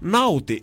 nauti 0.00 0.62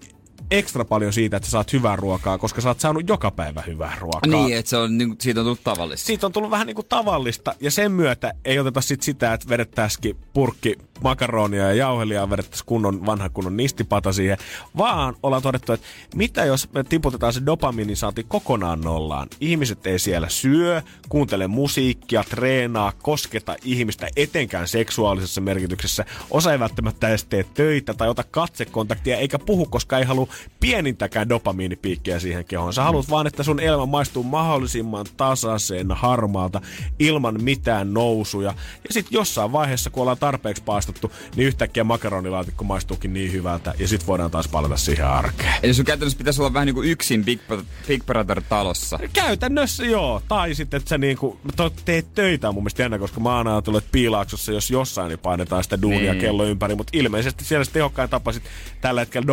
ekstra 0.52 0.86
paljon 0.86 1.14
siitä, 1.14 1.38
että 1.38 1.47
sä 1.47 1.52
saat 1.52 1.74
hyvää 1.74 1.95
ruokaa, 1.95 2.38
koska 2.38 2.62
sä 2.62 2.70
oot 2.70 2.80
saanut 2.80 3.10
joka 3.10 3.32
päivä 3.32 3.64
hyvää 3.68 3.97
ruokaa 3.99 4.22
Niin, 4.28 4.58
että 4.58 4.70
se 4.70 4.78
on, 4.78 4.97
niinku, 4.97 5.16
siitä 5.20 5.39
on 5.39 5.45
tullut 5.45 5.64
tavallista. 5.64 6.08
siitä 6.08 6.26
on 6.26 6.32
tullut 6.32 6.52
vähän 6.52 6.68
niin 6.68 6.76
kuin 6.76 6.88
tavallista, 6.89 7.56
ja 7.60 7.72
sen 7.72 7.91
myötä 7.91 8.34
ei 8.45 8.60
oteta 8.60 8.82
sit 8.82 9.02
sitä, 9.02 9.34
että 9.34 9.49
vedettäisikin 9.49 10.18
purkki 10.34 10.76
makaronia 11.04 11.64
ja 11.64 11.74
jauhelia, 11.74 12.30
vedettäisiin 12.30 12.66
kunnon, 12.66 13.06
vanha 13.06 13.30
kunnon 13.30 13.58
nistipata 13.58 14.14
siihen, 14.14 14.38
vaan 14.78 15.16
ollaan 15.24 15.41
todettu, 15.41 15.74
että 15.74 15.88
mitä 16.16 16.45
jos 16.45 16.74
me 16.74 16.84
tiputetaan 16.84 17.34
se 17.34 17.45
dopaminisaati 17.45 18.26
kokonaan 18.28 18.82
nollaan. 18.82 19.28
Ihmiset 19.39 19.88
ei 19.88 19.99
siellä 19.99 20.30
syö, 20.30 20.82
kuuntele 21.10 21.47
musiikkia, 21.47 22.24
treenaa, 22.30 22.93
kosketa 23.02 23.56
ihmistä 23.64 24.08
etenkään 24.16 24.68
seksuaalisessa 24.68 25.41
merkityksessä. 25.41 26.06
Osa 26.30 26.52
ei 26.52 26.60
välttämättä 26.60 27.10
edes 27.10 27.26
tee 27.26 27.45
töitä 27.54 27.93
tai 27.93 28.10
ota 28.10 28.24
katsekontaktia 28.24 29.18
eikä 29.18 29.39
puhu, 29.39 29.66
koska 29.66 29.97
ei 29.97 30.06
halua 30.06 30.28
pienintäkään 30.60 31.30
dopamiinipiikkiä 31.30 32.20
siihen 32.20 32.46
kehoon. 32.46 32.74
Sä 32.74 32.84
haluat 32.84 33.10
vaan, 33.10 33.28
että 33.28 33.44
sun 33.44 33.60
elämä 33.60 33.86
maistuu 33.86 34.24
mahdollisimman 34.24 35.06
tasaisen, 35.18 35.92
harmaalta, 35.92 36.62
ilman 37.00 37.44
mitään 37.44 37.94
nousuja. 37.94 38.54
Ja 38.88 38.94
sitten 38.94 39.16
jossain 39.16 39.52
vaiheessa, 39.52 39.89
kun 39.89 40.02
ollaan 40.02 40.18
tarpeeksi 40.18 40.64
paistettu, 40.64 41.12
niin 41.36 41.48
yhtäkkiä 41.48 41.84
makaronilaatikko 41.84 42.64
maistuukin 42.64 43.14
niin 43.14 43.32
hyvältä, 43.32 43.74
ja 43.80 43.88
sitten 43.88 44.08
voidaan 44.08 44.32
taas 44.32 44.48
palata 44.48 44.78
siihen 44.78 45.08
arkeen. 45.08 45.54
Eli 45.64 45.74
sun 45.74 45.86
käytännössä 45.86 46.18
pitäisi 46.18 46.42
olla 46.42 46.54
vähän 46.54 46.66
niinku 46.66 46.82
yksin 46.82 47.26
Big, 47.26 47.42
Big 47.88 48.06
Brother-talossa. 48.06 49.00
Käytännössä 49.14 49.86
joo. 49.86 50.22
Tai 50.28 50.56
sitten, 50.56 50.78
että 50.78 50.89
sä 50.89 50.98
niinku, 50.98 51.39
to, 51.56 51.70
teet 51.86 52.16
töitä 52.16 52.50
on 52.50 52.56
mun 52.56 52.64
mielestä 52.64 52.84
jännä, 52.84 53.00
koska 53.00 53.20
mä 53.20 53.38
oon 53.38 53.48
ajatellut, 53.48 53.84
että 53.84 53.92
piilaaksossa, 53.92 54.52
jos 54.52 54.72
jossain, 54.72 55.10
niin 55.10 55.20
painetaan 55.20 55.64
sitä 55.64 55.82
duunia 55.82 56.12
Niin. 56.14 56.22
kello 56.22 56.46
ympäri. 56.46 56.76
Mutta 56.76 56.92
ilmeisesti 56.98 57.46
siellä 57.46 57.66
se 57.66 57.72
tehokkain 57.72 58.10
tapa 58.10 58.32
sit 58.32 58.44
tällä 58.82 59.02
hetkellä 59.02 59.28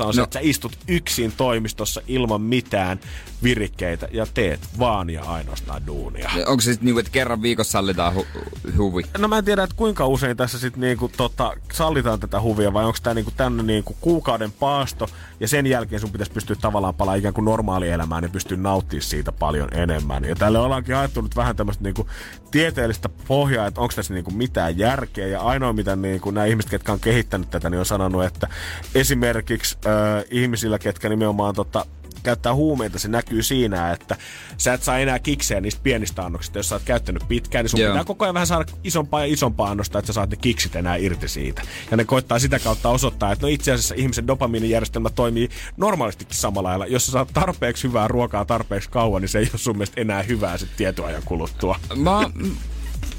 dopaminiinipaastossa 0.00 0.04
on 0.04 0.14
se, 0.14 0.20
No. 0.20 0.24
että 0.24 0.34
sä 0.34 0.40
istut 0.42 0.78
yksin 0.88 1.32
toimistossa 1.36 2.00
ilman 2.06 2.40
mitään 2.42 3.00
virikkeitä 3.42 4.08
ja 4.12 4.26
teet 4.34 4.60
vaan 4.78 5.10
ja 5.10 5.22
ainoastaan 5.24 5.86
duunia. 5.86 6.30
Onko 6.46 6.60
se 6.60 6.64
sitten 6.72 6.86
niinku, 6.86 6.98
että 6.98 7.12
kerran 7.12 7.42
viikossa 7.42 7.70
sallitaan 7.72 8.14
hu- 8.14 8.76
huvi? 8.78 9.02
No 9.18 9.28
mä 9.28 9.38
en 9.38 9.44
tiedä, 9.44 9.62
että 9.62 9.76
kuinka 9.76 10.06
usein 10.06 10.36
tässä 10.36 10.58
sitten 10.58 10.80
niinku 10.80 11.10
tota, 11.16 11.52
sallitaan 11.72 12.20
tätä 12.20 12.40
huvia 12.40 12.72
vai 12.72 12.84
onko 12.84 12.98
tämä 13.02 13.14
niinku 13.14 13.30
tämmöinen 13.36 13.66
niinku 13.66 13.96
kuukauden 14.00 14.52
paasto 14.52 15.08
ja 15.40 15.48
sen 15.48 15.66
jälkeen 15.66 16.00
sun 16.00 16.12
pitäisi 16.12 16.32
pystyä 16.32 16.56
tavallaan 16.60 16.94
palaa 16.94 17.14
ikään 17.14 17.34
kuin 17.34 17.44
normaalielämään 17.44 18.24
ja 18.24 18.28
pystyä 18.28 18.56
nauttimaan 18.56 19.02
siitä 19.02 19.32
paljon 19.32 19.68
enemmän. 19.74 20.24
Ja 20.24 20.36
tälle 20.36 20.58
ollaankin 20.58 20.94
haettu 20.94 21.20
nyt 21.20 21.36
vähän 21.36 21.56
tämmöistä 21.56 21.84
niinku 21.84 22.08
tieteellistä 22.50 23.08
pohjaa, 23.08 23.66
että 23.66 23.80
onko 23.80 23.92
tässä 23.96 24.14
niinku 24.14 24.30
mitään 24.30 24.78
järkeä 24.78 25.26
ja 25.26 25.40
ainoa 25.40 25.72
mitä 25.72 25.96
niinku 25.96 26.30
nämä 26.30 26.46
ihmiset, 26.46 26.70
ketkä 26.70 26.92
on 26.92 27.00
kehittänyt 27.00 27.50
tätä, 27.50 27.70
niin 27.70 27.78
on 27.78 27.86
sanonut, 27.86 28.24
että 28.24 28.48
esimerkiksi 28.94 29.78
äh, 29.86 30.24
ihmisillä, 30.30 30.78
ketkä 30.78 31.08
nimenomaan 31.08 31.54
tota, 31.54 31.86
käyttää 32.22 32.54
huumeita, 32.54 32.98
se 32.98 33.08
näkyy 33.08 33.42
siinä, 33.42 33.92
että 33.92 34.16
sä 34.56 34.74
et 34.74 34.82
saa 34.82 34.98
enää 34.98 35.18
kiksejä 35.18 35.60
niistä 35.60 35.80
pienistä 35.82 36.22
annoksista. 36.22 36.58
Jos 36.58 36.68
sä 36.68 36.74
oot 36.74 36.82
käyttänyt 36.84 37.22
pitkään, 37.28 37.64
niin 37.64 37.70
sun 37.70 37.80
Joo. 37.80 37.92
pitää 37.92 38.04
koko 38.04 38.24
ajan 38.24 38.34
vähän 38.34 38.46
saada 38.46 38.64
isompaa 38.84 39.20
ja 39.20 39.32
isompaa 39.32 39.70
annosta, 39.70 39.98
että 39.98 40.06
sä 40.06 40.12
saat 40.12 40.30
ne 40.30 40.36
kiksit 40.36 40.76
enää 40.76 40.96
irti 40.96 41.28
siitä. 41.28 41.62
Ja 41.90 41.96
ne 41.96 42.04
koittaa 42.04 42.38
sitä 42.38 42.58
kautta 42.58 42.88
osoittaa, 42.88 43.32
että 43.32 43.46
no 43.46 43.48
itse 43.48 43.72
asiassa 43.72 43.94
ihmisen 43.94 44.26
dopamiinijärjestelmä 44.26 45.10
toimii 45.10 45.48
normaalistikin 45.76 46.36
samalla 46.36 46.68
lailla. 46.68 46.86
Jos 46.86 47.06
sä 47.06 47.12
saat 47.12 47.28
tarpeeksi 47.32 47.88
hyvää 47.88 48.08
ruokaa 48.08 48.44
tarpeeksi 48.44 48.90
kauan, 48.90 49.22
niin 49.22 49.28
se 49.28 49.38
ei 49.38 49.50
ole 49.52 49.58
sun 49.58 49.76
mielestä 49.76 50.00
enää 50.00 50.22
hyvää 50.22 50.58
sitten 50.58 50.78
tietyn 50.78 51.04
ajan 51.04 51.22
kuluttua. 51.24 51.78
Mä, 51.96 52.30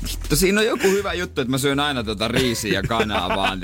Vittu, 0.03 0.35
siinä 0.35 0.59
on 0.61 0.65
joku 0.65 0.87
hyvä 0.87 1.13
juttu, 1.13 1.41
että 1.41 1.51
mä 1.51 1.57
syön 1.57 1.79
aina 1.79 2.03
tota 2.03 2.27
riisiä 2.27 2.73
ja 2.73 2.83
kanaa 2.83 3.29
vaan. 3.29 3.61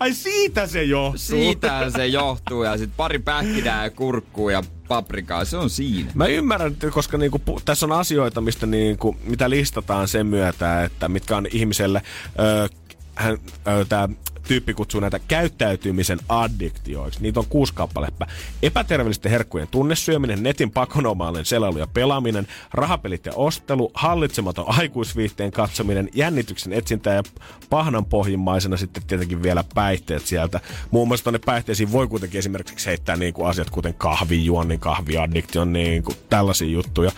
Ai 0.00 0.14
siitä 0.14 0.66
se 0.66 0.84
johtuu. 0.84 1.18
Siitä 1.18 1.90
se 1.90 2.06
johtuu 2.06 2.62
ja 2.62 2.76
sitten 2.76 2.96
pari 2.96 3.18
pähkinää 3.18 3.84
ja 3.84 3.90
kurkkuu 3.90 4.50
ja 4.50 4.62
paprikaa, 4.88 5.44
se 5.44 5.56
on 5.56 5.70
siinä. 5.70 6.10
Mä 6.14 6.26
ymmärrän, 6.26 6.72
että 6.72 6.90
koska 6.90 7.18
niinku, 7.18 7.40
tässä 7.64 7.86
on 7.86 7.92
asioita, 7.92 8.40
mistä 8.40 8.66
niinku, 8.66 9.16
mitä 9.24 9.50
listataan 9.50 10.08
sen 10.08 10.26
myötä, 10.26 10.84
että 10.84 11.08
mitkä 11.08 11.36
on 11.36 11.46
ihmiselle, 11.50 12.02
öö, 12.40 12.68
hän, 13.14 13.38
öö, 13.68 13.84
tää 13.84 14.08
tyyppi 14.48 14.74
kutsuu 14.74 15.00
näitä 15.00 15.18
käyttäytymisen 15.18 16.18
addiktioiksi. 16.28 17.22
Niitä 17.22 17.40
on 17.40 17.46
kuusi 17.48 17.74
kappaletta. 17.74 18.26
Epäterveellisten 18.62 19.32
herkkujen 19.32 19.68
tunnesyöminen, 19.68 20.42
netin 20.42 20.70
pakonomaalinen 20.70 21.44
selailu 21.44 21.78
ja 21.78 21.86
pelaaminen, 21.86 22.46
rahapelit 22.72 23.26
ja 23.26 23.32
ostelu, 23.34 23.90
hallitsematon 23.94 24.64
aikuisviihteen 24.68 25.52
katsominen, 25.52 26.08
jännityksen 26.14 26.72
etsintä 26.72 27.10
ja 27.10 27.22
pahnan 27.70 28.04
pohjimmaisena 28.04 28.76
sitten 28.76 29.02
tietenkin 29.06 29.42
vielä 29.42 29.64
päihteet 29.74 30.26
sieltä. 30.26 30.60
Muun 30.90 31.08
muassa 31.08 31.24
tuonne 31.24 31.38
päihteisiin 31.38 31.92
voi 31.92 32.08
kuitenkin 32.08 32.38
esimerkiksi 32.38 32.86
heittää 32.86 33.16
niin 33.16 33.34
kuin 33.34 33.48
asiat 33.48 33.70
kuten 33.70 33.94
kahvijuonnin, 33.94 34.80
kahviaddiktion, 34.80 35.72
niin 35.72 36.02
kuin 36.02 36.16
tällaisia 36.30 36.68
juttuja. 36.68 37.10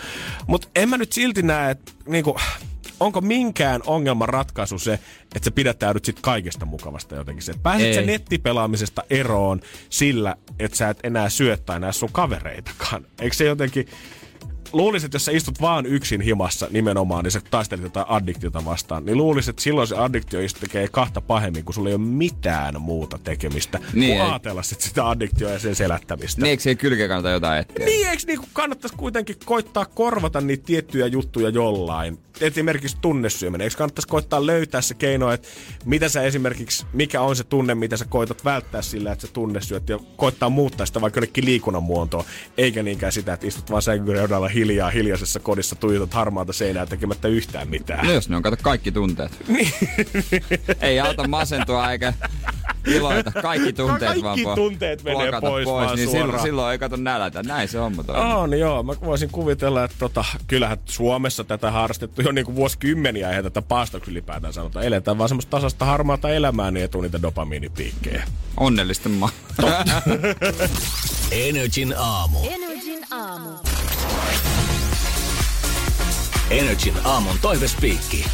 Mutta 0.46 0.68
en 0.74 0.88
mä 0.88 0.98
nyt 0.98 1.12
silti 1.12 1.42
näe, 1.42 1.70
että 1.70 1.92
niin 2.06 2.24
kuin, 2.24 2.36
onko 3.00 3.20
minkään 3.20 3.80
ongelman 3.86 4.28
ratkaisu 4.28 4.78
se, 4.78 4.92
että 5.22 5.44
sä 5.44 5.50
pidättäydyt 5.50 6.04
sit 6.04 6.20
kaikesta 6.20 6.66
mukavasta 6.66 7.14
jotenkin. 7.14 7.42
Se, 7.42 7.54
pääset 7.62 7.94
sä 7.94 8.00
nettipelaamisesta 8.00 9.02
eroon 9.10 9.60
sillä, 9.90 10.36
että 10.58 10.76
sä 10.76 10.88
et 10.88 10.98
enää 11.02 11.28
syö 11.28 11.56
tai 11.56 11.80
näe 11.80 11.92
sun 11.92 12.12
kavereitakaan. 12.12 13.06
Eikö 13.20 13.36
se 13.36 13.44
jotenkin... 13.44 13.88
Luulisin, 14.72 15.06
että 15.06 15.16
jos 15.16 15.24
sä 15.24 15.32
istut 15.32 15.60
vaan 15.60 15.86
yksin 15.86 16.20
himassa 16.20 16.68
nimenomaan, 16.70 17.24
niin 17.24 17.32
sä 17.32 17.40
taistelit 17.50 17.84
jotain 17.84 18.06
addiktiota 18.08 18.64
vastaan, 18.64 19.04
niin 19.04 19.16
luulisin, 19.16 19.50
että 19.50 19.62
silloin 19.62 19.88
se 19.88 19.96
addiktio 19.96 20.40
tekee 20.60 20.88
kahta 20.88 21.20
pahemmin, 21.20 21.64
kun 21.64 21.74
sulla 21.74 21.88
ei 21.88 21.94
ole 21.94 22.02
mitään 22.02 22.80
muuta 22.80 23.18
tekemistä 23.18 23.78
Niin, 23.78 24.00
niin, 24.00 24.18
kuin 24.18 24.30
ajatella 24.30 24.62
sit 24.62 24.80
sitä 24.80 25.08
addiktioa 25.08 25.52
ja 25.52 25.58
sen 25.58 25.74
selättämistä. 25.74 26.42
Niin, 26.42 26.50
eikö 26.50 26.62
siihen 26.62 26.78
kylkeen 26.78 27.08
kannata 27.08 27.30
jotain 27.30 27.60
etsiä? 27.60 27.86
Niin, 27.86 28.08
eikö 28.08 28.22
niinku 28.26 28.46
kannattaisi 28.52 28.96
kuitenkin 28.96 29.36
koittaa 29.44 29.84
korvata 29.84 30.40
niitä 30.40 30.64
tiettyjä 30.66 31.06
juttuja 31.06 31.48
jollain? 31.48 32.18
Esimerkiksi 32.40 32.96
tunnesyöminen. 33.00 33.64
Eikö 33.64 33.76
kannattaisi 33.76 34.08
koittaa 34.08 34.46
löytää 34.46 34.80
se 34.80 34.94
keino, 34.94 35.32
että 35.32 35.48
mitä 35.84 36.08
sä 36.08 36.22
esimerkiksi, 36.22 36.86
mikä 36.92 37.20
on 37.20 37.36
se 37.36 37.44
tunne, 37.44 37.74
mitä 37.74 37.96
sä 37.96 38.04
koitat 38.04 38.44
välttää 38.44 38.82
sillä, 38.82 39.12
että 39.12 39.26
sä 39.26 39.32
tunnesyöt 39.32 39.88
ja 39.88 39.98
koittaa 40.16 40.48
muuttaa 40.48 40.86
sitä 40.86 41.00
vaikka 41.00 41.18
jonnekin 41.18 41.44
liikunnan 41.44 41.82
muotoon, 41.82 42.24
eikä 42.58 42.82
niinkään 42.82 43.12
sitä, 43.12 43.32
että 43.32 43.46
istut 43.46 43.70
vaan 43.70 43.82
reunalla 44.08 44.48
hiljaa 44.56 44.90
hiljaisessa 44.90 45.40
kodissa, 45.40 45.76
tuijotat 45.76 46.14
harmaata 46.14 46.52
seinää 46.52 46.86
tekemättä 46.86 47.28
yhtään 47.28 47.68
mitään. 47.68 48.06
No 48.06 48.12
jos 48.12 48.28
ne 48.28 48.36
on, 48.36 48.42
kato 48.42 48.56
kaikki 48.62 48.92
tunteet. 48.92 49.32
Ei 50.80 51.00
auta 51.00 51.28
masentua 51.28 51.90
eikä 51.92 52.12
iloita. 52.86 53.32
Kaikki 53.42 53.72
tunteet 53.72 54.00
Kaikki 54.00 54.22
vaan 54.22 54.38
po- 54.38 54.54
tunteet 54.54 55.02
menee 55.02 55.22
blokata 55.22 55.40
pois 55.46 55.66
vaan 55.66 55.96
niin 55.96 56.08
silloin, 56.08 56.24
suoraan. 56.24 56.42
silloin 56.42 56.72
ei 56.72 56.78
kato 56.78 56.96
nälätä. 56.96 57.42
Näin 57.42 57.68
se 57.68 57.78
homma 57.78 58.02
toimii. 58.04 58.32
On 58.34 58.58
joo, 58.58 58.82
mä 58.82 58.92
voisin 59.04 59.30
kuvitella, 59.30 59.84
että 59.84 59.96
tota, 59.98 60.24
kyllähän 60.46 60.78
Suomessa 60.84 61.44
tätä 61.44 61.70
harrastettu 61.70 62.22
jo 62.22 62.32
niinku 62.32 62.54
vuosikymmeniä, 62.54 63.28
eihän 63.28 63.44
tätä 63.44 63.62
paastoksi 63.62 64.10
ylipäätään 64.10 64.52
sanota. 64.52 64.82
Eletään 64.82 65.18
vaan 65.18 65.28
semmoista 65.28 65.50
tasasta 65.50 65.84
harmaata 65.84 66.30
elämää, 66.30 66.70
niin 66.70 66.82
ei 66.82 66.88
tule 66.88 67.02
niitä 67.02 67.22
dopamiinipiikkejä. 67.22 68.24
Onnellisten 68.56 69.12
maa. 69.12 69.30
Energin 71.30 71.94
aamu. 71.98 72.38
Energin 72.50 73.04
aamu. 73.10 73.48
Energin 76.50 76.94
aamun 77.04 77.38
toivespiikki. 77.42 78.24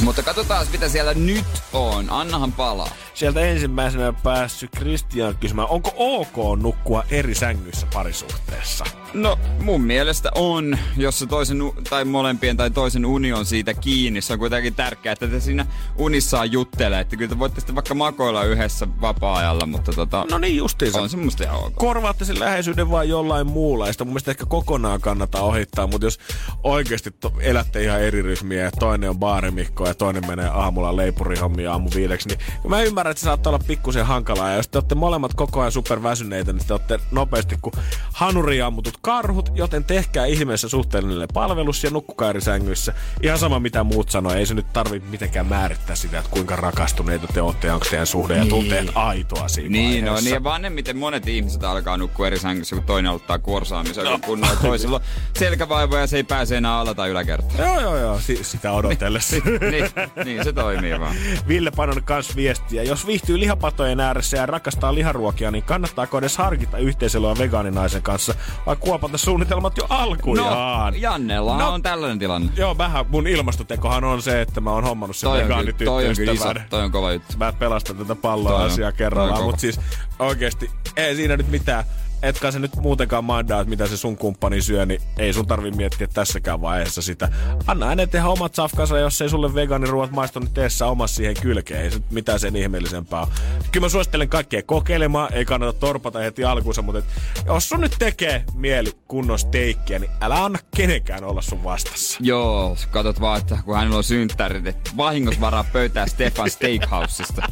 Mutta 0.00 0.22
katsotaan, 0.22 0.66
mitä 0.72 0.88
siellä 0.88 1.14
nyt 1.14 1.46
on. 1.72 2.10
Annahan 2.10 2.52
palaa. 2.52 2.90
Sieltä 3.14 3.40
ensimmäisenä 3.40 4.12
päässyt 4.22 4.70
Kristian 4.76 5.36
kysymään, 5.40 5.68
onko 5.68 5.92
ok 5.96 6.60
nukkua 6.62 7.04
eri 7.10 7.34
sängyssä 7.34 7.86
parisuhteessa? 7.94 8.84
No, 9.14 9.38
mun 9.60 9.80
mielestä 9.80 10.30
on, 10.34 10.78
jos 10.96 11.18
se 11.18 11.26
toisen, 11.26 11.58
tai 11.90 12.04
molempien 12.04 12.56
tai 12.56 12.70
toisen 12.70 13.06
uni 13.06 13.32
on 13.32 13.46
siitä 13.46 13.74
kiinni. 13.74 14.20
Se 14.20 14.32
on 14.32 14.38
kuitenkin 14.38 14.74
tärkeää, 14.74 15.12
että 15.12 15.28
te 15.28 15.40
siinä 15.40 15.66
unissaan 15.98 16.52
juttelee. 16.52 17.00
Että 17.00 17.16
kyllä 17.16 17.28
te 17.28 17.38
voitte 17.38 17.60
sitten 17.60 17.74
vaikka 17.74 17.94
makoilla 17.94 18.44
yhdessä 18.44 18.86
vapaa-ajalla, 19.00 19.66
mutta 19.66 19.92
tota, 19.92 20.26
No 20.30 20.38
niin 20.38 20.56
justiinsa. 20.56 21.00
on 21.02 21.08
se 21.10 21.16
musta 21.16 21.44
ihan 21.44 21.58
ok. 21.64 21.72
korvaatte 21.74 22.24
sen 22.24 22.40
läheisyyden 22.40 22.90
vaan 22.90 23.08
jollain 23.08 23.46
muulla. 23.46 23.86
Ja 23.86 23.92
sitä 23.92 24.04
mun 24.04 24.12
mielestä 24.12 24.30
ehkä 24.30 24.46
kokonaan 24.46 25.00
kannattaa 25.00 25.42
ohittaa, 25.42 25.86
mutta 25.86 26.06
jos 26.06 26.18
oikeasti 26.62 27.10
to, 27.10 27.32
elätte 27.40 27.82
ihan 27.82 28.00
eri 28.02 28.22
ryhmiä 28.22 28.62
ja 28.62 28.70
toinen 28.70 29.10
on 29.10 29.18
baarimikko 29.18 29.86
ja 29.86 29.94
toinen 29.94 30.26
menee 30.26 30.48
aamulla 30.48 30.96
leipurihommia 30.96 31.72
aamu 31.72 31.88
viideksi, 31.94 32.28
niin 32.28 32.38
mä 32.68 32.82
ymmärrän, 32.82 33.01
että 33.10 33.20
se 33.20 33.24
saattaa 33.24 33.50
olla 33.50 33.64
pikkusen 33.66 34.06
hankalaa. 34.06 34.50
Ja 34.50 34.56
jos 34.56 34.68
te 34.68 34.78
olette 34.78 34.94
molemmat 34.94 35.34
koko 35.34 35.60
ajan 35.60 35.72
superväsyneitä, 35.72 36.52
niin 36.52 36.66
te 36.66 36.72
olette 36.72 36.98
nopeasti 37.10 37.58
kuin 37.62 37.72
hanuri 38.12 38.62
ammutut 38.62 38.98
karhut, 39.02 39.50
joten 39.54 39.84
tehkää 39.84 40.26
ihmeessä 40.26 40.68
suhteellinen 40.68 41.28
palvelus 41.34 41.84
ja 41.84 41.90
nukkukaa 41.90 42.30
eri 42.30 42.40
sängyissä. 42.40 42.94
Ihan 43.22 43.38
sama 43.38 43.58
mitä 43.60 43.84
muut 43.84 44.10
sanoo, 44.10 44.32
ei 44.34 44.46
se 44.46 44.54
nyt 44.54 44.72
tarvitse 44.72 45.08
mitenkään 45.08 45.46
määrittää 45.46 45.96
sitä, 45.96 46.18
että 46.18 46.30
kuinka 46.30 46.56
rakastuneita 46.56 47.26
te 47.34 47.42
olette 47.42 47.66
ja 47.66 47.74
onko 47.74 47.86
teidän 47.90 48.06
suhde 48.06 48.36
ja 48.36 48.46
tunteet 48.46 48.90
aitoa 48.94 49.48
siinä 49.48 49.68
Niin, 49.70 50.04
no 50.04 50.14
niin 50.16 50.34
ja 50.34 50.44
vanhemmiten 50.44 50.96
monet 50.96 51.28
ihmiset 51.28 51.64
alkaa 51.64 51.96
nukkua 51.96 52.26
eri 52.26 52.38
sängyssä, 52.38 52.76
kun 52.76 52.84
toinen 52.84 53.08
aloittaa 53.08 53.38
kuorsaamisen 53.38 54.04
no. 54.04 54.18
kunnolla. 54.26 54.56
Toisilla 54.62 55.00
selkävaivoja 55.38 56.00
ja 56.00 56.06
se 56.06 56.16
ei 56.16 56.24
pääse 56.24 56.56
enää 56.56 56.78
ala- 56.78 56.94
tai 56.94 57.10
yläkertaan. 57.10 57.58
Joo, 57.58 57.80
joo, 57.80 57.96
joo, 57.96 58.20
si- 58.20 58.44
sitä 58.44 58.72
odotellessa. 58.72 59.36
niin, 59.70 59.90
niin, 60.24 60.44
se 60.44 60.52
toimii 60.52 61.00
vaan. 61.00 61.16
Ville 61.48 61.70
panon 61.70 62.02
kans 62.04 62.36
viestiä. 62.36 62.82
Jos 62.92 63.06
viihtyy 63.06 63.40
lihapatojen 63.40 64.00
ääressä 64.00 64.36
ja 64.36 64.46
rakastaa 64.46 64.94
liharuokia, 64.94 65.50
niin 65.50 65.64
kannattaako 65.64 66.18
edes 66.18 66.36
harkita 66.36 66.78
yhteisöllä 66.78 67.38
vegaaninaisen 67.38 68.02
kanssa 68.02 68.34
vai 68.66 68.76
kuopata 68.76 69.18
suunnitelmat 69.18 69.76
jo 69.76 69.86
No, 69.90 69.96
alkujaan? 69.96 71.00
Jannella 71.00 71.58
No. 71.58 71.72
on 71.72 71.82
tällainen 71.82 72.18
tilanne. 72.18 72.52
Joo, 72.56 72.78
vähän. 72.78 73.06
Mun 73.08 73.26
ilmastotekohan 73.26 74.04
on 74.04 74.22
se, 74.22 74.40
että 74.40 74.60
mä 74.60 74.70
oon 74.70 74.84
hommannut 74.84 75.16
sen 75.16 75.32
vegaanityttöystävän. 75.32 76.66
toi 76.70 76.82
on 76.84 76.92
kova 76.92 77.12
juttu. 77.12 77.34
Mä 77.38 77.52
pelastan 77.52 77.96
tätä 77.96 78.14
palloa 78.14 78.64
asiaa 78.64 78.92
kerrallaan, 78.92 79.42
mutta 79.44 79.60
siis 79.60 79.80
oikeesti 80.18 80.70
ei 80.96 81.16
siinä 81.16 81.36
nyt 81.36 81.48
mitään. 81.50 81.84
Etkä 82.22 82.50
se 82.50 82.58
nyt 82.58 82.76
muutenkaan 82.76 83.24
mandaa, 83.24 83.60
että 83.60 83.70
mitä 83.70 83.86
se 83.86 83.96
sun 83.96 84.16
kumppani 84.16 84.62
syö, 84.62 84.86
niin 84.86 85.00
ei 85.18 85.32
sun 85.32 85.46
tarvi 85.46 85.70
miettiä 85.70 86.06
tässäkään 86.06 86.60
vaiheessa 86.60 87.02
sitä. 87.02 87.28
Anna 87.66 87.86
hänen 87.86 88.08
tehdä 88.08 88.26
omat 88.26 88.54
safkansa, 88.54 88.98
jos 88.98 89.22
ei 89.22 89.28
sulle 89.28 89.54
vegaaniruoat 89.54 90.10
maistu, 90.10 90.40
niin 90.40 90.54
tee 90.54 90.70
sä 90.70 90.86
omas 90.86 91.16
siihen 91.16 91.36
kylkeen. 91.42 91.84
Ei 91.84 91.90
se 91.90 92.00
mitään 92.10 92.40
sen 92.40 92.56
ihmeellisempää. 92.56 93.26
Kyllä 93.72 93.84
mä 93.84 93.88
suosittelen 93.88 94.28
kaikkea 94.28 94.62
kokeilemaan, 94.62 95.32
ei 95.32 95.44
kannata 95.44 95.78
torpata 95.78 96.18
heti 96.18 96.44
alkuunsa, 96.44 96.82
mutta 96.82 96.98
et, 96.98 97.04
jos 97.46 97.68
sun 97.68 97.80
nyt 97.80 97.96
tekee 97.98 98.44
mieli 98.54 98.92
kunnon 99.08 99.38
steikkiä, 99.38 99.98
niin 99.98 100.10
älä 100.20 100.44
anna 100.44 100.58
kenenkään 100.76 101.24
olla 101.24 101.42
sun 101.42 101.64
vastassa. 101.64 102.18
Joo, 102.20 102.76
katsot 102.90 103.20
vaan, 103.20 103.40
että 103.40 103.58
kun 103.64 103.76
hänellä 103.76 103.96
on 103.96 104.04
synttärit, 104.04 104.66
että 104.66 104.90
vahingossa 104.96 105.40
varaa 105.40 105.64
pöytää 105.72 106.06
Stefan 106.06 106.50
Steakhouseista. 106.50 107.42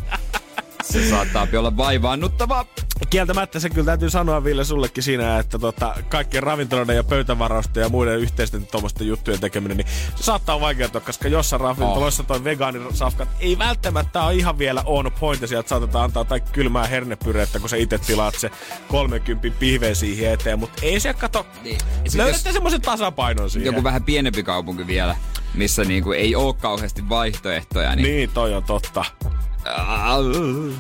Se 0.83 1.11
saattaa 1.11 1.47
olla 1.59 1.77
vaivaannuttavaa. 1.77 2.65
Kieltämättä 3.11 3.61
se 3.61 3.71
kyllä 3.71 3.87
täytyy 3.87 4.11
sanoa 4.11 4.45
Ville 4.45 4.65
sullekin 4.65 5.03
siinä, 5.03 5.39
että 5.39 5.59
tota, 5.59 5.95
kaikkien 6.09 6.43
ravintoloiden 6.43 6.97
ja 6.97 7.05
pöytävarausten 7.05 7.81
ja 7.81 7.89
muiden 7.89 8.19
yhteisten 8.19 8.67
tuommoisten 8.67 9.07
juttujen 9.07 9.41
tekeminen, 9.41 9.77
niin 9.77 9.87
se 10.17 10.23
saattaa 10.23 10.61
vaikeaa, 10.61 11.01
koska 11.07 11.29
jossain 11.29 11.61
ravintoloissa 11.61 12.23
toi 12.23 12.45
vegaanisafkat 12.45 13.29
ei 13.41 13.59
välttämättä 13.59 14.23
ole 14.23 14.35
ihan 14.35 14.59
vielä 14.59 14.83
on 14.87 15.13
point, 15.21 15.43
ja 15.43 15.49
sieltä 15.49 15.69
saatetaan 15.69 16.05
antaa 16.05 16.25
tai 16.25 16.41
kylmää 16.41 16.87
hernepyrettä, 16.87 17.59
kun 17.59 17.69
sä 17.69 17.77
itse 17.77 17.99
tilaat 17.99 18.35
se 18.35 18.51
30 18.89 19.49
pihveen 19.59 19.97
siihen 19.97 20.33
eteen, 20.33 20.59
mutta 20.59 20.79
ei 20.83 21.01
se 21.01 21.15
kato, 21.15 21.47
Niin. 21.63 21.79
Löydätte 22.15 22.53
semmoisen 22.53 22.81
tasapainon 22.81 23.51
siihen. 23.51 23.67
Joku 23.67 23.85
vähän 23.85 24.03
pienempi 24.03 24.43
kaupunki 24.43 24.87
vielä, 24.87 25.17
missä 25.55 25.85
niinku 25.85 26.13
ei 26.13 26.35
ole 26.35 26.55
kauheasti 26.55 27.09
vaihtoehtoja. 27.09 27.97
Niin... 27.97 28.03
Niin, 28.03 28.31
toi 28.31 28.55
on 28.55 28.65
totta. 28.65 29.05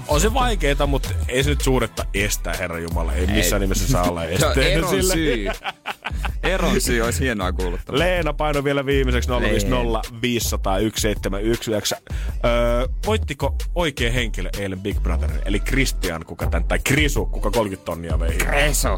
On 0.08 0.20
se 0.20 0.34
vaikeeta, 0.34 0.86
mutta 0.86 1.08
ei 1.28 1.44
se 1.44 1.50
nyt 1.50 1.60
suuretta 1.60 2.04
estää, 2.14 2.54
herra 2.56 2.78
Jumala. 2.78 3.12
Ei 3.12 3.26
missään 3.26 3.60
nimessä 3.60 3.88
saa 3.88 4.02
olla 4.10 4.24
esteenä 4.34 4.62
eron 4.62 4.90
sille. 4.90 5.12
syy. 5.14 5.46
Eron 6.42 6.80
syy 6.80 7.00
olisi 7.02 7.24
hienoa 7.24 7.52
kuuluttaa. 7.52 7.98
Leena 7.98 8.32
paino 8.32 8.64
vielä 8.64 8.86
viimeiseksi 8.86 9.30
050 9.30 10.00
500 10.22 10.72
1719. 10.78 11.96
Öö, 12.44 12.88
voittiko 13.06 13.56
oikea 13.74 14.12
henkilö 14.12 14.50
eilen 14.58 14.80
Big 14.80 15.00
Brother, 15.02 15.30
eli 15.44 15.60
Christian, 15.60 16.24
kuka 16.24 16.46
tän, 16.46 16.64
tai 16.64 16.78
Krisu, 16.84 17.26
kuka 17.26 17.50
30 17.50 17.84
tonnia 17.84 18.20
vei? 18.20 18.38
Krisu. 18.38 18.88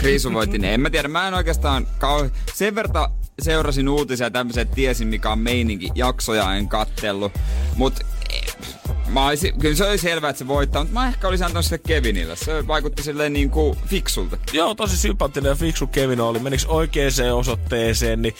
Krisu 0.00 0.32
voitti 0.32 0.58
ne. 0.58 0.74
En 0.74 0.80
mä 0.80 0.90
tiedä, 0.90 1.08
mä 1.08 1.28
en 1.28 1.34
oikeastaan 1.34 1.86
kau... 1.98 2.28
Sen 2.54 2.74
verran 2.74 3.10
seurasin 3.42 3.88
uutisia 3.88 4.30
tämmöisiä, 4.30 4.62
että 4.62 4.74
tiesin 4.74 5.08
mikä 5.08 5.30
on 5.30 5.38
meininki. 5.38 5.90
Jaksoja 5.94 6.54
en 6.54 6.68
kattellut. 6.68 7.32
Mut 7.76 7.94
Mä 9.14 9.26
olisin, 9.26 9.60
kyllä 9.60 9.76
se 9.76 9.84
oli 9.84 9.98
selvää, 9.98 10.30
että 10.30 10.38
se 10.38 10.48
voittaa, 10.48 10.82
mutta 10.82 11.00
mä 11.00 11.08
ehkä 11.08 11.28
olisin 11.28 11.46
antanut 11.46 11.64
sille 11.64 11.80
Kevinille. 11.86 12.36
Se 12.36 12.66
vaikutti 12.66 13.02
silleen 13.02 13.32
niin 13.32 13.50
kuin 13.50 13.78
fiksulta. 13.86 14.36
Joo, 14.52 14.74
tosi 14.74 14.96
sympaattinen 14.96 15.48
ja 15.50 15.54
fiksu 15.54 15.86
Kevin 15.86 16.20
oli. 16.20 16.38
Meniks 16.38 16.66
oikeaan 16.66 17.12
osoitteeseen, 17.34 18.22
niin 18.22 18.34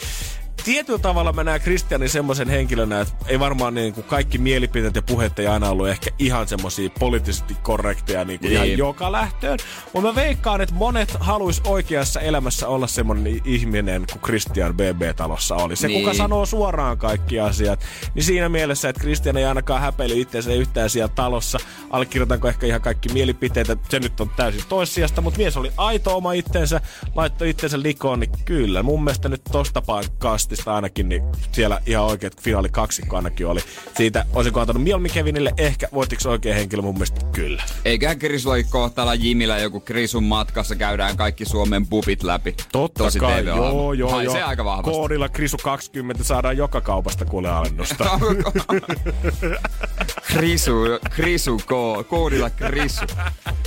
tietyllä 0.63 0.99
tavalla 0.99 1.33
mä 1.33 1.43
näen 1.43 1.61
Christianin 1.61 2.09
semmoisen 2.09 2.49
henkilönä, 2.49 3.01
että 3.01 3.13
ei 3.27 3.39
varmaan 3.39 3.73
niin 3.73 3.93
kuin 3.93 4.03
kaikki 4.03 4.37
mielipiteet 4.37 4.95
ja 4.95 5.01
puheet 5.01 5.39
ei 5.39 5.47
aina 5.47 5.69
ollut 5.69 5.87
ehkä 5.87 6.09
ihan 6.19 6.47
semmosia 6.47 6.89
poliittisesti 6.99 7.57
korrekteja 7.63 8.25
niin 8.25 8.39
kuin 8.39 8.49
Niin. 8.49 8.55
ihan 8.65 8.77
joka 8.77 9.11
lähtöön. 9.11 9.59
Mutta 9.93 10.09
mä 10.09 10.15
veikkaan, 10.15 10.61
että 10.61 10.75
monet 10.75 11.17
haluais 11.19 11.61
oikeassa 11.65 12.19
elämässä 12.21 12.67
olla 12.67 12.87
semmonen 12.87 13.41
ihminen 13.45 14.05
kuin 14.11 14.21
Christian 14.21 14.73
BB-talossa 14.73 15.55
oli. 15.55 15.75
Se, 15.75 15.87
Niin. 15.87 16.01
kuka 16.03 16.13
sanoo 16.13 16.45
suoraan 16.45 16.97
kaikki 16.97 17.39
asiat. 17.39 17.85
Niin 18.15 18.23
siinä 18.23 18.49
mielessä, 18.49 18.89
että 18.89 19.01
Christian 19.01 19.37
ei 19.37 19.45
ainakaan 19.45 19.81
häpeily 19.81 20.21
itseänsä 20.21 20.53
yhtään 20.53 20.89
siellä 20.89 21.11
talossa. 21.15 21.57
Allekirjoitanko 21.89 22.47
ehkä 22.47 22.67
ihan 22.67 22.81
kaikki 22.81 23.09
mielipiteitä. 23.13 23.77
Se 23.89 23.99
nyt 23.99 24.19
on 24.19 24.29
täysin 24.35 24.63
toissijasta, 24.69 25.21
mutta 25.21 25.37
mies 25.37 25.57
oli 25.57 25.71
aito 25.77 26.17
oma 26.17 26.33
itteensä, 26.33 26.81
laittoi 27.15 27.49
itsensä 27.49 27.81
likoon, 27.81 28.19
niin 28.19 28.31
kyllä. 28.45 28.83
Mun 28.83 29.03
mielestä 29.03 29.29
nyt 29.29 29.41
tosta 29.51 29.81
kastista 30.17 30.75
ainakin, 30.75 31.09
niin 31.09 31.23
siellä 31.51 31.81
ihan 31.85 32.05
oikeat 32.05 32.41
finaali 32.41 32.69
kaksikko 32.69 33.15
ainakin 33.15 33.47
oli. 33.47 33.59
Siitä 33.97 34.25
olisinko 34.33 34.59
antanut 34.59 34.83
mieluummin 34.83 35.11
Kevinille, 35.11 35.53
ehkä 35.57 35.87
voittiko 35.93 36.29
oikein 36.29 36.55
henkilö 36.55 36.81
mun 36.81 36.93
mielestä 36.93 37.21
kyllä. 37.31 37.63
Eiköhän 37.85 38.19
Krisu 38.19 38.49
ole 38.49 38.63
kohtaalla 38.63 39.13
Jimillä 39.13 39.57
joku 39.57 39.79
Krisun 39.79 40.23
matkassa, 40.23 40.75
käydään 40.75 41.17
kaikki 41.17 41.45
Suomen 41.45 41.87
pubit 41.87 42.23
läpi. 42.23 42.55
Totta 42.71 43.03
Tosi 43.03 43.19
kai, 43.19 43.45
joo, 43.45 43.93
joo, 43.93 44.11
Haisee 44.11 44.39
joo. 44.39 44.49
aika 44.49 44.65
vahvasti. 44.65 44.91
Koodilla 44.91 45.29
Krisu 45.29 45.57
20 45.57 46.23
saadaan 46.23 46.57
joka 46.57 46.81
kaupasta 46.81 47.25
kuule 47.25 47.49
alennusta. 47.49 48.05
Krisu, 50.35 50.73
Krisu, 51.15 51.61
ko, 51.65 52.05
koodilla 52.09 52.49
Krisu. 52.49 53.05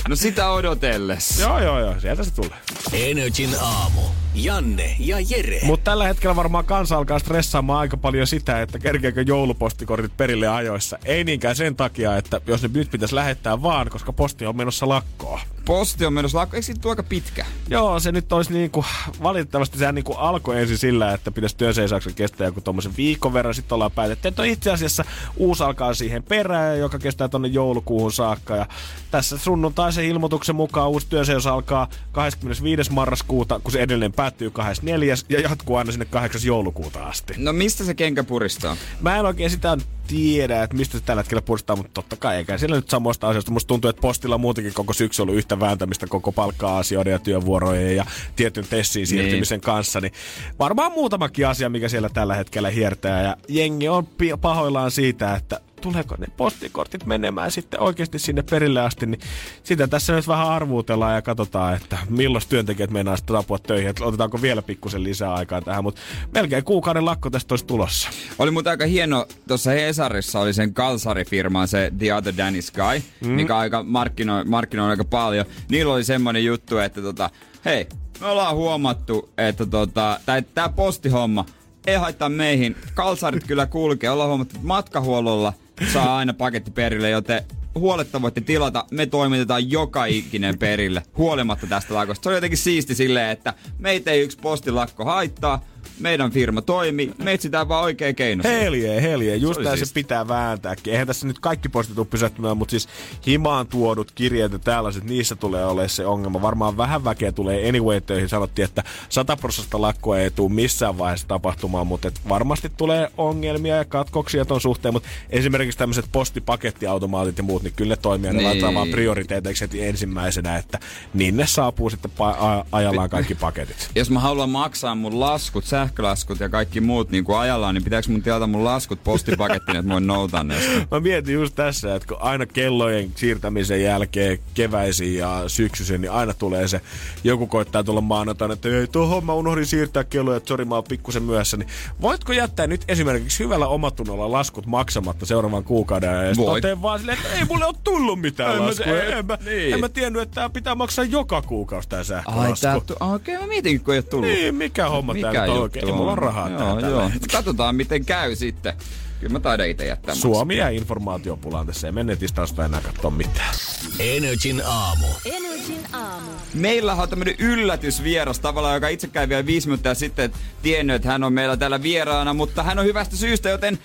No 0.09 0.15
sitä 0.15 0.51
odotellessa. 0.51 1.41
joo, 1.41 1.59
joo, 1.59 1.79
joo, 1.79 1.99
sieltä 1.99 2.23
se 2.23 2.33
tulee. 2.33 2.57
Energin 2.93 3.49
aamu. 3.61 4.01
Janne 4.35 4.95
ja 4.99 5.17
Jere. 5.29 5.59
Mutta 5.63 5.91
tällä 5.91 6.07
hetkellä 6.07 6.35
varmaan 6.35 6.65
kansa 6.65 6.97
alkaa 6.97 7.19
stressaamaan 7.19 7.79
aika 7.79 7.97
paljon 7.97 8.27
sitä, 8.27 8.61
että 8.61 8.79
kerkeekö 8.79 9.21
joulupostikortit 9.21 10.17
perille 10.17 10.47
ajoissa. 10.47 10.97
Ei 11.05 11.23
niinkään 11.23 11.55
sen 11.55 11.75
takia, 11.75 12.17
että 12.17 12.41
jos 12.47 12.61
ne 12.61 12.69
nyt 12.73 12.91
pitäisi 12.91 13.15
lähettää 13.15 13.61
vaan, 13.61 13.89
koska 13.89 14.13
posti 14.13 14.45
on 14.45 14.57
menossa 14.57 14.89
lakkoon. 14.89 15.39
Posti 15.65 16.05
on 16.05 16.13
menossa 16.13 16.37
lakko. 16.37 16.55
Eikö 16.55 16.65
siitä 16.65 16.89
aika 16.89 17.03
pitkä? 17.03 17.45
Joo, 17.69 17.99
se 17.99 18.11
nyt 18.11 18.33
olisi 18.33 18.53
niinku, 18.53 18.85
valitettavasti 19.23 19.77
sehän 19.77 19.95
niinku 19.95 20.13
alkoi 20.13 20.61
ensin 20.61 20.77
sillä, 20.77 21.13
että 21.13 21.31
pitäisi 21.31 21.57
työnseisauksen 21.57 22.13
kestää 22.13 22.47
joku 22.47 22.61
tommosen 22.61 22.97
viikon 22.97 23.33
verran. 23.33 23.53
Sitten 23.53 23.75
ollaan 23.75 23.91
päätetty, 23.91 24.27
että 24.27 24.43
itse 24.43 24.71
asiassa 24.71 25.05
uusi 25.37 25.63
alkaa 25.63 25.93
siihen 25.93 26.23
perään, 26.23 26.58
joka 26.79 26.99
kestää 26.99 27.27
tonne 27.27 27.47
joulukuuhun 27.47 28.11
saakka. 28.11 28.55
Ja 28.55 28.65
tässä 29.11 29.37
sunnuntaisen 29.37 30.05
ilmoituksen 30.05 30.55
mukaan 30.55 30.89
uusi 30.89 31.07
työnseis 31.09 31.47
alkaa 31.47 31.87
25. 32.11 32.91
marraskuuta, 32.91 33.59
kun 33.59 33.71
se 33.71 33.81
edellinen 33.81 34.13
päättyy 34.13 34.51
24. 34.51 35.15
ja 35.29 35.39
jatkuu 35.39 35.75
aina 35.75 35.91
sinne 35.91 36.05
8. 36.05 36.41
joulukuuta 36.45 37.03
asti. 37.03 37.33
No 37.37 37.53
mistä 37.53 37.83
se 37.83 37.93
kenkä 37.93 38.23
puristaa? 38.23 38.77
Mä 39.01 39.17
en 39.17 39.25
oikein 39.25 39.49
sitä 39.49 39.77
tiedä, 40.09 40.63
että 40.63 40.75
mistä 40.75 40.97
se 40.97 41.03
tällä 41.03 41.21
hetkellä 41.21 41.41
puristaa, 41.41 41.75
mutta 41.75 41.91
totta 41.93 42.15
kai 42.15 42.37
eikä 42.37 42.57
siellä 42.57 42.75
nyt 42.75 42.89
samoista 42.89 43.27
asioista. 43.27 43.51
Musta 43.51 43.67
tuntuu, 43.67 43.89
että 43.89 44.01
postilla 44.01 44.37
muutenkin 44.37 44.73
koko 44.73 44.93
syksy 44.93 45.21
ollut 45.21 45.35
yhtä 45.35 45.59
vääntämistä 45.59 46.07
koko 46.07 46.31
palkka-asioiden 46.31 47.11
ja 47.11 47.19
työvuorojen 47.19 47.95
ja 47.95 48.05
tietyn 48.35 48.65
tessiin 48.69 49.07
siirtymisen 49.07 49.55
niin. 49.55 49.61
kanssa. 49.61 50.01
Niin 50.01 50.13
varmaan 50.59 50.91
muutamakin 50.91 51.47
asia, 51.47 51.69
mikä 51.69 51.89
siellä 51.89 52.09
tällä 52.09 52.35
hetkellä 52.35 52.69
hiertää. 52.69 53.23
Ja 53.23 53.37
jengi 53.47 53.89
on 53.89 54.07
pahoillaan 54.41 54.91
siitä, 54.91 55.35
että 55.35 55.61
tuleeko 55.79 56.15
ne 56.17 56.27
postikortit 56.37 57.05
menemään 57.05 57.51
sitten 57.51 57.79
oikeasti 57.79 58.19
sinne 58.19 58.43
perille 58.49 58.81
asti, 58.81 59.05
niin 59.05 59.21
sitä 59.63 59.87
tässä 59.87 60.13
nyt 60.13 60.27
vähän 60.27 60.47
arvuutellaan 60.47 61.15
ja 61.15 61.21
katsotaan, 61.21 61.75
että 61.75 61.97
milloin 62.09 62.43
työntekijät 62.49 62.91
meinaa 62.91 63.17
sitten 63.17 63.35
tapua 63.35 63.59
töihin, 63.59 63.89
että 63.89 64.05
otetaanko 64.05 64.41
vielä 64.41 64.61
pikkusen 64.61 65.03
lisää 65.03 65.33
aikaa 65.33 65.61
tähän, 65.61 65.83
mutta 65.83 66.01
melkein 66.33 66.63
kuukauden 66.63 67.05
lakko 67.05 67.29
tästä 67.29 67.53
olisi 67.53 67.65
tulossa. 67.65 68.09
Oli 68.39 68.51
muuten 68.51 68.71
aika 68.71 68.85
hieno, 68.85 69.25
tuossa 69.47 69.71
Hesarissa 69.71 70.39
oli 70.39 70.53
sen 70.53 70.73
Kalsari-firma, 70.73 71.67
se 71.67 71.91
The 71.97 72.13
Other 72.13 72.33
Danny 72.37 72.61
Sky, 72.61 73.03
mm. 73.21 73.31
mikä 73.31 73.57
aika 73.57 73.83
markkinoi, 73.83 74.45
markkinoi 74.45 74.89
aika 74.89 75.05
paljon. 75.05 75.45
Niillä 75.69 75.93
oli 75.93 76.03
semmoinen 76.03 76.45
juttu, 76.45 76.77
että 76.77 77.01
tota, 77.01 77.29
hei, 77.65 77.87
me 78.19 78.27
ollaan 78.27 78.55
huomattu, 78.55 79.29
että 79.37 79.65
tota, 79.65 80.19
tämä 80.53 80.69
postihomma 80.69 81.45
ei 81.87 81.95
haittaa 81.95 82.29
meihin. 82.29 82.75
Kalsarit 82.93 83.43
kyllä 83.43 83.65
kulkee. 83.65 84.09
Ollaan 84.09 84.29
huomattu, 84.29 84.55
että 84.55 84.67
matkahuollolla 84.67 85.53
saa 85.93 86.17
aina 86.17 86.33
paketti 86.33 86.71
perille, 86.71 87.09
joten 87.09 87.43
huoletta 87.75 88.21
voitte 88.21 88.41
tilata. 88.41 88.85
Me 88.91 89.05
toimitetaan 89.05 89.71
joka 89.71 90.05
ikinen 90.05 90.57
perille, 90.57 91.03
huolimatta 91.17 91.67
tästä 91.67 91.93
lakosta. 91.93 92.23
Se 92.23 92.29
on 92.29 92.35
jotenkin 92.35 92.57
siisti 92.57 92.95
silleen, 92.95 93.29
että 93.29 93.53
meitä 93.77 94.11
ei 94.11 94.21
yksi 94.21 94.37
postilakko 94.41 95.05
haittaa 95.05 95.65
meidän 95.99 96.31
firma 96.31 96.61
toimii, 96.61 97.11
me 97.23 97.33
etsitään 97.33 97.69
vaan 97.69 97.83
oikea 97.83 98.13
keino. 98.13 98.43
Helje, 98.43 99.01
helje. 99.01 99.35
Just 99.35 99.61
se, 99.63 99.85
se 99.85 99.93
pitää 99.93 100.27
vääntääkin. 100.27 100.93
Eihän 100.93 101.07
tässä 101.07 101.27
nyt 101.27 101.39
kaikki 101.39 101.69
postit 101.69 101.95
tule 101.95 102.05
pysähtymään, 102.05 102.57
mutta 102.57 102.71
siis 102.71 102.89
himaan 103.27 103.67
tuodut 103.67 104.11
kirjeet 104.11 104.51
ja 104.51 104.59
tällaiset, 104.59 105.03
niissä 105.03 105.35
tulee 105.35 105.65
olemaan 105.65 105.89
se 105.89 106.05
ongelma. 106.05 106.41
Varmaan 106.41 106.77
vähän 106.77 107.03
väkeä 107.03 107.31
tulee 107.31 107.69
anyway 107.69 108.01
töihin. 108.01 108.29
Sanottiin, 108.29 108.63
että 108.65 108.83
100 109.09 109.37
prosenttia 109.37 109.81
lakkoa 109.81 110.19
ei 110.19 110.31
tule 110.31 110.51
missään 110.51 110.97
vaiheessa 110.97 111.27
tapahtumaan, 111.27 111.87
mutta 111.87 112.07
et 112.07 112.21
varmasti 112.29 112.71
tulee 112.77 113.11
ongelmia 113.17 113.75
ja 113.75 113.85
katkoksia 113.85 114.45
ton 114.45 114.61
suhteen, 114.61 114.93
mutta 114.93 115.09
esimerkiksi 115.29 115.77
tämmöiset 115.77 116.05
postipakettiautomaatit 116.11 117.37
ja 117.37 117.43
muut, 117.43 117.63
niin 117.63 117.73
kyllä 117.75 117.89
ne 117.89 117.97
toimii. 118.01 118.29
Ne 118.29 118.37
niin. 118.37 118.45
laitetaan 118.45 118.75
vaan 118.75 118.87
prioriteeteiksi 118.87 119.61
heti 119.61 119.85
ensimmäisenä, 119.85 120.57
että 120.57 120.79
niin 121.13 121.37
ne 121.37 121.47
saapuu 121.47 121.89
sitten 121.89 122.11
pa- 122.11 122.65
ajallaan 122.71 123.09
kaikki 123.09 123.35
paketit. 123.35 123.89
Jos 123.95 124.09
mä 124.09 124.19
haluan 124.19 124.49
maksaa 124.49 124.95
mun 124.95 125.19
laskut, 125.19 125.65
sähkölaskut 125.89 126.39
ja 126.39 126.49
kaikki 126.49 126.81
muut 126.81 127.11
niin 127.11 127.23
kuin 127.23 127.37
ajallaan, 127.37 127.75
niin 127.75 127.83
pitääkö 127.83 128.11
mun 128.11 128.21
tilata 128.21 128.47
mun 128.47 128.63
laskut 128.63 129.03
postipakettiin, 129.03 129.77
että 129.77 129.91
voin 129.91 130.07
noutaa 130.07 130.43
ne? 130.43 130.55
Mä 130.91 130.99
mietin 130.99 131.33
just 131.33 131.55
tässä, 131.55 131.95
että 131.95 132.07
kun 132.07 132.17
aina 132.19 132.45
kellojen 132.45 133.11
siirtämisen 133.15 133.83
jälkeen 133.83 134.39
keväisin 134.53 135.15
ja 135.15 135.43
syksyisin, 135.47 136.01
niin 136.01 136.11
aina 136.11 136.33
tulee 136.33 136.67
se, 136.67 136.81
joku 137.23 137.47
koittaa 137.47 137.83
tulla 137.83 138.01
maanantaina, 138.01 138.53
että 138.53 138.69
ei 138.69 138.87
tuohon 138.87 139.25
mä 139.25 139.33
unohdin 139.33 139.65
siirtää 139.65 140.03
kelloja, 140.03 140.37
että 140.37 140.47
sori 140.47 140.65
mä 140.65 140.75
oon 140.75 140.83
pikkusen 140.89 141.23
myöhässä, 141.23 141.57
niin 141.57 141.69
voitko 142.01 142.33
jättää 142.33 142.67
nyt 142.67 142.81
esimerkiksi 142.87 143.43
hyvällä 143.43 143.67
omatunnolla 143.67 144.31
laskut 144.31 144.65
maksamatta 144.65 145.25
seuraavan 145.25 145.63
kuukauden 145.63 146.27
ja 146.27 146.35
sitten 146.35 146.81
vaan 146.81 146.99
silleen, 146.99 147.17
että 147.17 147.33
ei 147.33 147.45
mulle 147.45 147.65
ole 147.65 147.75
tullut 147.83 148.21
mitään 148.21 148.55
en 148.55 148.65
laskua. 148.65 148.93
Mä, 148.93 148.99
en, 148.99 149.25
mä, 149.25 149.37
niin. 149.45 149.73
en 149.73 149.79
mä 149.79 149.89
tiennyt, 149.89 150.21
että 150.21 150.35
tää 150.35 150.49
pitää 150.49 150.75
maksaa 150.75 151.05
joka 151.05 151.41
kuukausi 151.41 151.89
tää 151.89 152.03
sähkölasku. 152.03 152.41
Ai, 152.41 152.53
tää, 152.61 152.75
okei, 152.75 153.35
okay, 153.35 153.47
mä 153.47 153.47
mietin, 153.47 153.81
kun 153.83 153.93
ei 153.93 153.97
ole 153.97 154.03
tullut. 154.03 154.29
Niin, 154.29 154.55
mikä 154.55 154.89
homma 154.89 155.13
mikä 155.13 155.31
tää 155.31 155.47
nyt 155.47 155.55
on 155.55 155.69
oikein? 155.85 155.93
Ei 155.93 155.97
mulla 155.97 156.11
on 156.11 156.17
rahaa 156.17 156.49
joo, 156.49 156.81
tää 156.81 156.89
joo. 156.89 157.11
Katsotaan, 157.31 157.75
miten 157.75 158.05
käy 158.05 158.35
sitten. 158.35 158.73
Kyllä 159.19 159.33
mä 159.33 159.39
taidan 159.39 159.67
itse 159.67 159.85
jättää 159.85 160.15
Suomi 160.15 160.57
ja 160.57 160.69
informaatiopulaan 160.69 161.67
tässä. 161.67 161.87
Ei 161.87 161.91
mene 161.91 162.11
netistä 162.11 162.41
enää 162.65 162.81
katsoa 162.81 163.11
mitään. 163.11 163.55
Energin 163.99 164.61
aamu. 164.65 165.07
Energin 165.25 165.83
aamu. 165.93 166.31
Meillä 166.53 166.93
on 166.93 167.09
tämmönen 167.09 167.35
yllätysvieras 167.39 168.39
tavallaan, 168.39 168.75
joka 168.75 168.87
itse 168.87 169.07
käy 169.07 169.29
vielä 169.29 169.45
viisi 169.45 169.67
minuuttia 169.67 169.95
sitten 169.95 170.33
tiennyt, 170.61 170.95
että 170.95 171.07
hän 171.07 171.23
on 171.23 171.33
meillä 171.33 171.57
täällä 171.57 171.83
vieraana, 171.83 172.33
mutta 172.33 172.63
hän 172.63 172.79
on 172.79 172.85
hyvästä 172.85 173.15
syystä, 173.15 173.49
joten 173.49 173.79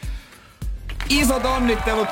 isot 1.09 1.45
onnittelut 1.45 2.09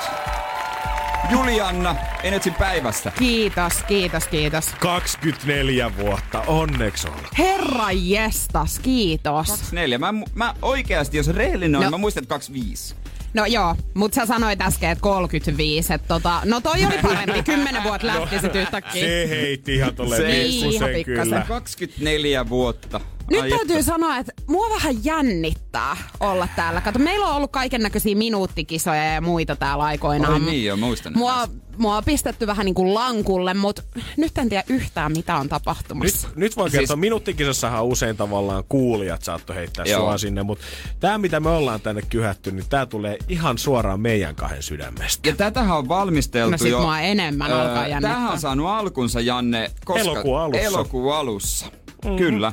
Julianna 1.31 1.97
Enetsin 2.23 2.55
päivästä. 2.55 3.13
Kiitos, 3.19 3.73
kiitos, 3.89 4.27
kiitos. 4.27 4.67
24 4.81 5.97
vuotta, 5.97 6.41
onneksi 6.47 7.09
on. 7.09 7.15
Herra 7.39 7.91
jestas, 7.93 8.79
kiitos. 8.79 9.49
24. 9.49 9.99
Mä, 9.99 10.15
mä 10.35 10.55
oikeasti, 10.63 11.17
jos 11.17 11.29
rehellinen 11.29 11.77
on, 11.77 11.85
no. 11.85 11.91
mä 11.91 11.99
muistan, 11.99 12.23
että 12.23 12.35
25. 12.35 12.95
No 13.35 13.47
joo, 13.47 13.77
mutta 13.95 14.15
sä 14.15 14.27
sanoit 14.27 14.61
äsken, 14.61 14.91
että 14.91 15.03
35. 15.03 15.95
Että 15.95 16.09
tota, 16.09 16.41
no 16.45 16.61
toi 16.61 16.85
oli 16.85 16.99
parempi. 17.03 17.43
Kymmenen 17.53 17.83
vuotta 17.83 18.07
lähti 18.07 18.37
no, 18.37 18.61
yhtäkkiä. 18.61 19.03
Se 19.03 19.29
heitti 19.29 19.75
ihan 19.75 19.95
tolleen 19.95 20.23
niin, 20.23 21.05
kyllä. 21.05 21.45
24 21.49 22.49
vuotta. 22.49 23.01
Nyt 23.33 23.41
Ai 23.41 23.51
täytyy 23.51 23.77
että. 23.77 23.93
sanoa, 23.93 24.17
että 24.17 24.33
mua 24.47 24.71
vähän 24.71 25.05
jännittää 25.05 25.97
olla 26.21 26.49
täällä. 26.57 26.81
Kato, 26.81 26.99
meillä 26.99 27.27
on 27.27 27.37
ollut 27.37 27.53
kaiken 27.53 27.81
näköisiä 27.81 28.15
minuuttikisoja 28.15 29.05
ja 29.05 29.21
muita 29.21 29.57
täällä 29.57 29.85
aikoinaan. 29.85 30.33
Oi 30.33 30.41
niin, 30.41 30.65
jo 30.65 30.77
muistan. 30.77 31.13
Mua, 31.17 31.49
mua 31.77 31.97
on 31.97 32.05
pistetty 32.05 32.47
vähän 32.47 32.65
niin 32.67 32.75
kuin 32.75 32.95
lankulle, 32.95 33.55
mutta 33.55 33.83
nyt 34.17 34.39
en 34.39 34.49
tiedä 34.49 34.65
yhtään, 34.69 35.13
mitä 35.13 35.37
on 35.37 35.49
tapahtumassa. 35.49 36.29
Nyt, 36.29 36.37
nyt 36.37 36.57
voi 36.57 36.71
kertoa, 36.71 36.87
siis... 36.87 36.99
minuuttikisassahan 36.99 37.85
usein 37.85 38.17
tavallaan 38.17 38.65
kuulijat 38.69 39.23
saattoi 39.23 39.57
heittää 39.57 39.85
Joo. 39.85 40.01
sua 40.01 40.19
sinne, 40.19 40.43
mutta 40.43 40.65
tämä, 41.01 41.19
mitä 41.19 41.41
me 41.41 41.49
ollaan 41.49 41.81
tänne 41.81 42.03
kyhätty, 42.03 42.53
niin 42.53 42.67
tämä 42.69 42.87
tulee 42.87 43.17
ihan 43.29 43.59
suoraan 43.59 44.01
meidän 44.01 44.35
kahden 44.35 44.63
sydämestä. 44.63 45.29
Ja 45.29 45.37
tätähän 45.37 45.77
on 45.77 45.89
valmisteltu 45.89 46.51
no 46.51 46.59
sit 46.59 46.71
jo. 46.71 46.81
mua 46.81 47.01
enemmän 47.01 47.51
öö, 47.51 47.63
alkaa 47.63 47.89
jännittää. 47.89 48.11
Tämähän 48.11 48.33
on 48.33 48.41
saanut 48.41 48.67
alkunsa, 48.67 49.21
Janne, 49.21 49.71
koska... 49.85 50.01
Elokuun 50.01 50.41
alussa. 50.41 50.63
Elokuun 50.67 51.15
alussa. 51.15 51.67
Mm-hmm. 51.67 52.17
Kyllä. 52.17 52.53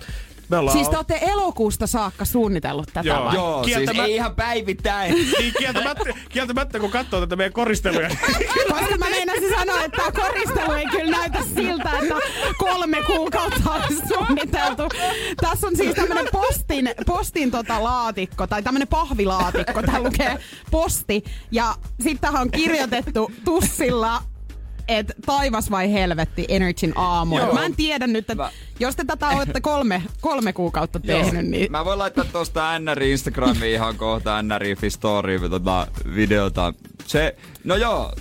Me 0.49 0.57
ollaan 0.57 0.77
siis 0.77 0.89
te 0.89 0.95
olette 0.95 1.19
elokuusta 1.21 1.88
saakka 1.88 2.26
suunnitellut 2.26 2.88
tätä 2.93 3.07
Joo, 3.07 3.26
vai? 3.26 3.35
joo 3.35 3.61
Kieltämät... 3.61 3.95
siis 3.95 4.07
ei 4.07 4.15
ihan 4.15 4.35
päivittäin. 4.35 5.13
niin 5.39 5.53
kieltämättä, 5.59 6.13
kieltämättä, 6.30 6.80
kun 6.80 6.91
katsoo 6.91 7.19
tätä 7.19 7.35
meidän 7.35 7.53
koristeluja. 7.53 8.09
Koska 8.69 8.97
mä 8.97 9.09
meinasin 9.09 9.49
sanoa, 9.59 9.84
että 9.84 9.97
tämä 9.97 10.27
koristelu 10.27 10.71
ei 10.71 10.85
kyllä 10.85 11.17
näytä 11.17 11.39
siltä, 11.55 11.89
että 12.01 12.15
kolme 12.57 13.03
kuukautta 13.03 13.71
on 13.71 13.81
suunniteltu. 14.07 14.84
Tässä 15.41 15.67
on 15.67 15.76
siis 15.76 15.95
tämmönen 15.95 16.27
postin, 16.31 16.89
postin 17.05 17.51
tota 17.51 17.84
laatikko, 17.84 18.47
tai 18.47 18.63
tämmönen 18.63 18.88
pahvilaatikko. 18.88 19.81
Tää 19.81 19.99
lukee 19.99 20.39
posti. 20.71 21.23
Ja 21.51 21.76
sitten 21.97 22.19
tähän 22.19 22.41
on 22.41 22.51
kirjoitettu 22.51 23.31
tussilla 23.45 24.23
että 24.98 25.14
taivas 25.26 25.72
vai 25.72 25.94
helvetti 25.94 26.45
Energyn 26.49 26.94
aamu. 26.95 27.36
Mä 27.53 27.66
en 27.66 27.76
tiedä 27.76 28.07
nyt, 28.07 28.30
että 28.30 28.36
mä... 28.36 28.49
jos 28.80 28.95
te 28.95 29.03
tätä 29.06 29.30
olette 29.30 29.61
kolme, 29.61 30.03
kolme 30.22 30.53
kuukautta 30.53 30.99
tehnyt, 30.99 31.45
niin... 31.45 31.72
Mä 31.72 31.86
voin 31.86 31.99
laittaa 31.99 32.26
tuosta 32.26 32.80
NR 32.80 33.03
Instagramiin 33.03 33.74
ihan 33.74 33.95
kohta 33.95 34.41
NR 34.41 34.64
Story 34.90 35.49
tota, 35.49 35.88
videota. 36.16 36.74
Se, 37.06 37.36
no 37.64 37.76
joo, 37.76 38.14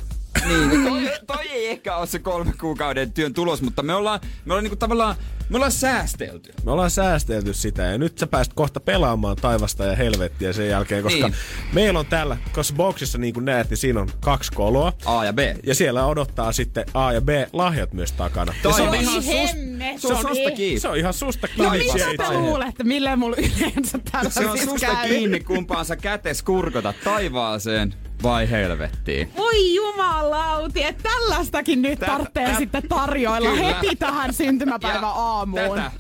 niin, 0.47 0.71
toi, 0.89 1.11
toi 1.27 1.49
ei 1.51 1.67
ehkä 1.71 1.97
ole 1.97 2.07
se 2.07 2.19
kolme 2.19 2.53
kuukauden 2.61 3.13
työn 3.13 3.35
tulos, 3.35 3.63
mutta 3.63 3.83
me 3.83 3.95
ollaan, 3.95 4.21
me 4.45 4.53
ollaan 4.53 4.65
niinku 4.65 4.77
tavallaan, 4.77 5.17
me 5.49 5.57
ollaan 5.57 5.73
säästelty. 5.73 6.53
Me 6.65 6.73
ollaan 6.73 6.91
säästelty 6.91 7.55
sitä 7.55 7.83
ja 7.83 7.99
nyt 7.99 8.19
sä 8.19 8.27
pääst 8.27 8.53
kohta 8.55 8.81
pelaamaan 8.81 9.37
taivasta 9.37 9.85
ja 9.85 9.97
helvettiä 9.97 10.53
sen 10.53 10.69
jälkeen, 10.69 11.03
koska 11.03 11.29
Niin. 11.29 11.35
meillä 11.73 11.99
on 11.99 12.07
täällä, 12.07 12.37
koska 12.53 12.77
boksissa 12.77 13.19
niin 13.19 13.35
kuin 13.35 13.45
näet, 13.45 13.71
niin 13.71 13.79
siinä 13.79 14.01
on 14.01 14.09
kaksi 14.21 14.53
koloa. 14.53 14.93
A 15.05 15.25
ja 15.25 15.33
B. 15.33 15.39
Ja 15.67 15.75
siellä 15.75 16.07
odottaa 16.07 16.53
sitten 16.53 16.85
A 16.95 17.13
ja 17.13 17.21
B 17.21 17.29
lahjat 17.53 17.93
myös 17.93 18.13
takana. 18.13 18.55
Toi 18.63 18.75
se 18.75 18.83
on 18.83 18.95
ihan 18.95 19.15
Oi 19.17 19.23
sus-. 19.23 20.01
Se 20.01 20.07
on 20.15 20.17
susta 20.23 20.51
kiinni. 20.57 20.81
Se 20.81 20.89
on 20.89 20.97
ihan 20.97 21.15
susta 21.15 21.49
No 21.57 21.71
kiinni. 21.71 21.79
mitä 21.93 21.99
se 21.99 22.05
te 22.05 22.11
itse. 22.25 22.35
luulette, 22.35 22.85
milleen 22.85 23.19
mulla 23.19 23.37
yleensä 23.37 23.99
täällä 24.13 24.31
Se 24.31 24.47
on 24.47 24.59
siis 24.59 24.71
susta 24.71 24.87
käy? 24.87 25.09
kiinni, 25.09 25.41
kumpaan 25.41 25.85
sä 25.85 25.97
kätes 25.97 26.43
kurkota 26.43 26.95
taivaaseen 27.05 27.95
vai 28.23 28.51
helvettiin. 28.51 29.33
Voi 29.37 29.75
jumalauti, 29.75 30.85
että 30.85 31.03
tällaistakin 31.03 31.83
nyt 31.83 31.99
Tätä- 31.99 32.13
tarvitsee 32.13 32.47
tä- 32.51 32.57
sitten 32.57 32.89
tarjoilla 32.89 33.51
Kyllä. 33.51 33.75
heti 33.75 33.97
tähän 33.97 34.35
syntymäpäivän 34.35 35.05
aamuun. 35.05 35.77
Tätä. 35.79 35.91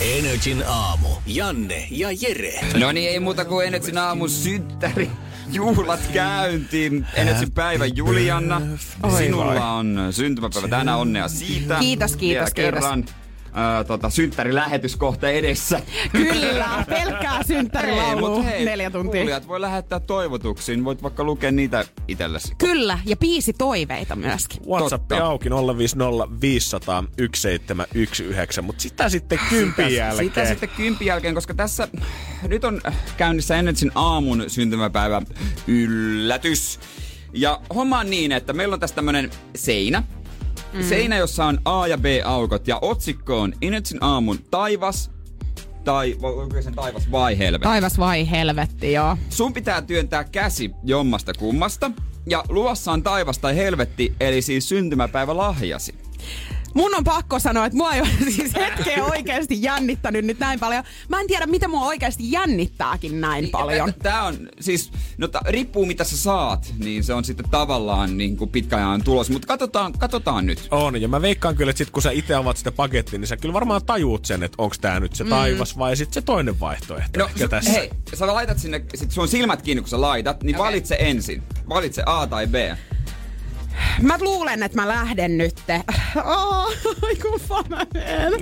Energin 0.00 0.64
aamu. 0.66 1.08
Janne 1.26 1.86
ja 1.90 2.08
Jere. 2.20 2.60
No 2.80 2.92
niin, 2.92 3.10
ei 3.10 3.20
muuta 3.20 3.44
kuin 3.44 3.66
Enetsin 3.66 3.98
aamun 3.98 4.30
synttäri. 4.30 5.10
Juhlat 5.52 6.00
käyntiin. 6.12 7.06
Enetsin 7.14 7.52
päivä 7.52 7.86
Julianna. 7.86 8.60
Sinulla 9.18 9.70
on 9.74 9.98
syntymäpäivä 10.10 10.68
tänä 10.68 10.96
onnea 10.96 11.28
siitä. 11.28 11.76
Kiitos, 11.80 12.16
kiitos, 12.16 12.20
Vielä 12.20 12.44
kiitos. 12.44 12.52
kerran. 12.54 13.04
Ää, 13.52 13.84
tota, 13.84 14.10
synttärilähetys 14.10 14.96
kohta 14.96 15.28
edessä. 15.28 15.80
Kyllä, 16.12 16.84
pelkkää 16.88 17.42
synttärilaulu 17.42 18.42
neljä 18.42 18.90
tuntia. 18.90 19.20
Kuulijat 19.20 19.48
voi 19.48 19.60
lähettää 19.60 20.00
toivotuksiin. 20.00 20.84
Voit 20.84 21.02
vaikka 21.02 21.24
lukea 21.24 21.50
niitä 21.52 21.84
itsellesi. 22.08 22.54
Kyllä, 22.58 22.98
ja 23.06 23.16
biisi 23.16 23.52
toiveita 23.52 24.16
myöskin. 24.16 24.62
WhatsApp 24.66 25.12
auki 25.12 25.50
050 25.50 26.40
500 26.40 27.04
1719, 27.16 28.62
mutta 28.62 28.82
sitä 28.82 29.08
sitten 29.08 29.38
kympin 29.50 29.88
Sitä- 29.88 29.96
jälkeen. 29.96 30.28
Sitä 30.28 30.44
sitten 30.44 30.68
kympin 30.68 31.06
jälkeen, 31.06 31.34
koska 31.34 31.54
tässä 31.54 31.88
nyt 32.48 32.64
on 32.64 32.80
käynnissä 33.16 33.56
Energyn 33.56 33.92
aamun 33.94 34.44
syntymäpäivä 34.46 35.22
yllätys. 35.66 36.80
Ja 37.32 37.60
homma 37.74 37.98
on 37.98 38.10
niin, 38.10 38.32
että 38.32 38.52
meillä 38.52 38.74
on 38.74 38.80
tässä 38.80 38.96
tämmönen 38.96 39.30
seinä. 39.56 40.02
Mm. 40.72 40.82
Seinä, 40.82 41.16
jossa 41.16 41.44
on 41.44 41.58
A 41.64 41.86
ja 41.86 41.98
B 41.98 42.04
aukot 42.24 42.68
ja 42.68 42.78
otsikko 42.82 43.40
on 43.40 43.52
Energyn 43.62 43.98
aamun 44.04 44.38
taivas 44.50 45.10
tai 45.84 46.16
sen 46.60 46.74
taivas 46.74 47.10
vai 47.10 47.38
helvetti. 47.38 47.68
Taivas 47.68 47.98
vai 47.98 48.30
helvetti, 48.30 48.92
joo. 48.92 49.16
Sun 49.30 49.52
pitää 49.52 49.82
työntää 49.82 50.24
käsi 50.24 50.70
jommasta 50.84 51.32
kummasta. 51.34 51.90
Ja 52.26 52.44
luvassa 52.48 52.92
on 52.92 53.02
taivas 53.02 53.38
tai 53.38 53.56
helvetti, 53.56 54.14
eli 54.20 54.42
siis 54.42 54.68
syntymäpäivä 54.68 55.36
lahjasi. 55.36 55.94
Mun 56.74 56.94
on 56.94 57.04
pakko 57.04 57.38
sanoa, 57.38 57.66
että 57.66 57.76
mua 57.76 57.92
ei 57.94 58.00
ole 58.00 58.08
siis 58.36 58.54
hetkeä 58.54 59.04
oikeasti 59.04 59.62
jännittänyt 59.62 60.24
nyt 60.24 60.38
näin 60.38 60.60
paljon. 60.60 60.84
Mä 61.08 61.20
en 61.20 61.26
tiedä, 61.26 61.46
mitä 61.46 61.68
mua 61.68 61.86
oikeasti 61.86 62.32
jännittääkin 62.32 63.20
näin 63.20 63.48
paljon. 63.50 63.94
Tää 64.02 64.24
on, 64.24 64.48
siis, 64.60 64.90
no 65.18 65.28
ta, 65.28 65.40
riippuu 65.46 65.86
mitä 65.86 66.04
sä 66.04 66.16
saat, 66.16 66.74
niin 66.78 67.04
se 67.04 67.14
on 67.14 67.24
sitten 67.24 67.50
tavallaan 67.50 68.16
niin 68.18 68.36
kuin 68.36 68.50
pitkän 68.50 68.78
ajan 68.78 69.04
tulos. 69.04 69.30
Mutta 69.30 69.48
katsotaan, 69.48 69.92
katsotaan 69.92 70.46
nyt. 70.46 70.68
On, 70.70 71.02
ja 71.02 71.08
mä 71.08 71.22
veikkaan 71.22 71.56
kyllä, 71.56 71.70
että 71.70 71.78
sit 71.78 71.90
kun 71.90 72.02
sä 72.02 72.10
itse 72.10 72.34
avaat 72.34 72.56
sitä 72.56 72.72
pakettia, 72.72 73.18
niin 73.18 73.28
sä 73.28 73.36
kyllä 73.36 73.52
varmaan 73.54 73.84
tajuut 73.86 74.24
sen, 74.24 74.42
että 74.42 74.54
onko 74.62 74.76
tää 74.80 75.00
nyt 75.00 75.14
se 75.14 75.24
taivas 75.24 75.78
vai 75.78 75.96
sitten 75.96 76.14
se 76.14 76.22
toinen 76.22 76.60
vaihtoehto 76.60 77.18
No, 77.20 77.26
ehkä 77.26 77.46
s- 77.46 77.50
tässä. 77.50 77.70
hei, 77.70 77.90
sä 78.14 78.26
laitat 78.26 78.58
sinne, 78.58 78.84
sit 78.94 79.10
sun 79.10 79.28
silmät 79.28 79.62
kiinni 79.62 79.82
kun 79.82 79.88
sä 79.88 80.00
laitat, 80.00 80.42
niin 80.42 80.56
okay. 80.56 80.66
valitse 80.66 80.96
ensin. 81.00 81.42
Valitse 81.68 82.02
A 82.06 82.26
tai 82.26 82.46
B. 82.46 82.54
Mä 84.02 84.16
luulen, 84.20 84.62
että 84.62 84.76
mä 84.82 84.88
lähden 84.88 85.38
nyt. 85.38 85.54
Oh, 86.24 86.72
ai 87.02 87.16
kun 87.16 87.40
mä 87.48 87.84
menen. 87.94 88.32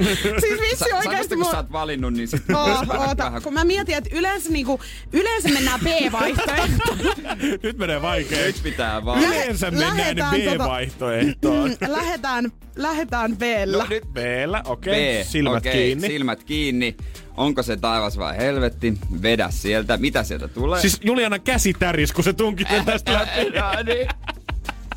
Siis 0.41 0.61
vitsi 0.61 0.77
Sä, 0.77 0.85
sanosta, 0.85 0.97
oikeasti 1.09 1.35
kun 1.35 1.39
mua... 1.45 1.51
sä 1.51 1.57
oot 1.57 1.73
valinnut, 1.73 2.13
niin 2.13 2.29
sit 2.29 2.43
Oh, 2.55 2.69
oota, 3.01 3.25
vähän- 3.25 3.43
kun 3.43 3.55
mä 3.55 3.65
mietin, 3.65 3.95
että 3.95 4.11
yleensä, 4.13 4.51
niinku, 4.51 4.81
yleensä 5.13 5.49
mennään 5.49 5.81
B-vaihtoehtoon. 5.81 6.99
Nyt 7.63 7.79
menee 7.79 8.03
vaikea. 8.03 8.47
Nyt 8.47 8.63
pitää 8.63 9.05
vaan. 9.05 9.23
Lähe- 9.23 9.35
Yleensä 9.45 9.71
mennään 9.71 9.97
lähetään 9.97 10.35
B-vaihtoehtoon. 10.35 11.71
Mm, 11.71 11.77
lähetään, 11.93 12.53
lähetään 12.77 13.37
B-llä. 13.37 13.79
No 13.83 13.87
nyt 13.91 14.05
B-llä, 14.13 14.63
okei. 14.65 15.25
B. 15.25 15.27
Silmät 15.27 15.57
Okei, 15.57 15.73
kiinni. 15.73 16.07
Silmät 16.09 16.45
kiinni. 16.45 16.97
Onko 17.37 17.63
se 17.63 17.77
taivas 17.77 18.19
vai 18.19 18.37
helvetti? 18.37 18.95
Vedä 19.23 19.47
sieltä. 19.51 19.97
Mitä 19.97 20.23
sieltä 20.23 20.49
tulee? 20.49 20.81
Siis 20.81 21.01
Juliana 21.05 21.39
käsi 21.39 21.73
täris, 21.79 22.13
kun 22.13 22.25
se 22.25 22.33
tunki 22.33 22.65
sen 22.71 22.85
tästä 22.85 23.13
läpi. 23.13 23.51
No 23.51 23.83
niin. 23.95 24.09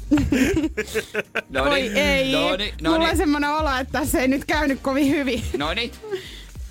No 1.49 1.64
Oi 1.64 1.81
niin. 1.81 1.98
ei. 1.98 2.31
No 2.31 2.56
niin, 2.56 2.73
no 2.81 2.90
Mulla 2.91 3.03
on 3.03 3.10
niin. 3.10 3.18
semmonen 3.18 3.49
olo, 3.49 3.77
että 3.81 4.06
se 4.06 4.19
ei 4.19 4.27
nyt 4.27 4.45
käynyt 4.45 4.80
kovin 4.81 5.07
hyvin. 5.10 5.44
No 5.57 5.73
niin. 5.73 5.91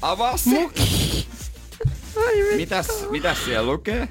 Avaa 0.02 0.36
se. 0.36 0.50
Ai 2.16 2.34
vittu. 2.42 2.56
Mitäs, 2.56 2.88
mitäs 3.10 3.44
siellä 3.44 3.72
lukee? 3.72 4.08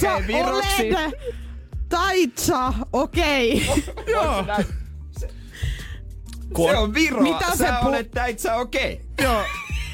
Sä 0.00 0.22
viroksi. 0.26 0.92
olet 0.92 1.14
taitsa, 1.88 2.72
okei. 2.92 3.66
Joo. 4.06 4.44
Se 6.70 6.76
on 6.78 6.94
Viroa. 6.94 7.22
Mitä 7.22 7.44
Sä 7.50 7.56
se 7.56 7.72
olet 7.84 8.10
täitsä 8.10 8.54
okei. 8.56 9.00
Joo. 9.22 9.42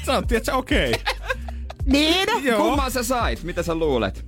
Sä 0.07 0.13
oot, 0.13 0.27
tiedätkö, 0.27 0.53
okei. 0.53 0.93
Niin? 1.85 2.27
Joo. 2.43 2.61
Kumman 2.63 2.91
sä 2.91 3.03
sait? 3.03 3.43
Mitä 3.43 3.63
sä 3.63 3.75
luulet? 3.75 4.25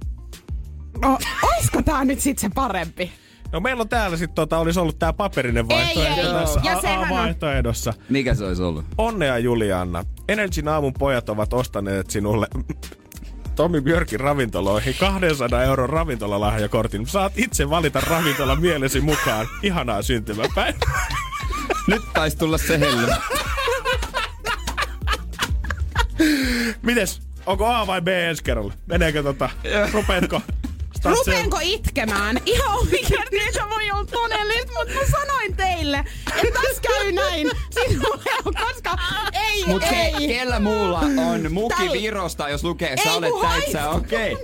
No, 1.01 1.17
oisko 1.55 1.81
tää 1.81 2.05
nyt 2.05 2.19
sit 2.19 2.39
se 2.39 2.49
parempi? 2.55 3.11
No 3.51 3.59
meillä 3.59 3.81
on 3.81 3.89
täällä 3.89 4.17
sitten 4.17 4.35
tota, 4.35 4.57
olisi 4.57 4.79
ollut 4.79 4.99
tää 4.99 5.13
paperinen 5.13 5.69
vaihtoehto 5.69 6.21
ei. 6.21 6.33
tässä 6.33 6.59
Ja 6.63 6.77
A- 6.77 6.81
sehän 6.81 6.99
on- 6.99 7.05
A-vaihtoehdossa. 7.07 7.93
Mikä 8.09 8.35
se 8.35 8.45
olisi 8.45 8.61
ollut? 8.63 8.85
Onnea 8.97 9.37
Julianna. 9.37 10.03
Energin 10.29 10.67
aamun 10.67 10.93
pojat 10.99 11.29
ovat 11.29 11.53
ostaneet 11.53 12.09
sinulle 12.09 12.47
Tomi 13.55 13.81
Björkin 13.81 14.19
ravintoloihin 14.19 14.95
200 14.99 15.63
euron 15.63 15.89
ravintolalahjakortin. 15.89 17.07
Saat 17.07 17.33
itse 17.35 17.69
valita 17.69 18.01
ravintola 18.01 18.55
mielesi 18.55 19.01
mukaan. 19.01 19.47
Ihanaa 19.63 20.01
syntymäpäivää. 20.01 20.79
Nyt 21.87 22.01
taisi 22.13 22.37
tulla 22.37 22.57
se 22.57 22.77
hellä. 22.77 23.17
Mites? 26.81 27.21
Onko 27.45 27.65
A 27.65 27.87
vai 27.87 28.01
B 28.01 28.07
ensi 28.07 28.43
kerralla? 28.43 28.73
Meneekö 28.87 29.23
tota? 29.23 29.49
Rupeetko? 29.93 30.41
Start 30.99 31.17
Rupeenko 31.17 31.59
itkemään? 31.61 32.39
Ihan 32.45 32.77
oikeasti, 32.77 33.37
se 33.53 33.59
voi 33.69 33.91
olla 33.91 34.05
todellista, 34.05 34.71
mutta 34.77 34.93
mä 34.93 35.01
sanoin 35.11 35.55
teille, 35.55 35.97
että 36.43 36.61
tässä 36.61 36.81
käy 36.81 37.11
näin. 37.11 37.51
Sinulle 37.69 38.31
on, 38.45 38.53
koska 38.53 38.95
ei, 39.33 39.65
Mut 39.65 39.83
ei. 39.83 40.13
ke, 40.13 40.27
kellä 40.27 40.59
muulla 40.59 40.99
on 40.99 41.53
muki 41.53 41.89
Virosta, 41.91 42.49
jos 42.49 42.63
lukee 42.63 42.95
sä 43.03 43.09
Ei, 43.09 43.17
olet 43.17 43.33
täitsä 43.41 43.89
okei. 43.89 44.37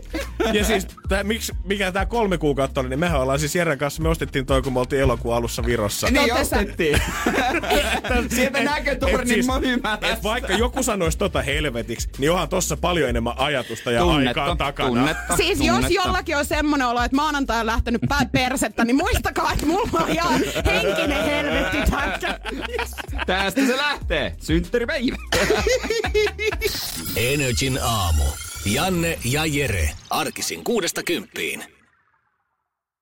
Ja 0.54 0.66
siis, 0.66 0.88
tää, 1.10 1.24
miksi, 1.24 1.54
mikä 1.64 1.92
tää 1.92 2.06
kolme 2.06 2.38
kuukautta 2.38 2.82
oli, 2.82 2.90
niin 2.90 3.00
mehän 3.00 3.22
ollaan 3.22 3.40
siis 3.40 3.56
Jeren 3.56 3.78
kanssa, 3.78 4.02
me 4.02 4.10
ostettiin 4.10 4.46
toi, 4.46 4.62
kun 4.62 4.74
me 4.74 4.80
oltiin 4.80 5.02
elokuun 5.02 5.36
alussa 5.36 5.66
Virossa. 5.66 6.08
Niin 6.12 6.28
sä- 6.28 6.36
ostettiin. 6.36 7.02
Sieltä 8.36 8.64
näkötornin 8.64 9.28
siis-. 9.28 9.48
Et 10.02 10.24
vaikka 10.24 10.54
joku 10.54 10.84
sanoisi 10.84 11.18
tota 11.18 11.42
helvetiksi, 11.42 12.10
niin 12.18 12.32
onhan 12.32 12.50
tossa 12.50 12.78
paljon 12.78 13.10
enemmän 13.10 13.34
ajatusta 13.38 13.92
ja 13.92 14.06
aikaa 14.06 14.56
takana. 14.56 14.90
Siis 14.90 15.00
tunnetta, 15.00 15.36
tunnetta. 15.38 15.88
jos 15.88 16.06
jollakin 16.06 16.38
on 16.38 16.45
semmonen 16.46 16.88
olo, 16.88 17.04
että 17.04 17.16
maanantai 17.16 17.60
on 17.60 17.66
lähtenyt 17.66 18.02
pää 18.10 18.26
persettä, 18.32 18.86
niin 18.86 18.96
muistakaa, 18.96 19.52
että 19.52 19.66
mulla 19.66 20.00
on 20.00 20.10
ihan 20.10 20.42
henkinen 20.66 21.24
helvetti 21.24 21.78
tässä. 21.92 22.40
Tästä 23.26 23.66
se 23.66 23.78
lähtee. 23.78 24.36
Synttäripäivä. 24.40 25.16
Energin 27.16 27.80
aamu. 27.84 28.24
Janne 28.66 29.20
ja 29.26 29.46
Jere. 29.46 29.90
Arkisin 30.10 30.64
kuudesta 30.64 31.04
kymppiin. 31.04 31.75